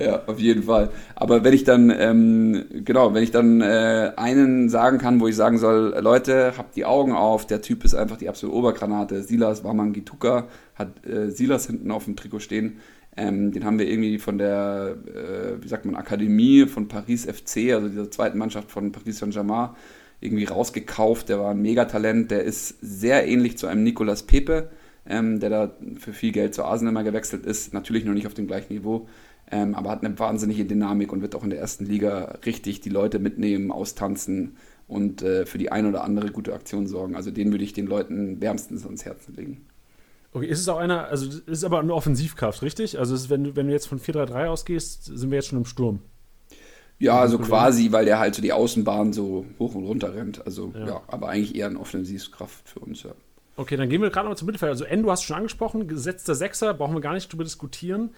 ja, 0.00 0.22
auf 0.26 0.38
jeden 0.38 0.62
Fall. 0.64 0.90
Aber 1.14 1.44
wenn 1.44 1.52
ich 1.52 1.64
dann, 1.64 1.92
ähm, 1.96 2.64
genau, 2.84 3.14
wenn 3.14 3.22
ich 3.22 3.30
dann 3.30 3.60
äh, 3.60 4.12
einen 4.16 4.68
sagen 4.68 4.98
kann, 4.98 5.20
wo 5.20 5.28
ich 5.28 5.36
sagen 5.36 5.58
soll, 5.58 5.94
Leute, 6.00 6.54
habt 6.56 6.76
die 6.76 6.84
Augen 6.84 7.12
auf, 7.12 7.46
der 7.46 7.60
Typ 7.60 7.84
ist 7.84 7.94
einfach 7.94 8.16
die 8.16 8.28
absolute 8.28 8.56
Obergranate. 8.56 9.22
Silas 9.22 9.64
Wamangituka 9.64 10.48
hat 10.74 11.06
äh, 11.06 11.30
Silas 11.30 11.66
hinten 11.66 11.90
auf 11.90 12.04
dem 12.04 12.16
Trikot 12.16 12.40
stehen. 12.40 12.78
Ähm, 13.16 13.52
den 13.52 13.64
haben 13.64 13.78
wir 13.78 13.88
irgendwie 13.88 14.18
von 14.18 14.38
der, 14.38 14.96
äh, 15.06 15.62
wie 15.62 15.68
sagt 15.68 15.84
man, 15.84 15.96
Akademie 15.96 16.66
von 16.66 16.88
Paris 16.88 17.26
FC, 17.26 17.74
also 17.74 17.88
dieser 17.88 18.10
zweiten 18.10 18.38
Mannschaft 18.38 18.70
von 18.70 18.92
Paris 18.92 19.18
Saint-Germain, 19.18 19.70
irgendwie 20.20 20.44
rausgekauft. 20.44 21.28
Der 21.28 21.40
war 21.40 21.50
ein 21.50 21.60
Megatalent. 21.60 22.30
Der 22.30 22.44
ist 22.44 22.76
sehr 22.80 23.26
ähnlich 23.26 23.58
zu 23.58 23.66
einem 23.66 23.82
Nicolas 23.82 24.22
Pepe, 24.22 24.70
ähm, 25.06 25.40
der 25.40 25.50
da 25.50 25.74
für 25.98 26.12
viel 26.12 26.32
Geld 26.32 26.54
zu 26.54 26.64
Arsenal 26.64 26.92
mal 26.92 27.04
gewechselt 27.04 27.44
ist. 27.46 27.74
Natürlich 27.74 28.04
noch 28.04 28.14
nicht 28.14 28.26
auf 28.26 28.34
dem 28.34 28.46
gleichen 28.46 28.72
Niveau 28.72 29.08
ähm, 29.50 29.74
aber 29.74 29.90
hat 29.90 30.04
eine 30.04 30.18
wahnsinnige 30.18 30.64
Dynamik 30.64 31.12
und 31.12 31.22
wird 31.22 31.34
auch 31.34 31.44
in 31.44 31.50
der 31.50 31.58
ersten 31.58 31.84
Liga 31.84 32.38
richtig 32.44 32.80
die 32.80 32.88
Leute 32.88 33.18
mitnehmen, 33.18 33.72
austanzen 33.72 34.56
und 34.86 35.22
äh, 35.22 35.46
für 35.46 35.58
die 35.58 35.72
ein 35.72 35.86
oder 35.86 36.04
andere 36.04 36.30
gute 36.30 36.52
Aktion 36.52 36.86
sorgen. 36.86 37.16
Also 37.16 37.30
den 37.30 37.50
würde 37.52 37.64
ich 37.64 37.72
den 37.72 37.86
Leuten 37.86 38.40
wärmstens 38.40 38.84
ans 38.84 39.04
Herzen 39.04 39.34
legen. 39.34 39.66
Okay, 40.32 40.46
ist 40.46 40.60
es 40.60 40.68
auch 40.68 40.78
einer, 40.78 41.08
also 41.08 41.40
ist 41.46 41.64
aber 41.64 41.80
eine 41.80 41.92
Offensivkraft, 41.92 42.62
richtig? 42.62 42.98
Also 42.98 43.14
ist, 43.14 43.30
wenn, 43.30 43.44
du, 43.44 43.56
wenn 43.56 43.66
du 43.66 43.72
jetzt 43.72 43.86
von 43.86 43.98
4-3-3 43.98 44.46
ausgehst, 44.46 45.04
sind 45.04 45.30
wir 45.30 45.36
jetzt 45.36 45.48
schon 45.48 45.58
im 45.58 45.64
Sturm. 45.64 46.00
Ja, 47.00 47.18
also 47.18 47.38
quasi, 47.38 47.92
weil 47.92 48.04
der 48.04 48.18
halt 48.18 48.34
so 48.34 48.42
die 48.42 48.52
Außenbahn 48.52 49.12
so 49.14 49.46
hoch 49.58 49.74
und 49.74 49.84
runter 49.84 50.14
rennt. 50.14 50.44
Also 50.44 50.72
ja, 50.74 50.86
ja 50.86 51.02
aber 51.08 51.30
eigentlich 51.30 51.56
eher 51.56 51.66
eine 51.66 51.80
Offensivkraft 51.80 52.68
für 52.68 52.80
uns, 52.80 53.02
ja. 53.02 53.12
Okay, 53.56 53.76
dann 53.76 53.88
gehen 53.88 54.02
wir 54.02 54.10
gerade 54.10 54.28
noch 54.28 54.36
zum 54.36 54.46
Mittelfeld. 54.46 54.70
Also 54.70 54.84
Endo 54.84 55.10
hast 55.10 55.22
du 55.22 55.28
schon 55.28 55.36
angesprochen, 55.36 55.88
gesetzter 55.88 56.34
Sechser, 56.34 56.74
brauchen 56.74 56.94
wir 56.94 57.00
gar 57.00 57.14
nicht 57.14 57.32
drüber 57.32 57.44
diskutieren. 57.44 58.10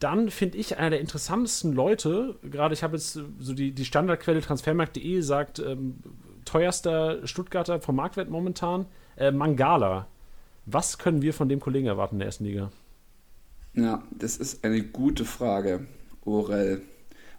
Dann 0.00 0.30
finde 0.30 0.58
ich 0.58 0.76
einer 0.76 0.90
der 0.90 1.00
interessantesten 1.00 1.72
Leute, 1.72 2.36
gerade 2.42 2.74
ich 2.74 2.82
habe 2.82 2.96
jetzt 2.96 3.18
so 3.38 3.54
die, 3.54 3.72
die 3.72 3.84
Standardquelle 3.84 4.40
transfermarkt.de 4.40 5.20
sagt, 5.20 5.60
ähm, 5.60 5.96
teuerster 6.44 7.26
Stuttgarter 7.26 7.80
vom 7.80 7.96
Marktwert 7.96 8.28
momentan, 8.28 8.86
äh, 9.16 9.30
Mangala. 9.30 10.06
Was 10.66 10.98
können 10.98 11.22
wir 11.22 11.32
von 11.32 11.48
dem 11.48 11.60
Kollegen 11.60 11.86
erwarten 11.86 12.16
in 12.16 12.18
der 12.20 12.26
ersten 12.26 12.44
Liga? 12.44 12.70
Ja, 13.74 14.02
das 14.10 14.36
ist 14.36 14.64
eine 14.64 14.82
gute 14.82 15.24
Frage, 15.24 15.86
Orel. 16.24 16.82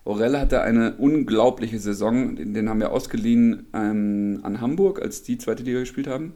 Orel 0.03 0.39
hatte 0.39 0.61
eine 0.61 0.95
unglaubliche 0.97 1.79
Saison, 1.79 2.35
den, 2.35 2.53
den 2.53 2.69
haben 2.69 2.79
wir 2.79 2.91
ausgeliehen 2.91 3.67
ähm, 3.73 4.39
an 4.43 4.61
Hamburg, 4.61 5.01
als 5.01 5.23
die 5.23 5.37
zweite 5.37 5.63
Liga 5.63 5.79
gespielt 5.79 6.07
haben. 6.07 6.33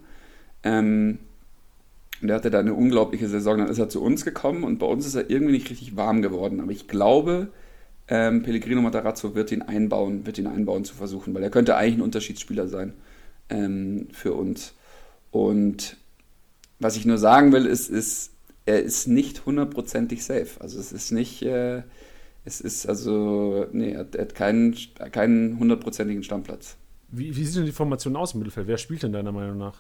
Ähm, 0.64 1.20
und 2.22 2.28
der 2.28 2.38
hatte 2.38 2.50
da 2.50 2.60
eine 2.60 2.74
unglaubliche 2.74 3.28
Saison. 3.28 3.60
Dann 3.60 3.70
ist 3.70 3.80
er 3.80 3.90
zu 3.90 4.02
uns 4.02 4.26
gekommen 4.26 4.64
und 4.64 4.80
bei 4.80 4.86
uns 4.86 5.06
ist 5.06 5.16
er 5.16 5.30
irgendwie 5.30 5.54
nicht 5.54 5.70
richtig 5.70 5.96
warm 5.96 6.22
geworden. 6.22 6.60
Aber 6.60 6.72
ich 6.72 6.88
glaube, 6.88 7.50
ähm, 8.08 8.44
Pellegrino 8.44 8.82
Matarazzo 8.82 9.36
wird 9.36 9.52
ihn 9.52 9.62
einbauen, 9.62 10.26
wird 10.26 10.38
ihn 10.38 10.48
einbauen 10.48 10.84
zu 10.84 10.96
versuchen, 10.96 11.34
weil 11.34 11.44
er 11.44 11.50
könnte 11.50 11.76
eigentlich 11.76 11.98
ein 11.98 12.02
Unterschiedsspieler 12.02 12.68
sein 12.68 12.94
ähm, 13.50 14.08
für 14.12 14.34
uns. 14.34 14.74
Und 15.32 15.98
was 16.80 16.96
ich 16.96 17.06
nur 17.06 17.18
sagen 17.18 17.52
will, 17.52 17.66
ist, 17.66 17.90
ist 17.90 18.32
er 18.66 18.84
ist 18.84 19.08
nicht 19.08 19.46
hundertprozentig 19.46 20.24
safe. 20.24 20.60
Also 20.60 20.80
es 20.80 20.92
ist 20.92 21.12
nicht, 21.12 21.42
äh, 21.42 21.84
es 22.46 22.62
ist 22.62 22.88
also, 22.88 23.66
nee, 23.72 23.92
er, 23.94 24.02
hat 24.02 24.36
keinen, 24.36 24.76
keinen 25.12 25.60
hundertprozentigen 25.60 26.24
Stammplatz. 26.24 26.78
Wie, 27.10 27.36
wie 27.36 27.46
sieht 27.46 27.58
denn 27.58 27.66
die 27.66 27.72
Formation 27.72 28.16
aus 28.16 28.34
im 28.34 28.40
Mittelfeld? 28.40 28.68
Wer 28.68 28.78
spielt 28.78 29.04
denn 29.04 29.14
deiner 29.14 29.32
Meinung 29.32 29.58
nach? 29.58 29.80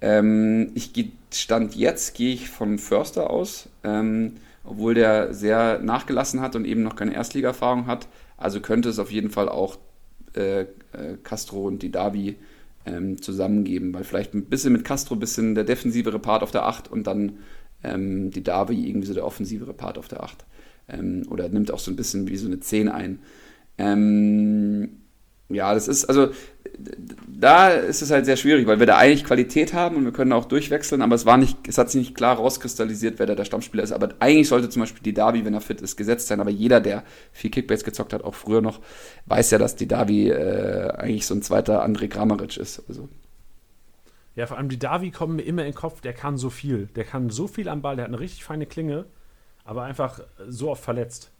Ähm, 0.00 0.72
ich 0.74 0.92
stand 1.32 1.74
jetzt, 1.74 2.14
gehe 2.14 2.34
ich 2.34 2.48
von 2.48 2.78
Förster 2.78 3.30
aus, 3.30 3.68
ähm, 3.82 4.36
obwohl 4.64 4.94
der 4.94 5.34
sehr 5.34 5.78
nachgelassen 5.80 6.40
hat 6.40 6.56
und 6.56 6.64
eben 6.64 6.82
noch 6.82 6.96
keine 6.96 7.14
Erstliga-Erfahrung 7.14 7.86
hat. 7.86 8.08
Also 8.36 8.60
könnte 8.60 8.88
es 8.88 8.98
auf 8.98 9.10
jeden 9.10 9.30
Fall 9.30 9.48
auch 9.48 9.78
äh, 10.36 10.62
äh, 10.62 10.66
Castro 11.22 11.66
und 11.66 11.82
die 11.82 11.90
Davi 11.90 12.36
ähm, 12.86 13.20
zusammengeben, 13.20 13.94
weil 13.94 14.04
vielleicht 14.04 14.34
ein 14.34 14.44
bisschen 14.44 14.72
mit 14.72 14.84
Castro 14.84 15.14
ein 15.14 15.20
bisschen 15.20 15.54
der 15.54 15.64
defensivere 15.64 16.18
Part 16.18 16.42
auf 16.42 16.50
der 16.50 16.66
8 16.66 16.90
und 16.90 17.06
dann 17.06 17.38
ähm, 17.82 18.30
die 18.30 18.42
Davi 18.42 18.88
irgendwie 18.88 19.06
so 19.06 19.14
der 19.14 19.24
offensivere 19.24 19.74
Part 19.74 19.98
auf 19.98 20.08
der 20.08 20.22
8. 20.22 20.44
Ähm, 20.88 21.22
oder 21.30 21.48
nimmt 21.48 21.70
auch 21.70 21.78
so 21.78 21.90
ein 21.90 21.96
bisschen 21.96 22.28
wie 22.28 22.36
so 22.36 22.46
eine 22.46 22.60
10 22.60 22.88
ein. 22.88 23.20
Ähm, 23.78 25.03
ja, 25.54 25.74
das 25.74 25.88
ist, 25.88 26.04
also 26.06 26.30
da 27.26 27.68
ist 27.68 28.02
es 28.02 28.10
halt 28.10 28.24
sehr 28.24 28.36
schwierig, 28.36 28.66
weil 28.66 28.78
wir 28.78 28.86
da 28.86 28.96
eigentlich 28.96 29.24
Qualität 29.24 29.74
haben 29.74 29.96
und 29.96 30.04
wir 30.04 30.12
können 30.12 30.32
auch 30.32 30.46
durchwechseln, 30.46 31.02
aber 31.02 31.14
es 31.14 31.26
war 31.26 31.36
nicht, 31.36 31.68
es 31.68 31.78
hat 31.78 31.90
sich 31.90 32.00
nicht 32.00 32.14
klar 32.14 32.36
rauskristallisiert, 32.36 33.18
wer 33.18 33.26
da 33.26 33.34
der 33.34 33.44
Stammspieler 33.44 33.82
ist. 33.82 33.92
Aber 33.92 34.08
eigentlich 34.20 34.48
sollte 34.48 34.68
zum 34.68 34.80
Beispiel 34.80 35.02
die 35.02 35.14
Davi, 35.14 35.44
wenn 35.44 35.54
er 35.54 35.60
fit 35.60 35.80
ist, 35.80 35.96
gesetzt 35.96 36.28
sein. 36.28 36.40
Aber 36.40 36.50
jeder, 36.50 36.80
der 36.80 37.04
viel 37.32 37.50
Kickbase 37.50 37.84
gezockt 37.84 38.12
hat, 38.12 38.24
auch 38.24 38.34
früher 38.34 38.60
noch, 38.60 38.80
weiß 39.26 39.50
ja, 39.52 39.58
dass 39.58 39.76
die 39.76 39.88
Davi 39.88 40.30
äh, 40.30 40.90
eigentlich 40.96 41.26
so 41.26 41.34
ein 41.34 41.42
zweiter 41.42 41.84
André 41.84 42.08
Kramaric 42.08 42.56
ist. 42.56 42.82
Also. 42.88 43.08
Ja, 44.36 44.46
vor 44.46 44.56
allem 44.56 44.68
die 44.68 44.78
Davi 44.78 45.10
kommen 45.10 45.36
mir 45.36 45.42
immer 45.42 45.62
in 45.62 45.72
den 45.72 45.76
Kopf, 45.76 46.00
der 46.00 46.12
kann 46.12 46.38
so 46.38 46.50
viel. 46.50 46.86
Der 46.96 47.04
kann 47.04 47.30
so 47.30 47.46
viel 47.46 47.68
am 47.68 47.82
Ball, 47.82 47.96
der 47.96 48.04
hat 48.04 48.10
eine 48.10 48.20
richtig 48.20 48.44
feine 48.44 48.66
Klinge, 48.66 49.06
aber 49.64 49.82
einfach 49.84 50.20
so 50.48 50.70
oft 50.70 50.82
verletzt. 50.82 51.30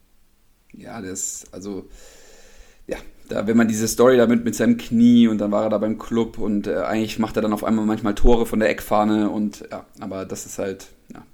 Ja, 0.72 0.98
ist, 1.00 1.52
also 1.52 1.88
ja, 2.86 2.98
da, 3.28 3.46
wenn 3.46 3.56
man 3.56 3.68
diese 3.68 3.88
Story 3.88 4.16
damit 4.16 4.44
mit 4.44 4.54
seinem 4.54 4.76
Knie 4.76 5.28
und 5.28 5.38
dann 5.38 5.50
war 5.50 5.64
er 5.64 5.70
da 5.70 5.78
beim 5.78 5.98
Club 5.98 6.38
und 6.38 6.66
äh, 6.66 6.76
eigentlich 6.76 7.18
macht 7.18 7.36
er 7.36 7.42
dann 7.42 7.52
auf 7.52 7.64
einmal 7.64 7.86
manchmal 7.86 8.14
Tore 8.14 8.46
von 8.46 8.60
der 8.60 8.68
Eckfahne 8.68 9.30
und 9.30 9.64
ja, 9.70 9.86
aber 10.00 10.26
das 10.26 10.46
ist 10.46 10.58
halt, 10.58 10.88
ja. 11.12 11.24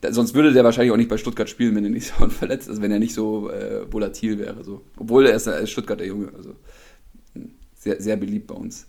Da, 0.00 0.12
sonst 0.12 0.34
würde 0.34 0.52
der 0.52 0.64
wahrscheinlich 0.64 0.92
auch 0.92 0.96
nicht 0.96 1.10
bei 1.10 1.18
Stuttgart 1.18 1.48
spielen, 1.48 1.76
wenn 1.76 1.84
er 1.84 1.90
nicht 1.90 2.12
so 2.18 2.28
verletzt 2.28 2.68
ist, 2.68 2.82
wenn 2.82 2.90
er 2.90 2.98
nicht 2.98 3.14
so 3.14 3.50
äh, 3.50 3.90
volatil 3.92 4.38
wäre. 4.38 4.64
So. 4.64 4.82
Obwohl 4.96 5.26
er 5.26 5.34
ist, 5.34 5.46
er 5.46 5.58
ist 5.58 5.70
Stuttgarter 5.70 6.04
Junge, 6.04 6.32
also 6.36 6.56
hm, 7.34 7.50
sehr, 7.74 8.00
sehr 8.00 8.16
beliebt 8.16 8.48
bei 8.48 8.54
uns. 8.54 8.86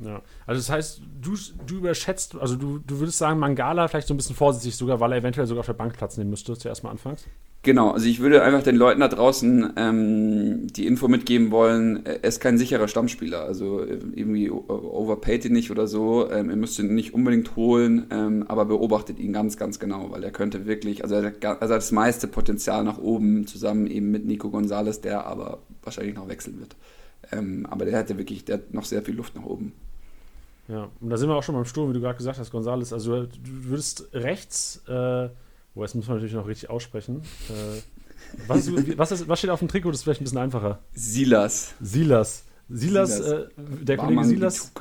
Ja, 0.00 0.22
also 0.46 0.60
das 0.60 0.70
heißt, 0.70 1.02
du, 1.20 1.36
du 1.66 1.76
überschätzt, 1.76 2.36
also 2.36 2.54
du, 2.56 2.78
du 2.78 3.00
würdest 3.00 3.18
sagen, 3.18 3.38
Mangala 3.38 3.88
vielleicht 3.88 4.06
so 4.06 4.14
ein 4.14 4.16
bisschen 4.16 4.36
vorsichtig 4.36 4.76
sogar, 4.76 5.00
weil 5.00 5.12
er 5.12 5.18
eventuell 5.18 5.46
sogar 5.46 5.60
auf 5.60 5.66
der 5.66 5.72
Bank 5.72 5.96
Platz 5.96 6.16
nehmen 6.16 6.30
müsste, 6.30 6.56
zuerst 6.56 6.84
mal 6.84 6.90
anfangs? 6.90 7.24
Genau, 7.62 7.90
also 7.90 8.06
ich 8.06 8.20
würde 8.20 8.42
einfach 8.42 8.62
den 8.62 8.76
Leuten 8.76 9.00
da 9.00 9.08
draußen 9.08 9.72
ähm, 9.76 10.68
die 10.68 10.86
Info 10.86 11.08
mitgeben 11.08 11.50
wollen, 11.50 12.06
er 12.06 12.22
ist 12.22 12.40
kein 12.40 12.56
sicherer 12.56 12.86
Stammspieler, 12.86 13.42
also 13.42 13.80
äh, 13.80 13.98
irgendwie 14.14 14.48
overpaid 14.48 15.44
ihn 15.44 15.54
nicht 15.54 15.72
oder 15.72 15.88
so, 15.88 16.30
ähm, 16.30 16.50
ihr 16.50 16.56
müsst 16.56 16.78
ihn 16.78 16.94
nicht 16.94 17.14
unbedingt 17.14 17.56
holen, 17.56 18.06
ähm, 18.10 18.44
aber 18.46 18.64
beobachtet 18.64 19.18
ihn 19.18 19.32
ganz, 19.32 19.56
ganz 19.56 19.80
genau, 19.80 20.12
weil 20.12 20.22
er 20.22 20.30
könnte 20.30 20.66
wirklich, 20.66 21.02
also 21.02 21.16
er, 21.16 21.24
hat, 21.24 21.44
also 21.44 21.74
das 21.74 21.90
meiste 21.90 22.28
Potenzial 22.28 22.84
nach 22.84 22.98
oben, 22.98 23.48
zusammen 23.48 23.88
eben 23.88 24.12
mit 24.12 24.24
Nico 24.24 24.50
Gonzalez, 24.50 25.00
der 25.00 25.26
aber 25.26 25.58
wahrscheinlich 25.82 26.14
noch 26.14 26.28
wechseln 26.28 26.60
wird. 26.60 26.76
Ähm, 27.32 27.66
aber 27.68 27.84
der 27.86 27.98
hatte 27.98 28.18
wirklich, 28.18 28.44
der 28.44 28.58
hat 28.58 28.72
noch 28.72 28.84
sehr 28.84 29.02
viel 29.02 29.16
Luft 29.16 29.34
nach 29.34 29.44
oben. 29.44 29.72
Ja, 30.68 30.90
und 31.00 31.10
da 31.10 31.16
sind 31.16 31.28
wir 31.28 31.34
auch 31.34 31.42
schon 31.42 31.54
beim 31.54 31.64
Sturm, 31.64 31.90
wie 31.90 31.94
du 31.94 32.00
gerade 32.00 32.18
gesagt 32.18 32.38
hast, 32.38 32.52
Gonzales. 32.52 32.92
Also 32.92 33.24
du 33.24 33.28
würdest 33.42 34.08
rechts, 34.12 34.82
äh, 34.86 35.28
wo 35.78 35.82
jetzt 35.82 35.94
muss 35.94 36.08
man 36.08 36.16
natürlich 36.16 36.34
noch 36.34 36.46
richtig 36.46 36.68
aussprechen. 36.68 37.22
Äh, 37.48 37.80
was, 38.46 38.70
was, 38.96 39.12
ist, 39.12 39.28
was, 39.28 39.38
steht 39.38 39.50
auf 39.50 39.60
dem 39.60 39.68
Trikot? 39.68 39.90
Das 39.90 40.00
ist 40.00 40.04
vielleicht 40.04 40.20
ein 40.20 40.24
bisschen 40.24 40.38
einfacher. 40.38 40.80
Silas. 40.92 41.74
Silas. 41.80 42.44
Silas, 42.68 43.16
Silas. 43.16 43.32
Äh, 43.32 43.46
der 43.82 43.96
Kollege 43.96 44.24
Silas. 44.24 44.72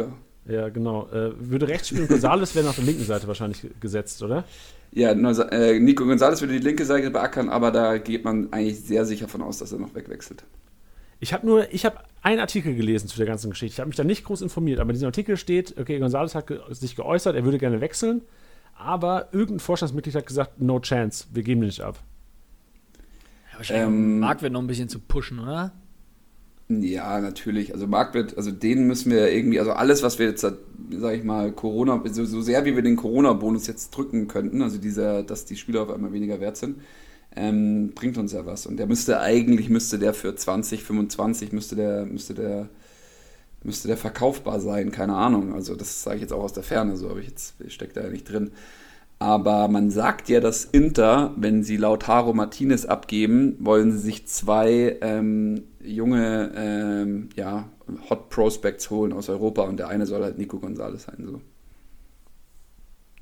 Ja, 0.48 0.70
genau. 0.70 1.08
Äh, 1.10 1.34
würde 1.38 1.68
rechts 1.68 1.90
spielen, 1.90 2.08
Gonzales 2.08 2.56
wäre 2.56 2.70
auf 2.70 2.76
der 2.76 2.86
linken 2.86 3.04
Seite 3.04 3.28
wahrscheinlich 3.28 3.66
gesetzt, 3.80 4.24
oder? 4.24 4.44
Ja, 4.92 5.12
äh, 5.12 5.80
Nico 5.80 6.06
Gonzales 6.06 6.42
würde 6.42 6.54
die 6.54 6.64
linke 6.64 6.86
Seite 6.86 7.12
beackern, 7.12 7.50
aber 7.50 7.72
da 7.72 7.98
geht 7.98 8.24
man 8.24 8.52
eigentlich 8.52 8.80
sehr 8.82 9.06
sicher 9.06 9.28
von 9.28 9.42
aus, 9.42 9.60
dass 9.60 9.72
er 9.72 9.80
noch 9.80 9.94
wegwechselt. 9.94 10.46
Ich 11.20 11.34
habe 11.34 11.46
nur, 11.46 11.72
ich 11.74 11.86
habe 11.86 11.98
einen 12.22 12.40
Artikel 12.40 12.76
gelesen 12.76 13.08
zu 13.08 13.18
der 13.18 13.26
ganzen 13.26 13.50
Geschichte. 13.50 13.74
Ich 13.74 13.80
habe 13.80 13.90
mich 13.90 13.98
da 13.98 14.04
nicht 14.04 14.24
groß 14.24 14.42
informiert, 14.42 14.80
aber 14.80 14.90
in 14.90 14.96
diesem 14.96 15.08
Artikel 15.08 15.38
steht, 15.38 15.78
okay, 15.78 16.02
González 16.02 16.34
hat 16.34 16.52
sich 16.76 16.96
geäußert, 16.96 17.36
er 17.36 17.44
würde 17.44 17.58
gerne 17.58 17.82
wechseln, 17.82 18.22
aber 18.78 19.30
irgendein 19.32 19.60
Vorstandsmitglied 19.60 20.16
hat 20.16 20.26
gesagt, 20.26 20.62
no 20.62 20.80
chance, 20.80 21.26
wir 21.34 21.44
geben 21.44 21.62
den 21.62 21.68
nicht 21.68 21.82
ab. 21.82 22.00
Ja, 23.52 23.58
wahrscheinlich 23.58 23.88
ähm, 23.88 24.20
Marktwert 24.20 24.54
noch 24.54 24.62
ein 24.62 24.68
bisschen 24.68 24.90
zu 24.90 25.00
pushen, 25.00 25.40
oder? 25.40 25.74
Ja, 26.70 27.22
natürlich. 27.22 27.74
Also 27.74 27.88
Marktwert, 27.88 28.36
also 28.36 28.52
den 28.52 28.88
müssen 28.88 29.12
wir 29.12 29.32
irgendwie, 29.32 29.60
also 29.60 29.72
alles, 29.72 30.04
was 30.04 30.20
wir 30.20 30.28
jetzt, 30.28 30.42
sag 30.42 31.16
ich 31.16 31.24
mal, 31.24 31.52
Corona, 31.54 32.04
so, 32.12 32.26
so 32.26 32.42
sehr 32.42 32.66
wie 32.66 32.76
wir 32.76 32.84
den 32.84 32.98
Corona-Bonus 32.98 33.68
jetzt 33.68 33.92
drücken 33.92 34.28
könnten, 34.28 34.62
also 34.62 34.78
dieser, 34.78 35.24
dass 35.24 35.46
die 35.46 35.56
Spieler 35.56 35.84
auf 35.84 35.90
einmal 35.90 36.12
weniger 36.12 36.42
wert 36.42 36.58
sind, 36.58 36.82
ähm, 37.38 37.94
bringt 37.96 38.18
uns 38.18 38.34
ja 38.34 38.46
was. 38.46 38.66
Und 38.66 38.78
der 38.78 38.88
müsste 38.88 39.22
eigentlich, 39.22 39.70
müsste 39.70 39.98
der 39.98 40.14
für 40.14 40.36
20, 40.36 40.84
25, 40.84 41.54
müsste 41.54 41.78
der, 41.78 42.06
müsste 42.06 42.34
der, 42.34 42.70
müsste 43.68 43.88
der 43.88 43.98
verkaufbar 43.98 44.60
sein, 44.60 44.92
keine 44.92 45.16
Ahnung. 45.16 45.54
Also 45.54 45.76
das 45.76 46.02
sage 46.02 46.16
ich 46.16 46.22
jetzt 46.24 46.34
auch 46.34 46.44
aus 46.44 46.54
der 46.54 46.64
Ferne, 46.64 46.98
so 46.98 47.10
habe 47.10 47.20
ich 47.20 47.28
jetzt, 47.28 47.56
steckt 47.68 47.98
da 47.98 48.02
ja 48.02 48.10
nicht 48.10 48.32
drin. 48.32 48.52
Aber 49.20 49.68
man 49.68 49.90
sagt 49.90 50.30
ja, 50.30 50.40
dass 50.40 50.66
Inter, 50.66 51.34
wenn 51.38 51.64
sie 51.64 51.78
Lautaro 51.78 52.34
Martinez 52.34 52.86
abgeben, 52.86 53.58
wollen 53.60 53.92
sie 53.92 53.98
sich 53.98 54.28
zwei 54.28 54.98
ähm, 55.02 55.64
junge 55.82 56.52
ähm, 56.56 57.30
ja, 57.36 57.70
Hot 58.10 58.30
Prospects 58.30 58.90
holen 58.90 59.14
aus 59.14 59.30
Europa 59.30 59.64
und 59.64 59.78
der 59.78 59.88
eine 59.88 60.06
soll 60.06 60.24
halt 60.24 60.38
Nico 60.38 60.60
Gonzalez 60.60 61.04
sein. 61.04 61.26
So. 61.26 61.42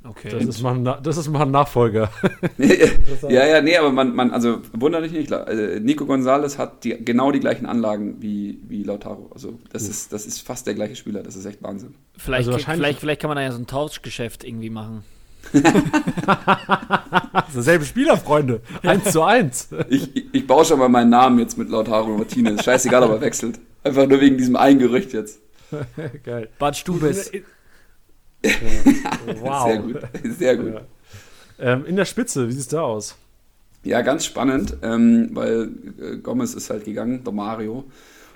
Okay. 0.08 0.30
Das 0.30 0.44
ist 0.44 0.62
mal 0.62 1.00
das 1.02 1.18
ist 1.18 1.30
mal 1.30 1.42
ein 1.42 1.52
Nachfolger. 1.52 2.12
ja, 2.58 3.48
ja, 3.48 3.62
nee, 3.62 3.76
aber 3.76 3.92
man, 3.92 4.16
man 4.16 4.32
also 4.32 4.60
wundert 4.74 5.04
dich 5.04 5.12
nicht. 5.12 5.32
Äh, 5.32 5.80
Nico 5.80 6.06
Gonzalez 6.06 6.58
hat 6.58 6.84
die, 6.84 7.04
genau 7.04 7.32
die 7.32 7.40
gleichen 7.40 7.66
Anlagen 7.66 8.22
wie, 8.22 8.60
wie 8.68 8.84
Lautaro. 8.84 9.32
Also 9.34 9.60
das, 9.72 9.84
ja. 9.84 9.90
ist, 9.90 10.14
das 10.14 10.26
ist 10.26 10.42
fast 10.42 10.68
der 10.68 10.76
gleiche 10.76 10.96
Spieler. 10.96 11.24
Das 11.24 11.36
ist 11.36 11.46
echt 11.46 11.64
Wahnsinn. 11.64 11.96
Vielleicht, 12.18 12.48
also 12.48 12.60
vielleicht, 12.60 13.00
vielleicht 13.00 13.22
kann 13.22 13.30
man 13.30 13.38
da 13.38 13.44
ja 13.44 13.52
so 13.52 13.58
ein 13.58 13.68
Tauschgeschäft 13.68 14.44
irgendwie 14.44 14.70
machen. 14.70 15.04
Selbe 17.54 17.86
Spieler, 17.86 18.18
Freunde. 18.18 18.62
Eins 18.84 19.12
zu 19.12 19.24
eins. 19.24 19.70
Ich, 19.90 20.34
ich 20.34 20.48
baue 20.48 20.66
schon 20.66 20.80
mal 20.80 20.90
meinen 20.90 21.10
Namen 21.10 21.40
jetzt 21.40 21.58
mit 21.58 21.70
Lautaro 21.70 22.18
Martinez. 22.18 22.64
Scheißegal, 22.64 23.04
ob 23.04 23.12
er 23.12 23.22
wechselt. 23.22 23.60
Einfach 23.84 24.08
nur 24.08 24.22
wegen 24.22 24.38
diesem 24.38 24.56
einen 24.56 24.80
Gerücht 24.80 25.14
jetzt. 25.14 25.40
Geil. 26.24 26.50
Bad 26.60 26.78
Stubes. 26.78 27.32
Wow. 29.42 29.68
Sehr 29.68 29.78
gut. 29.80 30.02
Sehr 30.38 30.58
gut. 30.58 30.74
Ja. 30.74 30.82
Ähm, 31.58 31.86
in 31.86 31.96
der 31.96 32.06
Spitze, 32.06 32.48
wie 32.48 32.52
sieht 32.52 32.62
es 32.62 32.68
da 32.68 32.82
aus? 32.82 33.16
Ja, 33.84 34.02
ganz 34.02 34.26
spannend, 34.26 34.78
ähm, 34.82 35.30
weil 35.34 35.70
äh, 36.02 36.18
Gomez 36.18 36.56
ist 36.56 36.70
halt 36.70 36.86
gegangen, 36.86 37.24
der 37.24 37.34
Mario. 37.34 37.86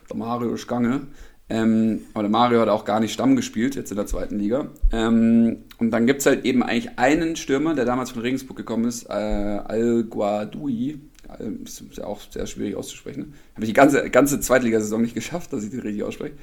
Der 0.10 0.16
Mario 0.16 0.54
ist 0.54 0.68
gegangen. 0.68 1.08
Ähm, 1.50 2.02
aber 2.14 2.24
der 2.24 2.30
Mario 2.30 2.62
hat 2.62 2.70
auch 2.70 2.86
gar 2.86 3.00
nicht 3.00 3.12
Stamm 3.12 3.36
gespielt, 3.36 3.76
jetzt 3.76 3.90
in 3.90 3.98
der 3.98 4.06
zweiten 4.06 4.38
Liga. 4.38 4.68
Ähm, 4.92 5.64
und 5.80 5.90
dann 5.90 6.06
gibt 6.06 6.20
es 6.20 6.28
halt 6.28 6.46
eben 6.46 6.62
eigentlich 6.62 7.00
einen 7.00 7.36
Stürmer, 7.36 7.74
der 7.74 7.86
damals 7.86 8.12
von 8.12 8.22
Regensburg 8.22 8.56
gekommen 8.56 8.86
ist, 8.86 9.10
äh, 9.10 9.14
Al-Guadoui. 9.14 11.00
Äh, 11.40 11.64
ist 11.64 11.84
ja 11.94 12.04
auch 12.06 12.22
sehr 12.30 12.46
schwierig 12.46 12.76
auszusprechen. 12.76 13.34
Habe 13.56 13.64
ich 13.64 13.70
die 13.70 13.74
ganze, 13.74 14.10
ganze 14.12 14.40
Zweitligasaison 14.40 15.02
nicht 15.02 15.16
geschafft, 15.16 15.52
dass 15.52 15.64
ich 15.64 15.72
den 15.72 15.80
richtig 15.80 16.04
ausspreche. 16.04 16.36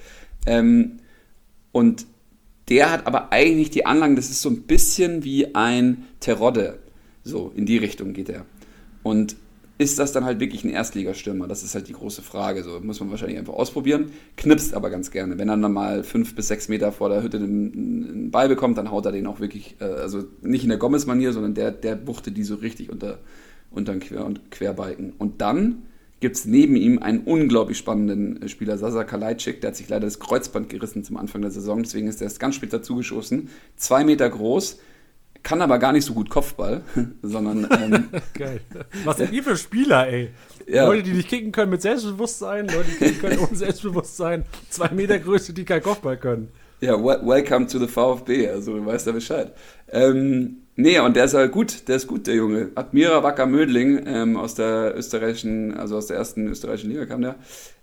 Ähm, 0.47 0.99
und 1.71 2.07
der 2.69 2.91
hat 2.91 3.07
aber 3.07 3.33
eigentlich 3.33 3.71
die 3.71 3.87
Anlagen, 3.87 4.17
das 4.17 4.31
ist 4.31 4.43
so 4.43 4.51
ein 4.51 4.63
bisschen 4.63 5.25
wie 5.25 5.55
ein 5.55 6.05
Terodde. 6.21 6.79
So, 7.23 7.53
in 7.55 7.67
die 7.67 7.79
Richtung 7.79 8.13
geht 8.13 8.29
er. 8.29 8.45
Und 9.03 9.37
ist 9.79 9.99
das 9.99 10.13
dann 10.13 10.25
halt 10.25 10.41
wirklich 10.41 10.65
ein 10.65 10.71
Erstligastürmer? 10.71 11.47
Das 11.47 11.63
ist 11.63 11.75
halt 11.75 11.89
die 11.89 11.93
große 11.93 12.23
Frage. 12.23 12.63
So 12.63 12.81
muss 12.81 12.99
man 13.01 13.11
wahrscheinlich 13.11 13.39
einfach 13.39 13.53
ausprobieren. 13.53 14.11
Knipst 14.37 14.73
aber 14.75 14.89
ganz 14.91 15.11
gerne. 15.11 15.39
Wenn 15.39 15.49
er 15.49 15.57
dann 15.57 15.73
mal 15.73 16.03
fünf 16.03 16.35
bis 16.35 16.49
sechs 16.49 16.69
Meter 16.69 16.93
vor 16.93 17.11
der 17.11 17.23
Hütte 17.23 17.37
einen, 17.37 18.31
Ball 18.31 18.49
bekommt, 18.49 18.79
dann 18.79 18.91
haut 18.91 19.05
er 19.05 19.13
den 19.13 19.27
auch 19.27 19.39
wirklich, 19.39 19.77
äh, 19.81 19.85
also 19.85 20.25
nicht 20.41 20.63
in 20.63 20.71
der 20.71 20.79
Gomez-Manier, 20.79 21.33
sondern 21.33 21.55
der, 21.55 21.73
der 21.73 21.95
buchtet 21.95 22.37
die 22.37 22.43
so 22.43 22.55
richtig 22.57 22.91
unter, 22.91 23.19
unter 23.71 23.93
den 23.93 24.01
Quer 24.01 24.25
und 24.25 24.51
Querbalken. 24.51 25.13
Und 25.19 25.43
dann 25.43 25.83
gibt 26.21 26.37
es 26.37 26.45
neben 26.45 26.77
ihm 26.77 26.99
einen 26.99 27.21
unglaublich 27.21 27.79
spannenden 27.79 28.43
äh, 28.43 28.49
Spieler, 28.49 28.79
Sasa 28.79 29.05
Kalajdzic, 29.05 29.61
der 29.61 29.69
hat 29.69 29.77
sich 29.77 29.89
leider 29.89 30.07
das 30.07 30.19
Kreuzband 30.19 30.69
gerissen 30.69 31.05
zum 31.05 31.17
Anfang 31.17 31.43
der 31.43 31.51
Saison, 31.51 31.83
deswegen 31.83 32.09
ist 32.09 32.21
er 32.21 32.25
erst 32.25 32.41
ganz 32.41 32.55
spät 32.55 32.73
dazugeschossen. 32.73 33.51
Zwei 33.77 34.05
Meter 34.05 34.29
groß, 34.29 34.79
kann 35.43 35.63
aber 35.63 35.79
gar 35.79 35.93
nicht 35.93 36.05
so 36.05 36.15
gut 36.15 36.29
Kopfball, 36.29 36.83
sondern. 37.23 37.69
Ähm, 37.71 38.09
Geil. 38.35 38.61
Was 39.05 39.19
sind 39.19 39.33
die 39.33 39.43
für 39.43 39.57
Spieler, 39.57 40.09
ey? 40.09 40.31
Ja. 40.67 40.87
Leute, 40.87 41.05
die 41.05 41.13
nicht 41.13 41.29
kicken 41.29 41.53
können 41.53 41.71
mit 41.71 41.83
Selbstbewusstsein, 41.83 42.67
Leute, 42.67 42.91
die 42.91 42.97
kicken 42.97 43.21
können 43.21 43.39
ohne 43.39 43.57
Selbstbewusstsein, 43.57 44.45
zwei 44.71 44.89
Meter 44.91 45.19
Größe, 45.19 45.53
die 45.53 45.65
kein 45.65 45.83
Kopfball 45.83 46.17
können. 46.17 46.49
Ja, 46.81 47.03
welcome 47.03 47.67
to 47.67 47.79
the 47.79 47.87
VfB, 47.87 48.49
also 48.49 48.77
du 48.77 48.85
weißt 48.85 49.07
ja 49.07 49.13
Bescheid. 49.13 49.55
Ähm, 49.89 50.66
nee, 50.77 50.99
und 51.01 51.17
der 51.17 51.25
ist 51.25 51.35
halt 51.35 51.53
gut, 51.53 51.89
der 51.89 51.97
ist 51.97 52.07
gut, 52.07 52.27
der 52.27 52.35
Junge. 52.35 52.71
Admira 52.75 53.23
Wacker 53.23 53.47
Mödling 53.47 54.03
ähm, 54.07 54.37
aus 54.37 54.55
der 54.55 54.95
österreichischen, 54.97 55.75
also 55.75 55.97
aus 55.97 56.07
der 56.07 56.17
ersten 56.17 56.47
österreichischen 56.47 56.91
Liga 56.91 57.07
kam 57.07 57.23
der 57.23 57.37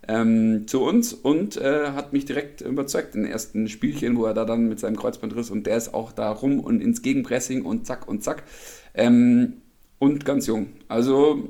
ähm, 0.07 0.67
zu 0.67 0.81
uns 0.81 1.13
und 1.13 1.57
äh, 1.57 1.91
hat 1.91 2.13
mich 2.13 2.25
direkt 2.25 2.61
überzeugt 2.61 3.15
in 3.15 3.23
den 3.23 3.31
ersten 3.31 3.69
Spielchen, 3.69 4.17
wo 4.17 4.25
er 4.25 4.33
da 4.33 4.45
dann 4.45 4.67
mit 4.67 4.79
seinem 4.79 4.97
Kreuzbandriss 4.97 5.49
und 5.49 5.65
der 5.65 5.77
ist 5.77 5.93
auch 5.93 6.11
da 6.11 6.31
rum 6.31 6.59
und 6.59 6.81
ins 6.81 7.01
Gegenpressing 7.01 7.63
und 7.63 7.85
zack 7.85 8.07
und 8.07 8.23
zack. 8.23 8.43
Ähm, 8.93 9.61
und 9.99 10.25
ganz 10.25 10.47
jung. 10.47 10.67
Also 10.89 11.49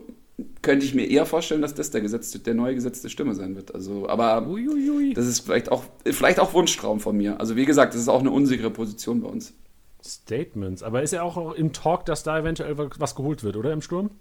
könnte 0.61 0.85
ich 0.85 0.93
mir 0.93 1.05
eher 1.05 1.25
vorstellen, 1.25 1.61
dass 1.61 1.73
das 1.73 1.91
der 1.91 2.01
gesetzte, 2.01 2.39
der 2.39 2.53
neue 2.53 2.75
gesetzte 2.75 3.09
Stimme 3.09 3.35
sein 3.35 3.55
wird. 3.55 3.73
Also, 3.73 4.07
aber 4.07 4.47
Uiuiui. 4.47 5.13
das 5.13 5.27
ist 5.27 5.41
vielleicht 5.41 5.71
auch, 5.71 5.83
vielleicht 6.05 6.39
auch 6.39 6.53
Wunschtraum 6.53 6.99
von 6.99 7.17
mir. 7.17 7.39
Also 7.39 7.55
wie 7.55 7.65
gesagt, 7.65 7.93
das 7.93 8.01
ist 8.01 8.09
auch 8.09 8.19
eine 8.19 8.31
unsichere 8.31 8.69
Position 8.69 9.21
bei 9.21 9.29
uns. 9.29 9.53
Statements. 10.03 10.83
Aber 10.83 11.01
ist 11.01 11.13
ja 11.13 11.23
auch 11.23 11.53
im 11.53 11.73
Talk, 11.73 12.05
dass 12.05 12.23
da 12.23 12.39
eventuell 12.39 12.77
was 12.77 13.15
geholt 13.15 13.43
wird, 13.43 13.55
oder 13.55 13.71
im 13.71 13.81
Sturm? 13.81 14.11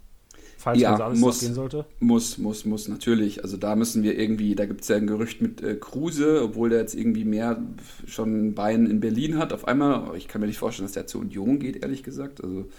Falls 0.57 0.79
ja, 0.79 0.95
alles 0.95 1.19
muss, 1.19 1.39
gehen 1.41 1.53
sollte? 1.53 1.85
Muss, 1.99 2.37
muss, 2.37 2.63
muss, 2.63 2.87
natürlich. 2.87 3.43
Also 3.43 3.57
da 3.57 3.75
müssen 3.75 4.01
wir 4.01 4.17
irgendwie, 4.17 4.55
da 4.55 4.65
gibt 4.65 4.81
es 4.81 4.87
ja 4.87 4.95
ein 4.95 5.07
Gerücht 5.07 5.41
mit 5.41 5.61
äh, 5.61 5.75
Kruse, 5.75 6.41
obwohl 6.41 6.69
der 6.69 6.79
jetzt 6.79 6.95
irgendwie 6.95 7.25
mehr 7.25 7.61
schon 8.07 8.47
ein 8.47 8.55
Bein 8.55 8.85
in 8.85 9.01
Berlin 9.01 9.37
hat 9.37 9.51
auf 9.51 9.67
einmal. 9.67 10.15
Ich 10.15 10.29
kann 10.29 10.39
mir 10.39 10.47
nicht 10.47 10.59
vorstellen, 10.59 10.85
dass 10.85 10.93
der 10.93 11.07
zu 11.07 11.19
Union 11.19 11.59
geht, 11.59 11.83
ehrlich 11.83 12.03
gesagt. 12.03 12.41
Also 12.41 12.69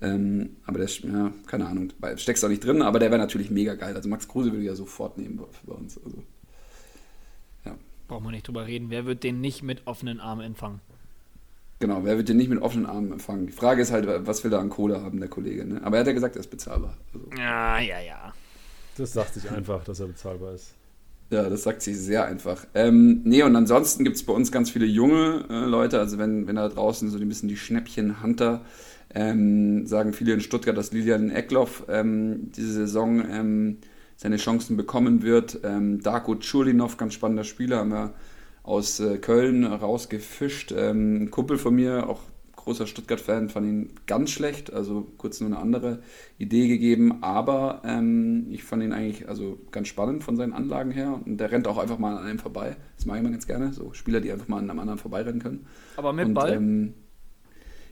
ähm, 0.00 0.56
aber 0.64 0.78
der, 0.78 0.88
ja, 0.88 1.32
keine 1.46 1.66
Ahnung, 1.66 1.92
steckst 2.16 2.44
auch 2.44 2.48
nicht 2.48 2.64
drin, 2.64 2.82
aber 2.82 2.98
der 2.98 3.10
wäre 3.10 3.20
natürlich 3.20 3.50
mega 3.50 3.74
geil. 3.74 3.94
Also 3.96 4.08
Max 4.08 4.28
Kruse 4.28 4.52
würde 4.52 4.64
ja 4.64 4.74
sofort 4.74 5.18
nehmen 5.18 5.40
bei 5.66 5.74
uns. 5.74 6.00
Also, 6.04 6.22
ja. 7.64 7.76
Braucht 8.06 8.22
man 8.22 8.32
nicht 8.32 8.46
drüber 8.46 8.66
reden. 8.66 8.90
Wer 8.90 9.06
wird 9.06 9.24
den 9.24 9.40
nicht 9.40 9.62
mit 9.62 9.86
offenen 9.86 10.20
Armen 10.20 10.42
empfangen? 10.42 10.80
Genau, 11.80 12.04
wer 12.04 12.16
wird 12.16 12.28
den 12.28 12.36
nicht 12.36 12.50
mit 12.50 12.60
offenen 12.60 12.86
Armen 12.86 13.12
empfangen? 13.12 13.46
Die 13.46 13.52
Frage 13.52 13.82
ist 13.82 13.92
halt, 13.92 14.08
was 14.26 14.42
will 14.42 14.52
er 14.52 14.58
an 14.58 14.68
Kohle 14.68 15.00
haben, 15.00 15.20
der 15.20 15.28
Kollege. 15.28 15.64
Ne? 15.64 15.80
Aber 15.84 15.96
er 15.96 16.00
hat 16.00 16.06
ja 16.08 16.12
gesagt, 16.12 16.34
er 16.34 16.40
ist 16.40 16.50
bezahlbar. 16.50 16.96
Also. 17.14 17.30
Ja, 17.36 17.78
ja, 17.78 18.00
ja. 18.00 18.34
Das 18.96 19.12
sagt 19.12 19.34
sich 19.34 19.48
einfach, 19.50 19.84
dass 19.84 20.00
er 20.00 20.08
bezahlbar 20.08 20.54
ist. 20.54 20.74
Ja, 21.30 21.48
das 21.48 21.62
sagt 21.62 21.82
sich 21.82 21.96
sehr 21.98 22.24
einfach. 22.24 22.66
Ähm, 22.74 23.20
nee, 23.24 23.42
und 23.42 23.54
ansonsten 23.54 24.02
gibt 24.02 24.16
es 24.16 24.24
bei 24.24 24.32
uns 24.32 24.50
ganz 24.50 24.70
viele 24.70 24.86
junge 24.86 25.44
äh, 25.50 25.66
Leute. 25.66 26.00
Also 26.00 26.18
wenn, 26.18 26.48
wenn 26.48 26.56
da 26.56 26.68
draußen 26.68 27.10
so 27.10 27.18
ein 27.18 27.28
bisschen 27.28 27.48
die 27.48 27.56
Schnäppchen-Hunter 27.56 28.62
ähm, 29.14 29.86
sagen 29.86 30.12
viele 30.12 30.32
in 30.32 30.40
Stuttgart, 30.40 30.76
dass 30.76 30.92
Lilian 30.92 31.30
Eckloff 31.30 31.84
ähm, 31.88 32.50
diese 32.56 32.72
Saison 32.72 33.22
ähm, 33.30 33.78
seine 34.16 34.36
Chancen 34.36 34.76
bekommen 34.76 35.22
wird. 35.22 35.60
Ähm, 35.64 36.02
Darko 36.02 36.36
Chulinov, 36.36 36.96
ganz 36.96 37.14
spannender 37.14 37.44
Spieler, 37.44 37.78
haben 37.78 37.90
wir 37.90 38.14
aus 38.68 39.00
äh, 39.00 39.16
Köln 39.18 39.64
rausgefischt. 39.64 40.72
Ähm, 40.76 41.22
ein 41.22 41.30
Kumpel 41.30 41.56
von 41.56 41.74
mir, 41.74 42.08
auch 42.08 42.20
großer 42.54 42.86
Stuttgart-Fan, 42.86 43.48
fand 43.48 43.66
ihn 43.66 43.90
ganz 44.06 44.30
schlecht, 44.30 44.72
also 44.72 45.06
kurz 45.16 45.40
nur 45.40 45.48
eine 45.48 45.58
andere 45.58 46.00
Idee 46.36 46.68
gegeben, 46.68 47.22
aber 47.22 47.80
ähm, 47.84 48.46
ich 48.50 48.64
fand 48.64 48.82
ihn 48.82 48.92
eigentlich 48.92 49.26
also 49.26 49.58
ganz 49.70 49.88
spannend 49.88 50.22
von 50.22 50.36
seinen 50.36 50.52
Anlagen 50.52 50.90
her 50.90 51.18
und 51.24 51.38
der 51.38 51.50
rennt 51.50 51.66
auch 51.66 51.78
einfach 51.78 51.98
mal 51.98 52.18
an 52.18 52.26
einem 52.26 52.38
vorbei. 52.38 52.76
Das 52.96 53.06
mag 53.06 53.16
ich 53.16 53.22
mal 53.22 53.32
ganz 53.32 53.46
gerne, 53.46 53.72
so 53.72 53.94
Spieler, 53.94 54.20
die 54.20 54.30
einfach 54.30 54.48
mal 54.48 54.58
an 54.58 54.68
einem 54.68 54.80
anderen 54.80 54.98
vorbeirennen 54.98 55.40
können. 55.40 55.66
Aber 55.96 56.12
mit 56.12 56.26
und, 56.26 56.34
Ball? 56.34 56.52
Ähm, 56.52 56.94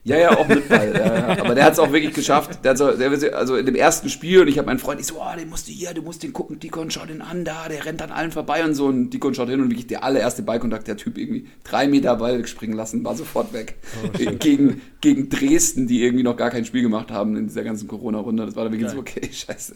ja, 0.07 0.19
ja, 0.19 0.39
auch 0.39 0.47
mit 0.47 0.69
Ball. 0.69 0.93
ja, 0.95 1.43
Aber 1.43 1.55
der 1.57 1.65
hat 1.65 1.73
es 1.73 1.81
auch 1.81 1.91
wirklich 1.91 2.15
geschafft. 2.15 2.65
Der 2.65 2.77
so, 2.77 2.93
der, 2.93 3.11
also 3.37 3.57
in 3.57 3.67
dem 3.67 3.75
ersten 3.75 4.09
Spiel, 4.09 4.41
und 4.41 4.49
ich 4.49 4.57
habe 4.57 4.67
meinen 4.67 4.79
Freund, 4.79 5.01
ich 5.01 5.07
so, 5.07 5.17
oh, 5.21 5.37
den 5.37 5.49
musst 5.49 5.67
du 5.67 5.73
hier, 5.73 5.95
du 5.95 6.03
musst 6.03 6.23
den 6.23 6.33
gucken, 6.33 6.61
Dikon, 6.61 6.93
schau 6.93 7.05
den 7.07 7.21
an, 7.21 7.45
da, 7.45 7.69
der 7.69 7.85
rennt 7.85 8.01
an 8.03 8.13
allen 8.13 8.31
vorbei 8.31 8.65
und 8.65 8.75
so. 8.75 8.87
Und 8.87 9.11
Dikon 9.11 9.35
schaut 9.35 9.49
hin 9.49 9.61
und 9.61 9.69
wirklich 9.69 9.89
der 9.89 10.05
allererste 10.05 10.43
Ballkontakt, 10.43 10.87
der 10.87 10.97
Typ 10.97 11.19
irgendwie 11.19 11.49
drei 11.65 11.89
Meter 11.89 12.15
Ball 12.17 12.47
springen 12.47 12.75
lassen, 12.75 13.05
war 13.05 13.17
sofort 13.17 13.53
weg. 13.53 13.77
Oh, 14.05 14.29
gegen, 14.39 14.81
gegen 15.01 15.29
Dresden, 15.29 15.89
die 15.89 16.05
irgendwie 16.05 16.23
noch 16.25 16.37
gar 16.37 16.51
kein 16.51 16.65
Spiel 16.65 16.83
gemacht 16.83 17.11
haben 17.11 17.37
in 17.37 17.49
dieser 17.49 17.65
ganzen 17.65 17.89
Corona-Runde. 17.89 18.47
Das 18.47 18.55
war 18.55 18.63
dann 18.63 18.73
wirklich 18.73 18.91
so, 18.91 18.99
okay, 18.99 19.29
scheiße. 19.33 19.75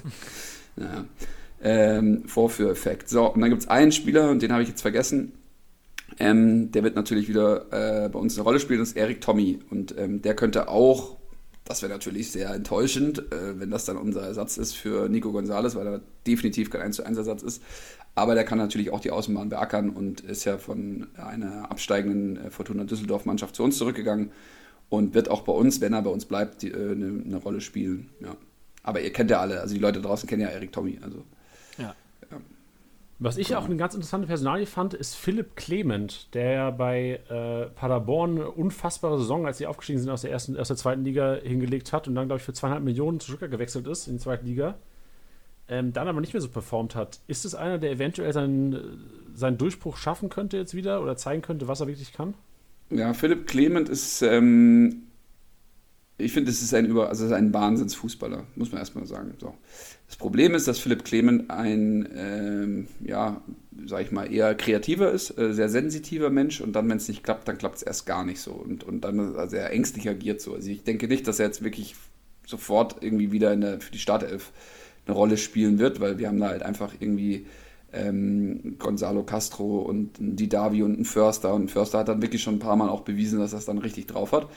Ja. 0.77 1.05
Ähm, 1.63 2.23
Vorführeffekt. 2.27 3.09
So, 3.09 3.27
und 3.27 3.41
dann 3.41 3.51
gibt 3.51 3.63
es 3.63 3.69
einen 3.69 3.91
Spieler, 3.91 4.31
und 4.31 4.43
den 4.43 4.53
habe 4.53 4.63
ich 4.63 4.69
jetzt 4.69 4.81
vergessen, 4.81 5.33
ähm, 6.21 6.71
der 6.71 6.85
wird 6.85 6.97
natürlich 6.97 7.29
wieder 7.29 8.05
äh, 8.05 8.09
bei 8.11 8.19
uns 8.19 8.37
eine 8.37 8.45
Rolle 8.45 8.61
spielen, 8.61 8.81
das 8.81 8.91
ist 8.91 8.97
Erik 8.97 9.23
Tommy. 9.23 9.59
Und 9.71 9.97
ähm, 9.99 10.21
der 10.21 10.37
könnte 10.37 10.69
auch, 10.69 11.17
das 11.65 11.81
wäre 11.81 11.91
natürlich 11.91 12.31
sehr 12.31 12.51
enttäuschend, 12.51 13.21
äh, 13.33 13.59
wenn 13.59 13.71
das 13.71 13.87
dann 13.87 13.97
unser 13.97 14.21
Ersatz 14.23 14.59
ist 14.59 14.77
für 14.77 15.09
Nico 15.09 15.33
Gonzalez, 15.33 15.75
weil 15.75 15.87
er 15.87 16.01
definitiv 16.27 16.69
kein 16.69 16.83
1 16.83 16.97
zu 16.97 17.07
1 17.07 17.17
Ersatz 17.17 17.43
ist. 17.43 17.63
Aber 18.15 18.35
der 18.35 18.45
kann 18.45 18.59
natürlich 18.59 18.91
auch 18.91 19.01
die 19.01 19.11
Außenbahn 19.11 19.49
beackern 19.49 19.89
und 19.89 20.21
ist 20.21 20.45
ja 20.45 20.59
von 20.59 21.07
einer 21.17 21.71
absteigenden 21.71 22.37
äh, 22.37 22.51
Fortuna 22.51 22.85
Düsseldorf-Mannschaft 22.85 23.57
zu 23.57 23.63
uns 23.63 23.79
zurückgegangen 23.79 24.31
und 24.91 25.15
wird 25.15 25.31
auch 25.31 25.41
bei 25.41 25.53
uns, 25.53 25.81
wenn 25.81 25.95
er 25.95 26.03
bei 26.03 26.11
uns 26.11 26.27
bleibt, 26.27 26.61
die, 26.61 26.71
äh, 26.71 26.93
eine, 26.93 27.23
eine 27.25 27.37
Rolle 27.37 27.63
spielen. 27.63 28.11
Ja. 28.21 28.37
Aber 28.83 29.01
ihr 29.01 29.13
kennt 29.13 29.31
ja 29.31 29.41
alle, 29.41 29.61
also 29.63 29.75
die 29.75 29.81
Leute 29.81 30.03
draußen 30.03 30.29
kennen 30.29 30.43
ja 30.43 30.49
Erik 30.49 30.73
Tommy. 30.73 30.99
Also. 31.03 31.25
Was 33.23 33.37
ich 33.37 33.55
auch 33.55 33.67
eine 33.67 33.77
ganz 33.77 33.95
interessante 33.95 34.27
Personalie 34.27 34.65
fand, 34.65 34.95
ist 34.95 35.15
Philipp 35.15 35.55
Clement, 35.55 36.35
der 36.35 36.53
ja 36.53 36.71
bei 36.71 37.21
äh, 37.29 37.67
Paderborn 37.67 38.37
eine 38.37 38.51
unfassbare 38.51 39.19
Saison, 39.19 39.47
als 39.47 39.59
sie 39.59 39.67
aufgestiegen 39.67 39.99
sind 39.99 40.09
aus 40.09 40.23
der 40.23 40.31
ersten, 40.31 40.57
aus 40.57 40.69
der 40.69 40.79
zweiten 40.79 41.05
Liga 41.05 41.35
hingelegt 41.35 41.93
hat 41.93 42.09
und 42.09 42.15
dann, 42.15 42.29
glaube 42.29 42.39
ich, 42.39 42.45
für 42.45 42.55
zweieinhalb 42.55 42.83
Millionen 42.83 43.21
zu 43.21 43.27
Stuttgart 43.29 43.51
gewechselt 43.51 43.87
ist 43.87 44.09
in 44.09 44.15
die 44.15 44.21
zweite 44.21 44.47
Liga. 44.47 44.79
Ähm, 45.69 45.93
dann 45.93 46.09
aber 46.09 46.23
nicht 46.23 46.33
mehr 46.33 46.41
so 46.41 46.49
performt 46.49 46.95
hat. 46.95 47.21
Ist 47.27 47.45
es 47.45 47.55
einer, 47.55 47.77
der 47.77 47.91
eventuell 47.91 48.33
seinen, 48.33 49.05
seinen 49.35 49.59
Durchbruch 49.59 49.99
schaffen 49.99 50.31
könnte 50.31 50.57
jetzt 50.57 50.75
wieder 50.75 51.03
oder 51.03 51.15
zeigen 51.15 51.43
könnte, 51.43 51.69
was 51.69 51.81
er 51.81 51.89
wirklich 51.89 52.15
kann? 52.15 52.33
Ja, 52.89 53.13
Philipp 53.13 53.47
Clement 53.47 53.91
ist 53.91 54.23
ähm, 54.23 55.11
ich 56.21 56.33
finde, 56.33 56.51
es 56.51 56.63
ist 56.63 56.75
ein 56.75 56.87
über, 56.87 57.09
also 57.09 57.25
ist 57.27 57.33
ein 57.33 57.53
Wahnsinnsfußballer, 57.53 58.45
muss 58.55 58.71
man 58.71 58.79
erstmal 58.79 59.07
sagen. 59.07 59.35
So. 59.39 59.55
Das 60.11 60.17
Problem 60.17 60.57
ist, 60.57 60.67
dass 60.67 60.81
Philipp 60.81 61.05
Clement 61.05 61.53
ein, 61.53 62.09
ähm, 62.17 62.89
ja, 63.01 63.41
sag 63.87 64.03
ich 64.03 64.11
mal, 64.11 64.25
eher 64.25 64.57
kreativer 64.57 65.13
ist, 65.13 65.39
äh, 65.39 65.55
sehr 65.55 65.69
sensitiver 65.69 66.31
Mensch 66.31 66.61
und 66.61 66.73
dann, 66.73 66.89
wenn 66.91 66.97
es 66.97 67.07
nicht 67.07 67.23
klappt, 67.23 67.47
dann 67.47 67.59
klappt 67.59 67.77
es 67.77 67.83
erst 67.85 68.07
gar 68.07 68.25
nicht 68.25 68.41
so 68.41 68.51
und, 68.51 68.83
und 68.83 69.03
dann 69.03 69.37
also 69.37 69.57
ängstlich 69.57 70.09
agiert 70.09 70.41
so. 70.41 70.55
Also 70.55 70.69
ich 70.69 70.83
denke 70.83 71.07
nicht, 71.07 71.29
dass 71.29 71.39
er 71.39 71.47
jetzt 71.47 71.63
wirklich 71.63 71.95
sofort 72.45 72.97
irgendwie 73.03 73.31
wieder 73.31 73.55
der, 73.55 73.81
für 73.81 73.93
die 73.93 74.01
Startelf 74.01 74.51
eine 75.07 75.15
Rolle 75.15 75.37
spielen 75.37 75.79
wird, 75.79 76.01
weil 76.01 76.19
wir 76.19 76.27
haben 76.27 76.41
da 76.41 76.49
halt 76.49 76.65
einfach 76.65 76.93
irgendwie 76.99 77.47
ähm, 77.93 78.79
Gonzalo 78.81 79.23
Castro 79.23 79.79
und 79.79 80.19
ein 80.19 80.35
Didavi 80.35 80.83
und 80.83 80.99
ein 80.99 81.05
Förster 81.05 81.55
und 81.55 81.71
Förster 81.71 82.01
hat 82.01 82.09
dann 82.09 82.21
wirklich 82.21 82.43
schon 82.43 82.57
ein 82.57 82.61
paar 82.61 82.75
Mal 82.75 82.89
auch 82.89 83.03
bewiesen, 83.03 83.39
dass 83.39 83.53
er 83.53 83.61
es 83.61 83.65
dann 83.65 83.79
richtig 83.79 84.09
drauf 84.09 84.33
hat. 84.33 84.49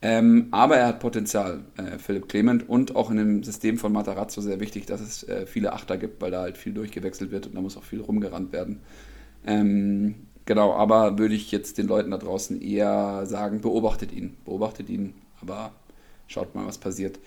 Ähm, 0.00 0.48
aber 0.52 0.76
er 0.76 0.86
hat 0.86 1.00
Potenzial, 1.00 1.64
äh, 1.76 1.98
Philipp 1.98 2.28
Clement, 2.28 2.68
und 2.68 2.94
auch 2.94 3.10
in 3.10 3.16
dem 3.16 3.42
System 3.42 3.78
von 3.78 3.92
Matarazzo 3.92 4.40
sehr 4.40 4.60
wichtig, 4.60 4.86
dass 4.86 5.00
es 5.00 5.24
äh, 5.28 5.46
viele 5.46 5.72
Achter 5.72 5.96
gibt, 5.96 6.22
weil 6.22 6.30
da 6.30 6.42
halt 6.42 6.56
viel 6.56 6.72
durchgewechselt 6.72 7.32
wird 7.32 7.48
und 7.48 7.54
da 7.56 7.60
muss 7.60 7.76
auch 7.76 7.82
viel 7.82 8.00
rumgerannt 8.00 8.52
werden. 8.52 8.80
Ähm, 9.44 10.14
genau, 10.44 10.72
aber 10.74 11.18
würde 11.18 11.34
ich 11.34 11.50
jetzt 11.50 11.78
den 11.78 11.88
Leuten 11.88 12.12
da 12.12 12.18
draußen 12.18 12.60
eher 12.60 13.26
sagen, 13.26 13.60
beobachtet 13.60 14.12
ihn, 14.12 14.36
beobachtet 14.44 14.88
ihn, 14.88 15.14
aber 15.40 15.72
schaut 16.28 16.54
mal, 16.54 16.66
was 16.66 16.78
passiert. 16.78 17.18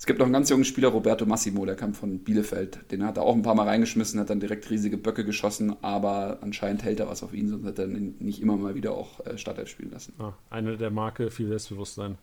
Es 0.00 0.06
gibt 0.06 0.18
noch 0.18 0.24
einen 0.24 0.32
ganz 0.32 0.48
jungen 0.48 0.64
Spieler, 0.64 0.88
Roberto 0.88 1.26
Massimo, 1.26 1.66
der 1.66 1.76
kam 1.76 1.92
von 1.92 2.20
Bielefeld. 2.20 2.90
Den 2.90 3.04
hat 3.04 3.18
er 3.18 3.22
auch 3.22 3.34
ein 3.34 3.42
paar 3.42 3.54
Mal 3.54 3.68
reingeschmissen, 3.68 4.18
hat 4.18 4.30
dann 4.30 4.40
direkt 4.40 4.70
riesige 4.70 4.96
Böcke 4.96 5.26
geschossen, 5.26 5.76
aber 5.82 6.38
anscheinend 6.40 6.82
hält 6.84 7.00
er 7.00 7.08
was 7.08 7.22
auf 7.22 7.34
ihn, 7.34 7.48
sonst 7.48 7.66
hat 7.66 7.78
er 7.78 7.86
nicht 7.86 8.40
immer 8.40 8.56
mal 8.56 8.74
wieder 8.74 8.92
auch 8.92 9.20
äh, 9.26 9.36
Startelf 9.36 9.68
spielen 9.68 9.90
lassen. 9.90 10.14
Ah, 10.18 10.32
eine 10.48 10.78
der 10.78 10.90
Marke, 10.90 11.30
viel 11.30 11.48
Selbstbewusstsein. 11.48 12.16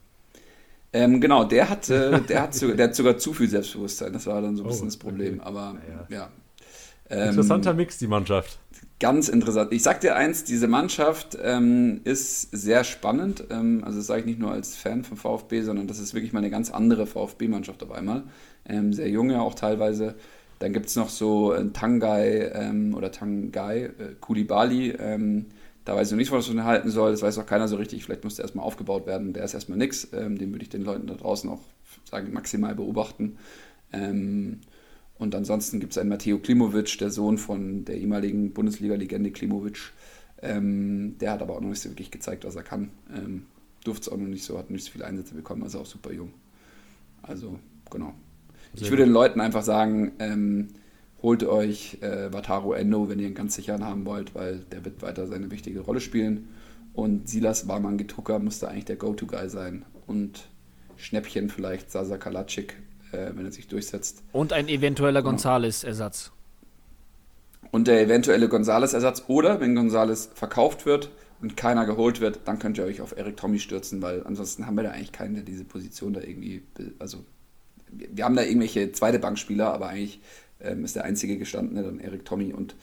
Ähm, 0.91 1.21
genau, 1.21 1.43
der 1.43 1.69
hat, 1.69 1.87
äh, 1.91 2.19
der, 2.19 2.41
hat 2.41 2.55
sogar, 2.55 2.75
der 2.75 2.87
hat 2.87 2.95
sogar 2.95 3.19
zu 3.19 3.31
viel 3.31 3.47
Selbstbewusstsein. 3.47 4.11
Das 4.11 4.25
war 4.25 4.41
dann 4.41 4.55
so 4.55 4.63
ein 4.63 4.67
bisschen 4.67 4.85
oh, 4.85 4.87
das 4.87 4.97
Problem. 4.97 5.35
Okay. 5.35 5.47
Aber 5.47 5.75
ja. 6.09 6.17
ja. 6.17 6.29
Ähm, 7.11 7.29
Interessanter 7.29 7.75
Mix, 7.75 7.99
die 7.99 8.07
Mannschaft. 8.07 8.57
Ganz 8.99 9.29
interessant. 9.29 9.71
Ich 9.73 9.83
sag 9.83 10.01
dir 10.01 10.15
eins, 10.15 10.43
diese 10.43 10.67
Mannschaft 10.67 11.37
ähm, 11.43 12.01
ist 12.03 12.49
sehr 12.51 12.83
spannend. 12.83 13.43
Ähm, 13.51 13.83
also 13.83 13.99
das 13.99 14.07
sage 14.07 14.21
ich 14.21 14.25
nicht 14.25 14.39
nur 14.39 14.51
als 14.51 14.75
Fan 14.75 15.03
vom 15.03 15.17
VfB, 15.17 15.61
sondern 15.61 15.85
das 15.85 15.99
ist 15.99 16.15
wirklich 16.15 16.33
mal 16.33 16.39
eine 16.39 16.49
ganz 16.49 16.71
andere 16.71 17.05
VfB-Mannschaft 17.05 17.83
auf 17.83 17.91
einmal. 17.91 18.23
Ähm, 18.67 18.93
sehr 18.93 19.07
junge 19.07 19.39
auch 19.39 19.53
teilweise. 19.53 20.15
Dann 20.57 20.73
gibt 20.73 20.87
es 20.87 20.95
noch 20.95 21.09
so 21.09 21.53
äh, 21.53 21.69
Tangai 21.73 22.51
ähm, 22.55 22.95
oder 22.95 23.11
Tangai, 23.11 23.83
äh, 23.83 23.91
Kulibali. 24.19 24.89
Ähm, 24.89 25.45
da 25.85 25.95
weiß 25.95 26.07
ich 26.07 26.11
noch 26.13 26.17
nicht, 26.17 26.31
was 26.31 26.51
man 26.51 26.65
halten 26.65 26.89
soll. 26.89 27.11
Das 27.11 27.21
weiß 27.21 27.37
auch 27.37 27.45
keiner 27.45 27.67
so 27.67 27.75
richtig. 27.75 28.03
Vielleicht 28.03 28.23
muss 28.23 28.37
der 28.37 28.45
erstmal 28.45 28.65
aufgebaut 28.65 29.05
werden. 29.05 29.31
Der 29.31 29.43
ist 29.43 29.53
erstmal 29.53 29.77
nix. 29.77 30.07
Ähm, 30.11 30.39
den 30.39 30.51
würde 30.51 30.63
ich 30.63 30.69
den 30.69 30.81
Leuten 30.81 31.05
da 31.05 31.13
draußen 31.13 31.47
auch 31.51 31.61
sagen, 32.09 32.33
maximal 32.33 32.73
beobachten. 32.73 33.37
Ähm, 33.93 34.61
und 35.19 35.33
ansonsten 35.33 35.79
gibt 35.79 35.93
es 35.93 35.97
einen 35.97 36.09
Matteo 36.09 36.37
Klimovic, 36.37 36.97
der 36.99 37.09
Sohn 37.09 37.37
von 37.37 37.85
der 37.85 37.97
ehemaligen 37.97 38.51
Bundesliga-Legende 38.53 39.31
Klimovic. 39.31 39.91
Ähm, 40.41 41.17
der 41.19 41.31
hat 41.31 41.41
aber 41.41 41.55
auch 41.55 41.61
noch 41.61 41.69
nicht 41.69 41.81
so 41.81 41.89
wirklich 41.89 42.11
gezeigt, 42.11 42.45
was 42.45 42.55
er 42.55 42.63
kann. 42.63 42.91
Ähm, 43.15 43.45
durfte 43.83 44.03
es 44.03 44.09
auch 44.09 44.17
noch 44.17 44.27
nicht 44.27 44.43
so, 44.43 44.57
hat 44.57 44.69
nicht 44.69 44.85
so 44.85 44.91
viele 44.91 45.05
Einsätze 45.05 45.33
bekommen, 45.33 45.63
also 45.63 45.79
auch 45.79 45.85
super 45.85 46.11
jung. 46.11 46.33
Also, 47.23 47.59
genau. 47.89 48.13
Sehr 48.73 48.83
ich 48.83 48.91
würde 48.91 49.05
den 49.05 49.13
Leuten 49.13 49.41
einfach 49.41 49.63
sagen, 49.63 50.11
ähm, 50.19 50.67
holt 51.23 51.43
euch 51.43 51.97
äh, 52.01 52.31
Wataru 52.31 52.73
Endo, 52.73 53.09
wenn 53.09 53.19
ihr 53.19 53.25
einen 53.25 53.35
ganz 53.35 53.55
sicheren 53.55 53.83
haben 53.83 54.05
wollt, 54.05 54.35
weil 54.35 54.59
der 54.71 54.85
wird 54.85 55.01
weiter 55.01 55.25
seine 55.25 55.49
wichtige 55.49 55.79
Rolle 55.79 55.99
spielen. 55.99 56.49
Und 56.93 57.29
Silas 57.29 57.67
Warman-Getuka 57.67 58.39
musste 58.39 58.69
eigentlich 58.69 58.85
der 58.85 58.95
Go-To-Guy 58.97 59.49
sein. 59.49 59.85
Und 60.05 60.47
Schnäppchen 60.97 61.49
vielleicht 61.49 61.91
Sasa 61.91 62.17
Kalacik, 62.17 62.75
äh, 63.11 63.31
wenn 63.33 63.45
er 63.45 63.51
sich 63.51 63.67
durchsetzt. 63.67 64.23
Und 64.31 64.53
ein 64.53 64.67
eventueller 64.67 65.21
genau. 65.21 65.31
Gonzales-Ersatz. 65.31 66.31
Und 67.71 67.87
der 67.87 68.01
eventuelle 68.01 68.47
Gonzales-Ersatz 68.49 69.25
oder 69.27 69.59
wenn 69.59 69.75
Gonzales 69.75 70.29
verkauft 70.33 70.85
wird 70.85 71.11
und 71.41 71.57
keiner 71.57 71.85
geholt 71.85 72.21
wird, 72.21 72.39
dann 72.45 72.59
könnt 72.59 72.77
ihr 72.77 72.85
euch 72.85 73.01
auf 73.01 73.15
Eric 73.17 73.37
Tommy 73.37 73.59
stürzen, 73.59 74.01
weil 74.01 74.23
ansonsten 74.25 74.65
haben 74.65 74.75
wir 74.75 74.83
da 74.83 74.91
eigentlich 74.91 75.11
keinen, 75.11 75.35
der 75.35 75.43
diese 75.43 75.63
Position 75.63 76.13
da 76.13 76.21
irgendwie, 76.21 76.63
also 76.99 77.25
wir 77.91 78.25
haben 78.25 78.35
da 78.35 78.43
irgendwelche 78.43 78.91
zweite 78.91 79.19
Bankspieler, 79.19 79.73
aber 79.73 79.89
eigentlich 79.89 80.21
ähm, 80.61 80.83
ist 80.83 80.95
der 80.95 81.03
einzige 81.03 81.37
gestandene 81.37 81.83
dann 81.83 81.99
Eric 81.99 82.25
Tommy 82.25 82.53
und 82.53 82.75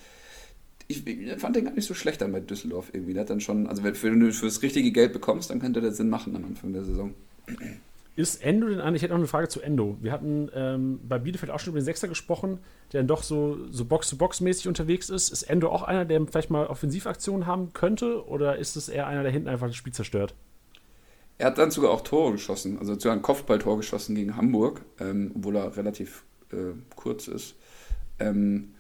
ich, 0.86 1.06
ich, 1.06 1.32
fand 1.38 1.56
den 1.56 1.64
gar 1.64 1.72
nicht 1.72 1.86
so 1.86 1.94
schlecht 1.94 2.20
dann 2.20 2.32
bei 2.32 2.40
Düsseldorf 2.40 2.90
irgendwie. 2.92 3.14
Der 3.14 3.22
hat 3.22 3.30
dann 3.30 3.40
schon, 3.40 3.66
also 3.68 3.82
wenn 3.82 4.20
du 4.20 4.32
für 4.32 4.44
das 4.44 4.60
richtige 4.60 4.92
Geld 4.92 5.14
bekommst, 5.14 5.48
dann 5.48 5.59
könnte 5.59 5.80
der 5.80 5.92
Sinn 5.92 6.10
machen 6.10 6.36
am 6.36 6.44
Anfang 6.44 6.74
der 6.74 6.84
Saison. 6.84 7.14
Ist 8.16 8.45
Endo 8.45 8.69
denn 8.69 8.81
eigentlich, 8.81 8.97
ich 8.97 9.03
hätte 9.03 9.12
noch 9.12 9.19
eine 9.19 9.27
Frage 9.27 9.49
zu 9.49 9.61
Endo. 9.61 9.97
Wir 10.01 10.12
hatten 10.12 10.49
ähm, 10.55 11.01
bei 11.03 11.19
Bielefeld 11.19 11.51
auch 11.51 11.59
schon 11.59 11.73
über 11.73 11.81
den 11.81 11.85
Sechser 11.85 12.07
gesprochen, 12.07 12.61
der 12.93 13.01
dann 13.01 13.09
doch 13.09 13.24
so, 13.24 13.59
so 13.70 13.85
Box-to-Box-mäßig 13.85 14.69
unterwegs 14.69 15.11
ist. 15.11 15.31
Ist 15.31 15.43
Endo 15.43 15.69
auch 15.69 15.82
einer, 15.82 16.05
der 16.05 16.24
vielleicht 16.27 16.51
mal 16.51 16.69
Offensivaktionen 16.69 17.47
haben 17.47 17.73
könnte? 17.73 18.24
Oder 18.28 18.57
ist 18.57 18.77
es 18.77 18.89
eher 18.89 19.09
einer, 19.09 19.24
der 19.24 19.32
hinten 19.32 19.49
einfach 19.49 19.66
das 19.66 19.74
Spiel 19.74 19.93
zerstört? 19.93 20.35
Er 21.39 21.47
hat 21.47 21.59
dann 21.59 21.73
sogar 21.73 21.91
auch 21.91 22.03
Tore 22.03 22.32
geschossen, 22.32 22.78
also 22.78 22.95
sogar 22.95 23.15
ein 23.15 23.23
Kopfballtor 23.23 23.78
geschossen 23.78 24.15
gegen 24.15 24.36
Hamburg, 24.36 24.82
ähm, 25.01 25.32
obwohl 25.35 25.57
er 25.57 25.77
relativ 25.77 26.23
äh, 26.53 26.74
kurz 26.95 27.27
ist. 27.27 27.57
Ähm, 28.20 28.74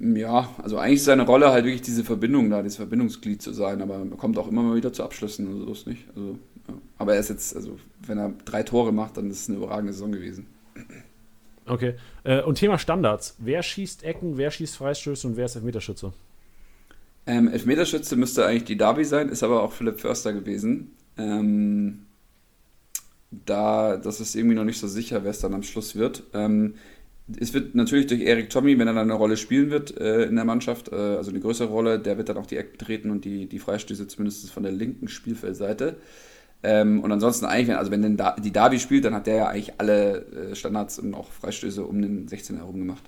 ja, 0.00 0.48
also 0.62 0.78
eigentlich 0.78 0.98
ist 0.98 1.06
seine 1.06 1.26
Rolle 1.26 1.50
halt 1.50 1.64
wirklich 1.64 1.82
diese 1.82 2.04
Verbindung 2.04 2.50
da, 2.50 2.62
dieses 2.62 2.76
Verbindungsglied 2.76 3.42
zu 3.42 3.52
sein, 3.52 3.82
aber 3.82 3.96
er 3.96 4.16
kommt 4.16 4.38
auch 4.38 4.46
immer 4.46 4.62
mal 4.62 4.76
wieder 4.76 4.92
zu 4.92 5.02
Abschlüssen, 5.02 5.48
also 5.48 5.64
so 5.64 5.72
ist 5.72 5.86
nicht. 5.88 6.06
Also 6.14 6.38
aber 6.98 7.14
er 7.14 7.20
ist 7.20 7.30
jetzt, 7.30 7.54
also 7.54 7.78
wenn 8.06 8.18
er 8.18 8.32
drei 8.44 8.62
Tore 8.62 8.92
macht, 8.92 9.16
dann 9.16 9.30
ist 9.30 9.42
es 9.42 9.48
eine 9.48 9.58
überragende 9.58 9.92
Saison 9.92 10.12
gewesen. 10.12 10.46
Okay. 11.66 11.94
Äh, 12.24 12.42
und 12.42 12.56
Thema 12.56 12.78
Standards. 12.78 13.36
Wer 13.38 13.62
schießt 13.62 14.04
Ecken, 14.04 14.36
wer 14.36 14.50
schießt 14.50 14.76
Freistöße 14.76 15.26
und 15.26 15.36
wer 15.36 15.46
ist 15.46 15.56
Elfmeterschütze? 15.56 16.12
Ähm, 17.26 17.48
Elfmeterschütze 17.48 18.16
müsste 18.16 18.46
eigentlich 18.46 18.64
die 18.64 18.78
Darby 18.78 19.04
sein, 19.04 19.28
ist 19.28 19.42
aber 19.42 19.62
auch 19.62 19.72
Philipp 19.72 20.00
Förster 20.00 20.32
gewesen. 20.32 20.92
Ähm, 21.18 22.06
da, 23.30 23.98
das 23.98 24.20
ist 24.20 24.34
irgendwie 24.34 24.56
noch 24.56 24.64
nicht 24.64 24.78
so 24.78 24.88
sicher, 24.88 25.22
wer 25.24 25.30
es 25.30 25.40
dann 25.40 25.52
am 25.52 25.62
Schluss 25.62 25.94
wird. 25.94 26.22
Ähm, 26.32 26.74
es 27.38 27.52
wird 27.52 27.74
natürlich 27.74 28.06
durch 28.06 28.22
Erik 28.22 28.48
Tommy, 28.48 28.78
wenn 28.78 28.88
er 28.88 28.94
dann 28.94 29.10
eine 29.10 29.14
Rolle 29.14 29.36
spielen 29.36 29.70
wird 29.70 29.98
äh, 30.00 30.24
in 30.24 30.36
der 30.36 30.46
Mannschaft, 30.46 30.90
äh, 30.90 30.94
also 30.94 31.30
eine 31.30 31.40
größere 31.40 31.68
Rolle, 31.68 31.98
der 31.98 32.16
wird 32.16 32.30
dann 32.30 32.38
auch 32.38 32.46
die 32.46 32.56
Ecken 32.56 32.78
treten 32.78 33.10
und 33.10 33.26
die, 33.26 33.46
die 33.46 33.58
Freistöße 33.58 34.08
zumindest 34.08 34.50
von 34.50 34.62
der 34.62 34.72
linken 34.72 35.08
Spielfeldseite. 35.08 35.96
Ähm, 36.62 37.00
und 37.00 37.12
ansonsten 37.12 37.46
eigentlich, 37.46 37.68
wenn, 37.68 37.76
also 37.76 37.90
wenn 37.90 38.16
da, 38.16 38.34
die 38.36 38.52
Davi 38.52 38.80
spielt, 38.80 39.04
dann 39.04 39.14
hat 39.14 39.26
der 39.26 39.36
ja 39.36 39.48
eigentlich 39.48 39.78
alle 39.78 40.26
äh, 40.26 40.54
Standards 40.56 40.98
und 40.98 41.14
auch 41.14 41.30
Freistöße 41.30 41.84
um 41.84 42.02
den 42.02 42.26
16 42.26 42.56
herum 42.56 42.78
gemacht. 42.78 43.04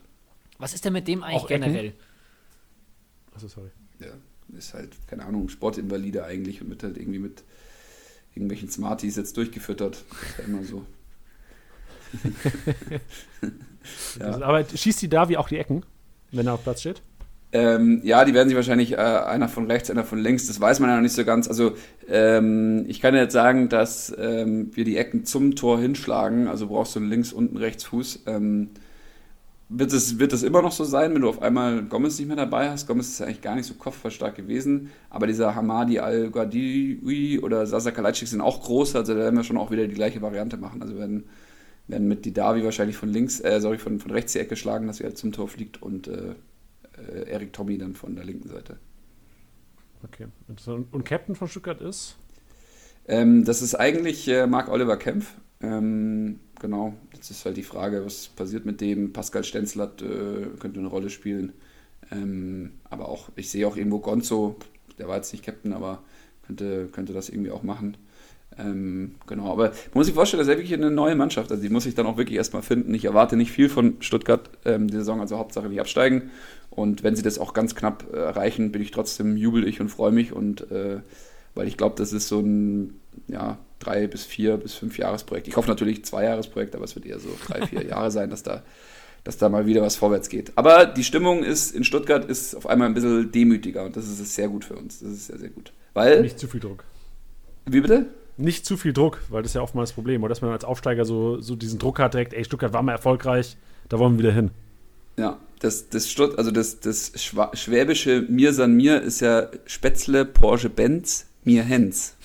Was 0.59 0.75
ist 0.75 0.85
denn 0.85 0.93
mit 0.93 1.09
dem 1.09 1.23
eigentlich 1.23 1.43
auch 1.43 1.49
generell? 1.49 1.93
Achso, 3.35 3.49
sorry. 3.49 3.71
Ja, 3.99 4.13
ist 4.57 4.75
halt, 4.75 4.95
keine 5.09 5.25
Ahnung, 5.25 5.49
Sportinvalide 5.49 6.25
eigentlich 6.25 6.63
und 6.63 6.71
wird 6.71 6.83
halt 6.85 6.97
irgendwie 6.97 7.19
mit 7.19 7.43
irgendwelchen 8.35 8.71
Smarties 8.71 9.17
jetzt 9.17 9.37
durchgefüttert. 9.37 9.97
ist 9.97 10.39
ja 10.39 10.45
immer 10.45 10.65
so. 10.65 10.87
ja. 14.21 14.43
aber 14.43 14.65
schießt 14.65 15.03
die 15.03 15.09
Davi 15.09 15.37
auch 15.37 15.49
die 15.49 15.59
Ecken, 15.59 15.85
wenn 16.31 16.47
er 16.47 16.55
auf 16.55 16.63
Platz 16.63 16.81
steht? 16.81 17.03
Ähm, 17.53 18.01
ja, 18.05 18.25
die 18.25 18.33
werden 18.33 18.49
sich 18.49 18.57
wahrscheinlich 18.57 18.93
äh, 18.93 18.97
einer 18.97 19.49
von 19.49 19.69
rechts, 19.69 19.91
einer 19.91 20.05
von 20.05 20.21
links, 20.21 20.47
das 20.47 20.61
weiß 20.61 20.79
man 20.79 20.89
ja 20.91 20.97
noch 20.97 21.03
nicht 21.03 21.15
so 21.15 21.25
ganz. 21.25 21.49
Also 21.49 21.73
ähm, 22.09 22.85
ich 22.87 23.01
kann 23.01 23.15
jetzt 23.15 23.33
sagen, 23.33 23.69
dass 23.69 24.15
ähm, 24.19 24.71
wir 24.75 24.85
die 24.85 24.97
Ecken 24.97 25.25
zum 25.25 25.57
Tor 25.57 25.81
hinschlagen, 25.81 26.47
also 26.47 26.69
brauchst 26.69 26.95
du 26.95 27.01
einen 27.01 27.11
links 27.11 27.33
und 27.33 27.49
einen 27.49 27.57
Rechtsfuß. 27.57 28.21
Ähm, 28.27 28.71
wird 29.69 29.93
es, 29.93 30.19
wird 30.19 30.33
es 30.33 30.43
immer 30.43 30.63
noch 30.63 30.73
so 30.73 30.85
sein, 30.85 31.15
wenn 31.15 31.23
du 31.23 31.29
auf 31.29 31.43
einmal 31.43 31.83
Gomez 31.85 32.19
nicht 32.19 32.29
mehr 32.29 32.37
dabei 32.37 32.71
hast? 32.71 32.87
Gomez 32.87 33.09
ist 33.09 33.21
ja 33.21 33.27
eigentlich 33.27 33.41
gar 33.41 33.57
nicht 33.57 33.67
so 33.67 33.75
kopfballstark 33.75 34.37
gewesen, 34.37 34.91
aber 35.11 35.27
dieser 35.27 35.55
Hamadi 35.55 35.99
Al-Ghadiwi 36.01 37.41
oder 37.41 37.67
Sasa 37.67 37.91
Kalajdzic 37.91 38.29
sind 38.29 38.41
auch 38.41 38.63
groß, 38.63 38.97
also 38.97 39.15
da 39.15 39.21
werden 39.21 39.37
wir 39.37 39.45
schon 39.45 39.57
auch 39.57 39.71
wieder 39.71 39.87
die 39.87 39.95
gleiche 39.95 40.23
Variante 40.23 40.57
machen. 40.57 40.83
Also 40.83 40.97
werden, 40.97 41.25
werden 41.89 42.07
mit 42.07 42.25
Didavi 42.25 42.65
wahrscheinlich 42.65 42.97
von 42.97 43.09
links, 43.09 43.41
äh, 43.41 43.61
sorry, 43.61 43.79
von, 43.79 43.99
von 44.01 44.11
rechts 44.13 44.33
die 44.33 44.41
Ecke 44.41 44.57
schlagen, 44.57 44.87
dass 44.87 45.01
er 45.01 45.07
halt 45.07 45.19
zum 45.19 45.33
Tor 45.33 45.49
fliegt 45.49 45.81
und 45.83 46.09
äh, 46.09 46.35
äh, 47.09 47.31
Erik 47.31 47.53
Tommy 47.53 47.79
dann 47.79 47.95
von 47.95 48.15
der 48.15 48.25
linken 48.25 48.49
Seite. 48.49 48.79
Okay. 50.03 50.27
Und 50.93 51.05
Captain 51.05 51.35
von 51.35 51.49
Stuttgart 51.49 51.81
ist? 51.81 52.17
Ähm, 53.07 53.45
das 53.45 53.63
ist 53.63 53.75
eigentlich 53.75 54.29
äh, 54.29 54.47
Marc-Oliver 54.47 54.97
Kempf. 54.97 55.35
Ähm, 55.63 56.41
genau, 56.59 56.95
jetzt 57.15 57.31
ist 57.31 57.45
halt 57.45 57.57
die 57.57 57.63
Frage, 57.63 58.05
was 58.05 58.29
passiert 58.29 58.65
mit 58.65 58.81
dem. 58.81 59.13
Pascal 59.13 59.45
Stenzlert 59.45 60.01
äh, 60.01 60.47
könnte 60.59 60.81
eine 60.81 60.89
Rolle 60.89 61.11
spielen. 61.11 61.53
Ähm, 62.11 62.73
aber 62.89 63.09
auch, 63.09 63.29
ich 63.37 63.51
sehe 63.51 63.67
auch 63.67 63.77
irgendwo 63.77 63.99
Gonzo, 63.99 64.57
der 64.99 65.09
war 65.09 65.17
jetzt 65.17 65.33
nicht 65.33 65.45
Captain, 65.45 65.73
aber 65.73 66.03
könnte, 66.47 66.89
könnte 66.93 67.13
das 67.13 67.29
irgendwie 67.29 67.51
auch 67.51 67.63
machen. 67.63 67.97
Ähm, 68.59 69.15
genau, 69.27 69.53
aber 69.53 69.69
man 69.69 69.75
muss 69.95 70.07
sich 70.07 70.15
vorstellen, 70.15 70.41
das 70.41 70.49
ist 70.49 70.53
ja 70.53 70.59
wirklich 70.59 70.75
eine 70.75 70.91
neue 70.91 71.15
Mannschaft. 71.15 71.51
Also 71.51 71.63
die 71.63 71.69
muss 71.69 71.87
ich 71.87 71.95
dann 71.95 72.07
auch 72.07 72.17
wirklich 72.17 72.37
erstmal 72.37 72.63
finden. 72.63 72.95
Ich 72.95 73.05
erwarte 73.05 73.37
nicht 73.37 73.53
viel 73.53 73.69
von 73.69 73.97
Stuttgart 74.01 74.51
ähm, 74.65 74.89
die 74.89 74.97
Saison, 74.97 75.21
also 75.21 75.39
Hauptsache 75.39 75.69
nicht 75.69 75.81
absteigen. 75.81 76.31
Und 76.81 77.03
wenn 77.03 77.15
sie 77.15 77.23
das 77.23 77.39
auch 77.39 77.53
ganz 77.53 77.75
knapp 77.75 78.07
äh, 78.13 78.17
erreichen, 78.17 78.73
bin 78.73 78.81
ich 78.81 78.91
trotzdem 78.91 79.37
jubel 79.37 79.69
ich 79.69 79.81
und 79.81 79.91
freue 79.91 80.13
mich 80.13 80.33
und 80.33 80.71
äh, 80.71 81.01
weil 81.55 81.69
ich 81.69 81.77
glaube, 81.77 81.95
das 81.99 82.13
ist 82.13 82.29
so 82.29 82.41
ein 82.41 83.01
ja, 83.29 83.59
drei 83.81 84.07
bis 84.07 84.25
vier 84.25 84.57
bis 84.57 84.75
fünf 84.75 84.97
Jahresprojekt. 84.97 85.47
Ich 85.47 85.57
hoffe 85.57 85.69
natürlich 85.69 86.05
zwei 86.05 86.25
Jahresprojekt, 86.25 86.75
aber 86.75 86.85
es 86.85 86.95
wird 86.95 87.07
eher 87.07 87.19
so 87.19 87.29
drei, 87.47 87.67
vier 87.67 87.85
Jahre 87.85 88.11
sein, 88.11 88.31
dass 88.31 88.43
da, 88.43 88.63
dass 89.25 89.37
da 89.37 89.49
mal 89.49 89.67
wieder 89.67 89.83
was 89.83 89.97
vorwärts 89.97 90.29
geht. 90.29 90.53
Aber 90.57 90.87
die 90.87 91.05
Stimmung 91.05 91.45
ist 91.45 91.75
in 91.75 91.85
Stuttgart 91.85 92.25
ist 92.25 92.55
auf 92.55 92.67
einmal 92.67 92.89
ein 92.89 92.95
bisschen 92.95 93.31
demütiger 93.31 93.85
und 93.85 93.97
das 93.97 94.09
ist 94.09 94.35
sehr 94.35 94.49
gut 94.49 94.65
für 94.65 94.77
uns. 94.77 95.01
Das 95.01 95.11
ist 95.11 95.27
sehr, 95.27 95.39
sehr 95.39 95.51
gut. 95.51 95.73
Weil. 95.93 96.23
Nicht 96.23 96.39
zu 96.39 96.49
viel 96.49 96.61
Druck. 96.61 96.85
Wie 97.67 97.81
bitte? 97.81 98.07
Nicht 98.39 98.65
zu 98.65 98.79
viel 98.79 98.95
Druck, 98.95 99.21
weil 99.29 99.43
das 99.43 99.51
ist 99.51 99.57
ja 99.57 99.61
oftmals 99.61 99.91
das 99.91 99.95
Problem. 99.95 100.23
Oder 100.23 100.31
dass 100.31 100.41
man 100.41 100.51
als 100.51 100.65
Aufsteiger 100.65 101.05
so, 101.05 101.41
so 101.41 101.57
diesen 101.57 101.79
Druck 101.79 101.99
hat, 101.99 102.15
direkt, 102.15 102.33
ey, 102.33 102.43
Stuttgart 102.43 102.73
war 102.73 102.83
mal 102.83 102.93
erfolgreich, 102.93 103.59
da 103.91 103.99
wollen 103.99 104.15
wir 104.15 104.21
wieder 104.21 104.33
hin. 104.33 104.51
Ja, 105.21 105.39
das, 105.59 105.91
das, 105.91 106.11
Stutt 106.11 106.39
also 106.39 106.51
das, 106.51 106.81
das 106.81 107.13
schwäbische 107.53 108.25
Mir 108.27 108.55
san 108.55 108.75
mir 108.75 109.03
ist 109.03 109.21
ja 109.21 109.49
Spätzle, 109.67 110.25
Porsche, 110.25 110.71
Benz, 110.71 111.27
mir 111.45 111.63
Hens. 111.63 112.17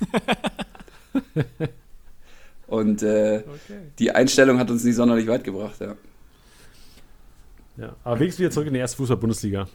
Und 2.66 3.02
äh, 3.02 3.42
okay. 3.46 3.78
die 3.98 4.12
Einstellung 4.12 4.58
hat 4.58 4.70
uns 4.70 4.84
nicht 4.84 4.96
sonderlich 4.96 5.26
weit 5.26 5.44
gebracht, 5.44 5.78
ja. 5.80 5.94
Ja, 7.76 7.96
aber 8.02 8.18
wenigstens 8.18 8.40
wieder 8.40 8.50
zurück 8.50 8.68
in 8.68 8.72
die 8.72 8.80
erste 8.80 8.96
Fußball-Bundesliga. 8.96 9.68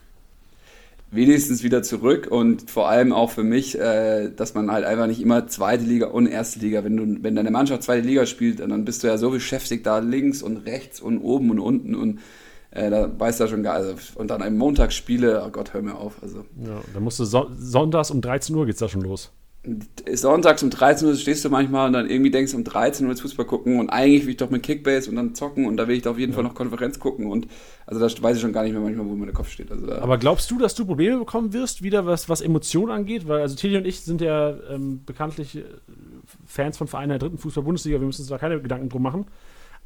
Wenigstens 1.11 1.61
wieder 1.61 1.83
zurück 1.83 2.27
und 2.31 2.71
vor 2.71 2.89
allem 2.89 3.13
auch 3.13 3.29
für 3.29 3.43
mich, 3.43 3.79
äh, 3.79 4.31
dass 4.35 4.55
man 4.55 4.71
halt 4.71 4.83
einfach 4.83 5.05
nicht 5.05 5.21
immer 5.21 5.47
zweite 5.47 5.83
Liga 5.83 6.07
und 6.07 6.25
erste 6.25 6.59
Liga, 6.59 6.83
wenn 6.83 6.97
du, 6.97 7.23
wenn 7.23 7.35
deine 7.35 7.51
Mannschaft 7.51 7.83
zweite 7.83 8.05
Liga 8.05 8.25
spielt, 8.25 8.61
dann 8.61 8.83
bist 8.83 9.03
du 9.03 9.07
ja 9.07 9.19
so 9.19 9.29
beschäftigt 9.29 9.85
da 9.85 9.99
links 9.99 10.41
und 10.41 10.65
rechts 10.65 10.99
und 10.99 11.19
oben 11.19 11.51
und 11.51 11.59
unten 11.59 11.93
und 11.93 12.19
äh, 12.73 12.89
da 12.89 13.09
weiß 13.17 13.39
er 13.39 13.47
schon 13.47 13.63
gar 13.63 13.75
also, 13.75 13.95
Und 14.15 14.29
dann 14.29 14.41
ein 14.41 14.57
Montagsspiele, 14.57 15.43
oh 15.45 15.49
Gott, 15.49 15.73
hör 15.73 15.81
mir 15.81 15.95
auf. 15.95 16.21
Also. 16.21 16.45
Ja, 16.61 16.81
dann 16.93 17.03
musst 17.03 17.19
du 17.19 17.25
so 17.25 17.49
sonntags 17.57 18.11
um 18.11 18.21
13 18.21 18.55
Uhr 18.55 18.65
geht's 18.65 18.79
da 18.79 18.89
schon 18.89 19.01
los 19.01 19.31
sonntags 20.13 20.61
um 20.61 20.69
13 20.69 21.07
Uhr 21.07 21.15
stehst 21.15 21.45
du 21.45 21.49
manchmal 21.49 21.87
und 21.87 21.93
dann 21.93 22.09
irgendwie 22.09 22.31
denkst 22.31 22.51
du 22.51 22.57
um 22.57 22.65
13 22.65 23.05
Uhr 23.05 23.13
jetzt 23.13 23.21
Fußball 23.21 23.45
gucken 23.45 23.79
und 23.79 23.89
eigentlich 23.89 24.23
will 24.23 24.31
ich 24.31 24.37
doch 24.37 24.49
mit 24.49 24.61
Kickbase 24.61 25.09
und 25.09 25.15
dann 25.15 25.35
zocken 25.35 25.65
und 25.65 25.77
da 25.77 25.87
will 25.87 25.95
ich 25.95 26.01
doch 26.01 26.11
auf 26.11 26.19
jeden 26.19 26.33
ja. 26.33 26.35
Fall 26.35 26.43
noch 26.43 26.53
Konferenz 26.53 26.99
gucken 26.99 27.27
und 27.27 27.47
also 27.85 28.05
da 28.05 28.23
weiß 28.23 28.35
ich 28.35 28.41
schon 28.41 28.51
gar 28.51 28.63
nicht 28.63 28.73
mehr 28.73 28.81
manchmal, 28.81 29.05
wo 29.05 29.15
mein 29.15 29.33
Kopf 29.33 29.49
steht. 29.49 29.71
Also 29.71 29.89
Aber 29.93 30.17
glaubst 30.17 30.51
du, 30.51 30.57
dass 30.59 30.75
du 30.75 30.85
Probleme 30.85 31.17
bekommen 31.17 31.53
wirst, 31.53 31.81
wieder 31.81 32.05
was, 32.05 32.27
was 32.27 32.41
Emotionen 32.41 32.91
angeht? 32.91 33.25
Weil 33.27 33.39
also 33.39 33.55
Tilly 33.55 33.77
und 33.77 33.87
ich 33.87 34.01
sind 34.01 34.19
ja 34.19 34.53
ähm, 34.69 35.05
bekanntlich 35.05 35.55
äh, 35.55 35.63
Fans 36.45 36.77
von 36.77 36.87
Vereinen 36.87 37.09
der 37.09 37.19
dritten 37.19 37.37
Fußball-Bundesliga, 37.37 38.01
wir 38.01 38.05
müssen 38.05 38.21
uns 38.21 38.29
da 38.29 38.37
keine 38.37 38.61
Gedanken 38.61 38.89
drum 38.89 39.01
machen. 39.01 39.27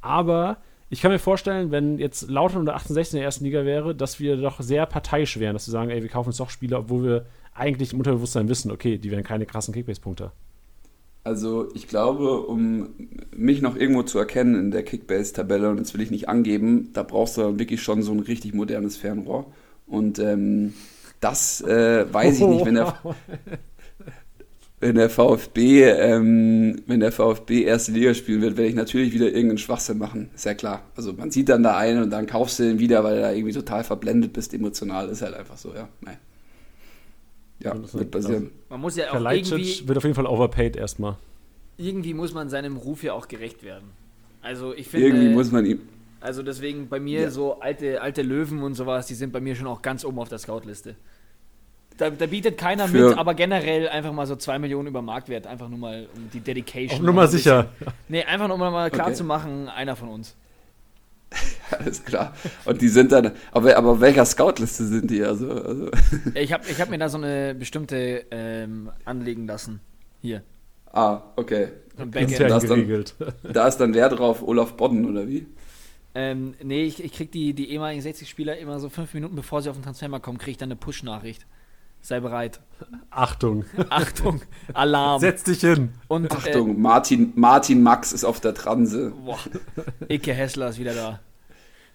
Aber 0.01 0.57
ich 0.89 1.01
kann 1.01 1.11
mir 1.11 1.19
vorstellen, 1.19 1.71
wenn 1.71 1.99
jetzt 1.99 2.29
Lautern 2.29 2.61
oder 2.61 2.73
1816 2.73 3.17
in 3.17 3.21
der 3.21 3.25
ersten 3.25 3.43
Liga 3.43 3.65
wäre, 3.65 3.93
dass 3.93 4.19
wir 4.19 4.37
doch 4.37 4.61
sehr 4.61 4.85
parteiisch 4.85 5.39
wären, 5.39 5.53
dass 5.53 5.67
wir 5.67 5.73
sagen, 5.73 5.89
ey, 5.89 6.01
wir 6.01 6.09
kaufen 6.09 6.29
uns 6.29 6.37
doch 6.37 6.49
Spieler, 6.49 6.79
obwohl 6.79 7.03
wir 7.03 7.25
eigentlich 7.53 7.93
im 7.93 7.99
Unterbewusstsein 7.99 8.47
wissen, 8.47 8.71
okay, 8.71 8.97
die 8.97 9.11
werden 9.11 9.23
keine 9.23 9.45
krassen 9.45 9.73
Kickbase-Punkte. 9.73 10.31
Also 11.23 11.67
ich 11.73 11.89
glaube, 11.89 12.39
um 12.39 12.89
mich 13.35 13.61
noch 13.61 13.75
irgendwo 13.75 14.03
zu 14.03 14.17
erkennen 14.17 14.55
in 14.55 14.71
der 14.71 14.83
Kickbase-Tabelle, 14.83 15.69
und 15.69 15.77
jetzt 15.77 15.93
will 15.93 16.01
ich 16.01 16.11
nicht 16.11 16.29
angeben, 16.29 16.91
da 16.93 17.03
brauchst 17.03 17.37
du 17.37 17.59
wirklich 17.59 17.81
schon 17.81 18.01
so 18.01 18.13
ein 18.13 18.21
richtig 18.21 18.53
modernes 18.53 18.95
Fernrohr. 18.95 19.51
Und 19.87 20.19
ähm, 20.19 20.73
das 21.19 21.59
äh, 21.61 22.05
weiß 22.09 22.39
ich 22.39 22.47
nicht, 22.47 22.65
wenn 22.65 22.75
der, 22.75 22.97
wenn 24.79 24.95
der 24.95 25.09
VfB, 25.09 25.85
ähm, 25.85 26.83
wenn 26.85 26.99
der 26.99 27.11
VfB 27.11 27.63
erste 27.63 27.91
Liga 27.91 28.13
spielen 28.13 28.41
wird, 28.41 28.57
werde 28.57 28.69
ich 28.69 28.75
natürlich 28.75 29.11
wieder 29.11 29.25
irgendeinen 29.25 29.57
Schwachsinn 29.57 29.97
machen. 29.97 30.29
Ist 30.35 30.45
ja 30.45 30.53
klar. 30.53 30.83
Also 30.95 31.13
man 31.13 31.31
sieht 31.31 31.49
dann 31.49 31.63
da 31.63 31.77
einen 31.77 32.03
und 32.03 32.11
dann 32.11 32.27
kaufst 32.27 32.59
du 32.59 32.63
den 32.63 32.77
wieder, 32.77 33.03
weil 33.03 33.15
du 33.15 33.21
da 33.21 33.31
irgendwie 33.31 33.53
total 33.53 33.83
verblendet 33.83 34.33
bist 34.33 34.53
emotional. 34.53 35.09
Ist 35.09 35.23
halt 35.23 35.33
einfach 35.33 35.57
so, 35.57 35.73
ja. 35.73 35.89
Nein. 36.01 36.17
Ja, 37.59 37.75
wird 37.91 38.11
passieren. 38.11 38.51
Man 38.69 38.81
muss 38.81 38.95
ja 38.95 39.11
auch 39.11 39.31
irgendwie... 39.31 39.87
wird 39.87 39.97
auf 39.97 40.03
jeden 40.03 40.15
Fall 40.15 40.27
overpaid 40.27 40.75
erstmal. 40.75 41.15
Irgendwie 41.77 42.13
muss 42.13 42.35
man 42.35 42.49
seinem 42.49 42.77
Ruf 42.77 43.01
ja 43.01 43.13
auch 43.13 43.27
gerecht 43.27 43.63
werden. 43.63 43.89
Also 44.43 44.75
ich 44.75 44.87
finde... 44.87 45.07
Irgendwie 45.07 45.29
muss 45.29 45.51
man 45.51 45.65
ihm... 45.65 45.79
Also 46.19 46.43
deswegen 46.43 46.87
bei 46.87 46.99
mir 46.99 47.21
ja. 47.21 47.29
so 47.31 47.59
alte, 47.59 48.01
alte 48.01 48.21
Löwen 48.21 48.61
und 48.61 48.75
sowas, 48.75 49.07
die 49.07 49.15
sind 49.15 49.33
bei 49.33 49.39
mir 49.39 49.55
schon 49.55 49.67
auch 49.67 49.81
ganz 49.81 50.05
oben 50.05 50.19
auf 50.19 50.29
der 50.29 50.37
Scout-Liste. 50.39 50.95
Da, 51.97 52.11
da, 52.11 52.25
bietet 52.27 52.57
keiner 52.57 52.87
Für 52.87 53.09
mit, 53.09 53.17
aber 53.17 53.33
generell 53.33 53.89
einfach 53.89 54.11
mal 54.13 54.27
so 54.27 54.35
2 54.35 54.59
Millionen 54.59 54.87
über 54.87 55.01
Marktwert, 55.01 55.47
einfach 55.47 55.67
nur 55.67 55.79
mal 55.79 56.07
um 56.15 56.29
die 56.31 56.39
Dedication. 56.39 56.99
Auch 56.99 57.03
nur 57.03 57.13
mal 57.13 57.27
sicher. 57.27 57.69
Nee, 58.07 58.23
einfach 58.23 58.47
nur 58.47 58.55
um 58.55 58.59
mal 58.59 58.91
klar 58.91 59.07
okay. 59.07 59.15
zu 59.15 59.23
machen, 59.23 59.67
einer 59.67 59.95
von 59.95 60.09
uns. 60.09 60.35
Alles 61.71 62.03
klar. 62.03 62.33
Und 62.65 62.81
die 62.81 62.87
sind 62.87 63.11
dann, 63.11 63.31
aber, 63.51 63.75
aber 63.75 63.99
welcher 63.99 64.25
Scout-Liste 64.25 64.85
sind 64.85 65.11
die? 65.11 65.23
Also, 65.23 65.51
also. 65.51 65.91
Ich 66.35 66.53
habe 66.53 66.63
ich 66.69 66.79
hab 66.79 66.89
mir 66.89 66.97
da 66.97 67.09
so 67.09 67.17
eine 67.17 67.55
bestimmte 67.55 68.25
ähm, 68.31 68.91
anlegen 69.05 69.47
lassen. 69.47 69.81
Hier. 70.21 70.43
Ah, 70.93 71.21
okay. 71.35 71.69
Intern 71.97 72.49
da, 72.49 72.57
ist 72.57 72.69
dann, 72.69 73.05
da 73.53 73.67
ist 73.67 73.77
dann 73.77 73.93
wer 73.93 74.09
drauf? 74.09 74.41
Olaf 74.43 74.73
Bodden 74.77 75.09
oder 75.09 75.27
wie? 75.27 75.47
Ähm, 76.15 76.55
nee, 76.63 76.83
ich, 76.83 77.03
ich 77.03 77.13
krieg 77.13 77.31
die, 77.31 77.53
die 77.53 77.71
ehemaligen 77.71 78.01
60-Spieler 78.01 78.57
immer 78.57 78.79
so 78.79 78.89
fünf 78.89 79.13
Minuten 79.13 79.35
bevor 79.35 79.61
sie 79.61 79.69
auf 79.69 79.75
den 79.75 79.83
Transfermarkt 79.83 80.25
kommen, 80.25 80.37
kriege 80.37 80.51
ich 80.51 80.57
dann 80.57 80.67
eine 80.67 80.75
Push-Nachricht. 80.75 81.45
Sei 82.07 82.21
bereit. 82.21 82.61
Achtung. 83.09 83.65
Achtung. 83.89 84.39
Alarm. 84.73 85.19
Setz 85.19 85.43
dich 85.43 85.59
hin. 85.59 85.89
Und, 86.07 86.31
Achtung, 86.31 86.69
äh, 86.69 86.79
Martin, 86.79 87.33
Martin 87.35 87.83
Max 87.83 88.13
ist 88.13 88.23
auf 88.23 88.39
der 88.39 88.53
Transe. 88.53 89.11
Boah. 89.25 89.37
Icke 90.07 90.31
Hessler 90.31 90.69
ist 90.69 90.79
wieder 90.79 90.93
da. 90.93 91.19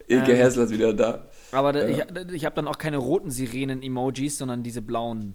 Icke 0.09 0.32
ähm, 0.32 0.36
Hessler 0.36 0.64
ist 0.64 0.72
wieder 0.72 0.93
da. 0.93 1.28
Aber 1.51 1.89
ja. 1.89 2.05
ich, 2.05 2.32
ich 2.34 2.44
habe 2.44 2.55
dann 2.55 2.68
auch 2.68 2.76
keine 2.76 2.98
roten 2.98 3.30
Sirenen-Emojis, 3.30 4.36
sondern 4.36 4.62
diese 4.62 4.82
blauen. 4.82 5.32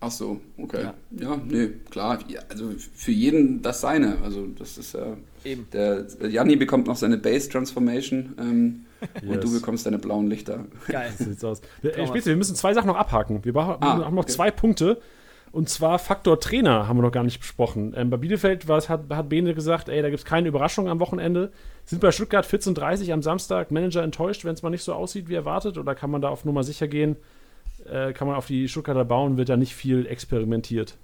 Ach 0.00 0.10
so, 0.10 0.40
okay. 0.58 0.82
Ja, 0.82 0.94
ja 1.20 1.36
nee, 1.36 1.68
klar. 1.88 2.18
Also 2.48 2.72
für 2.96 3.12
jeden 3.12 3.62
das 3.62 3.80
seine. 3.80 4.20
Also 4.22 4.48
das 4.58 4.76
ist 4.76 4.94
ja. 4.94 5.16
Eben. 5.44 5.68
Der 5.72 6.04
Janni 6.28 6.56
bekommt 6.56 6.88
noch 6.88 6.96
seine 6.96 7.16
Base 7.16 7.48
Transformation. 7.48 8.34
Ähm, 8.40 8.86
yes. 9.02 9.22
Und 9.26 9.44
du 9.44 9.52
bekommst 9.52 9.86
deine 9.86 9.98
blauen 9.98 10.28
Lichter. 10.28 10.64
Geil. 10.88 11.12
So 11.18 11.24
sieht's 11.24 11.44
aus. 11.44 11.60
Ey, 11.82 12.06
Spitze, 12.06 12.30
wir 12.30 12.36
müssen 12.36 12.56
zwei 12.56 12.74
Sachen 12.74 12.86
noch 12.86 12.96
abhaken. 12.96 13.44
Wir 13.44 13.54
ah, 13.56 13.78
haben 13.80 14.14
noch 14.14 14.22
okay. 14.22 14.32
zwei 14.32 14.50
Punkte. 14.50 15.00
Und 15.52 15.68
zwar 15.68 15.98
Faktor 15.98 16.40
Trainer 16.40 16.88
haben 16.88 16.96
wir 16.96 17.02
noch 17.02 17.12
gar 17.12 17.24
nicht 17.24 17.38
besprochen. 17.38 17.92
Ähm, 17.94 18.08
bei 18.08 18.16
Bielefeld 18.16 18.66
hat, 18.68 18.88
hat 19.10 19.28
Bene 19.28 19.54
gesagt, 19.54 19.90
ey, 19.90 20.00
da 20.00 20.08
gibt 20.08 20.20
es 20.20 20.24
keine 20.24 20.48
Überraschung 20.48 20.88
am 20.88 20.98
Wochenende. 20.98 21.52
Sind 21.84 22.00
bei 22.00 22.10
Stuttgart 22.10 22.46
14.30 22.46 23.12
am 23.12 23.22
Samstag 23.22 23.70
Manager 23.70 24.02
enttäuscht, 24.02 24.46
wenn 24.46 24.54
es 24.54 24.62
mal 24.62 24.70
nicht 24.70 24.82
so 24.82 24.94
aussieht 24.94 25.28
wie 25.28 25.34
erwartet? 25.34 25.76
Oder 25.76 25.94
kann 25.94 26.10
man 26.10 26.22
da 26.22 26.30
auf 26.30 26.46
Nummer 26.46 26.64
sicher 26.64 26.88
gehen? 26.88 27.16
Äh, 27.84 28.14
kann 28.14 28.28
man 28.28 28.36
auf 28.36 28.46
die 28.46 28.66
Stuttgarter 28.66 29.04
bauen? 29.04 29.36
Wird 29.36 29.50
da 29.50 29.58
nicht 29.58 29.74
viel 29.74 30.06
experimentiert? 30.06 30.96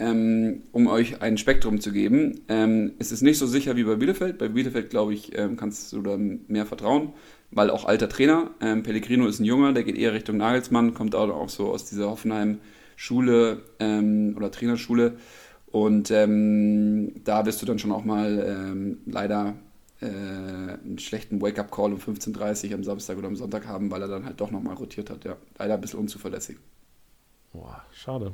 Ähm, 0.00 0.62
um 0.72 0.86
euch 0.86 1.20
ein 1.20 1.36
Spektrum 1.36 1.80
zu 1.80 1.92
geben, 1.92 2.40
ähm, 2.48 2.92
ist 2.98 3.12
es 3.12 3.20
nicht 3.20 3.38
so 3.38 3.46
sicher 3.46 3.76
wie 3.76 3.84
bei 3.84 3.96
Bielefeld. 3.96 4.38
Bei 4.38 4.48
Bielefeld, 4.48 4.88
glaube 4.88 5.12
ich, 5.12 5.36
ähm, 5.38 5.56
kannst 5.56 5.92
du 5.92 6.00
da 6.00 6.16
mehr 6.16 6.64
vertrauen, 6.64 7.12
weil 7.50 7.68
auch 7.70 7.84
alter 7.84 8.08
Trainer. 8.08 8.50
Ähm, 8.62 8.82
Pellegrino 8.82 9.26
ist 9.26 9.40
ein 9.40 9.44
Junger, 9.44 9.74
der 9.74 9.84
geht 9.84 9.98
eher 9.98 10.14
Richtung 10.14 10.38
Nagelsmann, 10.38 10.94
kommt 10.94 11.14
auch 11.14 11.48
so 11.50 11.70
aus 11.70 11.84
dieser 11.84 12.08
Hoffenheim-Schule 12.08 13.62
ähm, 13.78 14.34
oder 14.36 14.50
Trainerschule. 14.50 15.18
Und 15.66 16.10
ähm, 16.10 17.22
da 17.22 17.44
wirst 17.44 17.60
du 17.60 17.66
dann 17.66 17.78
schon 17.78 17.92
auch 17.92 18.04
mal 18.04 18.96
leider 19.06 19.54
äh, 20.00 20.06
einen 20.06 20.98
schlechten 20.98 21.42
Wake-up-Call 21.42 21.92
um 21.92 21.98
15.30 21.98 22.68
Uhr 22.68 22.74
am 22.74 22.84
Samstag 22.84 23.18
oder 23.18 23.28
am 23.28 23.36
Sonntag 23.36 23.66
haben, 23.66 23.90
weil 23.90 24.00
er 24.00 24.08
dann 24.08 24.24
halt 24.24 24.40
doch 24.40 24.50
nochmal 24.50 24.74
rotiert 24.74 25.10
hat. 25.10 25.24
Ja, 25.24 25.36
leider 25.58 25.74
ein 25.74 25.80
bisschen 25.80 26.00
unzuverlässig. 26.00 26.56
Boah, 27.52 27.84
schade. 27.92 28.32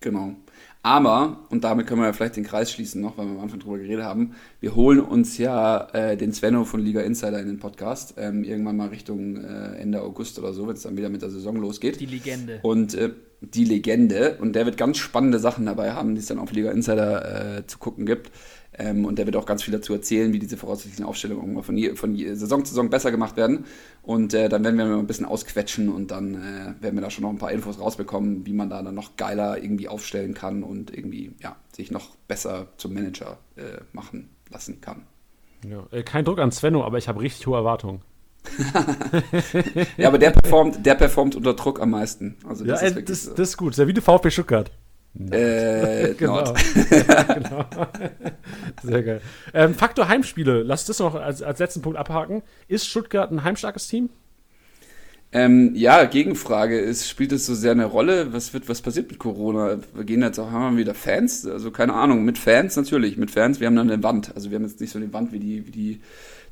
Genau. 0.00 0.36
Aber, 0.82 1.40
und 1.50 1.64
damit 1.64 1.86
können 1.86 2.00
wir 2.00 2.06
ja 2.06 2.12
vielleicht 2.12 2.36
den 2.36 2.44
Kreis 2.44 2.70
schließen 2.70 3.02
noch, 3.02 3.18
weil 3.18 3.26
wir 3.26 3.32
am 3.32 3.40
Anfang 3.40 3.58
drüber 3.58 3.78
geredet 3.78 4.04
haben, 4.04 4.36
wir 4.60 4.76
holen 4.76 5.00
uns 5.00 5.36
ja 5.36 5.88
äh, 5.92 6.16
den 6.16 6.32
Svenno 6.32 6.64
von 6.64 6.80
Liga 6.80 7.00
Insider 7.00 7.40
in 7.40 7.46
den 7.48 7.58
Podcast, 7.58 8.14
ähm, 8.18 8.44
irgendwann 8.44 8.76
mal 8.76 8.88
Richtung 8.88 9.36
äh, 9.36 9.76
Ende 9.78 10.02
August 10.02 10.38
oder 10.38 10.52
so, 10.52 10.68
wenn 10.68 10.74
es 10.74 10.82
dann 10.82 10.96
wieder 10.96 11.08
mit 11.08 11.22
der 11.22 11.30
Saison 11.30 11.56
losgeht. 11.56 12.00
Die 12.00 12.06
Legende. 12.06 12.60
Und 12.62 12.94
äh, 12.94 13.10
die 13.40 13.64
Legende, 13.64 14.38
und 14.40 14.54
der 14.54 14.64
wird 14.64 14.76
ganz 14.76 14.98
spannende 14.98 15.38
Sachen 15.38 15.66
dabei 15.66 15.92
haben, 15.92 16.14
die 16.14 16.20
es 16.20 16.26
dann 16.26 16.38
auf 16.38 16.52
Liga 16.52 16.70
Insider 16.70 17.58
äh, 17.58 17.66
zu 17.66 17.78
gucken 17.78 18.06
gibt. 18.06 18.30
Ähm, 18.78 19.04
und 19.04 19.18
der 19.18 19.26
wird 19.26 19.36
auch 19.36 19.46
ganz 19.46 19.62
viel 19.62 19.72
dazu 19.72 19.92
erzählen, 19.92 20.32
wie 20.32 20.38
diese 20.38 20.56
voraussichtlichen 20.56 21.04
Aufstellungen 21.04 21.62
von, 21.62 21.76
je, 21.76 21.94
von 21.94 22.14
je, 22.14 22.34
Saison 22.34 22.64
zu 22.64 22.70
Saison 22.70 22.90
besser 22.90 23.10
gemacht 23.10 23.36
werden. 23.36 23.64
Und 24.02 24.34
äh, 24.34 24.48
dann 24.48 24.64
werden 24.64 24.76
wir 24.76 24.86
mal 24.86 24.98
ein 24.98 25.06
bisschen 25.06 25.26
ausquetschen 25.26 25.88
und 25.88 26.10
dann 26.10 26.34
äh, 26.34 26.82
werden 26.82 26.94
wir 26.94 27.00
da 27.00 27.10
schon 27.10 27.22
noch 27.22 27.30
ein 27.30 27.38
paar 27.38 27.52
Infos 27.52 27.80
rausbekommen, 27.80 28.46
wie 28.46 28.52
man 28.52 28.70
da 28.70 28.82
dann 28.82 28.94
noch 28.94 29.16
geiler 29.16 29.62
irgendwie 29.62 29.88
aufstellen 29.88 30.34
kann 30.34 30.62
und 30.62 30.96
irgendwie 30.96 31.32
ja, 31.40 31.56
sich 31.72 31.90
noch 31.90 32.16
besser 32.28 32.68
zum 32.76 32.94
Manager 32.94 33.38
äh, 33.56 33.62
machen 33.92 34.28
lassen 34.50 34.80
kann. 34.80 35.02
Ja, 35.68 35.86
äh, 35.90 36.02
kein 36.02 36.24
Druck 36.24 36.38
an 36.38 36.52
Svenno, 36.52 36.84
aber 36.84 36.98
ich 36.98 37.08
habe 37.08 37.20
richtig 37.20 37.46
hohe 37.46 37.56
Erwartungen. 37.56 38.02
ja, 39.96 40.08
aber 40.08 40.18
der 40.18 40.30
performt, 40.30 40.84
der 40.86 40.94
performt 40.94 41.34
unter 41.34 41.54
Druck 41.54 41.80
am 41.80 41.90
meisten. 41.90 42.36
Also 42.46 42.64
das, 42.64 42.80
ja, 42.80 42.88
ist, 42.88 43.08
das, 43.08 43.22
so. 43.24 43.34
das 43.34 43.48
ist 43.48 43.56
gut. 43.56 43.74
Sehr 43.74 43.88
wie 43.88 43.92
der 43.92 44.02
VfB 44.02 44.30
Stuttgart. 44.30 44.70
Äh, 45.30 46.14
genau. 46.18 46.54
genau. 47.34 47.66
Sehr 48.82 49.02
geil. 49.02 49.20
Ähm, 49.54 49.74
Faktor 49.74 50.08
Heimspiele, 50.08 50.62
lass 50.62 50.84
das 50.84 50.98
noch 50.98 51.14
als, 51.14 51.42
als 51.42 51.58
letzten 51.58 51.82
Punkt 51.82 51.98
abhaken. 51.98 52.42
Ist 52.68 52.86
Stuttgart 52.86 53.30
ein 53.30 53.44
heimstarkes 53.44 53.88
Team? 53.88 54.10
Ähm, 55.32 55.74
ja, 55.74 56.04
Gegenfrage 56.04 56.78
ist, 56.78 57.08
spielt 57.08 57.32
es 57.32 57.46
so 57.46 57.54
sehr 57.54 57.72
eine 57.72 57.86
Rolle? 57.86 58.32
Was 58.32 58.54
wird, 58.54 58.68
was 58.68 58.80
passiert 58.80 59.10
mit 59.10 59.18
Corona? 59.18 59.78
Wir 59.94 60.04
gehen 60.04 60.22
jetzt 60.22 60.38
auch, 60.38 60.50
haben 60.50 60.76
wir 60.76 60.80
wieder 60.82 60.94
Fans? 60.94 61.46
Also 61.46 61.70
keine 61.70 61.94
Ahnung, 61.94 62.24
mit 62.24 62.38
Fans 62.38 62.76
natürlich, 62.76 63.16
mit 63.16 63.30
Fans, 63.30 63.58
wir 63.58 63.66
haben 63.66 63.76
dann 63.76 63.90
eine 63.90 64.02
Wand. 64.02 64.34
Also 64.34 64.50
wir 64.50 64.56
haben 64.56 64.64
jetzt 64.64 64.80
nicht 64.80 64.92
so 64.92 64.98
eine 64.98 65.12
Wand 65.12 65.32
wie 65.32 65.40
die, 65.40 65.66
wie 65.66 65.70
die 65.72 66.00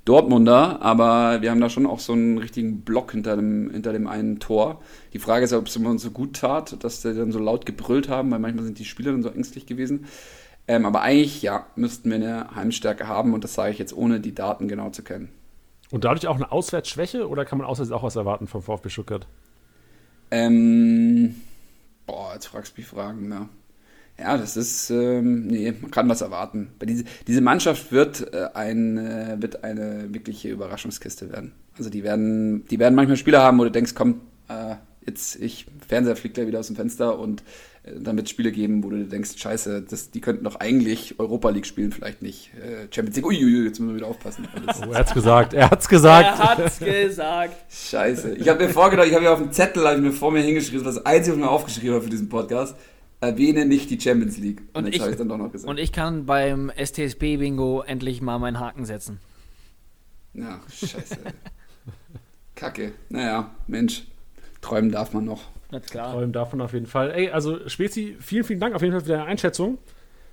Dortmunder, 0.05 0.83
aber 0.83 1.41
wir 1.41 1.51
haben 1.51 1.61
da 1.61 1.71
schon 1.71 1.87
auch 1.87 1.99
so 1.99 2.13
einen 2.13 2.37
richtigen 2.37 2.83
Block 2.83 3.13
hinter 3.13 3.37
dem, 3.37 3.71
hinter 3.71 3.93
dem 3.93 4.07
einen 4.07 4.39
Tor. 4.39 4.83
Die 5.15 5.19
Frage 5.19 5.45
ist, 5.45 5.53
ob 5.55 5.67
es 5.67 5.77
uns 5.77 6.03
so 6.03 6.11
gut 6.11 6.37
tat, 6.37 6.85
dass 6.85 7.01
sie 7.01 7.15
dann 7.15 7.33
so 7.33 7.39
laut 7.39 7.65
gebrüllt 7.65 8.09
haben, 8.09 8.31
weil 8.31 8.39
manchmal 8.39 8.65
sind 8.65 8.79
die 8.79 8.85
Spieler 8.85 9.13
dann 9.13 9.23
so 9.23 9.31
ängstlich 9.31 9.65
gewesen. 9.65 10.07
Ähm, 10.69 10.85
aber 10.85 11.01
eigentlich, 11.01 11.43
ja, 11.43 11.67
müssten 11.77 12.11
wir 12.11 12.17
eine 12.17 12.55
Heimstärke 12.55 13.09
haben 13.09 13.33
und 13.33 13.45
das 13.45 13.55
sage 13.55 13.73
ich 13.73 13.79
jetzt 13.79 13.97
ohne 13.97 14.21
die 14.21 14.35
Daten 14.35 14.69
genau 14.69 14.91
zu 14.91 15.03
kennen. 15.03 15.31
Und 15.91 16.05
dadurch 16.05 16.27
auch 16.27 16.37
eine 16.37 16.53
Auswärtsschwäche 16.53 17.29
oder 17.29 17.45
kann 17.45 17.59
man 17.59 17.67
auswärts 17.67 17.93
auch 17.93 18.03
was 18.03 18.17
erwarten 18.17 18.47
vom 18.47 18.63
VfB 18.63 18.89
Stuttgart? 18.91 19.27
Ähm, 20.31 21.37
boah, 22.07 22.33
jetzt 22.35 22.47
fragst 22.47 22.77
du 22.77 22.81
mich 22.81 22.89
Fragen, 22.89 23.31
ja. 23.31 23.49
Ja, 24.19 24.37
das 24.37 24.57
ist, 24.57 24.91
ähm, 24.91 25.49
nee, 25.49 25.73
man 25.81 25.91
kann 25.91 26.09
was 26.09 26.21
erwarten. 26.21 26.69
Diese, 26.83 27.05
diese 27.27 27.41
Mannschaft 27.41 27.91
wird, 27.91 28.33
äh, 28.33 28.49
ein, 28.55 28.97
äh, 28.97 29.37
wird 29.41 29.65
eine 29.65 30.07
wirkliche 30.15 30.51
Überraschungskiste 30.51 31.33
werden. 31.33 31.53
Also 31.77 31.91
die 31.91 32.05
werden, 32.05 32.65
die 32.69 32.79
werden 32.79 32.95
manchmal 32.95 33.17
Spieler 33.17 33.43
haben, 33.43 33.59
wo 33.59 33.65
du 33.65 33.73
denkst, 33.73 33.95
komm, 33.97 34.21
äh, 34.49 34.77
jetzt, 35.05 35.37
ich, 35.37 35.67
Fernseher 35.87 36.17
fliegt 36.17 36.39
ja 36.39 36.47
wieder 36.47 36.61
aus 36.61 36.69
dem 36.69 36.77
Fenster 36.77 37.19
und 37.19 37.43
äh, 37.83 37.93
dann 37.99 38.17
wird 38.17 38.27
es 38.27 38.31
Spiele 38.31 38.53
geben, 38.53 38.85
wo 38.85 38.91
du 38.91 39.05
denkst, 39.05 39.33
scheiße, 39.37 39.83
das, 39.83 40.13
die 40.13 40.21
könnten 40.21 40.45
doch 40.45 40.57
eigentlich 40.57 41.19
Europa 41.19 41.51
League 41.51 41.67
spielen, 41.67 41.91
vielleicht 41.91 42.23
nicht 42.23 42.53
äh, 42.55 42.87
Champions 42.95 43.17
League. 43.17 43.27
Uiuiui, 43.27 43.65
jetzt 43.65 43.81
müssen 43.81 43.91
wir 43.91 43.97
wieder 43.97 44.07
aufpassen. 44.07 44.49
Oh, 44.87 44.93
er 44.93 44.99
hat's 44.99 45.15
gesagt, 45.15 45.55
er 45.55 45.71
hat's 45.71 45.89
gesagt. 45.89 46.27
Er 46.27 46.39
hat's 46.39 46.79
gesagt. 46.79 47.55
Scheiße. 47.91 48.35
Ich 48.37 48.49
habe 48.49 48.65
mir 48.65 48.71
vorgedacht, 48.71 49.07
ich 49.09 49.15
habe 49.15 49.25
mir 49.25 49.31
auf 49.31 49.39
dem 49.39 49.53
Zettel, 49.53 49.87
habe 49.87 49.97
ich 49.97 50.03
mir 50.03 50.13
vor 50.13 50.31
mir 50.31 50.41
hingeschrieben, 50.41 50.85
das, 50.85 50.97
das 50.97 51.07
Einzige, 51.07 51.33
was 51.33 51.39
ich 51.39 51.45
mir 51.45 51.51
aufgeschrieben 51.51 51.95
habe 51.95 52.05
für 52.05 52.11
diesen 52.11 52.29
Podcast, 52.29 52.77
erwähne 53.27 53.67
nicht 53.67 53.91
die 53.91 54.01
Champions 54.01 54.39
League. 54.39 54.63
Und, 54.73 54.85
und 54.85 54.95
ich, 54.95 55.05
ich 55.05 55.17
dann 55.17 55.29
doch 55.29 55.39
noch 55.39 55.53
gesagt. 55.53 55.69
Und 55.69 55.79
ich 55.79 55.93
kann 55.93 56.27
beim 56.27 56.71
STSB-Bingo 56.77 57.83
endlich 57.83 58.21
mal 58.21 58.39
meinen 58.39 58.61
Haken 58.61 58.85
setzen. 58.85 59.21
Ja, 60.35 60.61
scheiße. 60.71 61.19
Kacke. 62.55 62.93
Naja, 63.09 63.51
Mensch, 63.67 64.05
träumen 64.61 64.91
darf 64.91 65.13
man 65.13 65.25
noch. 65.25 65.43
Ganz 65.71 65.87
klar. 65.87 66.13
Träumen 66.13 66.33
darf 66.33 66.53
man 66.53 66.61
auf 66.61 66.73
jeden 66.73 66.87
Fall. 66.87 67.11
Ey, 67.11 67.31
also 67.31 67.69
Spezi, 67.69 68.17
vielen, 68.21 68.45
vielen 68.45 68.61
Dank 68.61 68.75
auf 68.75 68.83
jeden 68.83 68.93
Fall 68.93 69.03
für 69.03 69.09
deine 69.09 69.25
Einschätzung. 69.25 69.79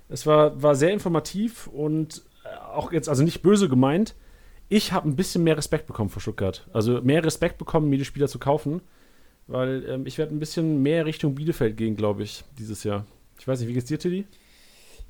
Es 0.08 0.26
war, 0.26 0.62
war 0.62 0.74
sehr 0.74 0.90
informativ 0.90 1.66
und 1.68 2.22
äh, 2.44 2.56
auch 2.74 2.92
jetzt, 2.92 3.08
also 3.08 3.22
nicht 3.22 3.42
böse 3.42 3.68
gemeint. 3.68 4.14
Ich 4.68 4.92
habe 4.92 5.08
ein 5.08 5.16
bisschen 5.16 5.44
mehr 5.44 5.56
Respekt 5.56 5.86
bekommen 5.86 6.10
vor 6.10 6.22
Stuttgart. 6.22 6.66
Also 6.72 7.02
mehr 7.02 7.24
Respekt 7.24 7.58
bekommen, 7.58 7.90
mir 7.90 7.98
die 7.98 8.04
Spieler 8.04 8.28
zu 8.28 8.38
kaufen. 8.38 8.80
Weil 9.52 9.84
ähm, 9.86 10.06
ich 10.06 10.16
werde 10.16 10.34
ein 10.34 10.38
bisschen 10.38 10.82
mehr 10.82 11.04
Richtung 11.04 11.34
Bielefeld 11.34 11.76
gehen, 11.76 11.94
glaube 11.94 12.22
ich, 12.22 12.42
dieses 12.58 12.84
Jahr. 12.84 13.04
Ich 13.38 13.46
weiß 13.46 13.60
nicht, 13.60 13.68
wie 13.68 13.74
geht's 13.74 13.86
dir, 13.86 13.98
Tilly? 13.98 14.24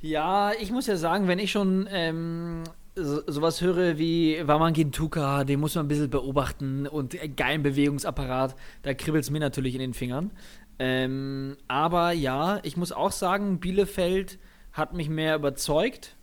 Ja, 0.01 0.51
ich 0.61 0.73
muss 0.73 0.89
ja 0.89 0.97
sagen, 0.97 1.29
wenn 1.29 1.39
ich 1.39 1.53
schon 1.53 1.89
ähm, 1.93 2.65
so, 2.97 3.23
sowas 3.29 3.61
höre 3.61 3.99
wie 3.99 4.41
Waman 4.45 4.73
Gintuka, 4.73 5.45
den 5.45 5.61
muss 5.61 5.77
man 5.77 5.85
ein 5.85 5.89
bisschen 5.89 6.11
beobachten 6.11 6.89
und 6.89 7.17
geilen 7.37 7.63
Bewegungsapparat, 7.63 8.57
da 8.83 8.95
kribbelt 8.95 9.23
es 9.23 9.31
mir 9.31 9.39
natürlich 9.39 9.75
in 9.75 9.81
den 9.81 9.95
Fingern. 9.95 10.33
Ähm, 10.81 11.57
aber 11.69 12.11
ja, 12.11 12.59
ich 12.65 12.77
muss 12.77 12.91
auch 12.91 13.13
sagen, 13.13 13.61
Bielefeld 13.61 14.41
hat 14.73 14.93
mich 14.93 15.09
mehr 15.09 15.37
überzeugt, 15.37 16.17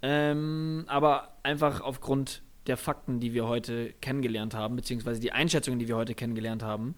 ähm, 0.00 0.84
aber 0.86 1.36
einfach 1.42 1.82
aufgrund 1.82 2.40
der 2.68 2.78
Fakten, 2.78 3.20
die 3.20 3.34
wir 3.34 3.46
heute 3.46 3.92
kennengelernt 4.00 4.54
haben, 4.54 4.76
beziehungsweise 4.76 5.20
die 5.20 5.32
Einschätzungen, 5.32 5.78
die 5.78 5.88
wir 5.88 5.96
heute 5.96 6.14
kennengelernt 6.14 6.62
haben. 6.62 6.94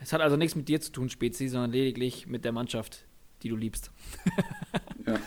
Es 0.00 0.12
hat 0.12 0.20
also 0.20 0.36
nichts 0.36 0.54
mit 0.54 0.68
dir 0.68 0.80
zu 0.80 0.92
tun, 0.92 1.08
Spezi, 1.08 1.48
sondern 1.48 1.72
lediglich 1.72 2.26
mit 2.26 2.44
der 2.44 2.52
Mannschaft, 2.52 3.04
die 3.42 3.48
du 3.48 3.56
liebst. 3.56 3.90
Ja. 5.06 5.18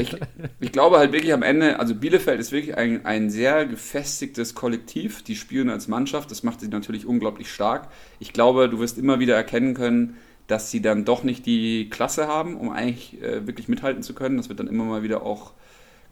Ich, 0.00 0.16
ich, 0.60 0.72
glaube 0.72 0.96
halt 0.96 1.12
wirklich 1.12 1.34
am 1.34 1.42
Ende, 1.42 1.78
also 1.78 1.94
Bielefeld 1.94 2.40
ist 2.40 2.50
wirklich 2.50 2.78
ein, 2.78 3.04
ein 3.04 3.28
sehr 3.28 3.66
gefestigtes 3.66 4.54
Kollektiv. 4.54 5.22
Die 5.22 5.36
spielen 5.36 5.68
als 5.68 5.86
Mannschaft, 5.86 6.30
das 6.30 6.42
macht 6.42 6.60
sie 6.60 6.68
natürlich 6.68 7.04
unglaublich 7.04 7.52
stark. 7.52 7.90
Ich 8.20 8.32
glaube, 8.32 8.70
du 8.70 8.78
wirst 8.78 8.96
immer 8.96 9.20
wieder 9.20 9.36
erkennen 9.36 9.74
können, 9.74 10.16
dass 10.46 10.70
sie 10.70 10.80
dann 10.80 11.04
doch 11.04 11.24
nicht 11.24 11.44
die 11.44 11.90
Klasse 11.90 12.26
haben, 12.26 12.56
um 12.56 12.70
eigentlich 12.70 13.20
äh, 13.22 13.46
wirklich 13.46 13.68
mithalten 13.68 14.02
zu 14.02 14.14
können. 14.14 14.38
Das 14.38 14.48
wird 14.48 14.60
dann 14.60 14.66
immer 14.66 14.84
mal 14.84 15.02
wieder 15.02 15.22
auch 15.22 15.52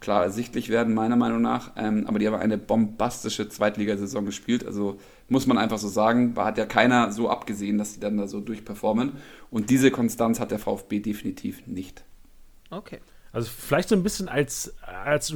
klar 0.01 0.23
ersichtlich 0.23 0.69
werden, 0.69 0.95
meiner 0.95 1.17
Meinung 1.17 1.43
nach. 1.43 1.73
Ähm, 1.77 2.07
aber 2.07 2.19
die 2.19 2.27
haben 2.27 2.37
eine 2.37 2.59
bombastische 2.59 3.49
Zweitligasaison 3.49 4.25
gespielt. 4.25 4.67
Also 4.67 4.99
muss 5.29 5.47
man 5.47 5.59
einfach 5.59 5.79
so 5.79 5.89
sagen, 5.89 6.35
da 6.35 6.45
hat 6.45 6.59
ja 6.59 6.67
keiner 6.67 7.13
so 7.13 7.31
abgesehen, 7.31 7.79
dass 7.79 7.95
sie 7.95 8.01
dann 8.01 8.17
da 8.17 8.27
so 8.27 8.41
durchperformen. 8.41 9.13
Und 9.51 9.71
diese 9.71 9.91
Konstanz 9.91 10.41
hat 10.41 10.51
der 10.51 10.59
VfB 10.59 11.01
definitiv 11.01 11.67
nicht. 11.67 12.05
Okay. 12.71 13.01
Also 13.33 13.51
vielleicht 13.51 13.89
so 13.89 13.97
ein 13.97 14.03
bisschen 14.03 14.29
als, 14.29 14.75
als 14.83 15.35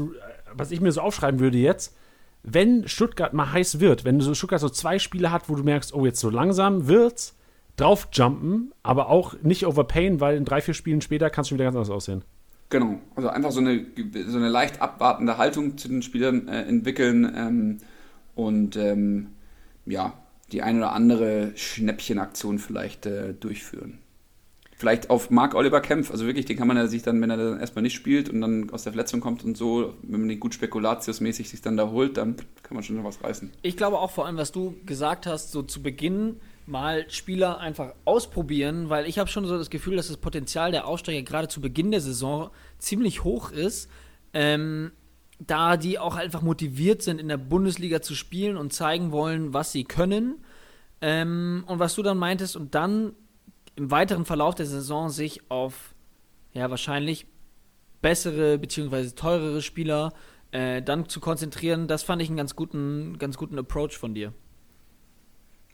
was 0.52 0.70
ich 0.70 0.80
mir 0.80 0.92
so 0.92 1.00
aufschreiben 1.00 1.40
würde 1.40 1.58
jetzt, 1.58 1.96
wenn 2.42 2.88
Stuttgart 2.88 3.34
mal 3.34 3.52
heiß 3.52 3.80
wird, 3.80 4.04
wenn 4.04 4.20
so 4.20 4.34
Stuttgart 4.34 4.60
so 4.60 4.68
zwei 4.68 4.98
Spiele 4.98 5.30
hat, 5.30 5.48
wo 5.48 5.54
du 5.54 5.62
merkst, 5.62 5.92
oh, 5.94 6.06
jetzt 6.06 6.20
so 6.20 6.30
langsam 6.30 6.88
wird's, 6.88 7.36
draufjumpen, 7.76 8.72
aber 8.82 9.08
auch 9.08 9.34
nicht 9.42 9.66
overpayen, 9.66 10.20
weil 10.20 10.36
in 10.36 10.44
drei, 10.44 10.60
vier 10.60 10.74
Spielen 10.74 11.00
später 11.00 11.30
kannst 11.30 11.50
du 11.50 11.54
wieder 11.54 11.64
ganz 11.64 11.76
anders 11.76 11.90
aussehen. 11.90 12.24
Genau, 12.70 13.00
also 13.16 13.28
einfach 13.28 13.50
so 13.50 13.60
eine, 13.60 13.84
so 14.26 14.38
eine 14.38 14.48
leicht 14.48 14.80
abwartende 14.80 15.38
Haltung 15.38 15.76
zu 15.76 15.88
den 15.88 16.02
Spielern 16.02 16.48
äh, 16.48 16.62
entwickeln 16.62 17.32
ähm, 17.36 17.78
und 18.34 18.76
ähm, 18.76 19.28
ja, 19.86 20.14
die 20.52 20.62
eine 20.62 20.78
oder 20.78 20.92
andere 20.92 21.52
Schnäppchenaktion 21.56 22.58
vielleicht 22.58 23.06
äh, 23.06 23.34
durchführen 23.34 23.98
vielleicht 24.80 25.10
auf 25.10 25.30
Marc 25.30 25.54
Oliver 25.54 25.80
Kempf. 25.80 26.10
Also 26.10 26.26
wirklich, 26.26 26.46
den 26.46 26.56
kann 26.56 26.66
man 26.66 26.76
ja 26.76 26.86
sich 26.86 27.02
dann, 27.02 27.20
wenn 27.20 27.30
er 27.30 27.36
dann 27.36 27.60
erstmal 27.60 27.82
nicht 27.82 27.94
spielt 27.94 28.30
und 28.30 28.40
dann 28.40 28.70
aus 28.70 28.84
der 28.84 28.92
Verletzung 28.92 29.20
kommt 29.20 29.44
und 29.44 29.56
so, 29.56 29.94
wenn 30.02 30.20
man 30.20 30.28
den 30.28 30.40
gut 30.40 30.54
spekulatiusmäßig 30.54 31.50
sich 31.50 31.60
dann 31.60 31.76
da 31.76 31.90
holt, 31.90 32.16
dann 32.16 32.36
kann 32.62 32.74
man 32.74 32.82
schon 32.82 32.96
noch 32.96 33.04
was 33.04 33.22
reißen. 33.22 33.50
Ich 33.62 33.76
glaube 33.76 33.98
auch 33.98 34.10
vor 34.10 34.26
allem, 34.26 34.38
was 34.38 34.52
du 34.52 34.74
gesagt 34.86 35.26
hast, 35.26 35.52
so 35.52 35.62
zu 35.62 35.82
Beginn 35.82 36.36
mal 36.70 37.10
Spieler 37.10 37.58
einfach 37.58 37.94
ausprobieren, 38.04 38.88
weil 38.88 39.06
ich 39.06 39.18
habe 39.18 39.28
schon 39.28 39.44
so 39.44 39.58
das 39.58 39.70
Gefühl, 39.70 39.96
dass 39.96 40.08
das 40.08 40.16
Potenzial 40.16 40.70
der 40.70 40.86
Aussteiger 40.86 41.22
gerade 41.22 41.48
zu 41.48 41.60
Beginn 41.60 41.90
der 41.90 42.00
Saison 42.00 42.50
ziemlich 42.78 43.24
hoch 43.24 43.50
ist. 43.50 43.90
Ähm, 44.32 44.92
da 45.38 45.76
die 45.76 45.98
auch 45.98 46.16
einfach 46.16 46.42
motiviert 46.42 47.02
sind, 47.02 47.18
in 47.18 47.28
der 47.28 47.38
Bundesliga 47.38 48.02
zu 48.02 48.14
spielen 48.14 48.56
und 48.56 48.72
zeigen 48.72 49.10
wollen, 49.10 49.54
was 49.54 49.72
sie 49.72 49.84
können. 49.84 50.44
Ähm, 51.00 51.64
und 51.66 51.78
was 51.78 51.94
du 51.94 52.02
dann 52.02 52.18
meintest, 52.18 52.56
und 52.56 52.74
dann 52.74 53.14
im 53.76 53.90
weiteren 53.90 54.26
Verlauf 54.26 54.54
der 54.54 54.66
Saison 54.66 55.08
sich 55.08 55.50
auf 55.50 55.94
ja 56.52 56.68
wahrscheinlich 56.68 57.26
bessere 58.02 58.58
bzw. 58.58 59.10
teurere 59.10 59.62
Spieler 59.62 60.12
äh, 60.52 60.82
dann 60.82 61.08
zu 61.08 61.20
konzentrieren, 61.20 61.88
das 61.88 62.02
fand 62.02 62.20
ich 62.20 62.28
einen 62.28 62.36
ganz 62.36 62.56
guten, 62.56 63.18
ganz 63.18 63.36
guten 63.36 63.58
Approach 63.58 63.96
von 63.96 64.14
dir. 64.14 64.32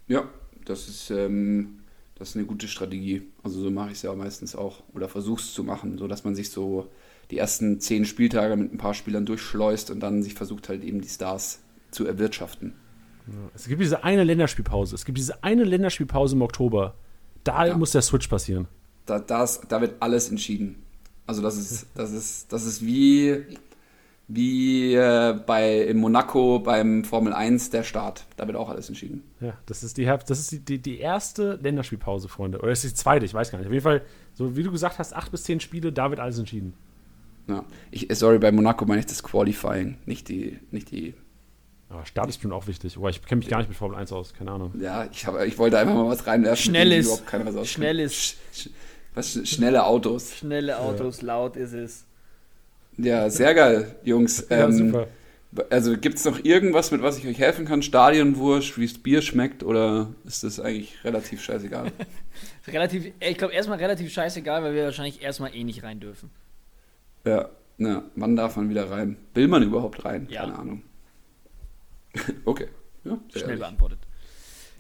Ja, 0.07 0.29
das 0.67 0.89
ist, 0.89 1.11
ähm, 1.11 1.81
das 2.17 2.31
ist 2.31 2.37
eine 2.37 2.45
gute 2.45 2.69
Strategie. 2.69 3.23
Also 3.43 3.61
so 3.61 3.71
mache 3.71 3.89
ich 3.89 3.95
es 3.95 4.03
ja 4.03 4.15
meistens 4.15 4.55
auch 4.55 4.83
oder 4.95 5.09
versuche 5.09 5.41
es 5.41 5.55
zu 5.55 5.65
machen, 5.65 5.99
so 5.99 6.07
dass 6.07 6.25
man 6.25 6.35
sich 6.35 6.51
so 6.51 6.89
die 7.31 7.39
ersten 7.39 7.81
zehn 7.81 8.05
Spieltage 8.05 8.57
mit 8.57 8.73
ein 8.73 8.79
paar 8.79 8.95
Spielern 8.95 9.27
durchschleust 9.27 9.91
und 9.91 10.01
dann 10.01 10.23
sich 10.23 10.35
versucht 10.35 10.69
halt 10.69 10.85
eben 10.85 11.01
die 11.01 11.09
Stars 11.09 11.61
zu 11.91 12.07
erwirtschaften. 12.07 12.75
Es 13.55 13.67
gibt 13.67 13.81
diese 13.81 14.05
eine 14.05 14.23
Länderspielpause. 14.23 14.95
Es 14.95 15.05
gibt 15.05 15.19
diese 15.19 15.43
eine 15.43 15.65
Länderspielpause 15.65 16.37
im 16.37 16.43
Oktober. 16.43 16.95
Da 17.43 17.67
ja. 17.67 17.77
muss 17.77 17.93
der 17.93 18.03
Switch 18.03 18.29
passieren. 18.29 18.69
Da, 19.05 19.19
das, 19.19 19.61
da 19.69 19.81
wird 19.81 19.95
alles 20.01 20.31
entschieden. 20.31 20.83
Also 21.27 21.43
das 21.43 21.57
ist, 21.57 21.87
das 21.95 22.13
ist, 22.13 22.53
das 22.53 22.65
ist 22.65 22.85
wie, 22.85 23.45
wie 24.29 24.95
äh, 24.95 25.39
bei 25.47 25.83
in 25.83 25.99
Monaco 25.99 26.59
beim 26.59 27.05
Formel 27.05 27.33
1 27.33 27.71
der 27.71 27.85
Start. 27.85 28.27
Da 28.37 28.47
wird 28.47 28.57
auch 28.57 28.69
alles 28.69 28.89
entschieden. 28.89 29.23
Ja, 29.41 29.55
das 29.67 29.83
ist 29.83 29.97
die, 29.99 30.05
das 30.05 30.39
ist 30.39 30.53
die, 30.53 30.61
die, 30.61 30.79
die 30.83 30.99
erste 30.99 31.55
Länderspielpause, 31.63 32.29
Freunde. 32.29 32.59
Oder 32.59 32.73
ist 32.73 32.83
die 32.83 32.93
zweite, 32.93 33.25
ich 33.25 33.35
weiß 33.35 33.51
gar 33.51 33.59
nicht. 33.59 33.67
Auf 33.69 33.73
jeden 33.73 33.85
Fall, 33.85 34.03
so 34.35 34.57
wie 34.57 34.63
du 34.63 34.73
gesagt 34.73 34.99
hast, 34.99 35.15
acht 35.15 35.31
bis 35.31 35.45
zehn 35.45 35.61
Spiele, 35.61 35.93
da 35.93 36.11
wird 36.11 36.21
alles 36.21 36.39
entschieden. 36.39 36.75
Ja. 37.49 37.65
Ich, 37.93 38.09
sorry, 38.13 38.39
bei 38.39 38.51
Monaco 38.51 38.85
meine 38.85 39.01
ich 39.01 39.07
das 39.07 39.23
Qualifying, 39.23 39.99
nicht 40.07 40.29
die, 40.29 40.59
nicht 40.73 40.91
die 40.91 41.15
aber 41.89 42.05
Start 42.05 42.29
ist 42.29 42.43
schon 42.43 42.53
auch 42.53 42.67
wichtig. 42.67 42.99
Oh, 42.99 43.09
ich 43.09 43.23
kenne 43.23 43.39
mich 43.39 43.49
gar 43.49 43.59
nicht 43.59 43.69
mit 43.69 43.79
Formel 43.79 43.97
1 43.97 44.11
aus, 44.11 44.35
keine 44.35 44.51
Ahnung. 44.51 44.73
Ja, 44.81 45.07
ich, 45.11 45.27
hab, 45.27 45.41
ich 45.45 45.57
wollte 45.57 45.79
einfach 45.79 45.95
mal 45.95 46.09
was 46.09 46.27
reinwerfen. 46.27 46.65
Schnelles. 46.65 47.23
Schnelles. 47.65 48.37
Sch, 48.53 48.71
was, 49.15 49.49
schnelle 49.49 49.85
Autos. 49.87 50.35
Schnelle 50.35 50.79
Autos, 50.81 51.21
ja. 51.21 51.29
laut 51.29 51.57
ist 51.57 51.73
es. 51.73 52.06
Ja, 52.99 53.29
sehr 53.31 53.55
geil, 53.55 53.97
Jungs. 54.05 54.47
ja, 54.49 54.65
ähm, 54.65 54.73
super. 54.73 55.09
Also 55.71 55.97
gibt 55.97 56.17
es 56.17 56.25
noch 56.25 56.45
irgendwas, 56.45 56.91
mit 56.91 57.03
was 57.03 57.19
ich 57.19 57.27
euch 57.27 57.39
helfen 57.39 57.65
kann? 57.65 57.83
Stadionwurst, 57.83 58.79
wie 58.79 58.85
es 58.85 59.03
Bier 59.03 59.23
schmeckt 59.23 59.63
oder 59.63 60.13
ist 60.25 60.45
das 60.45 60.61
eigentlich 60.61 61.03
relativ 61.05 61.43
scheißegal? 61.43 61.93
relativ, 62.67 63.13
ich 63.21 63.39
glaube 63.39 63.55
erstmal 63.55 63.79
relativ 63.79 64.13
scheißegal, 64.13 64.63
weil 64.63 64.75
wir 64.75 64.85
wahrscheinlich 64.85 65.23
erstmal 65.23 65.55
eh 65.55 65.65
nicht 65.65 65.83
rein 65.83 66.01
dürfen. 66.01 66.31
Ja, 67.25 67.49
na, 67.79 68.05
wann 68.15 68.37
darf 68.37 68.57
man 68.57 68.69
wieder 68.69 68.91
rein? 68.91 69.17
Will 69.35 69.49
man 69.49 69.63
überhaupt 69.63 70.05
rein? 70.05 70.27
Ja. 70.31 70.43
Keine 70.43 70.59
Ahnung. 70.59 70.83
okay. 72.45 72.69
Ja, 73.05 73.19
Schnell 73.31 73.43
ehrlich. 73.45 73.61
beantwortet. 73.61 73.99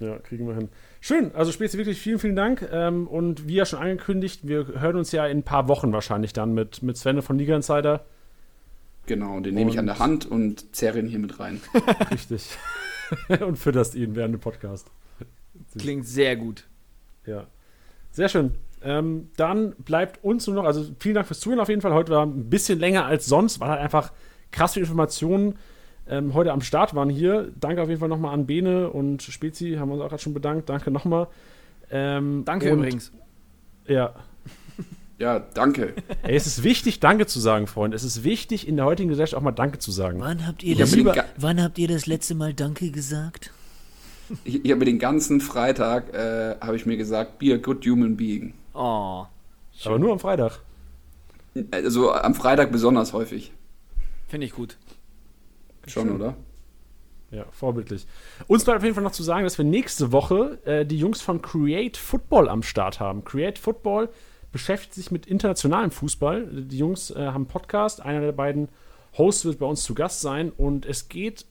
Ja, 0.00 0.18
kriegen 0.18 0.46
wir 0.46 0.54
hin. 0.54 0.68
Schön, 1.06 1.30
also 1.36 1.52
Spezi, 1.52 1.78
wirklich 1.78 2.00
vielen, 2.00 2.18
vielen 2.18 2.34
Dank. 2.34 2.68
Ähm, 2.72 3.06
und 3.06 3.46
wie 3.46 3.54
ja 3.54 3.64
schon 3.64 3.78
angekündigt, 3.78 4.40
wir 4.42 4.66
hören 4.80 4.96
uns 4.96 5.12
ja 5.12 5.24
in 5.24 5.38
ein 5.38 5.42
paar 5.44 5.68
Wochen 5.68 5.92
wahrscheinlich 5.92 6.32
dann 6.32 6.52
mit, 6.52 6.82
mit 6.82 6.96
Sven 6.96 7.22
von 7.22 7.38
Liga 7.38 7.54
Insider. 7.54 8.04
Genau, 9.06 9.38
den 9.38 9.54
nehme 9.54 9.70
ich 9.70 9.78
an 9.78 9.86
der 9.86 10.00
Hand 10.00 10.26
und 10.26 10.74
zerre 10.74 10.98
ihn 10.98 11.06
hier 11.06 11.20
mit 11.20 11.38
rein. 11.38 11.60
Richtig. 12.10 12.48
und 13.40 13.56
fütterst 13.56 13.94
ihn 13.94 14.16
während 14.16 14.34
dem 14.34 14.40
Podcast. 14.40 14.90
Klingt 15.78 16.08
sehr 16.08 16.34
gut. 16.34 16.64
Ja. 17.24 17.46
Sehr 18.10 18.28
schön. 18.28 18.56
Ähm, 18.82 19.30
dann 19.36 19.76
bleibt 19.76 20.24
uns 20.24 20.48
nur 20.48 20.56
noch, 20.56 20.64
also 20.64 20.90
vielen 20.98 21.14
Dank 21.14 21.28
fürs 21.28 21.38
Zuhören 21.38 21.60
auf 21.60 21.68
jeden 21.68 21.82
Fall. 21.82 21.94
Heute 21.94 22.10
war 22.10 22.26
ein 22.26 22.50
bisschen 22.50 22.80
länger 22.80 23.04
als 23.04 23.26
sonst, 23.26 23.60
weil 23.60 23.68
halt 23.68 23.80
einfach 23.80 24.12
krass 24.50 24.74
viele 24.74 24.86
Informationen 24.86 25.54
ähm, 26.08 26.34
heute 26.34 26.52
am 26.52 26.60
Start 26.60 26.94
waren 26.94 27.10
hier. 27.10 27.52
Danke 27.58 27.82
auf 27.82 27.88
jeden 27.88 28.00
Fall 28.00 28.08
nochmal 28.08 28.34
an 28.34 28.46
Bene 28.46 28.90
und 28.90 29.22
Spezi, 29.22 29.76
haben 29.78 29.88
wir 29.88 29.94
uns 29.94 30.02
auch 30.02 30.08
gerade 30.08 30.22
schon 30.22 30.34
bedankt. 30.34 30.68
Danke 30.68 30.90
nochmal. 30.90 31.26
Ähm, 31.90 32.42
Danke 32.44 32.72
und, 32.72 32.78
übrigens. 32.78 33.12
Ja. 33.86 34.14
Ja, 35.18 35.38
danke. 35.38 35.94
Ey, 36.24 36.36
es 36.36 36.46
ist 36.46 36.62
wichtig, 36.62 37.00
Danke 37.00 37.26
zu 37.26 37.40
sagen, 37.40 37.66
Freund. 37.66 37.94
Es 37.94 38.04
ist 38.04 38.22
wichtig, 38.22 38.68
in 38.68 38.76
der 38.76 38.84
heutigen 38.84 39.08
Gesellschaft 39.08 39.38
auch 39.38 39.44
mal 39.44 39.52
Danke 39.52 39.78
zu 39.78 39.90
sagen. 39.90 40.20
Wann 40.20 40.46
habt 40.46 40.62
ihr, 40.62 40.76
das, 40.76 40.94
ga- 40.94 41.24
wann 41.38 41.62
habt 41.62 41.78
ihr 41.78 41.88
das 41.88 42.06
letzte 42.06 42.34
Mal 42.34 42.52
Danke 42.52 42.90
gesagt? 42.90 43.50
Ich, 44.44 44.62
ich 44.64 44.70
habe 44.70 44.80
mir 44.80 44.84
den 44.84 44.98
ganzen 44.98 45.40
Freitag, 45.40 46.12
äh, 46.12 46.56
habe 46.60 46.76
ich 46.76 46.84
mir 46.84 46.96
gesagt, 46.98 47.38
be 47.38 47.54
a 47.54 47.56
good 47.56 47.86
human 47.86 48.16
being. 48.16 48.52
Oh. 48.74 49.24
Aber 49.84 49.98
nur 49.98 50.12
am 50.12 50.18
Freitag. 50.18 50.58
Also 51.70 52.12
am 52.12 52.34
Freitag 52.34 52.70
besonders 52.70 53.14
häufig. 53.14 53.52
Finde 54.28 54.46
ich 54.46 54.52
gut. 54.52 54.76
Schon, 55.86 56.10
oder? 56.10 56.36
Ja, 57.30 57.44
vorbildlich. 57.50 58.06
Uns 58.46 58.64
bleibt 58.64 58.78
auf 58.78 58.84
jeden 58.84 58.94
Fall 58.94 59.04
noch 59.04 59.12
zu 59.12 59.22
sagen, 59.22 59.44
dass 59.44 59.58
wir 59.58 59.64
nächste 59.64 60.12
Woche 60.12 60.58
äh, 60.64 60.86
die 60.86 60.98
Jungs 60.98 61.20
von 61.20 61.42
Create 61.42 61.96
Football 61.96 62.48
am 62.48 62.62
Start 62.62 63.00
haben. 63.00 63.24
Create 63.24 63.58
Football 63.58 64.08
beschäftigt 64.52 64.94
sich 64.94 65.10
mit 65.10 65.26
internationalem 65.26 65.90
Fußball. 65.90 66.46
Die 66.46 66.78
Jungs 66.78 67.10
äh, 67.10 67.26
haben 67.26 67.34
einen 67.34 67.46
Podcast. 67.46 68.00
Einer 68.00 68.20
der 68.20 68.32
beiden 68.32 68.68
Hosts 69.18 69.44
wird 69.44 69.58
bei 69.58 69.66
uns 69.66 69.82
zu 69.82 69.94
Gast 69.94 70.20
sein. 70.20 70.50
Und 70.50 70.86
es 70.86 71.08
geht 71.08 71.46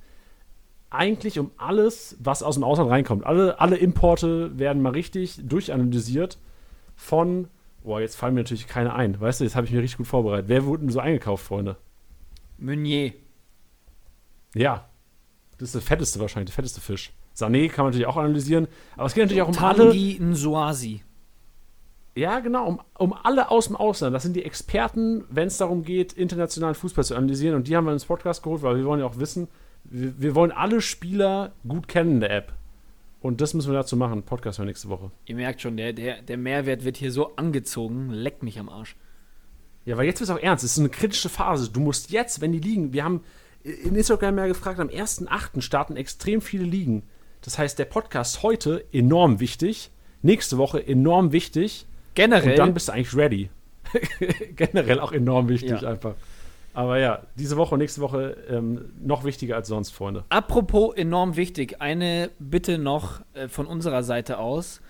eigentlich 0.90 1.40
um 1.40 1.52
alles, 1.58 2.16
was 2.20 2.42
aus 2.42 2.56
dem 2.56 2.64
Ausland 2.64 2.90
reinkommt. 2.90 3.26
Alle, 3.26 3.60
alle 3.60 3.76
Importe 3.76 4.58
werden 4.58 4.82
mal 4.82 4.92
richtig 4.94 5.40
durchanalysiert 5.44 6.38
von. 6.96 7.50
Boah, 7.84 8.02
jetzt 8.02 8.16
fallen 8.16 8.34
mir 8.34 8.42
natürlich 8.42 8.68
keine 8.68 8.96
ein. 8.96 9.20
Weißt 9.20 9.42
du, 9.42 9.44
jetzt 9.44 9.56
habe 9.56 9.68
ich 9.68 9.74
mir 9.74 9.82
richtig 9.82 9.98
gut 9.98 10.08
vorbereitet. 10.08 10.48
Wer 10.48 10.66
wurde 10.66 10.84
denn 10.84 10.90
so 10.90 11.00
eingekauft, 11.00 11.46
Freunde? 11.46 11.78
Meunier. 12.58 13.14
Ja, 14.56 14.90
das 15.58 15.70
ist 15.70 15.76
der 15.76 15.82
fetteste 15.82 16.20
wahrscheinlich, 16.20 16.50
der 16.50 16.56
fetteste 16.56 16.82
Fisch. 16.82 17.14
Sané 17.36 17.68
kann 17.68 17.86
man 17.86 17.92
natürlich 17.92 18.08
auch 18.08 18.18
analysieren, 18.18 18.68
aber 18.96 19.06
es 19.06 19.14
geht 19.14 19.26
natürlich 19.26 19.44
auch 19.44 19.50
um 19.50 19.58
alle. 19.58 19.94
Nsuasi. 19.94 21.04
Ja, 22.18 22.40
genau, 22.40 22.66
um, 22.66 22.82
um 22.98 23.14
alle 23.14 23.52
aus 23.52 23.68
dem 23.68 23.76
Ausland. 23.76 24.16
Das 24.16 24.24
sind 24.24 24.38
die 24.38 24.46
Experten, 24.46 25.26
wenn 25.30 25.48
es 25.48 25.58
darum 25.58 25.84
geht, 25.84 26.14
internationalen 26.14 26.76
Fußball 26.76 27.04
zu 27.04 27.14
analysieren. 27.16 27.56
Und 27.56 27.68
die 27.68 27.76
haben 27.76 27.86
wir 27.86 27.92
ins 27.92 28.06
Podcast 28.06 28.42
geholt, 28.42 28.62
weil 28.62 28.78
wir 28.78 28.86
wollen 28.86 29.02
ja 29.02 29.06
auch 29.06 29.20
wissen, 29.20 29.50
wir, 29.84 30.18
wir 30.18 30.34
wollen 30.34 30.54
alle 30.54 30.80
Spieler 30.80 31.52
gut 31.68 31.90
kennen 31.90 32.12
in 32.12 32.20
der 32.22 32.32
App. 32.32 32.54
Und 33.20 33.42
das 33.42 33.54
müssen 33.54 33.70
wir 33.72 33.78
dazu 33.78 33.98
machen. 33.98 34.24
Podcast 34.24 34.60
für 34.60 34.66
nächste 34.66 34.88
Woche. 34.88 35.12
Ihr 35.26 35.36
merkt 35.36 35.60
schon, 35.60 35.76
der, 35.76 35.92
der, 35.92 36.22
der 36.22 36.38
Mehrwert 36.38 36.86
wird 36.86 36.96
hier 36.96 37.12
so 37.12 37.36
angezogen. 37.36 38.12
Leckt 38.12 38.44
mich 38.44 38.60
am 38.60 38.70
Arsch. 38.70 38.96
Ja, 39.84 39.98
weil 39.98 40.06
jetzt 40.06 40.22
wird 40.22 40.30
es 40.30 40.36
auch 40.36 40.42
ernst. 40.42 40.64
Es 40.64 40.74
ist 40.74 40.80
eine 40.80 40.90
kritische 40.90 41.28
Phase. 41.28 41.70
Du 41.70 41.82
musst 41.82 42.12
jetzt, 42.12 42.40
wenn 42.40 42.54
die 42.54 42.60
liegen, 42.60 42.94
wir 42.94 43.04
haben 43.04 43.22
in 43.66 43.96
Instagram 43.96 44.38
ja 44.38 44.48
gefragt, 44.48 44.80
am 44.80 44.90
1.8. 44.90 45.62
starten 45.62 45.98
extrem 45.98 46.42
viele 46.42 46.64
Ligen. 46.66 47.04
Das 47.42 47.58
heißt, 47.58 47.78
der 47.80 47.86
Podcast 47.86 48.44
heute 48.44 48.86
enorm 48.94 49.40
wichtig, 49.40 49.92
nächste 50.22 50.58
Woche 50.58 50.86
enorm 50.86 51.32
wichtig 51.32 51.86
Generell. 52.14 52.52
und 52.52 52.60
dann 52.60 52.74
bist 52.74 52.88
du 52.88 52.94
eigentlich 52.94 53.16
ready. 53.16 53.50
Generell 54.56 55.00
auch 55.00 55.12
enorm 55.12 55.50
wichtig 55.50 55.82
Ja. 55.82 55.90
einfach. 55.90 56.16
Aber 56.74 57.00
ja, 57.00 57.24
diese 57.36 57.56
Woche 57.56 57.76
und 57.76 57.80
nächste 57.80 58.02
Woche 58.02 58.36
ähm, 58.50 58.92
noch 59.02 59.24
wichtiger 59.24 59.56
als 59.56 59.70
sonst, 59.70 59.92
Freunde. 59.92 60.26
Apropos 60.30 60.94
enorm 60.96 61.38
wichtig, 61.38 61.82
eine 61.82 62.30
Bitte 62.38 62.78
noch 62.78 63.22
äh, 63.34 63.48
von 63.48 63.66
unserer 63.66 64.04
Seite 64.04 64.38
aus. 64.40 64.82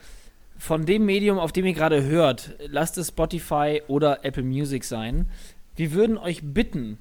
Von 0.58 0.86
dem 0.86 1.06
Medium, 1.06 1.38
auf 1.38 1.52
dem 1.52 1.66
ihr 1.66 1.74
gerade 1.74 2.04
hört, 2.04 2.56
lasst 2.68 2.98
es 2.98 3.10
Spotify 3.10 3.84
oder 3.88 4.24
Apple 4.26 4.44
Music 4.44 4.84
sein. 4.84 5.30
Wir 5.76 5.92
würden 5.92 6.18
euch 6.18 6.40
bitten, 6.44 6.98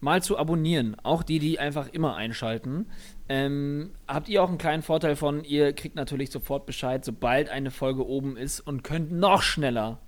mal 0.00 0.22
zu 0.22 0.38
abonnieren. 0.38 0.96
Auch 1.02 1.22
die, 1.22 1.38
die 1.38 1.58
einfach 1.58 1.88
immer 1.88 2.16
einschalten. 2.16 2.86
Ähm, 3.28 3.90
habt 4.06 4.28
ihr 4.28 4.42
auch 4.42 4.48
einen 4.48 4.58
kleinen 4.58 4.82
Vorteil 4.82 5.16
von, 5.16 5.44
ihr 5.44 5.72
kriegt 5.72 5.96
natürlich 5.96 6.30
sofort 6.30 6.66
Bescheid, 6.66 7.04
sobald 7.04 7.48
eine 7.48 7.70
Folge 7.70 8.06
oben 8.06 8.36
ist 8.36 8.60
und 8.60 8.84
könnt 8.84 9.12
noch 9.12 9.42
schneller 9.42 9.98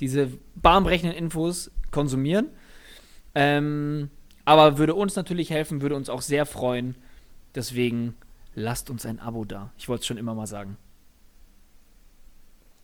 diese 0.00 0.30
bahnbrechenden 0.54 1.16
Infos 1.16 1.70
konsumieren. 1.90 2.48
Ähm, 3.34 4.10
aber 4.44 4.78
würde 4.78 4.94
uns 4.94 5.16
natürlich 5.16 5.50
helfen, 5.50 5.82
würde 5.82 5.96
uns 5.96 6.08
auch 6.08 6.22
sehr 6.22 6.46
freuen. 6.46 6.94
Deswegen 7.54 8.14
lasst 8.54 8.90
uns 8.90 9.04
ein 9.04 9.18
Abo 9.18 9.44
da. 9.44 9.72
Ich 9.76 9.88
wollte 9.88 10.00
es 10.00 10.06
schon 10.06 10.18
immer 10.18 10.34
mal 10.34 10.46
sagen. 10.46 10.76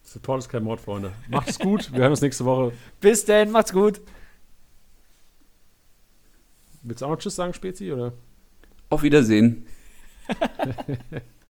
Support 0.03 0.41
ist 0.41 0.49
kein 0.49 0.65
Mord, 0.65 0.81
Freunde. 0.81 1.13
Macht 1.29 1.49
es 1.49 1.59
gut. 1.59 1.93
Wir 1.93 2.01
hören 2.01 2.11
uns 2.11 2.21
nächste 2.21 2.45
Woche. 2.45 2.73
Bis 3.01 3.25
denn, 3.25 3.51
macht's 3.51 3.73
gut. 3.73 4.01
Willst 6.83 7.03
du 7.03 7.07
auch 7.07 7.11
noch 7.11 7.19
Tschüss 7.19 7.37
sagen, 7.37 7.55
Spezi? 7.55 7.93
Oder? 7.93 8.13
Auf 8.91 9.03
Wiedersehen. 9.03 9.67